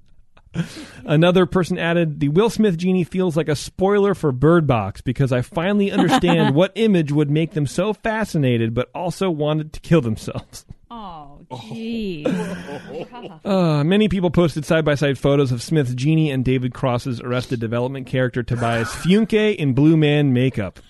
Another 1.06 1.46
person 1.46 1.78
added, 1.78 2.20
"The 2.20 2.30
Will 2.30 2.50
Smith 2.50 2.78
genie 2.78 3.04
feels 3.04 3.38
like 3.38 3.48
a 3.48 3.56
spoiler 3.56 4.14
for 4.14 4.32
Bird 4.32 4.68
Box 4.68 5.02
because 5.02 5.32
I 5.32 5.42
finally 5.42 5.92
understand 5.92 6.56
what 6.56 6.72
image 6.76 7.12
would 7.12 7.30
make 7.32 7.52
them 7.52 7.66
so 7.66 7.94
fascinated, 7.94 8.74
but 8.74 8.90
also 8.94 9.30
wanted 9.30 9.74
to 9.74 9.80
kill 9.80 10.02
themselves." 10.02 10.66
Oh, 10.94 11.40
jeez. 11.50 12.26
Uh, 13.46 13.82
many 13.86 14.10
people 14.10 14.30
posted 14.30 14.66
side 14.66 14.84
by 14.84 14.96
side 14.96 15.18
photos 15.18 15.54
of 15.54 15.62
Smith's 15.64 15.94
genie 15.94 16.30
and 16.32 16.44
David 16.44 16.74
Cross's 16.74 17.22
Arrested 17.22 17.62
Development 17.62 18.06
character 18.06 18.44
Tobias 18.44 18.90
Funke 18.96 19.56
in 19.56 19.74
Blue 19.74 19.96
Man 19.96 20.34
makeup. 20.34 20.82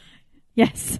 yes. 0.56 1.00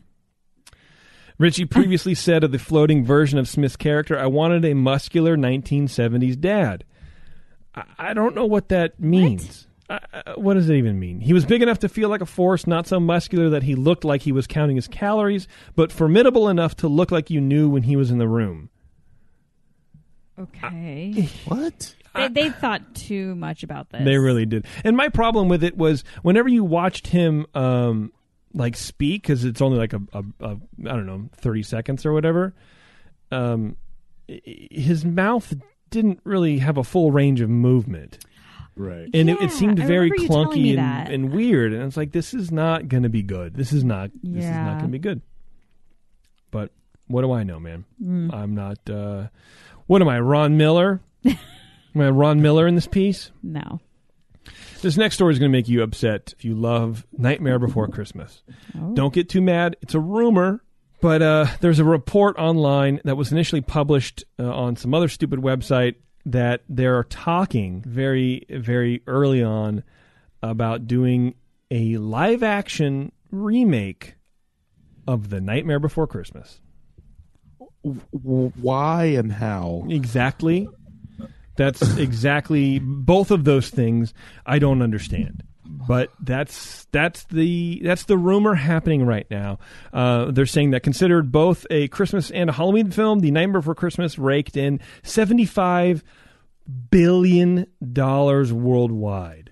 Ritchie 1.40 1.66
previously 1.66 2.14
said 2.14 2.44
of 2.44 2.52
the 2.52 2.60
floating 2.60 3.04
version 3.04 3.40
of 3.40 3.48
Smith's 3.50 3.76
character, 3.76 4.20
I 4.20 4.28
wanted 4.28 4.64
a 4.66 4.76
muscular 4.76 5.36
1970s 5.36 6.40
dad. 6.40 6.84
I, 7.76 7.84
I 8.00 8.14
don't 8.14 8.36
know 8.36 8.46
what 8.46 8.70
that 8.70 9.00
means. 9.00 9.68
I, 9.90 10.00
I, 10.14 10.34
what 10.36 10.54
does 10.54 10.70
it 10.70 10.76
even 10.76 11.00
mean? 11.00 11.20
He 11.22 11.34
was 11.34 11.46
big 11.46 11.62
enough 11.62 11.80
to 11.80 11.90
feel 11.90 12.10
like 12.10 12.22
a 12.22 12.26
force, 12.26 12.66
not 12.68 12.88
so 12.88 13.00
muscular 13.00 13.50
that 13.50 13.64
he 13.64 13.76
looked 13.76 14.04
like 14.06 14.22
he 14.22 14.32
was 14.32 14.48
counting 14.48 14.76
his 14.78 14.88
calories, 14.88 15.48
but 15.76 15.92
formidable 15.92 16.48
enough 16.50 16.76
to 16.78 16.88
look 16.88 17.12
like 17.12 17.30
you 17.30 17.42
knew 17.42 17.70
when 17.70 17.84
he 17.84 17.96
was 17.96 18.10
in 18.12 18.18
the 18.18 18.28
room. 18.28 18.70
Okay. 20.40 21.30
What? 21.46 21.96
they, 22.16 22.28
they 22.30 22.50
thought 22.50 22.96
too 22.96 23.36
much 23.36 23.64
about 23.64 23.90
this. 23.90 24.02
They 24.04 24.18
really 24.18 24.46
did. 24.46 24.66
And 24.84 24.98
my 24.98 25.10
problem 25.10 25.48
with 25.50 25.64
it 25.64 25.78
was 25.78 26.04
whenever 26.24 26.50
you 26.50 26.64
watched 26.64 27.08
him 27.08 27.46
um 27.54 28.12
like 28.54 28.76
speak 28.76 29.24
cuz 29.24 29.46
it's 29.46 29.62
only 29.62 29.78
like 29.78 29.94
a, 29.94 30.02
a, 30.14 30.24
a 30.42 30.50
I 30.52 30.58
don't 30.96 31.06
know 31.06 31.30
30 31.38 31.64
seconds 31.64 32.06
or 32.06 32.12
whatever 32.12 32.54
um 33.32 33.78
i- 34.30 34.42
i- 34.46 34.68
his 34.72 35.06
mouth 35.06 35.54
didn't 35.92 36.20
really 36.24 36.58
have 36.60 36.78
a 36.78 36.84
full 36.84 37.12
range 37.12 37.42
of 37.42 37.50
movement. 37.50 38.26
Right. 38.76 39.10
And 39.14 39.30
it, 39.30 39.38
Yeah, 39.40 39.46
it 39.46 39.52
seemed 39.52 39.78
very 39.78 40.10
remember 40.10 40.24
you 40.24 40.28
telling 40.28 40.62
me 40.62 40.76
clunky 40.76 40.80
and, 40.80 41.14
and 41.14 41.34
weird 41.34 41.74
and 41.74 41.84
it's 41.84 41.98
like 41.98 42.12
this 42.12 42.34
is 42.34 42.52
not 42.52 42.88
going 42.88 43.04
to 43.04 43.10
be 43.10 43.22
good. 43.22 43.54
This 43.54 43.72
is 43.74 43.84
not 43.84 44.10
this 44.24 44.44
is 44.44 44.50
not 44.50 44.80
going 44.80 44.86
to 44.86 44.92
be 44.92 45.00
good. 45.00 45.22
But 46.50 46.72
what 47.08 47.22
do 47.22 47.32
I 47.32 47.44
know, 47.44 47.60
man? 47.60 47.86
Mm. 48.02 48.34
I'm 48.34 48.56
not 48.56 48.90
uh 48.90 49.28
what 49.88 50.02
am 50.02 50.08
I, 50.08 50.20
Ron 50.20 50.58
Miller? 50.58 51.02
am 51.26 51.38
I 51.96 52.10
Ron 52.10 52.42
Miller 52.42 52.66
in 52.66 52.76
this 52.76 52.88
piece? 52.88 53.32
No. 53.44 53.82
This 54.82 54.98
next 54.98 55.16
story 55.16 55.34
is 55.34 55.40
going 55.40 55.52
to 55.52 55.58
make 55.58 55.68
you 55.68 55.84
upset 55.84 56.34
if 56.38 56.46
you 56.46 56.56
love 56.56 57.06
Nightmare 57.16 57.60
Before 57.60 57.88
Christmas. 57.88 58.42
Oh. 58.76 58.94
Don't 58.94 59.14
get 59.14 59.30
too 59.30 59.42
mad. 59.42 59.76
It's 59.82 59.94
a 59.94 60.00
rumor, 60.00 60.64
but 61.02 61.22
uh, 61.22 61.48
there's 61.60 61.80
a 61.80 61.84
report 61.84 62.38
online 62.38 63.02
that 63.04 63.18
was 63.18 63.32
initially 63.32 63.62
published 63.62 64.24
uh, 64.40 64.44
on 64.44 64.76
some 64.76 64.94
other 64.94 65.08
stupid 65.08 65.40
website 65.40 65.96
that 66.26 66.62
they're 66.70 67.04
talking 67.06 67.84
very, 67.86 68.46
very 68.50 69.02
early 69.08 69.44
on 69.44 69.84
about 70.44 70.88
doing 70.88 71.36
a 71.72 71.98
live 71.98 72.44
action 72.44 73.12
remake 73.32 74.16
of 75.08 75.30
The 75.30 75.42
Nightmare 75.42 75.80
Before 75.80 76.08
Christmas. 76.08 76.62
Why 77.82 79.06
and 79.06 79.32
how? 79.32 79.86
Exactly. 79.90 80.68
That's 81.56 81.98
exactly 81.98 82.80
both 82.80 83.32
of 83.32 83.44
those 83.44 83.70
things 83.70 84.14
I 84.46 84.60
don't 84.60 84.82
understand. 84.82 85.44
But 85.92 86.10
that's 86.22 86.88
that's 86.94 87.26
the 87.26 87.82
that's 87.84 88.06
the 88.06 88.18
rumor 88.18 88.56
happening 88.56 89.06
right 89.06 89.28
now. 89.30 89.60
Uh, 89.92 90.32
they're 90.32 90.46
saying 90.46 90.72
that 90.72 90.84
considered 90.84 91.34
both 91.34 91.68
a 91.70 91.90
Christmas 91.90 92.32
and 92.32 92.50
a 92.50 92.54
Halloween 92.54 92.92
film, 92.92 93.20
The 93.20 93.30
Nightmare 93.30 93.60
Before 93.60 93.76
Christmas 93.76 94.18
raked 94.18 94.56
in 94.56 94.80
seventy 95.04 95.44
five 95.44 96.02
billion 96.92 97.68
dollars 97.92 98.54
worldwide. 98.54 99.52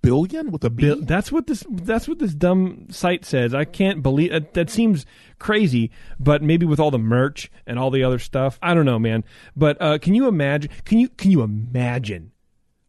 Billion 0.00 0.50
with 0.50 0.64
a 0.64 0.70
B? 0.70 0.84
Bill, 0.84 1.02
that's 1.02 1.30
what 1.30 1.46
this 1.46 1.62
that's 1.68 2.08
what 2.08 2.18
this 2.18 2.32
dumb 2.32 2.86
site 2.88 3.26
says. 3.26 3.52
I 3.52 3.66
can't 3.66 4.02
believe 4.02 4.30
that, 4.30 4.54
that 4.54 4.70
seems 4.70 5.04
crazy, 5.38 5.90
but 6.18 6.42
maybe 6.42 6.64
with 6.64 6.80
all 6.80 6.90
the 6.90 6.98
merch 6.98 7.50
and 7.66 7.78
all 7.78 7.90
the 7.90 8.02
other 8.02 8.18
stuff, 8.18 8.58
I 8.62 8.72
don't 8.72 8.86
know, 8.86 8.98
man. 8.98 9.24
But 9.54 9.76
uh, 9.78 9.98
can 9.98 10.14
you 10.14 10.26
imagine? 10.26 10.70
Can 10.86 11.00
you 11.00 11.10
can 11.10 11.30
you 11.30 11.42
imagine 11.42 12.32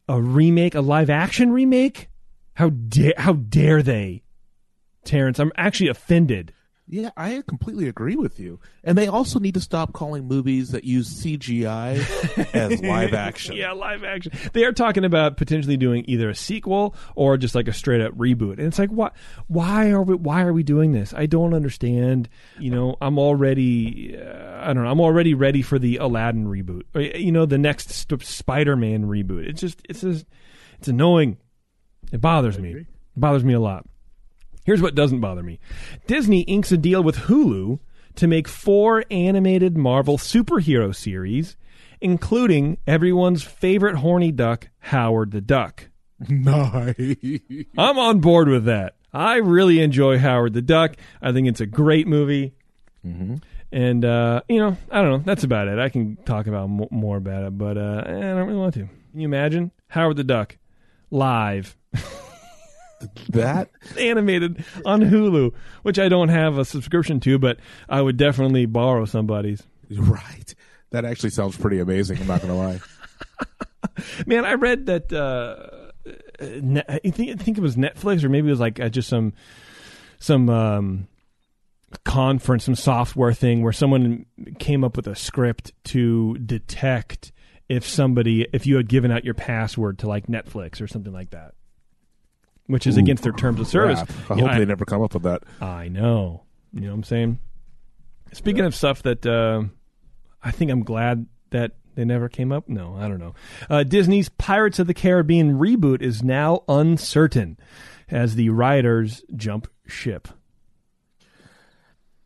a 0.07 0.21
remake, 0.21 0.73
a 0.73 0.79
live 0.79 1.09
action 1.09 1.51
remake? 1.51 2.07
How 2.55 2.69
dare 2.69 3.13
how 3.17 3.33
dare 3.33 3.81
they, 3.81 4.23
Terrence? 5.03 5.39
I'm 5.39 5.51
actually 5.55 5.89
offended. 5.89 6.53
Yeah, 6.85 7.11
I 7.15 7.41
completely 7.47 7.87
agree 7.87 8.17
with 8.17 8.41
you. 8.41 8.59
And 8.83 8.97
they 8.97 9.07
also 9.07 9.39
need 9.39 9.53
to 9.53 9.61
stop 9.61 9.93
calling 9.93 10.27
movies 10.27 10.71
that 10.71 10.83
use 10.83 11.23
CGI 11.23 12.53
as 12.53 12.81
live 12.81 13.13
action. 13.13 13.55
Yeah, 13.55 13.71
live 13.71 14.03
action. 14.03 14.33
They 14.51 14.65
are 14.65 14.73
talking 14.73 15.05
about 15.05 15.37
potentially 15.37 15.77
doing 15.77 16.03
either 16.07 16.29
a 16.29 16.35
sequel 16.35 16.93
or 17.15 17.37
just 17.37 17.55
like 17.55 17.69
a 17.69 17.73
straight 17.73 18.01
up 18.01 18.13
reboot. 18.15 18.57
And 18.57 18.67
it's 18.67 18.77
like, 18.77 18.91
what? 18.91 19.15
Why 19.47 19.91
are 19.91 20.01
we? 20.01 20.15
Why 20.15 20.43
are 20.43 20.51
we 20.51 20.63
doing 20.63 20.91
this? 20.91 21.13
I 21.13 21.25
don't 21.25 21.53
understand. 21.53 22.27
You 22.59 22.71
know, 22.71 22.97
I'm 22.99 23.17
already. 23.17 24.17
Uh, 24.17 24.59
I 24.61 24.73
don't 24.73 24.83
know. 24.83 24.91
I'm 24.91 25.01
already 25.01 25.33
ready 25.33 25.61
for 25.61 25.79
the 25.79 25.97
Aladdin 25.97 26.47
reboot. 26.47 26.83
Or, 26.93 27.01
you 27.01 27.31
know, 27.31 27.45
the 27.45 27.57
next 27.57 27.91
Sp- 27.95 28.21
Spider-Man 28.23 29.05
reboot. 29.05 29.47
It's 29.47 29.61
just, 29.61 29.81
it's 29.87 30.01
just, 30.01 30.25
it's 30.79 30.89
annoying. 30.89 31.37
It 32.13 32.21
bothers 32.21 32.57
me. 32.59 32.71
It 32.71 32.85
bothers 33.17 33.43
me 33.43 33.53
a 33.53 33.59
lot. 33.59 33.85
Here's 34.63 34.81
what 34.81 34.95
doesn't 34.95 35.19
bother 35.19 35.43
me 35.43 35.59
Disney 36.07 36.41
inks 36.41 36.71
a 36.71 36.77
deal 36.77 37.03
with 37.03 37.17
Hulu 37.17 37.79
to 38.15 38.27
make 38.27 38.47
four 38.47 39.03
animated 39.11 39.75
Marvel 39.75 40.17
superhero 40.17 40.95
series, 40.95 41.57
including 41.99 42.77
everyone's 42.87 43.43
favorite 43.43 43.95
horny 43.97 44.31
duck, 44.31 44.69
Howard 44.79 45.31
the 45.31 45.41
Duck. 45.41 45.89
Nice. 46.29 47.17
I'm 47.77 47.97
on 47.97 48.19
board 48.19 48.47
with 48.47 48.65
that. 48.65 48.95
I 49.11 49.37
really 49.37 49.81
enjoy 49.81 50.19
Howard 50.19 50.53
the 50.53 50.61
Duck. 50.61 50.95
I 51.21 51.33
think 51.33 51.47
it's 51.47 51.59
a 51.59 51.65
great 51.65 52.07
movie. 52.07 52.53
And, 53.71 54.05
uh, 54.05 54.41
you 54.47 54.59
know, 54.59 54.77
I 54.91 55.01
don't 55.01 55.11
know. 55.11 55.17
That's 55.25 55.43
about 55.43 55.67
it. 55.67 55.79
I 55.79 55.89
can 55.89 56.15
talk 56.17 56.47
about 56.47 56.69
mo 56.69 56.87
more 56.91 57.17
about 57.17 57.43
it, 57.43 57.57
but 57.57 57.77
uh, 57.77 58.03
I 58.05 58.11
don't 58.11 58.47
really 58.47 58.59
want 58.59 58.75
to. 58.75 58.87
Can 59.11 59.19
you 59.19 59.25
imagine? 59.25 59.71
Howard 59.87 60.15
the 60.15 60.23
Duck 60.23 60.57
live 61.13 61.77
that 63.29 63.69
animated 63.99 64.63
on 64.85 65.01
Hulu, 65.01 65.53
which 65.83 65.99
I 65.99 66.09
don't 66.09 66.29
have 66.29 66.57
a 66.57 66.65
subscription 66.65 67.19
to, 67.21 67.39
but 67.39 67.57
I 67.87 68.01
would 68.01 68.17
definitely 68.17 68.65
borrow 68.65 69.05
somebody's. 69.05 69.63
right. 69.91 70.53
That 70.91 71.05
actually 71.05 71.31
sounds 71.31 71.57
pretty 71.57 71.79
amazing. 71.79 72.19
I'm 72.19 72.27
not 72.27 72.41
going 72.41 72.53
to 72.53 72.59
lie. 72.59 72.79
Man, 74.27 74.45
I 74.45 74.53
read 74.53 74.85
that. 74.87 75.11
Uh, 75.11 75.91
ne- 76.61 76.83
I 76.87 76.99
think 77.09 77.31
I 77.31 77.43
think 77.43 77.57
it 77.57 77.61
was 77.61 77.75
Netflix, 77.75 78.23
or 78.23 78.29
maybe 78.29 78.47
it 78.47 78.51
was 78.51 78.59
like 78.59 78.79
uh, 78.79 78.89
just 78.89 79.09
some 79.09 79.33
some 80.19 80.49
um, 80.49 81.07
conference, 82.05 82.65
some 82.65 82.75
software 82.75 83.33
thing 83.33 83.63
where 83.63 83.73
someone 83.73 84.25
came 84.59 84.83
up 84.83 84.95
with 84.95 85.07
a 85.07 85.15
script 85.15 85.73
to 85.85 86.37
detect 86.37 87.31
if 87.69 87.87
somebody 87.87 88.47
if 88.53 88.65
you 88.67 88.75
had 88.77 88.87
given 88.89 89.11
out 89.11 89.23
your 89.23 89.33
password 89.33 89.99
to 89.99 90.07
like 90.07 90.27
Netflix 90.27 90.81
or 90.81 90.87
something 90.87 91.13
like 91.13 91.29
that, 91.31 91.53
which 92.67 92.85
is 92.87 92.97
Ooh, 92.97 93.01
against 93.01 93.23
their 93.23 93.31
terms 93.33 93.59
of 93.59 93.67
service. 93.67 94.01
Crap. 94.03 94.31
I 94.31 94.35
You 94.35 94.41
know, 94.41 94.47
hope 94.49 94.57
they 94.59 94.65
never 94.65 94.85
come 94.85 95.01
up 95.01 95.13
with 95.13 95.23
that. 95.23 95.43
I 95.61 95.87
know. 95.87 96.43
You 96.73 96.81
know 96.81 96.87
what 96.89 96.93
I'm 96.95 97.03
saying? 97.03 97.39
Speaking 98.33 98.65
of 98.65 98.73
stuff 98.75 99.03
that 99.03 99.25
uh, 99.25 99.63
I 100.41 100.51
think 100.51 100.71
I'm 100.71 100.83
glad 100.83 101.27
that 101.51 101.71
they 101.95 102.03
never 102.05 102.27
came 102.29 102.51
up. 102.51 102.67
No, 102.67 102.95
I 102.95 103.07
don't 103.07 103.19
know. 103.19 103.35
Uh, 103.69 103.83
Disney's 103.83 104.27
Pirates 104.27 104.79
of 104.79 104.87
the 104.87 104.93
Caribbean 104.95 105.59
reboot 105.59 106.01
is 106.01 106.23
now 106.23 106.63
uncertain 106.67 107.57
as 108.09 108.33
the 108.35 108.49
writers 108.49 109.23
jump 109.35 109.67
ship. 109.85 110.27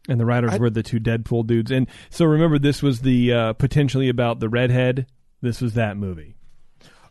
And 0.07 0.19
the 0.19 0.26
writers 0.26 0.53
I- 0.53 0.57
were 0.57 0.69
the 0.69 0.84
two 0.84 0.99
Deadpool 0.99 1.47
dudes. 1.47 1.69
And 1.72 1.88
so 2.09 2.26
remember, 2.26 2.57
this 2.57 2.81
was 2.81 3.01
the 3.01 3.34
uh, 3.34 3.53
potentially 3.53 4.07
about 4.07 4.39
the 4.39 4.47
redhead. 4.49 5.05
This 5.41 5.61
was 5.61 5.73
that 5.76 5.97
movie. 5.97 6.35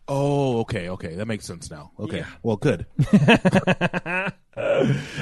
Oh, 0.09 0.61
okay, 0.61 0.89
okay. 0.91 1.15
That 1.17 1.27
makes 1.27 1.45
sense 1.45 1.71
now. 1.71 1.91
Okay. 1.99 2.19
Yeah. 2.19 2.27
Well, 2.43 2.57
good. 2.57 2.87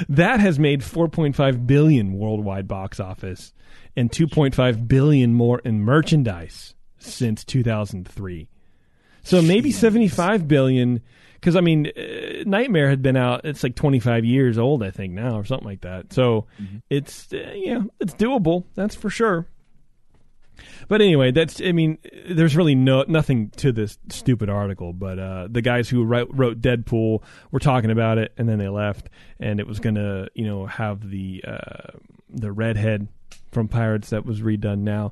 That 0.07 0.39
has 0.39 0.59
made 0.59 0.81
4.5 0.81 1.67
billion 1.67 2.13
worldwide 2.13 2.67
box 2.67 2.99
office 2.99 3.53
and 3.95 4.09
2.5 4.11 4.87
billion 4.87 5.33
more 5.33 5.59
in 5.59 5.81
merchandise 5.81 6.73
since 6.99 7.43
2003. 7.43 8.49
So 9.23 9.41
maybe 9.41 9.71
75 9.71 10.47
billion 10.47 11.01
cuz 11.41 11.55
I 11.55 11.61
mean 11.61 11.87
uh, 11.87 12.43
Nightmare 12.45 12.89
had 12.89 13.01
been 13.01 13.17
out 13.17 13.41
it's 13.43 13.63
like 13.63 13.75
25 13.75 14.23
years 14.23 14.57
old 14.57 14.83
I 14.83 14.91
think 14.91 15.13
now 15.13 15.37
or 15.37 15.43
something 15.43 15.67
like 15.67 15.81
that. 15.81 16.13
So 16.13 16.45
it's 16.89 17.33
uh, 17.33 17.53
yeah, 17.55 17.81
it's 17.99 18.13
doable. 18.13 18.65
That's 18.75 18.95
for 18.95 19.09
sure. 19.09 19.47
But 20.87 21.01
anyway, 21.01 21.31
that's 21.31 21.61
I 21.61 21.71
mean, 21.71 21.97
there's 22.29 22.55
really 22.55 22.75
no 22.75 23.03
nothing 23.07 23.49
to 23.57 23.71
this 23.71 23.97
stupid 24.09 24.49
article. 24.49 24.93
But 24.93 25.19
uh, 25.19 25.47
the 25.49 25.61
guys 25.61 25.89
who 25.89 26.03
wrote, 26.03 26.29
wrote 26.31 26.61
Deadpool 26.61 27.21
were 27.51 27.59
talking 27.59 27.91
about 27.91 28.17
it, 28.17 28.33
and 28.37 28.47
then 28.47 28.59
they 28.59 28.69
left, 28.69 29.09
and 29.39 29.59
it 29.59 29.67
was 29.67 29.79
gonna 29.79 30.27
you 30.33 30.45
know 30.45 30.65
have 30.65 31.09
the 31.09 31.43
uh, 31.47 31.97
the 32.29 32.51
redhead 32.51 33.07
from 33.51 33.67
Pirates 33.67 34.09
that 34.09 34.25
was 34.25 34.41
redone 34.41 34.79
now. 34.79 35.11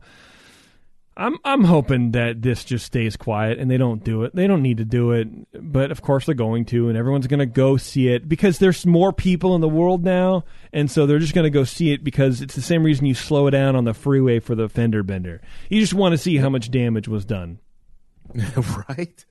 I'm 1.15 1.38
I'm 1.45 1.64
hoping 1.64 2.11
that 2.11 2.41
this 2.41 2.64
just 2.64 2.85
stays 2.85 3.15
quiet 3.15 3.60
and 3.60 3.69
they 3.69 3.77
don't 3.77 4.03
do 4.03 4.23
it. 4.23 4.35
They 4.35 4.48
don't 4.48 4.64
need 4.64 4.77
to 4.77 4.85
do 4.85 5.11
it, 5.11 5.27
but 5.53 5.91
of 5.91 6.02
course 6.02 6.26
they're 6.26 6.34
going 6.34 6.65
to, 6.65 6.90
and 6.90 6.98
everyone's 6.98 7.27
going 7.27 7.40
to 7.40 7.45
go 7.45 7.77
see 7.77 8.07
it 8.07 8.27
because 8.27 8.57
there's 8.57 8.85
more 8.85 9.14
people 9.14 9.53
in 9.53 9.61
the 9.61 9.69
world 9.69 10.03
now, 10.03 10.44
and 10.72 10.90
so 10.90 11.06
they're 11.06 11.19
just 11.19 11.35
going 11.35 11.44
to 11.44 11.52
go 11.52 11.65
see 11.65 11.91
it 11.91 12.03
because 12.03 12.41
it's 12.41 12.56
the 12.56 12.64
same 12.64 12.84
reason 12.84 13.06
you 13.06 13.14
slow 13.14 13.49
down 13.52 13.76
on 13.76 13.84
the 13.84 13.94
freeway 13.94 14.40
for 14.40 14.56
the 14.56 14.68
fender 14.68 15.03
bender. 15.03 15.40
You 15.69 15.80
just 15.80 15.94
want 15.94 16.14
to 16.14 16.18
see 16.18 16.38
how 16.38 16.49
much 16.49 16.72
damage 16.72 17.07
was 17.07 17.26
done. 17.26 17.60
right? 18.90 19.26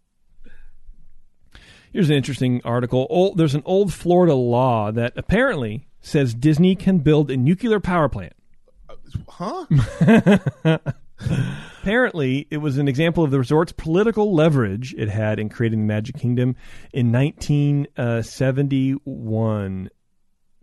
Here's 1.92 2.10
an 2.10 2.16
interesting 2.16 2.62
article. 2.64 3.09
Old, 3.10 3.38
there's 3.38 3.56
an 3.56 3.62
old 3.66 3.92
Florida 3.92 4.34
law 4.34 4.92
that 4.92 5.14
apparently 5.16 5.88
says 6.00 6.32
Disney 6.32 6.76
can 6.76 6.98
build 6.98 7.30
a 7.30 7.36
nuclear 7.36 7.80
power 7.80 8.09
plant. 8.09 8.34
Uh, 8.88 8.94
huh? 9.28 10.78
Apparently, 11.82 12.47
it 12.51 12.59
was 12.59 12.77
an 12.78 12.86
example 12.86 13.24
of 13.24 13.31
the 13.31 13.39
resort's 13.39 13.73
political 13.73 14.35
leverage 14.35 14.94
it 14.97 15.09
had 15.09 15.40
in 15.40 15.49
creating 15.49 15.81
the 15.81 15.86
Magic 15.86 16.16
Kingdom 16.16 16.55
in 16.93 17.11
1971. 17.11 19.90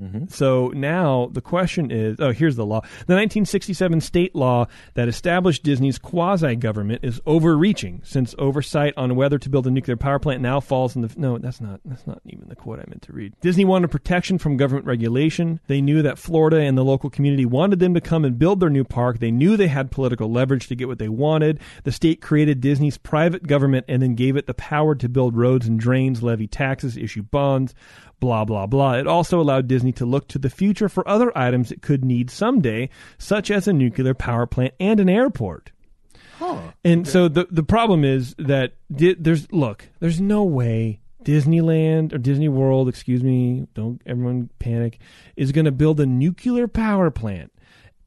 Mm-hmm. 0.01 0.25
So 0.29 0.69
now 0.69 1.29
the 1.31 1.41
question 1.41 1.91
is 1.91 2.17
oh, 2.19 2.31
here's 2.31 2.55
the 2.55 2.65
law. 2.65 2.81
The 2.81 3.15
1967 3.15 4.01
state 4.01 4.35
law 4.35 4.67
that 4.93 5.07
established 5.07 5.63
Disney's 5.63 5.97
quasi 5.97 6.55
government 6.55 7.01
is 7.03 7.21
overreaching 7.25 8.01
since 8.03 8.33
oversight 8.37 8.93
on 8.95 9.15
whether 9.15 9.37
to 9.37 9.49
build 9.49 9.67
a 9.67 9.71
nuclear 9.71 9.97
power 9.97 10.19
plant 10.19 10.41
now 10.41 10.59
falls 10.59 10.95
in 10.95 11.01
the. 11.01 11.13
No, 11.17 11.37
that's 11.37 11.59
not, 11.59 11.81
that's 11.83 12.07
not 12.07 12.21
even 12.25 12.47
the 12.47 12.55
quote 12.55 12.79
I 12.79 12.85
meant 12.87 13.01
to 13.03 13.13
read. 13.13 13.33
Disney 13.41 13.65
wanted 13.65 13.91
protection 13.91 14.37
from 14.37 14.57
government 14.57 14.85
regulation. 14.85 15.59
They 15.67 15.81
knew 15.81 16.01
that 16.01 16.17
Florida 16.17 16.59
and 16.61 16.77
the 16.77 16.85
local 16.85 17.09
community 17.09 17.45
wanted 17.45 17.79
them 17.79 17.93
to 17.93 18.01
come 18.01 18.23
and 18.23 18.39
build 18.39 18.59
their 18.59 18.69
new 18.69 18.83
park. 18.83 19.19
They 19.19 19.31
knew 19.31 19.57
they 19.57 19.67
had 19.67 19.91
political 19.91 20.31
leverage 20.31 20.67
to 20.67 20.75
get 20.75 20.87
what 20.87 20.99
they 20.99 21.09
wanted. 21.09 21.59
The 21.83 21.91
state 21.91 22.21
created 22.21 22.61
Disney's 22.61 22.97
private 22.97 23.47
government 23.47 23.85
and 23.87 24.01
then 24.01 24.15
gave 24.15 24.37
it 24.37 24.47
the 24.47 24.53
power 24.53 24.95
to 24.95 25.09
build 25.09 25.35
roads 25.35 25.67
and 25.67 25.79
drains, 25.79 26.23
levy 26.23 26.47
taxes, 26.47 26.97
issue 26.97 27.23
bonds 27.23 27.73
blah, 28.19 28.45
blah, 28.45 28.65
blah. 28.65 28.93
It 28.93 29.07
also 29.07 29.39
allowed 29.39 29.67
Disney 29.67 29.91
to 29.93 30.05
look 30.05 30.27
to 30.29 30.39
the 30.39 30.49
future 30.49 30.89
for 30.89 31.07
other 31.07 31.35
items 31.37 31.71
it 31.71 31.81
could 31.81 32.03
need 32.03 32.29
someday, 32.29 32.89
such 33.17 33.49
as 33.51 33.67
a 33.67 33.73
nuclear 33.73 34.13
power 34.13 34.45
plant 34.45 34.73
and 34.79 34.99
an 34.99 35.09
airport. 35.09 35.71
Huh. 36.37 36.71
And 36.85 37.05
so 37.07 37.27
the 37.27 37.47
the 37.51 37.63
problem 37.63 38.05
is 38.05 38.33
that 38.39 38.73
di- 38.93 39.15
there's 39.19 39.51
look, 39.51 39.89
there's 39.99 40.21
no 40.21 40.43
way 40.45 41.01
Disneyland 41.23 42.13
or 42.13 42.17
Disney 42.17 42.47
World, 42.47 42.87
excuse 42.87 43.23
me, 43.23 43.67
don't 43.73 44.01
everyone 44.05 44.49
panic, 44.59 44.99
is 45.35 45.51
going 45.51 45.65
to 45.65 45.71
build 45.71 45.99
a 45.99 46.05
nuclear 46.05 46.67
power 46.67 47.11
plant. 47.11 47.51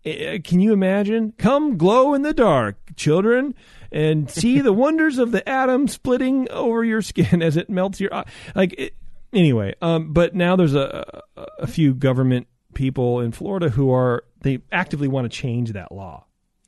Eh, 0.04 0.38
Can 0.38 0.60
you 0.60 0.72
imagine? 0.72 1.34
Come 1.38 1.76
glow 1.76 2.14
in 2.14 2.22
the 2.22 2.32
dark, 2.32 2.76
children, 2.96 3.54
and 3.92 4.30
see 4.30 4.60
the 4.60 4.72
wonders 4.72 5.18
of 5.18 5.30
the 5.30 5.46
atom 5.46 5.86
splitting 5.86 6.50
over 6.50 6.82
your 6.82 7.02
skin 7.02 7.42
as 7.42 7.56
it 7.58 7.68
melts 7.68 8.00
your 8.00 8.14
eye. 8.14 8.24
Like 8.54 8.74
it, 8.78 8.94
anyway, 9.32 9.74
um, 9.82 10.12
but 10.12 10.34
now 10.34 10.56
there's 10.56 10.74
a, 10.74 11.22
a 11.58 11.66
few 11.66 11.94
government 11.94 12.46
people 12.74 13.20
in 13.20 13.32
Florida 13.32 13.68
who 13.70 13.90
are 13.90 14.24
they 14.40 14.58
actively 14.70 15.08
want 15.08 15.30
to 15.30 15.36
change 15.36 15.72
that 15.72 15.92
law. 15.92 16.24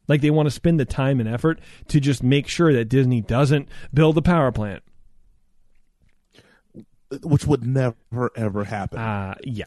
Like 0.06 0.20
they 0.20 0.30
want 0.30 0.46
to 0.46 0.50
spend 0.50 0.78
the 0.78 0.84
time 0.84 1.18
and 1.20 1.28
effort 1.28 1.60
to 1.88 1.98
just 2.00 2.22
make 2.22 2.46
sure 2.46 2.72
that 2.74 2.86
Disney 2.86 3.20
doesn't 3.22 3.68
build 3.92 4.18
a 4.18 4.22
power 4.22 4.52
plant. 4.52 4.82
which 7.22 7.46
would 7.46 7.64
never 7.66 8.30
ever 8.36 8.64
happen. 8.64 8.98
Uh 8.98 9.34
yeah. 9.44 9.64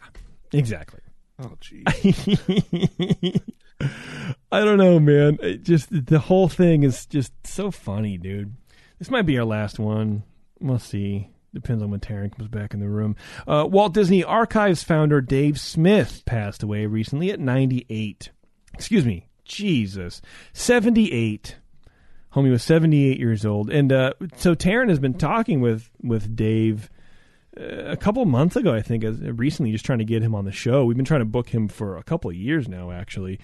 Exactly. 0.54 1.00
oh, 1.40 1.54
gee. 1.60 1.84
I 4.52 4.62
don't 4.64 4.78
know, 4.78 5.00
man. 5.00 5.38
It 5.42 5.64
just 5.64 5.90
the 6.08 6.20
whole 6.20 6.48
thing 6.50 6.84
is 6.84 7.06
just 7.06 7.34
so 7.46 7.72
funny, 7.72 8.18
dude. 8.18 8.56
This 9.00 9.12
might 9.12 9.26
be 9.26 9.38
our 9.38 9.46
last 9.46 9.78
one. 9.80 10.24
We'll 10.60 10.80
see. 10.80 11.30
Depends 11.62 11.82
on 11.82 11.90
when 11.90 12.00
Taryn 12.00 12.36
comes 12.36 12.48
back 12.50 12.74
in 12.74 12.80
the 12.80 12.88
room. 12.88 13.16
Uh, 13.48 13.68
Walt 13.70 13.94
Disney 13.94 14.24
Archives 14.24 14.84
founder 14.84 15.22
Dave 15.22 15.60
Smith 15.60 16.22
passed 16.26 16.62
away 16.62 16.86
recently 16.86 17.32
at 17.32 17.40
98. 17.40 18.30
Excuse 18.76 19.06
me. 19.06 19.28
Jesus. 19.44 20.22
78. 20.54 21.58
Homie 22.36 22.52
was 22.52 22.62
78 22.62 23.18
years 23.18 23.46
old. 23.46 23.72
And 23.72 23.92
uh, 23.92 24.14
so 24.36 24.54
Taryn 24.54 24.90
has 24.90 25.00
been 25.00 25.16
talking 25.16 25.62
with, 25.62 25.90
with 26.04 26.36
Dave 26.36 26.92
uh, 27.60 27.86
a 27.86 27.98
couple 27.98 28.24
months 28.26 28.56
ago, 28.56 28.74
I 28.74 28.84
think, 28.84 29.04
as, 29.04 29.20
recently, 29.20 29.72
just 29.72 29.86
trying 29.86 30.00
to 30.00 30.06
get 30.06 30.22
him 30.22 30.36
on 30.36 30.46
the 30.46 30.52
show. 30.52 30.86
We've 30.86 30.98
been 30.98 31.06
trying 31.06 31.22
to 31.22 31.26
book 31.26 31.50
him 31.50 31.68
for 31.68 31.98
a 31.98 32.04
couple 32.04 32.30
of 32.30 32.36
years 32.36 32.68
now, 32.68 32.92
actually. 32.92 33.40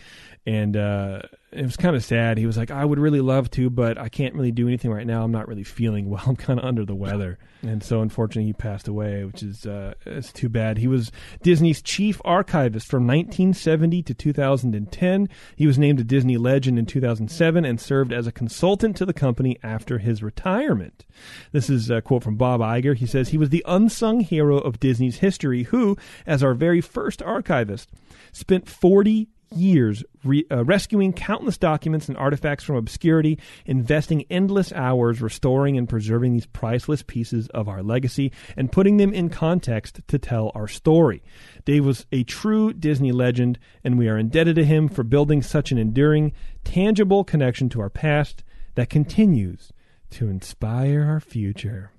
And 0.45 0.77
uh, 0.77 1.23
it 1.55 1.63
was 1.63 1.77
kind 1.77 1.95
of 1.95 2.03
sad. 2.03 2.37
He 2.37 2.45
was 2.45 2.57
like, 2.57 2.71
I 2.71 2.83
would 2.83 2.99
really 2.99 3.21
love 3.21 3.49
to, 3.51 3.69
but 3.69 3.97
I 3.97 4.09
can't 4.09 4.33
really 4.33 4.51
do 4.51 4.67
anything 4.67 4.91
right 4.91 5.05
now. 5.05 5.23
I'm 5.23 5.31
not 5.31 5.47
really 5.47 5.63
feeling 5.63 6.09
well. 6.09 6.23
I'm 6.25 6.35
kind 6.35 6.59
of 6.59 6.65
under 6.65 6.85
the 6.85 6.95
weather. 6.95 7.37
And 7.61 7.81
so, 7.81 8.01
unfortunately, 8.01 8.47
he 8.47 8.53
passed 8.53 8.87
away, 8.87 9.23
which 9.23 9.41
is 9.41 9.65
uh, 9.65 9.93
it's 10.05 10.33
too 10.33 10.49
bad. 10.49 10.77
He 10.77 10.87
was 10.87 11.11
Disney's 11.41 11.81
chief 11.81 12.19
archivist 12.25 12.87
from 12.87 13.07
1970 13.07 14.03
to 14.03 14.13
2010. 14.13 15.29
He 15.55 15.67
was 15.67 15.79
named 15.79 15.99
a 15.99 16.03
Disney 16.03 16.37
legend 16.37 16.77
in 16.77 16.85
2007 16.85 17.63
and 17.63 17.79
served 17.79 18.11
as 18.11 18.27
a 18.27 18.33
consultant 18.33 18.97
to 18.97 19.05
the 19.05 19.13
company 19.13 19.57
after 19.63 19.99
his 19.99 20.21
retirement. 20.21 21.05
This 21.53 21.69
is 21.69 21.89
a 21.89 22.01
quote 22.01 22.23
from 22.23 22.35
Bob 22.35 22.59
Iger. 22.59 22.97
He 22.97 23.05
says, 23.05 23.29
He 23.29 23.37
was 23.37 23.49
the 23.49 23.63
unsung 23.65 24.19
hero 24.19 24.57
of 24.57 24.79
Disney's 24.79 25.19
history 25.19 25.63
who, 25.63 25.97
as 26.25 26.43
our 26.43 26.53
very 26.53 26.81
first 26.81 27.21
archivist, 27.21 27.89
spent 28.33 28.67
40 28.67 29.29
years 29.55 30.03
re- 30.23 30.45
uh, 30.51 30.63
rescuing 30.63 31.13
countless 31.13 31.57
documents 31.57 32.07
and 32.07 32.17
artifacts 32.17 32.63
from 32.63 32.75
obscurity, 32.75 33.39
investing 33.65 34.25
endless 34.29 34.71
hours 34.73 35.21
restoring 35.21 35.77
and 35.77 35.87
preserving 35.87 36.33
these 36.33 36.45
priceless 36.45 37.03
pieces 37.03 37.47
of 37.49 37.67
our 37.67 37.83
legacy, 37.83 38.31
and 38.57 38.71
putting 38.71 38.97
them 38.97 39.13
in 39.13 39.29
context 39.29 40.01
to 40.07 40.17
tell 40.17 40.51
our 40.55 40.67
story. 40.67 41.23
Dave 41.65 41.85
was 41.85 42.05
a 42.11 42.23
true 42.23 42.73
Disney 42.73 43.11
legend, 43.11 43.59
and 43.83 43.97
we 43.97 44.07
are 44.07 44.17
indebted 44.17 44.55
to 44.55 44.65
him 44.65 44.87
for 44.87 45.03
building 45.03 45.41
such 45.41 45.71
an 45.71 45.77
enduring, 45.77 46.33
tangible 46.63 47.23
connection 47.23 47.69
to 47.69 47.81
our 47.81 47.89
past 47.89 48.43
that 48.75 48.89
continues 48.89 49.71
to 50.13 50.27
inspire 50.29 51.03
our 51.03 51.19
future. 51.19 51.91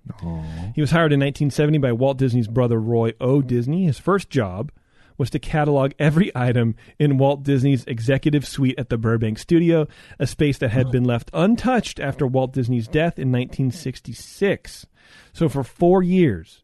He 0.74 0.80
was 0.80 0.92
hired 0.92 1.12
in 1.12 1.20
1970 1.20 1.78
by 1.78 1.92
Walt 1.92 2.16
Disney's 2.16 2.46
brother 2.46 2.80
Roy 2.80 3.12
O. 3.20 3.42
Disney. 3.42 3.84
His 3.86 3.98
first 3.98 4.30
job 4.30 4.70
was 5.18 5.30
to 5.30 5.38
catalog 5.38 5.92
every 5.98 6.30
item 6.34 6.74
in 6.98 7.18
Walt 7.18 7.42
Disney's 7.42 7.84
executive 7.86 8.46
suite 8.46 8.78
at 8.78 8.88
the 8.88 8.98
Burbank 8.98 9.38
studio, 9.38 9.86
a 10.18 10.26
space 10.26 10.58
that 10.58 10.70
had 10.70 10.90
been 10.90 11.04
left 11.04 11.30
untouched 11.32 12.00
after 12.00 12.26
Walt 12.26 12.52
Disney's 12.52 12.88
death 12.88 13.18
in 13.18 13.30
1966. 13.30 14.86
So 15.32 15.48
for 15.48 15.62
four 15.62 16.02
years, 16.02 16.62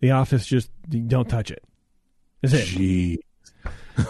the 0.00 0.10
office 0.10 0.46
just 0.46 0.70
don't 1.08 1.28
touch 1.28 1.50
it. 1.50 1.64
That's 2.42 2.54
it. 2.54 2.66
Gee. 2.66 3.20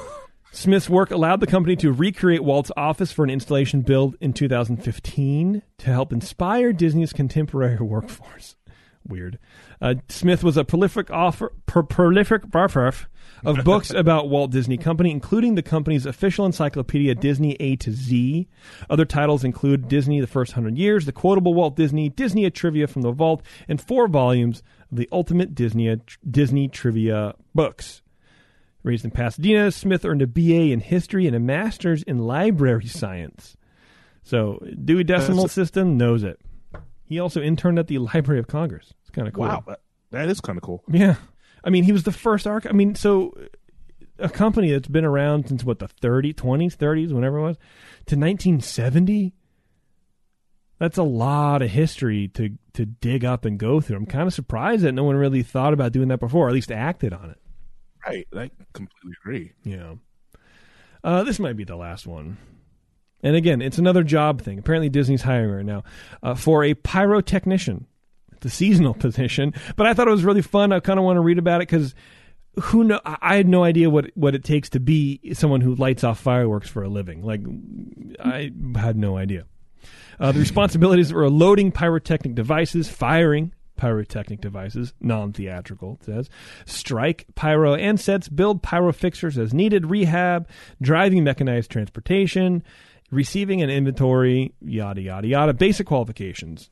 Smith's 0.53 0.89
work 0.89 1.11
allowed 1.11 1.41
the 1.41 1.47
company 1.47 1.77
to 1.77 1.93
recreate 1.93 2.45
Walt's 2.45 2.71
office 2.77 3.13
for 3.13 3.25
an 3.25 3.31
installation 3.31 3.83
build 3.83 4.17
in 4.21 4.33
2015 4.33 5.63
to 5.79 5.87
help 5.87 6.13
inspire 6.13 6.73
Disney's 6.73 7.13
contemporary 7.13 7.77
workforce. 7.81 8.57
Weird. 9.07 9.39
Uh, 9.83 9.97
Smith 10.09 10.43
was 10.43 10.57
a 10.57 10.65
prolific 10.65 11.11
offer, 11.11 11.53
pro- 11.67 11.83
prolific 11.83 12.43
author 12.55 12.93
of 13.45 13.59
books 13.65 13.91
about 13.91 14.31
Walt 14.31 14.51
Disney 14.51 14.79
Company, 14.79 15.11
including 15.11 15.57
the 15.57 15.63
company's 15.63 16.07
official 16.07 16.47
encyclopedia 16.47 17.15
Disney 17.15 17.55
A 17.61 17.77
to 17.77 17.93
Z. 17.93 18.49
Other 18.89 19.05
titles 19.05 19.45
include 19.45 19.89
Disney: 19.89 20.21
The 20.21 20.27
First 20.27 20.53
Hundred 20.53 20.79
Years, 20.79 21.05
The 21.05 21.13
Quotable 21.13 21.53
Walt 21.53 21.77
Disney, 21.77 22.09
Disney: 22.09 22.47
A 22.47 22.51
Trivia 22.51 22.87
from 22.87 23.03
the 23.03 23.13
Vault, 23.13 23.43
and 23.69 23.79
four 23.81 24.09
volumes 24.09 24.63
of 24.91 24.97
the 24.97 25.09
Ultimate 25.13 25.55
Disney 25.55 25.95
Disney 26.29 26.69
Trivia 26.69 27.35
books. 27.55 28.01
Raised 28.83 29.05
in 29.05 29.11
Pasadena, 29.11 29.71
Smith 29.71 30.05
earned 30.05 30.21
a 30.23 30.27
BA 30.27 30.71
in 30.73 30.81
history 30.81 31.27
and 31.27 31.35
a 31.37 31.41
master's 31.41 32.03
in 32.03 32.19
library 32.19 32.87
science. 32.87 33.57
So, 34.23 34.59
Dewey 34.85 35.05
Decimal 35.05 35.45
That's- 35.45 35.53
System 35.53 35.97
knows 35.99 36.23
it. 36.23 36.39
He 37.07 37.21
also 37.21 37.41
interned 37.41 37.79
at 37.79 37.87
the 37.87 37.99
Library 37.99 38.39
of 38.41 38.47
Congress. 38.47 38.93
It's 39.03 39.11
kind 39.11 39.29
of 39.29 39.35
cool. 39.35 39.45
Wow, 39.45 39.65
that, 39.67 39.81
that 40.11 40.29
is 40.29 40.41
kind 40.41 40.57
of 40.57 40.63
cool. 40.63 40.83
Yeah. 40.89 41.17
I 41.63 41.71
mean, 41.71 41.85
he 41.85 41.93
was 41.93 42.03
the 42.03 42.13
first 42.13 42.47
arch. 42.47 42.67
I 42.67 42.73
mean, 42.73 42.95
so 42.95 43.35
a 44.19 44.29
company 44.29 44.71
that's 44.71 44.89
been 44.89 45.05
around 45.05 45.49
since 45.49 45.65
what 45.65 45.79
the 45.79 45.89
30s, 45.89 46.35
20s, 46.35 46.77
30s, 46.77 47.13
whenever 47.13 47.39
it 47.39 47.43
was, 47.43 47.57
to 48.07 48.17
1970. 48.17 49.35
That's 50.79 50.99
a 50.99 51.03
lot 51.03 51.63
of 51.63 51.71
history 51.71 52.29
to 52.35 52.51
to 52.75 52.85
dig 52.85 53.25
up 53.25 53.45
and 53.45 53.59
go 53.59 53.81
through. 53.81 53.97
I'm 53.97 54.07
kind 54.07 54.27
of 54.27 54.35
surprised 54.35 54.83
that 54.83 54.93
no 54.93 55.05
one 55.05 55.17
really 55.17 55.43
thought 55.43 55.73
about 55.73 55.93
doing 55.93 56.09
that 56.09 56.19
before, 56.21 56.47
or 56.47 56.49
at 56.49 56.55
least 56.55 56.73
acted 56.73 57.13
on 57.13 57.31
it. 57.31 57.39
Right, 58.07 58.27
I 58.35 58.51
completely 58.73 59.13
agree. 59.23 59.53
Yeah. 59.63 59.95
Uh, 61.03 61.23
this 61.23 61.39
might 61.39 61.57
be 61.57 61.65
the 61.65 61.77
last 61.77 62.07
one. 62.07 62.37
And 63.25 63.35
again, 63.35 63.63
it's 63.63 63.79
another 63.79 64.05
job 64.05 64.43
thing. 64.43 64.59
Apparently, 64.59 64.91
Disney's 64.91 65.23
hiring 65.23 65.51
right 65.51 65.65
now 65.65 65.83
uh, 66.23 66.35
for 66.35 66.63
a 66.63 66.75
pyrotechnician. 66.75 67.87
It's 68.33 68.47
a 68.47 68.51
seasonal 68.51 68.95
position, 68.95 69.55
but 69.75 69.87
I 69.87 69.95
thought 69.95 70.07
it 70.07 70.13
was 70.13 70.25
really 70.25 70.43
fun. 70.43 70.73
I 70.73 70.79
kind 70.79 70.99
of 70.99 71.05
want 71.05 71.17
to 71.17 71.23
read 71.23 71.39
about 71.39 71.63
it 71.63 71.69
because 71.69 71.95
who 72.61 72.85
know? 72.85 73.01
I 73.05 73.35
had 73.37 73.49
no 73.49 73.65
idea 73.65 73.91
what 73.91 74.11
what 74.15 74.35
it 74.35 74.45
takes 74.45 74.69
to 74.71 74.81
be 74.81 75.33
someone 75.33 75.63
who 75.63 75.75
lights 75.75 76.05
off 76.05 76.21
fireworks 76.21 76.69
for 76.69 76.83
a 76.83 76.89
living. 76.89 77.23
Like, 77.25 77.41
I 78.21 78.53
had 78.77 78.97
no 78.97 79.17
idea. 79.17 79.47
Uh, 80.21 80.31
the 80.31 80.39
responsibilities 80.39 81.13
were 81.13 81.29
loading 81.29 81.73
pyrotechnic 81.73 82.37
devices, 82.37 82.89
firing 82.89 83.53
pyrotechnic 83.77 84.41
devices, 84.41 84.95
non-theatrical, 85.01 85.99
it 86.01 86.05
says, 86.05 86.31
strike 86.65 87.27
pyro 87.35 87.75
and 87.75 87.99
sets, 87.99 88.29
build 88.29 88.63
pyro 88.63 88.93
fixtures 88.93 89.37
as 89.37 89.53
needed, 89.53 89.87
rehab, 89.87 90.49
driving 90.81 91.25
mechanized 91.25 91.71
transportation, 91.71 92.63
receiving 93.15 93.63
an 93.63 93.71
inventory, 93.71 94.53
yada, 94.61 95.01
yada, 95.01 95.27
yada. 95.27 95.55
Basic 95.55 95.87
qualifications. 95.87 96.71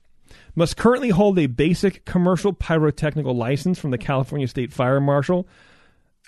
Must 0.54 0.76
currently 0.76 1.10
hold 1.10 1.38
a 1.38 1.46
basic 1.46 2.04
commercial 2.04 2.52
pyrotechnical 2.52 3.34
license 3.34 3.78
from 3.78 3.90
the 3.90 3.98
California 3.98 4.48
State 4.48 4.72
Fire 4.72 5.00
Marshal. 5.00 5.46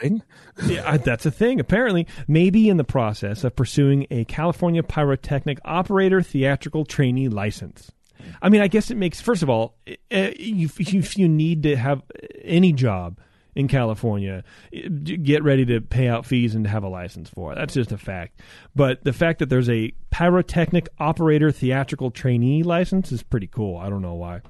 Thing? 0.01 0.23
Yeah, 0.67 0.97
that's 0.97 1.25
a 1.25 1.31
thing. 1.31 1.61
Apparently, 1.61 2.07
maybe 2.27 2.69
in 2.69 2.79
the 2.79 2.85
process 2.85 3.45
of 3.45 3.55
pursuing 3.55 4.07
a 4.11 4.25
California 4.25 4.83
Pyrotechnic 4.83 5.59
Operator 5.65 6.21
Theatrical 6.21 6.85
Trainee 6.85 7.29
License. 7.29 7.93
I 8.43 8.49
mean, 8.49 8.61
I 8.61 8.69
guess 8.69 8.91
it 8.91 8.97
makes. 8.97 9.21
First 9.21 9.43
of 9.43 9.51
all, 9.51 9.77
uh, 9.87 9.93
if 10.11 11.19
you 11.19 11.29
need 11.29 11.63
to 11.65 11.77
have 11.77 12.03
any 12.43 12.73
job 12.73 13.21
in 13.55 13.69
California, 13.69 14.45
get 15.23 15.43
ready 15.43 15.65
to 15.67 15.81
pay 15.81 16.09
out 16.09 16.27
fees 16.27 16.55
and 16.55 16.67
have 16.67 16.83
a 16.83 16.89
license 16.89 17.29
for 17.31 17.53
it. 17.53 17.57
That's 17.57 17.75
just 17.75 17.93
a 17.93 17.99
fact. 17.99 18.41
But 18.75 19.05
the 19.05 19.13
fact 19.13 19.39
that 19.39 19.49
there's 19.49 19.71
a 19.71 19.93
pyrotechnic 20.11 20.89
operator 20.99 21.51
theatrical 21.51 22.11
trainee 22.11 22.63
license 22.63 23.13
is 23.13 23.23
pretty 23.23 23.47
cool. 23.47 23.77
I 23.77 23.89
don't 23.89 24.03
know 24.03 24.15
why. 24.15 24.41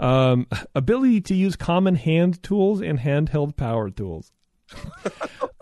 Um, 0.00 0.46
ability 0.74 1.20
to 1.22 1.34
use 1.34 1.56
common 1.56 1.94
hand 1.94 2.42
tools 2.42 2.80
and 2.80 2.98
handheld 2.98 3.56
power 3.56 3.90
tools. 3.90 4.32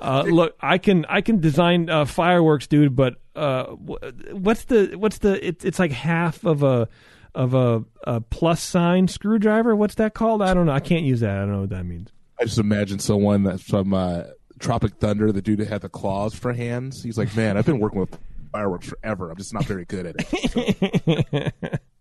Uh, 0.05 0.23
look, 0.25 0.55
I 0.61 0.77
can 0.77 1.07
I 1.07 1.23
can 1.23 1.41
design 1.41 1.89
uh, 1.89 2.05
fireworks, 2.05 2.67
dude. 2.67 2.95
But 2.95 3.15
uh, 3.35 3.65
what's 3.69 4.65
the 4.65 4.97
what's 4.97 5.17
the? 5.19 5.47
It's 5.47 5.65
it's 5.65 5.79
like 5.79 5.93
half 5.93 6.45
of 6.45 6.63
a 6.63 6.89
of 7.35 7.55
a, 7.55 7.85
a 8.07 8.21
plus 8.21 8.63
sign 8.63 9.09
screwdriver. 9.09 9.75
What's 9.75 9.97
that 9.97 10.15
called? 10.15 10.43
I 10.43 10.55
don't 10.55 10.67
know. 10.67 10.73
I 10.73 10.81
can't 10.81 11.05
use 11.05 11.21
that. 11.21 11.37
I 11.37 11.41
don't 11.41 11.53
know 11.53 11.61
what 11.61 11.71
that 11.71 11.85
means. 11.85 12.13
I 12.41 12.45
just 12.45 12.59
imagine 12.59 12.99
someone 12.99 13.45
that's 13.45 13.63
from 13.63 13.95
uh, 13.95 14.25
Tropic 14.59 14.95
Thunder, 14.97 15.33
the 15.33 15.43
dude 15.43 15.61
that 15.61 15.69
had 15.69 15.83
the 15.83 15.89
claws 15.89 16.35
for 16.35 16.53
hands. 16.53 17.03
He's 17.03 17.19
like, 17.19 17.35
man, 17.37 17.57
I've 17.57 17.67
been 17.67 17.79
working 17.79 18.01
with 18.01 18.19
fireworks 18.53 18.89
forever. 18.89 19.31
I'm 19.31 19.37
just 19.37 19.53
not 19.55 19.65
very 19.65 19.85
good 19.85 20.07
at 20.07 20.17
it. 20.19 21.55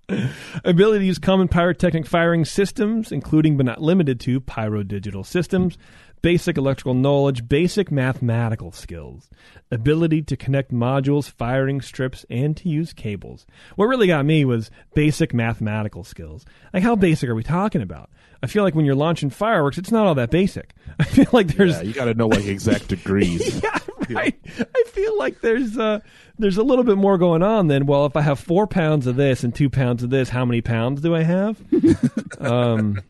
Ability 0.64 1.00
to 1.00 1.06
use 1.06 1.18
common 1.18 1.48
pyrotechnic 1.48 2.06
firing 2.06 2.46
systems, 2.46 3.12
including 3.12 3.58
but 3.58 3.66
not 3.66 3.82
limited 3.82 4.20
to 4.22 4.40
pyro 4.40 4.84
digital 4.84 5.24
systems, 5.24 5.78
basic 6.24 6.58
electrical 6.58 6.96
knowledge, 6.96 7.48
basic 7.48 7.92
mathematical 7.92 8.72
skills, 8.72 9.30
ability 9.70 10.24
to 10.24 10.36
connect 10.36 10.72
modules, 10.72 11.30
firing 11.30 11.82
strips, 11.82 12.26
and 12.32 12.58
to 12.58 12.68
use 12.70 12.94
cables. 12.94 13.46
What 13.76 13.86
really 13.86 14.08
got 14.08 14.26
me 14.26 14.44
was 14.46 14.72
basic 14.96 15.34
mathematical 15.34 16.04
skills. 16.04 16.46
Like, 16.74 16.82
how 16.82 16.96
basic 16.96 17.30
are 17.30 17.36
we 17.36 17.44
talking 17.44 17.82
about? 17.84 18.10
I 18.42 18.48
feel 18.48 18.64
like 18.64 18.74
when 18.74 18.86
you're 18.86 18.96
launching 18.96 19.30
fireworks, 19.30 19.78
it's 19.78 19.92
not 19.92 20.08
all 20.08 20.16
that 20.16 20.32
basic. 20.32 20.74
I 21.00 21.04
feel 21.04 21.28
like 21.32 21.48
there's 21.56 21.74
Yeah, 21.74 21.82
you 21.84 21.94
got 21.94 22.06
to 22.06 22.14
know 22.14 22.28
like 22.28 22.46
exact 22.46 22.88
degrees. 22.90 23.62
yeah, 23.62 23.78
right. 24.10 24.40
I 24.60 24.84
feel 24.88 25.18
like 25.18 25.42
there's 25.42 25.78
uh, 25.78 26.00
there's 26.40 26.58
a 26.58 26.64
little 26.64 26.84
bit 26.84 26.98
more 26.98 27.18
going 27.18 27.44
on 27.44 27.68
than 27.68 27.86
well, 27.86 28.06
if 28.06 28.16
I 28.16 28.22
have 28.22 28.40
four 28.40 28.66
pounds 28.66 29.08
of 29.08 29.16
this 29.18 29.44
and 29.44 29.54
two 29.54 29.70
pounds 29.70 30.04
of 30.04 30.10
this, 30.10 30.30
how 30.30 30.46
many 30.46 30.62
pounds 30.62 31.02
do 31.02 31.16
I 31.16 31.24
have? 31.24 31.62
um, 32.40 33.02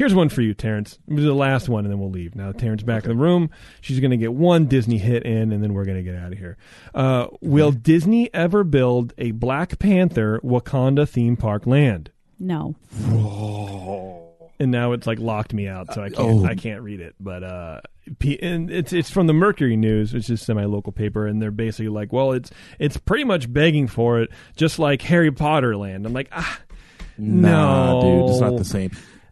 here's 0.00 0.14
one 0.14 0.30
for 0.30 0.40
you, 0.40 0.54
Terrence. 0.54 0.98
This 1.06 1.18
is 1.18 1.24
the 1.26 1.34
last 1.34 1.68
one, 1.68 1.84
and 1.84 1.92
then 1.92 2.00
we'll 2.00 2.10
leave. 2.10 2.34
Now, 2.34 2.52
Terrence 2.52 2.82
back 2.82 3.04
in 3.04 3.10
the 3.10 3.14
room. 3.16 3.50
She's 3.82 4.00
going 4.00 4.12
to 4.12 4.16
get 4.16 4.32
one 4.32 4.64
Disney 4.64 4.96
hit 4.96 5.24
in, 5.24 5.52
and 5.52 5.62
then 5.62 5.74
we're 5.74 5.84
going 5.84 5.98
to 5.98 6.02
get 6.02 6.14
out 6.14 6.32
of 6.32 6.38
here. 6.38 6.56
Uh, 6.94 7.26
will 7.42 7.70
Disney 7.70 8.32
ever 8.32 8.64
build 8.64 9.12
a 9.18 9.32
Black 9.32 9.78
Panther 9.78 10.40
Wakanda 10.42 11.06
theme 11.06 11.36
park 11.36 11.66
land? 11.66 12.10
No. 12.38 12.74
and 14.58 14.70
now 14.70 14.92
it's 14.92 15.06
like 15.06 15.18
locked 15.18 15.52
me 15.52 15.68
out, 15.68 15.92
so 15.92 16.02
I 16.02 16.08
can't 16.08 16.18
Oh. 16.18 16.44
I 16.46 16.54
can't 16.54 16.80
read 16.80 17.00
it. 17.00 17.14
But 17.20 17.42
uh, 17.44 17.80
and 18.40 18.70
it's 18.70 18.94
it's 18.94 19.10
from 19.10 19.26
the 19.26 19.34
Mercury 19.34 19.76
News, 19.76 20.14
which 20.14 20.30
is 20.30 20.40
a 20.40 20.44
semi 20.44 20.64
local 20.64 20.92
paper, 20.92 21.26
and 21.26 21.42
they're 21.42 21.50
basically 21.50 21.88
like, 21.90 22.10
well, 22.14 22.32
it's 22.32 22.50
it's 22.78 22.96
pretty 22.96 23.24
much 23.24 23.52
begging 23.52 23.86
for 23.88 24.20
it, 24.20 24.30
just 24.56 24.78
like 24.78 25.02
Harry 25.02 25.30
Potter 25.30 25.76
land. 25.76 26.06
I'm 26.06 26.14
like, 26.14 26.28
ah, 26.32 26.58
Nah, 27.18 28.00
No. 28.00 28.00
dude, 28.22 28.30
it's 28.30 28.40
not 28.40 28.56
the 28.56 28.64
same. 28.64 28.90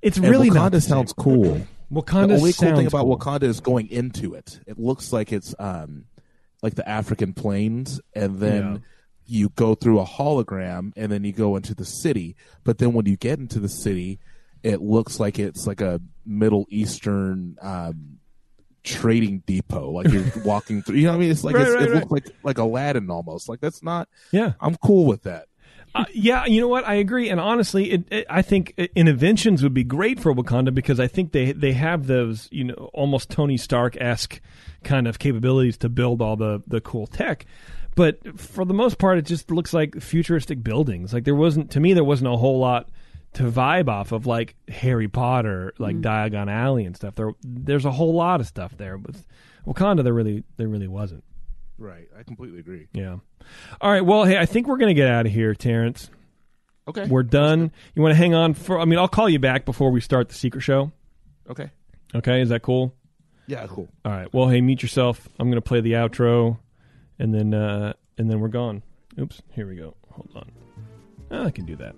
It's 0.09 0.17
And 0.19 0.29
really 0.29 0.51
Wakanda 0.51 0.55
not. 0.55 0.73
the 0.73 0.81
sounds 0.81 1.13
cool. 1.13 1.61
Wakanda 1.93 2.29
the 2.29 2.35
only 2.37 2.53
cool 2.53 2.77
thing 2.77 2.87
about 2.87 3.05
cool. 3.05 3.17
Wakanda 3.19 3.43
is 3.45 3.61
going 3.61 3.89
into 3.91 4.35
it. 4.35 4.61
It 4.67 4.79
looks 4.79 5.13
like 5.13 5.33
it's 5.33 5.55
um 5.59 6.05
like 6.63 6.75
the 6.75 6.89
African 6.89 7.33
plains, 7.33 8.01
and 8.15 8.39
then 8.41 8.63
Yeah. 8.73 8.79
you 9.27 9.49
go 9.51 9.75
through 9.75 10.01
a 10.01 10.05
hologram, 10.05 10.93
and 10.97 11.11
then 11.13 11.23
you 11.25 11.33
go 11.33 11.57
into 11.57 11.75
the 11.75 11.85
city. 11.85 12.35
But 12.65 12.79
then 12.79 12.93
when 12.93 13.07
you 13.07 13.17
get 13.17 13.39
into 13.39 13.61
the 13.61 13.69
city, 13.69 14.19
it 14.63 14.83
looks 14.83 15.21
like 15.21 15.39
it's 15.39 15.67
like 15.67 15.81
a 15.81 16.01
Middle 16.27 16.67
Eastern 16.69 17.57
um, 17.63 18.19
trading 18.83 19.43
depot. 19.47 19.91
Like 19.91 20.09
you're 20.09 20.25
walking 20.45 20.83
through. 20.83 20.97
You 20.97 21.05
know 21.05 21.11
what 21.13 21.17
I 21.17 21.21
mean? 21.21 21.31
It's 21.31 21.45
like 21.45 21.55
Right, 21.55 21.67
it's, 21.67 21.75
right, 21.75 21.83
it 21.89 21.93
right. 21.93 22.11
looks 22.11 22.11
like 22.27 22.35
like 22.43 22.59
Aladdin 22.59 23.11
almost. 23.11 23.49
Like 23.49 23.61
that's 23.61 23.83
not. 23.83 24.09
Yeah. 24.33 24.53
I'm 24.61 24.77
cool 24.77 25.07
with 25.07 25.23
that. 25.23 25.47
Uh, 25.95 26.05
yeah, 26.13 26.47
you 26.47 26.61
know 26.61 26.69
what? 26.69 26.87
I 26.87 26.95
agree, 26.95 27.29
and 27.29 27.41
honestly, 27.41 27.93
it, 27.93 28.05
it, 28.11 28.27
I 28.29 28.43
think 28.43 28.75
interventions 28.95 29.63
would 29.63 29.75
be 29.75 29.85
great 29.85 30.21
for 30.21 30.35
Wakanda 30.35 30.75
because 30.75 31.01
I 31.01 31.07
think 31.07 31.33
they 31.33 31.53
they 31.53 31.73
have 31.73 32.07
those 32.07 32.49
you 32.51 32.65
know 32.65 32.91
almost 32.93 33.31
Tony 33.31 33.57
Stark 33.57 33.97
esque 34.01 34.41
kind 34.85 35.09
of 35.09 35.19
capabilities 35.19 35.77
to 35.79 35.89
build 35.89 36.23
all 36.23 36.37
the 36.37 36.63
the 36.67 36.81
cool 36.81 37.07
tech. 37.07 37.47
But 37.95 38.39
for 38.39 38.65
the 38.65 38.75
most 38.75 38.99
part, 38.99 39.19
it 39.19 39.23
just 39.23 39.51
looks 39.51 39.73
like 39.73 40.01
futuristic 40.01 40.63
buildings. 40.63 41.13
Like 41.13 41.25
there 41.25 41.35
wasn't 41.35 41.71
to 41.73 41.81
me, 41.81 41.95
there 41.95 42.05
wasn't 42.05 42.33
a 42.33 42.37
whole 42.37 42.61
lot 42.61 42.89
to 43.35 43.45
vibe 43.45 43.89
off 43.89 44.13
of 44.13 44.27
like 44.27 44.55
Harry 44.69 45.09
Potter, 45.09 45.75
like 45.79 45.97
Diagon 46.01 46.51
Alley 46.51 46.85
and 46.85 46.97
stuff. 46.97 47.15
There, 47.15 47.33
there's 47.43 47.85
a 47.85 47.91
whole 47.91 48.15
lot 48.15 48.41
of 48.41 48.47
stuff 48.47 48.77
there, 48.77 48.99
but 48.99 49.17
Wakanda, 49.67 50.05
there 50.05 50.15
really 50.15 50.45
there 50.57 50.69
really 50.69 50.89
wasn't. 50.89 51.25
Right. 51.79 52.09
I 52.19 52.25
completely 52.25 52.59
agree. 52.59 52.89
Yeah. 52.93 53.19
All 53.81 53.91
right. 53.91 54.05
Well, 54.05 54.25
hey, 54.25 54.37
I 54.37 54.47
think 54.47 54.67
we're 54.67 54.79
gonna 54.79 54.95
get 54.95 55.09
out 55.09 55.27
of 55.27 55.33
here, 55.33 55.55
Terrence. 55.55 56.11
Okay. 56.89 57.07
We're 57.07 57.23
done. 57.23 57.71
You 57.95 58.03
want 58.03 58.13
to 58.13 58.17
hang 58.17 58.35
on 58.35 58.55
for? 58.55 58.81
I 58.81 58.85
mean, 58.85 58.99
I'll 58.99 59.09
call 59.09 59.29
you 59.29 59.39
back 59.39 59.65
before 59.65 59.91
we 59.91 60.01
start 60.01 60.29
the 60.29 60.35
secret 60.35 60.63
show. 60.63 60.91
Okay. 61.49 61.71
Okay, 62.15 62.41
is 62.41 62.49
that 62.49 62.63
cool? 62.63 62.95
Yeah. 63.47 63.67
Cool. 63.67 63.89
All 64.05 64.13
right. 64.13 64.33
Well, 64.33 64.49
hey, 64.49 64.61
meet 64.61 64.83
yourself. 64.83 65.29
I'm 65.39 65.51
gonna 65.51 65.61
play 65.61 65.81
the 65.81 65.93
outro, 65.93 66.59
and 67.19 67.35
then 67.35 67.55
uh, 67.55 67.93
and 68.17 68.31
then 68.31 68.41
we're 68.41 68.49
gone. 68.49 68.83
Oops. 69.19 69.41
Here 69.53 69.67
we 69.67 69.77
go. 69.77 69.95
Hold 70.11 70.31
on. 70.35 70.51
Ah, 71.31 71.45
I 71.45 71.51
can 71.51 71.67
do 71.67 71.77
that. 71.77 71.95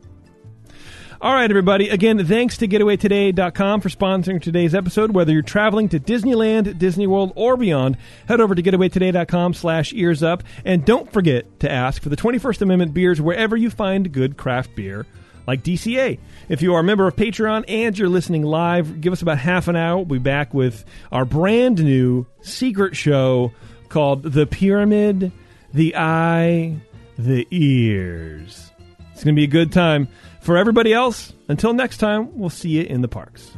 All 1.22 1.34
right, 1.34 1.50
everybody. 1.50 1.90
Again, 1.90 2.24
thanks 2.26 2.56
to 2.56 2.66
GetAwayToday.com 2.66 3.82
for 3.82 3.90
sponsoring 3.90 4.40
today's 4.40 4.74
episode. 4.74 5.10
Whether 5.10 5.34
you're 5.34 5.42
traveling 5.42 5.90
to 5.90 6.00
Disneyland, 6.00 6.78
Disney 6.78 7.06
World, 7.06 7.34
or 7.36 7.58
beyond, 7.58 7.98
head 8.26 8.40
over 8.40 8.54
to 8.54 8.62
GetAwayToday.com 8.62 9.52
slash 9.52 9.92
ears 9.92 10.22
up. 10.22 10.42
And 10.64 10.82
don't 10.82 11.12
forget 11.12 11.60
to 11.60 11.70
ask 11.70 12.00
for 12.00 12.08
the 12.08 12.16
21st 12.16 12.62
Amendment 12.62 12.94
beers 12.94 13.20
wherever 13.20 13.54
you 13.54 13.68
find 13.68 14.10
good 14.10 14.38
craft 14.38 14.74
beer, 14.74 15.04
like 15.46 15.62
DCA. 15.62 16.18
If 16.48 16.62
you 16.62 16.72
are 16.72 16.80
a 16.80 16.84
member 16.84 17.06
of 17.06 17.16
Patreon 17.16 17.66
and 17.68 17.98
you're 17.98 18.08
listening 18.08 18.42
live, 18.42 19.02
give 19.02 19.12
us 19.12 19.20
about 19.20 19.36
half 19.36 19.68
an 19.68 19.76
hour. 19.76 19.98
We'll 19.98 20.06
be 20.06 20.18
back 20.20 20.54
with 20.54 20.86
our 21.12 21.26
brand 21.26 21.84
new 21.84 22.24
secret 22.40 22.96
show 22.96 23.52
called 23.90 24.22
The 24.22 24.46
Pyramid, 24.46 25.32
The 25.74 25.96
Eye, 25.96 26.76
The 27.18 27.46
Ears. 27.50 28.70
It's 29.12 29.22
going 29.22 29.34
to 29.34 29.38
be 29.38 29.44
a 29.44 29.48
good 29.48 29.70
time. 29.70 30.08
For 30.40 30.56
everybody 30.56 30.92
else, 30.92 31.32
until 31.48 31.74
next 31.74 31.98
time, 31.98 32.38
we'll 32.38 32.50
see 32.50 32.70
you 32.70 32.82
in 32.82 33.02
the 33.02 33.08
parks. 33.08 33.52